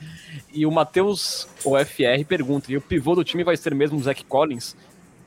E 0.53 0.65
o 0.65 0.71
Matheus 0.71 1.47
OFR 1.65 2.23
pergunta: 2.27 2.71
e 2.71 2.77
o 2.77 2.81
pivô 2.81 3.15
do 3.15 3.23
time 3.23 3.43
vai 3.43 3.57
ser 3.57 3.73
mesmo 3.75 3.97
o 3.97 4.03
Zach 4.03 4.23
Collins? 4.25 4.75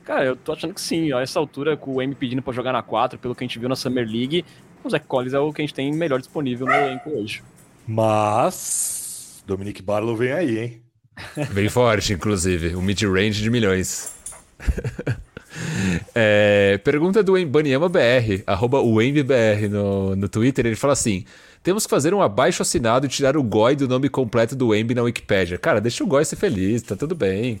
Cara, 0.09 0.25
eu 0.25 0.35
tô 0.35 0.53
achando 0.53 0.73
que 0.73 0.81
sim. 0.81 1.13
A 1.13 1.21
essa 1.21 1.37
altura, 1.37 1.77
com 1.77 1.93
o 1.93 2.01
M 2.01 2.15
pedindo 2.15 2.41
pra 2.41 2.51
jogar 2.51 2.73
na 2.73 2.81
4, 2.81 3.19
pelo 3.19 3.35
que 3.35 3.43
a 3.43 3.47
gente 3.47 3.59
viu 3.59 3.69
na 3.69 3.75
Summer 3.75 4.07
League, 4.07 4.43
o 4.83 4.89
Zach 4.89 5.05
Collins 5.05 5.35
é 5.35 5.39
o 5.39 5.53
que 5.53 5.61
a 5.61 5.63
gente 5.63 5.73
tem 5.75 5.93
melhor 5.93 6.17
disponível 6.17 6.65
no 6.65 6.73
elenco 6.73 7.11
hoje. 7.11 7.43
Mas. 7.87 9.43
Dominic 9.45 9.83
Barlow 9.83 10.15
vem 10.15 10.31
aí, 10.31 10.57
hein? 10.57 10.81
Vem 11.51 11.69
forte, 11.69 12.13
inclusive. 12.13 12.75
Um 12.75 12.81
mid-range 12.81 13.39
de 13.39 13.51
milhões. 13.51 14.11
é, 16.15 16.79
pergunta 16.83 17.21
do 17.21 17.37
Embaniama 17.37 17.87
BR, 17.87 18.41
arroba 18.47 18.81
BR 18.81 19.67
no, 19.69 20.15
no 20.15 20.27
Twitter. 20.27 20.65
Ele 20.65 20.75
fala 20.75 20.93
assim: 20.93 21.23
temos 21.61 21.85
que 21.85 21.89
fazer 21.89 22.15
um 22.15 22.21
abaixo 22.21 22.63
assinado 22.63 23.05
e 23.05 23.09
tirar 23.09 23.37
o 23.37 23.43
GOI 23.43 23.75
do 23.75 23.87
nome 23.87 24.09
completo 24.09 24.55
do 24.55 24.73
Embi 24.73 24.95
na 24.95 25.03
Wikipedia. 25.03 25.59
Cara, 25.59 25.79
deixa 25.79 26.03
o 26.03 26.07
GOI 26.07 26.25
ser 26.25 26.37
feliz, 26.37 26.81
tá 26.81 26.95
tudo 26.95 27.13
bem. 27.13 27.59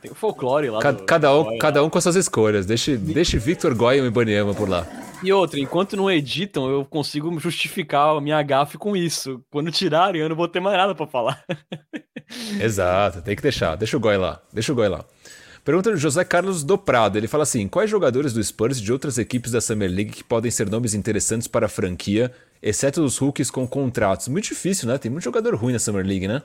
Tem 0.00 0.10
o 0.10 0.14
folclore 0.14 0.70
lá. 0.70 0.80
Ca 0.80 0.92
do, 0.92 1.02
cada, 1.04 1.36
um, 1.36 1.58
cada 1.58 1.84
um 1.84 1.90
com 1.90 2.00
suas 2.00 2.16
escolhas. 2.16 2.64
Deixe, 2.64 2.96
deixe 2.96 3.38
Victor 3.38 3.74
Goy 3.74 4.00
e 4.00 4.06
Ibaniama 4.06 4.54
por 4.54 4.68
lá. 4.68 4.86
E 5.22 5.30
outra, 5.32 5.60
enquanto 5.60 5.96
não 5.96 6.10
editam, 6.10 6.70
eu 6.70 6.84
consigo 6.84 7.38
justificar 7.38 8.16
a 8.16 8.20
minha 8.20 8.42
gafe 8.42 8.78
com 8.78 8.96
isso. 8.96 9.42
Quando 9.50 9.70
tirarem, 9.70 10.22
eu 10.22 10.28
não 10.30 10.36
vou 10.36 10.48
ter 10.48 10.60
mais 10.60 10.76
nada 10.76 10.94
para 10.94 11.06
falar. 11.06 11.44
Exato, 12.58 13.20
tem 13.20 13.36
que 13.36 13.42
deixar. 13.42 13.76
Deixa 13.76 13.96
o 13.96 14.00
Goy 14.00 14.16
lá. 14.16 14.40
Deixa 14.52 14.72
o 14.72 14.74
Goy 14.74 14.88
lá. 14.88 15.04
Pergunta 15.62 15.90
do 15.90 15.96
José 15.98 16.24
Carlos 16.24 16.64
do 16.64 16.78
Prado. 16.78 17.18
Ele 17.18 17.28
fala 17.28 17.42
assim: 17.42 17.68
quais 17.68 17.90
jogadores 17.90 18.32
do 18.32 18.42
Spurs 18.42 18.78
e 18.78 18.82
de 18.82 18.92
outras 18.92 19.18
equipes 19.18 19.52
da 19.52 19.60
Summer 19.60 19.90
League 19.90 20.12
que 20.12 20.24
podem 20.24 20.50
ser 20.50 20.70
nomes 20.70 20.94
interessantes 20.94 21.46
para 21.46 21.66
a 21.66 21.68
franquia, 21.68 22.32
exceto 22.62 23.02
os 23.04 23.18
rookies 23.18 23.50
com 23.50 23.68
contratos? 23.68 24.28
Muito 24.28 24.46
difícil, 24.46 24.88
né? 24.88 24.96
Tem 24.96 25.10
muito 25.10 25.24
jogador 25.24 25.54
ruim 25.54 25.74
na 25.74 25.78
Summer 25.78 26.04
League, 26.04 26.26
né? 26.26 26.42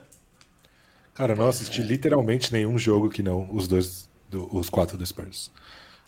Cara, 1.16 1.34
não 1.34 1.48
assisti 1.48 1.82
literalmente 1.82 2.52
nenhum 2.52 2.78
jogo 2.78 3.08
que 3.08 3.22
não 3.22 3.48
os 3.50 3.66
dois, 3.66 4.08
do, 4.28 4.54
os 4.54 4.68
quatro 4.68 4.98
do 4.98 5.06
Spurs. 5.06 5.50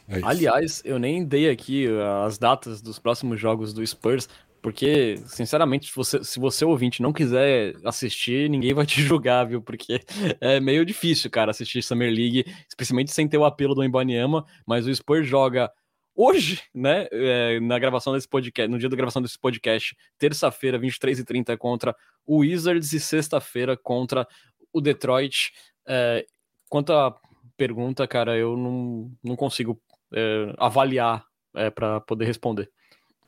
É 0.07 0.21
Aliás, 0.23 0.83
eu 0.85 0.99
nem 0.99 1.25
dei 1.25 1.49
aqui 1.49 1.89
uh, 1.89 2.25
as 2.27 2.39
datas 2.39 2.83
dos 2.83 2.99
próximos 2.99 3.41
jogos 3.41 3.73
do 3.73 3.87
Spurs, 3.87 4.29
Porque, 4.61 5.21
sinceramente, 5.27 5.89
se 5.89 5.97
você, 5.97 6.23
se 6.25 6.39
você 6.39 6.65
ouvinte 6.65 7.01
não 7.01 7.13
quiser 7.13 7.75
assistir, 7.85 8.51
ninguém 8.51 8.75
vai 8.75 8.85
te 8.85 9.01
julgar, 9.03 9.45
viu? 9.47 9.63
Porque 9.63 10.01
é 10.41 10.61
meio 10.61 10.85
difícil, 10.85 11.31
cara, 11.31 11.53
assistir 11.53 11.83
Summer 11.83 12.13
League, 12.13 12.45
especialmente 12.69 13.13
sem 13.13 13.27
ter 13.27 13.39
o 13.39 13.45
apelo 13.45 13.75
do 13.75 13.85
Embanyama, 13.85 14.45
mas 14.67 14.87
o 14.87 14.95
Spurs 14.95 15.27
joga 15.27 15.71
hoje, 16.15 16.61
né, 16.75 17.07
é, 17.13 17.61
na 17.61 17.79
gravação 17.79 18.13
desse 18.13 18.29
podcast, 18.29 18.69
no 18.69 18.79
dia 18.79 18.89
da 18.89 18.97
gravação 18.97 19.23
desse 19.23 19.39
podcast, 19.39 19.97
terça-feira, 20.19 20.77
23h30, 20.77 21.57
contra 21.57 21.95
o 22.27 22.39
Wizards 22.39 22.93
e 22.93 22.99
sexta-feira 22.99 23.77
contra 23.77 24.27
o 24.73 24.81
Detroit. 24.81 25.53
É, 25.87 26.25
quanto 26.69 26.93
à 26.93 27.15
pergunta, 27.57 28.07
cara, 28.07 28.37
eu 28.37 28.57
não, 28.57 29.11
não 29.23 29.37
consigo 29.37 29.81
é, 30.15 30.55
avaliar 30.59 31.25
é, 31.55 31.71
para 31.71 32.01
poder 32.01 32.25
responder. 32.27 32.71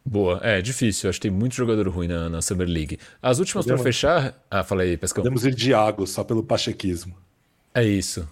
Boa, 0.04 0.40
é 0.42 0.62
difícil, 0.62 1.10
acho 1.10 1.20
que 1.20 1.28
tem 1.28 1.30
muito 1.30 1.54
jogador 1.54 1.86
ruim 1.88 2.08
na, 2.08 2.28
na 2.28 2.40
Summer 2.40 2.66
League. 2.66 2.98
As 3.20 3.38
últimas 3.38 3.66
para 3.66 3.78
fechar. 3.78 4.42
Ah, 4.50 4.64
fala 4.64 4.82
aí, 4.82 4.96
Pescão. 4.96 5.22
Podemos 5.22 5.44
ir 5.44 5.54
de 5.54 5.74
água 5.74 6.06
só 6.06 6.24
pelo 6.24 6.42
pachequismo. 6.42 7.14
É 7.74 7.84
isso. 7.84 8.26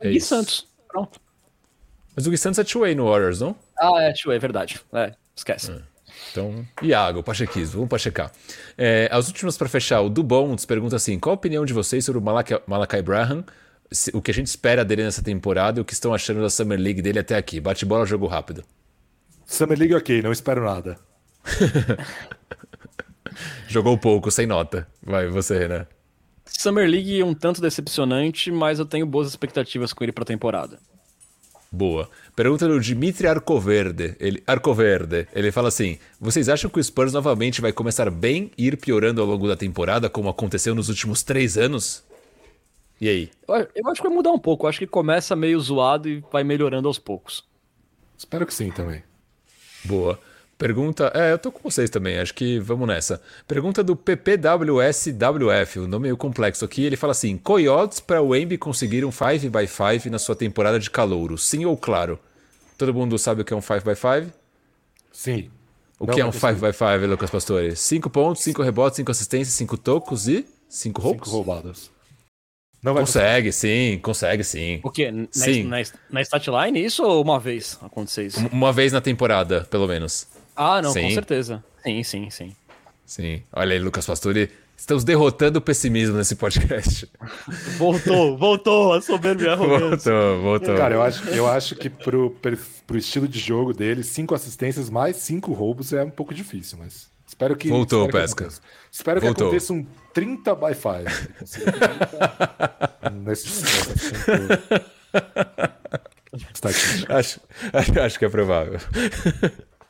É 0.00 0.10
e 0.10 0.16
isso. 0.16 0.28
Santos, 0.28 0.68
pronto. 0.86 1.18
Mas 2.14 2.26
o 2.26 2.30
Gui 2.30 2.38
Santos 2.38 2.58
é 2.58 2.64
two-way 2.64 2.94
no 2.94 3.06
Warriors, 3.08 3.40
não? 3.40 3.56
Ah, 3.78 4.02
é 4.02 4.12
two-way, 4.12 4.38
verdade. 4.38 4.80
É, 4.92 5.14
esquece. 5.34 5.72
É. 5.72 5.95
Então, 6.30 6.66
Iago, 6.82 7.22
pachequismo, 7.22 7.76
vamos 7.76 7.88
pachecar. 7.88 8.30
É, 8.76 9.08
as 9.10 9.28
últimas 9.28 9.56
para 9.56 9.68
fechar, 9.68 10.00
o 10.00 10.08
Dubons 10.08 10.64
pergunta 10.64 10.96
assim: 10.96 11.18
qual 11.18 11.32
a 11.32 11.36
opinião 11.36 11.64
de 11.64 11.72
vocês 11.72 12.04
sobre 12.04 12.20
o 12.20 12.22
Malakai, 12.22 12.60
Malakai 12.66 13.02
Braham? 13.02 13.44
O 14.12 14.20
que 14.20 14.32
a 14.32 14.34
gente 14.34 14.48
espera 14.48 14.84
dele 14.84 15.04
nessa 15.04 15.22
temporada 15.22 15.78
e 15.78 15.82
o 15.82 15.84
que 15.84 15.92
estão 15.92 16.12
achando 16.12 16.40
da 16.40 16.50
Summer 16.50 16.78
League 16.78 17.00
dele 17.00 17.20
até 17.20 17.36
aqui? 17.36 17.60
Bate 17.60 17.84
bola, 17.84 18.04
jogo 18.04 18.26
rápido. 18.26 18.64
Summer 19.44 19.78
League 19.78 19.94
ok, 19.94 20.22
não 20.22 20.32
espero 20.32 20.64
nada. 20.64 20.98
Jogou 23.68 23.96
pouco, 23.96 24.30
sem 24.30 24.46
nota. 24.46 24.88
Vai, 25.02 25.28
você, 25.28 25.68
né? 25.68 25.86
Summer 26.44 26.88
League 26.88 27.22
um 27.22 27.34
tanto 27.34 27.60
decepcionante, 27.60 28.50
mas 28.50 28.78
eu 28.78 28.86
tenho 28.86 29.06
boas 29.06 29.28
expectativas 29.28 29.92
com 29.92 30.04
ele 30.04 30.12
pra 30.12 30.24
temporada. 30.24 30.78
Boa. 31.70 32.08
Pergunta 32.36 32.68
do 32.68 32.78
Dimitri 32.78 33.26
Arcoverde. 33.26 34.14
Ele, 34.20 34.42
Arcoverde. 34.46 35.26
Ele 35.34 35.50
fala 35.50 35.68
assim: 35.68 35.98
Vocês 36.20 36.50
acham 36.50 36.68
que 36.68 36.78
o 36.78 36.84
Spurs 36.84 37.14
novamente 37.14 37.62
vai 37.62 37.72
começar 37.72 38.10
bem 38.10 38.50
e 38.58 38.66
ir 38.66 38.76
piorando 38.76 39.22
ao 39.22 39.26
longo 39.26 39.48
da 39.48 39.56
temporada, 39.56 40.10
como 40.10 40.28
aconteceu 40.28 40.74
nos 40.74 40.90
últimos 40.90 41.22
três 41.22 41.56
anos? 41.56 42.04
E 43.00 43.08
aí? 43.08 43.30
Eu 43.48 43.88
acho 43.88 44.02
que 44.02 44.08
vai 44.08 44.14
mudar 44.14 44.32
um 44.32 44.38
pouco. 44.38 44.66
Eu 44.66 44.68
acho 44.68 44.78
que 44.78 44.86
começa 44.86 45.34
meio 45.34 45.58
zoado 45.58 46.10
e 46.10 46.22
vai 46.30 46.44
melhorando 46.44 46.86
aos 46.88 46.98
poucos. 46.98 47.42
Espero 48.18 48.44
que 48.44 48.52
sim 48.52 48.70
também. 48.70 49.02
Boa. 49.82 50.20
Pergunta. 50.58 51.10
É, 51.14 51.32
eu 51.32 51.38
tô 51.38 51.50
com 51.50 51.62
vocês 51.62 51.88
também, 51.88 52.18
acho 52.18 52.34
que 52.34 52.58
vamos 52.58 52.86
nessa. 52.86 53.20
Pergunta 53.48 53.82
do 53.82 53.96
PPWSWF, 53.96 55.78
o 55.78 55.88
nome 55.88 56.04
meio 56.04 56.18
complexo 56.18 56.66
aqui. 56.66 56.84
Ele 56.84 56.96
fala 56.96 57.12
assim: 57.12 57.38
Coyotes 57.38 57.98
para 57.98 58.20
o 58.20 58.36
Embi 58.36 58.58
conseguir 58.58 59.06
um 59.06 59.10
5x5 59.10 60.10
na 60.10 60.18
sua 60.18 60.36
temporada 60.36 60.78
de 60.78 60.90
calouro, 60.90 61.38
sim 61.38 61.64
ou 61.64 61.78
claro? 61.78 62.18
Todo 62.76 62.92
mundo 62.92 63.18
sabe 63.18 63.42
o 63.42 63.44
que 63.44 63.52
é 63.52 63.56
um 63.56 63.60
5x5? 63.60 64.32
Sim. 65.12 65.50
O 65.98 66.06
Não, 66.06 66.14
que 66.14 66.20
é 66.20 66.26
um 66.26 66.30
5x5, 66.30 67.06
Lucas 67.06 67.30
Pastore? 67.30 67.74
5 67.74 68.10
pontos, 68.10 68.42
5 68.42 68.62
rebotes, 68.62 68.96
5 68.96 69.10
assistências, 69.10 69.54
5 69.56 69.78
tocos 69.78 70.28
e 70.28 70.46
5 70.68 71.00
roubos? 71.00 71.28
5 71.28 71.36
roubadas. 71.36 71.90
Não 72.82 72.94
consegue, 72.94 73.50
sim, 73.50 73.98
consegue 74.00 74.44
sim. 74.44 74.80
O 74.84 74.90
quê? 74.90 75.10
Na, 75.10 75.26
sim. 75.30 75.64
Na, 75.64 75.78
na, 76.10 76.20
statline 76.20 76.84
isso 76.84 77.02
ou 77.02 77.22
uma 77.22 77.40
vez 77.40 77.78
acontecer 77.82 78.26
isso? 78.26 78.46
Uma 78.52 78.72
vez 78.72 78.92
na 78.92 79.00
temporada, 79.00 79.62
pelo 79.64 79.88
menos. 79.88 80.28
Ah, 80.54 80.80
não, 80.80 80.92
sim. 80.92 81.02
com 81.02 81.10
certeza. 81.10 81.64
Sim, 81.82 82.02
sim, 82.04 82.30
sim. 82.30 82.56
Sim. 83.04 83.42
Olha 83.52 83.72
aí, 83.72 83.78
Lucas 83.78 84.06
Pastore. 84.06 84.50
Estamos 84.76 85.04
derrotando 85.04 85.58
o 85.58 85.62
pessimismo 85.62 86.16
nesse 86.16 86.36
podcast. 86.36 87.10
Voltou, 87.78 88.36
voltou 88.36 88.92
a 88.92 89.00
soberbia 89.00 89.56
Voltou, 89.56 90.42
voltou. 90.42 90.76
Cara, 90.76 90.94
eu 90.94 91.02
acho, 91.02 91.28
eu 91.30 91.46
acho 91.48 91.74
que 91.74 91.88
pro, 91.88 92.30
pro 92.86 92.98
estilo 92.98 93.26
de 93.26 93.38
jogo 93.38 93.72
dele, 93.72 94.02
cinco 94.02 94.34
assistências 94.34 94.90
mais 94.90 95.16
cinco 95.16 95.52
roubos 95.52 95.92
é 95.92 96.04
um 96.04 96.10
pouco 96.10 96.34
difícil, 96.34 96.78
mas 96.78 97.10
espero 97.26 97.56
que. 97.56 97.68
Voltou, 97.68 98.06
espero 98.06 98.22
Pesca. 98.22 98.48
Que 98.48 98.52
espero 98.92 99.20
que 99.20 99.26
Voltou. 99.26 99.46
aconteça 99.48 99.72
um 99.72 99.86
30 100.12 100.54
by 100.54 100.74
5. 100.74 101.64
nesse, 103.24 103.64
acho, 107.08 107.40
acho, 107.72 108.00
acho 108.00 108.18
que 108.18 108.24
é 108.24 108.28
provável. 108.28 108.78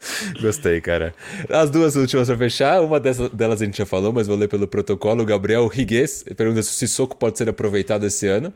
Gostei, 0.40 0.80
cara. 0.80 1.14
As 1.48 1.70
duas 1.70 1.96
últimas 1.96 2.26
para 2.28 2.36
fechar, 2.36 2.80
uma 2.82 3.00
dessas, 3.00 3.30
delas 3.30 3.60
a 3.60 3.64
gente 3.64 3.78
já 3.78 3.86
falou, 3.86 4.12
mas 4.12 4.26
vou 4.26 4.36
ler 4.36 4.48
pelo 4.48 4.66
protocolo. 4.66 5.22
O 5.22 5.26
Gabriel 5.26 5.66
Rigues 5.66 6.24
pergunta 6.36 6.62
se 6.62 6.70
o 6.70 6.74
Sissoko 6.74 7.16
pode 7.16 7.38
ser 7.38 7.48
aproveitado 7.48 8.06
esse 8.06 8.26
ano. 8.26 8.52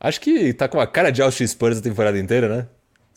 Acho 0.00 0.20
que 0.20 0.52
tá 0.52 0.68
com 0.68 0.80
a 0.80 0.86
cara 0.86 1.10
de 1.10 1.22
Austin 1.22 1.46
Spurs 1.46 1.78
a 1.78 1.82
temporada 1.82 2.18
inteira, 2.18 2.48
né? 2.48 2.66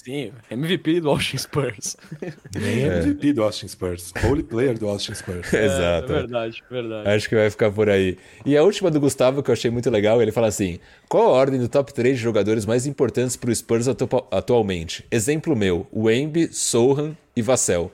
Sim, 0.07 0.31
MVP 0.49 1.02
do 1.02 1.10
Austin 1.10 1.38
Spurs. 1.38 1.98
Nem 2.56 2.85
é. 2.85 2.99
MVP 2.99 3.34
do 3.34 3.44
Austin 3.44 3.68
Spurs. 3.68 4.14
Holy 4.23 4.41
player 4.41 4.80
do 4.80 4.88
Austin 4.88 5.14
Spurs. 5.14 5.53
É, 5.53 5.65
Exato. 5.68 6.14
É 6.14 6.15
verdade, 6.19 6.64
verdade. 6.72 7.10
Acho 7.10 7.27
que 7.27 7.35
vai 7.35 7.49
ficar 7.49 7.69
por 7.72 7.89
aí. 7.89 8.18
E 8.45 8.56
a 8.56 8.64
última 8.64 8.89
do 8.89 9.02
Gustavo, 9.02 9.44
que 9.44 9.52
eu 9.52 9.53
achei 9.53 9.69
muito 9.69 9.89
legal, 9.89 10.22
ele 10.22 10.31
fala 10.31 10.48
assim: 10.48 10.80
qual 11.10 11.26
a 11.26 11.31
ordem 11.31 11.60
do 11.60 11.68
top 11.68 11.94
3 11.94 12.15
de 12.15 12.23
jogadores 12.23 12.65
mais 12.65 12.85
importantes 12.85 13.35
para 13.35 13.49
o 13.49 13.53
Spurs 13.56 13.89
atu 13.89 14.07
atualmente? 14.31 15.06
Exemplo 15.11 15.57
meu: 15.57 15.85
Wemby, 15.94 16.53
Sohan 16.53 17.14
e 17.38 17.41
Vassell. 17.43 17.91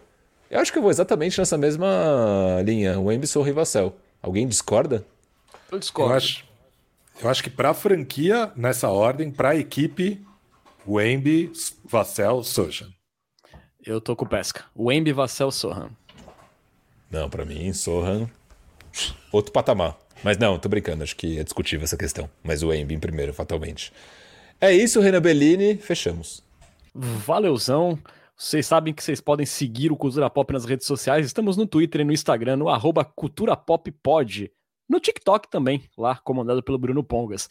Eu 0.49 0.61
acho 0.61 0.72
que 0.72 0.78
eu 0.78 0.82
vou 0.82 0.90
exatamente 0.90 1.38
nessa 1.38 1.57
mesma 1.57 2.61
linha: 2.65 2.98
Wemby, 2.98 3.28
Sohan 3.28 3.49
e 3.49 3.52
Vassell. 3.52 3.94
Alguém 4.22 4.48
discorda? 4.48 5.06
Eu 5.70 5.78
discordo. 5.78 6.14
Eu 6.14 6.18
acho, 6.18 6.45
eu 7.22 7.30
acho 7.30 7.44
que 7.44 7.49
para 7.49 7.72
a 7.72 7.74
franquia, 7.74 8.52
nessa 8.56 8.90
ordem, 8.90 9.30
para 9.30 9.49
a 9.49 9.56
equipe 9.57 10.26
Wemby, 10.88 11.52
Vassell, 11.84 12.41
Sohan. 12.41 12.90
Eu 13.86 13.99
tô 13.99 14.15
com 14.15 14.26
pesca. 14.26 14.64
Wemby, 14.78 15.11
Vassell, 15.11 15.52
Sohan. 15.52 15.90
Não, 17.11 17.30
para 17.30 17.44
mim, 17.44 17.74
Sohan, 17.74 18.30
outro 19.30 19.52
patamar. 19.52 19.98
Mas 20.24 20.38
não, 20.38 20.57
tô 20.57 20.70
brincando, 20.70 21.03
acho 21.03 21.18
que 21.18 21.38
é 21.38 21.44
discutível 21.44 21.84
essa 21.84 21.98
questão. 21.98 22.30
Mas 22.41 22.64
o 22.64 22.70
Wemby 22.70 22.95
em 22.95 22.99
primeiro, 22.99 23.34
fatalmente. 23.34 23.91
É 24.61 24.72
isso, 24.72 25.02
Renan 25.02 25.22
Bellini, 25.22 25.76
fechamos. 25.76 26.41
Valeuzão. 26.95 27.99
Vocês 28.35 28.65
sabem 28.65 28.93
que 28.93 29.03
vocês 29.03 29.22
podem 29.22 29.45
seguir 29.45 29.91
o 29.91 29.97
Cultura 29.97 30.30
Pop 30.30 30.51
nas 30.51 30.65
redes 30.65 30.88
sociais. 30.88 31.26
Estamos 31.26 31.55
no 31.55 31.68
Twitter 31.68 32.01
e 32.01 32.03
no 32.03 32.11
Instagram, 32.11 32.57
no 32.57 32.68
arroba 32.68 33.05
Cultura 33.05 33.55
Pop 33.55 33.89
Pod. 33.91 34.51
No 34.89 34.99
TikTok 34.99 35.49
também, 35.49 35.84
lá 35.95 36.15
comandado 36.15 36.61
pelo 36.64 36.80
Bruno 36.80 37.03
Pongas. 37.03 37.47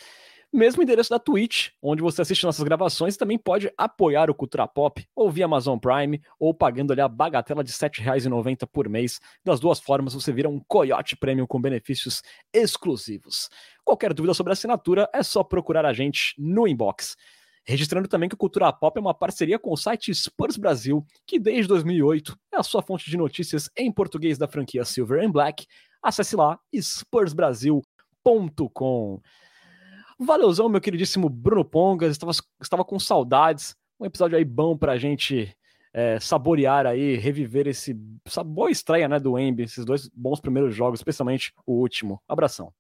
Mesmo 0.52 0.82
endereço 0.82 1.09
da 1.09 1.18
Twitch, 1.18 1.68
onde 1.80 2.02
você 2.02 2.20
assiste 2.20 2.44
nossas 2.44 2.62
gravações, 2.62 3.16
também 3.16 3.38
pode 3.38 3.72
apoiar 3.78 4.28
o 4.28 4.34
Cultura 4.34 4.66
Pop, 4.68 5.02
ou 5.16 5.30
via 5.30 5.46
Amazon 5.46 5.78
Prime, 5.78 6.20
ou 6.38 6.52
pagando 6.52 6.92
ali 6.92 7.00
a 7.00 7.09
bagatela 7.09 7.64
de 7.64 7.70
R$ 7.72 7.78
7,90 7.78 8.66
por 8.70 8.86
mês. 8.86 9.18
Das 9.42 9.60
duas 9.60 9.80
formas, 9.80 10.12
você 10.12 10.30
vira 10.30 10.50
um 10.50 10.60
Coyote 10.68 11.16
Premium 11.16 11.46
com 11.46 11.59
benefícios 11.59 12.22
exclusivos. 12.52 13.48
Qualquer 13.82 14.12
dúvida 14.12 14.34
sobre 14.34 14.50
a 14.50 14.54
assinatura, 14.54 15.09
é 15.14 15.22
só 15.22 15.42
procurar 15.42 15.86
a 15.86 15.92
gente 15.92 16.34
no 16.36 16.68
inbox. 16.68 17.16
Registrando 17.64 18.09
também 18.09 18.28
que 18.28 18.34
o 18.34 18.39
Cultura 18.39 18.72
Pop 18.72 18.98
é 18.98 19.01
uma 19.01 19.14
parceria 19.14 19.56
com 19.59 19.72
o 19.72 19.76
site 19.76 20.14
Spurs 20.14 20.56
Brasil, 20.56 21.06
que 21.26 21.39
desde 21.39 21.68
2008 21.68 22.36
é 22.52 22.59
a 22.59 22.62
sua 22.62 22.82
fonte 22.82 23.09
de 23.09 23.16
notícias 23.16 23.70
em 23.76 23.90
português 23.93 24.36
da 24.36 24.48
franquia 24.48 24.84
Silver 24.84 25.24
and 25.24 25.30
Black. 25.30 25.66
Acesse 26.02 26.34
lá 26.34 26.59
spursbrasil.com. 26.74 29.20
Valeuzão, 30.18 30.68
meu 30.68 30.80
queridíssimo 30.80 31.28
Bruno 31.28 31.64
Pongas, 31.64 32.10
estava, 32.10 32.32
estava 32.60 32.84
com 32.84 32.98
saudades. 32.98 33.76
Um 33.98 34.06
episódio 34.06 34.36
aí 34.36 34.44
bom 34.44 34.76
pra 34.76 34.98
gente 34.98 35.56
é, 35.94 36.18
saborear 36.18 36.86
aí, 36.86 37.16
reviver 37.16 37.68
esse, 37.68 37.94
essa 38.24 38.43
boa 38.43 38.70
estreia 38.70 39.06
né, 39.09 39.20
do 39.20 39.39
Embi, 39.39 39.64
esses 39.64 39.84
dois 39.84 40.09
bons 40.09 40.40
primeiros 40.40 40.74
jogos, 40.74 41.01
especialmente 41.01 41.52
o 41.66 41.74
último. 41.74 42.22
Abração. 42.26 42.72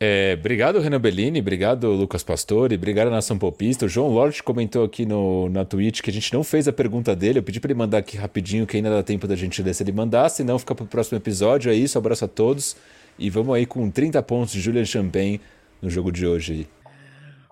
É, 0.00 0.36
obrigado, 0.38 0.78
Renan 0.78 1.00
Bellini, 1.00 1.40
obrigado, 1.40 1.90
Lucas 1.90 2.22
Pastore, 2.22 2.76
obrigado, 2.76 3.10
Nação 3.10 3.36
Popista. 3.36 3.86
O 3.86 3.88
João 3.88 4.12
Lorde 4.12 4.42
comentou 4.42 4.84
aqui 4.84 5.04
no, 5.04 5.48
na 5.48 5.64
Twitch 5.64 6.00
que 6.02 6.10
a 6.10 6.12
gente 6.12 6.32
não 6.32 6.44
fez 6.44 6.68
a 6.68 6.72
pergunta 6.72 7.16
dele. 7.16 7.40
Eu 7.40 7.42
pedi 7.42 7.58
para 7.58 7.72
ele 7.72 7.78
mandar 7.78 7.98
aqui 7.98 8.16
rapidinho, 8.16 8.66
que 8.66 8.76
ainda 8.76 8.90
dá 8.90 9.02
tempo 9.02 9.26
da 9.26 9.34
gente 9.34 9.60
ler 9.60 9.74
se 9.74 9.82
ele 9.82 9.90
mandar, 9.90 10.28
senão 10.28 10.58
fica 10.58 10.74
para 10.74 10.84
o 10.84 10.88
próximo 10.88 11.18
episódio. 11.18 11.70
É 11.70 11.74
isso, 11.74 11.98
abraço 11.98 12.24
a 12.24 12.28
todos 12.28 12.76
e 13.18 13.28
vamos 13.28 13.54
aí 13.54 13.66
com 13.66 13.90
30 13.90 14.22
pontos 14.22 14.52
de 14.52 14.60
Julian 14.60 14.84
Champagne 14.84 15.40
no 15.82 15.90
jogo 15.90 16.12
de 16.12 16.24
hoje. 16.24 16.68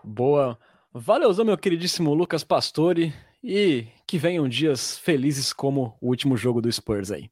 Boa. 0.05 0.57
Valeuzão, 0.95 1.45
meu 1.45 1.59
queridíssimo 1.59 2.15
Lucas 2.15 2.45
Pastore. 2.45 3.13
E 3.43 3.87
que 4.07 4.19
venham 4.19 4.49
dias 4.49 4.99
felizes 4.99 5.53
como 5.53 5.97
o 6.01 6.09
último 6.09 6.37
jogo 6.37 6.61
do 6.61 6.73
Spurs 6.73 7.11
aí. 7.11 7.29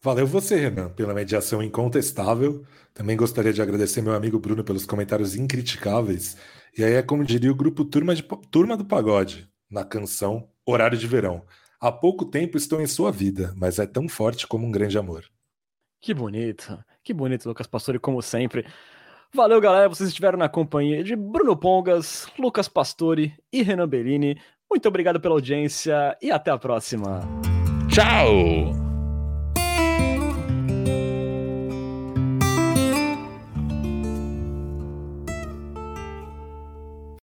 Valeu 0.00 0.26
você, 0.26 0.56
Renan, 0.56 0.90
pela 0.90 1.12
mediação 1.12 1.62
incontestável. 1.62 2.64
Também 2.94 3.16
gostaria 3.16 3.52
de 3.52 3.60
agradecer 3.60 4.00
meu 4.00 4.14
amigo 4.14 4.38
Bruno 4.38 4.62
pelos 4.62 4.86
comentários 4.86 5.34
incriticáveis. 5.34 6.36
E 6.76 6.84
aí 6.84 6.94
é 6.94 7.02
como 7.02 7.24
diria 7.24 7.50
o 7.50 7.54
grupo 7.54 7.84
Turma, 7.84 8.14
de, 8.14 8.22
Turma 8.50 8.76
do 8.76 8.84
Pagode, 8.84 9.48
na 9.68 9.84
canção 9.84 10.48
Horário 10.64 10.96
de 10.96 11.06
Verão. 11.06 11.42
Há 11.80 11.90
pouco 11.90 12.24
tempo 12.24 12.56
estou 12.56 12.80
em 12.80 12.86
sua 12.86 13.10
vida, 13.10 13.52
mas 13.56 13.78
é 13.78 13.86
tão 13.86 14.08
forte 14.08 14.46
como 14.46 14.66
um 14.66 14.70
grande 14.70 14.98
amor. 14.98 15.24
Que 16.00 16.14
bonito, 16.14 16.78
que 17.02 17.12
bonito, 17.12 17.48
Lucas 17.48 17.66
Pastore, 17.66 17.98
como 17.98 18.22
sempre. 18.22 18.64
Valeu, 19.34 19.60
galera. 19.60 19.88
Vocês 19.88 20.08
estiveram 20.08 20.38
na 20.38 20.48
companhia 20.48 21.02
de 21.02 21.14
Bruno 21.14 21.56
Pongas, 21.56 22.26
Lucas 22.38 22.68
Pastore 22.68 23.34
e 23.52 23.62
Renan 23.62 23.88
Bellini. 23.88 24.40
Muito 24.70 24.86
obrigado 24.88 25.20
pela 25.20 25.34
audiência 25.34 26.16
e 26.22 26.30
até 26.30 26.50
a 26.50 26.58
próxima. 26.58 27.20
Tchau! 27.88 28.87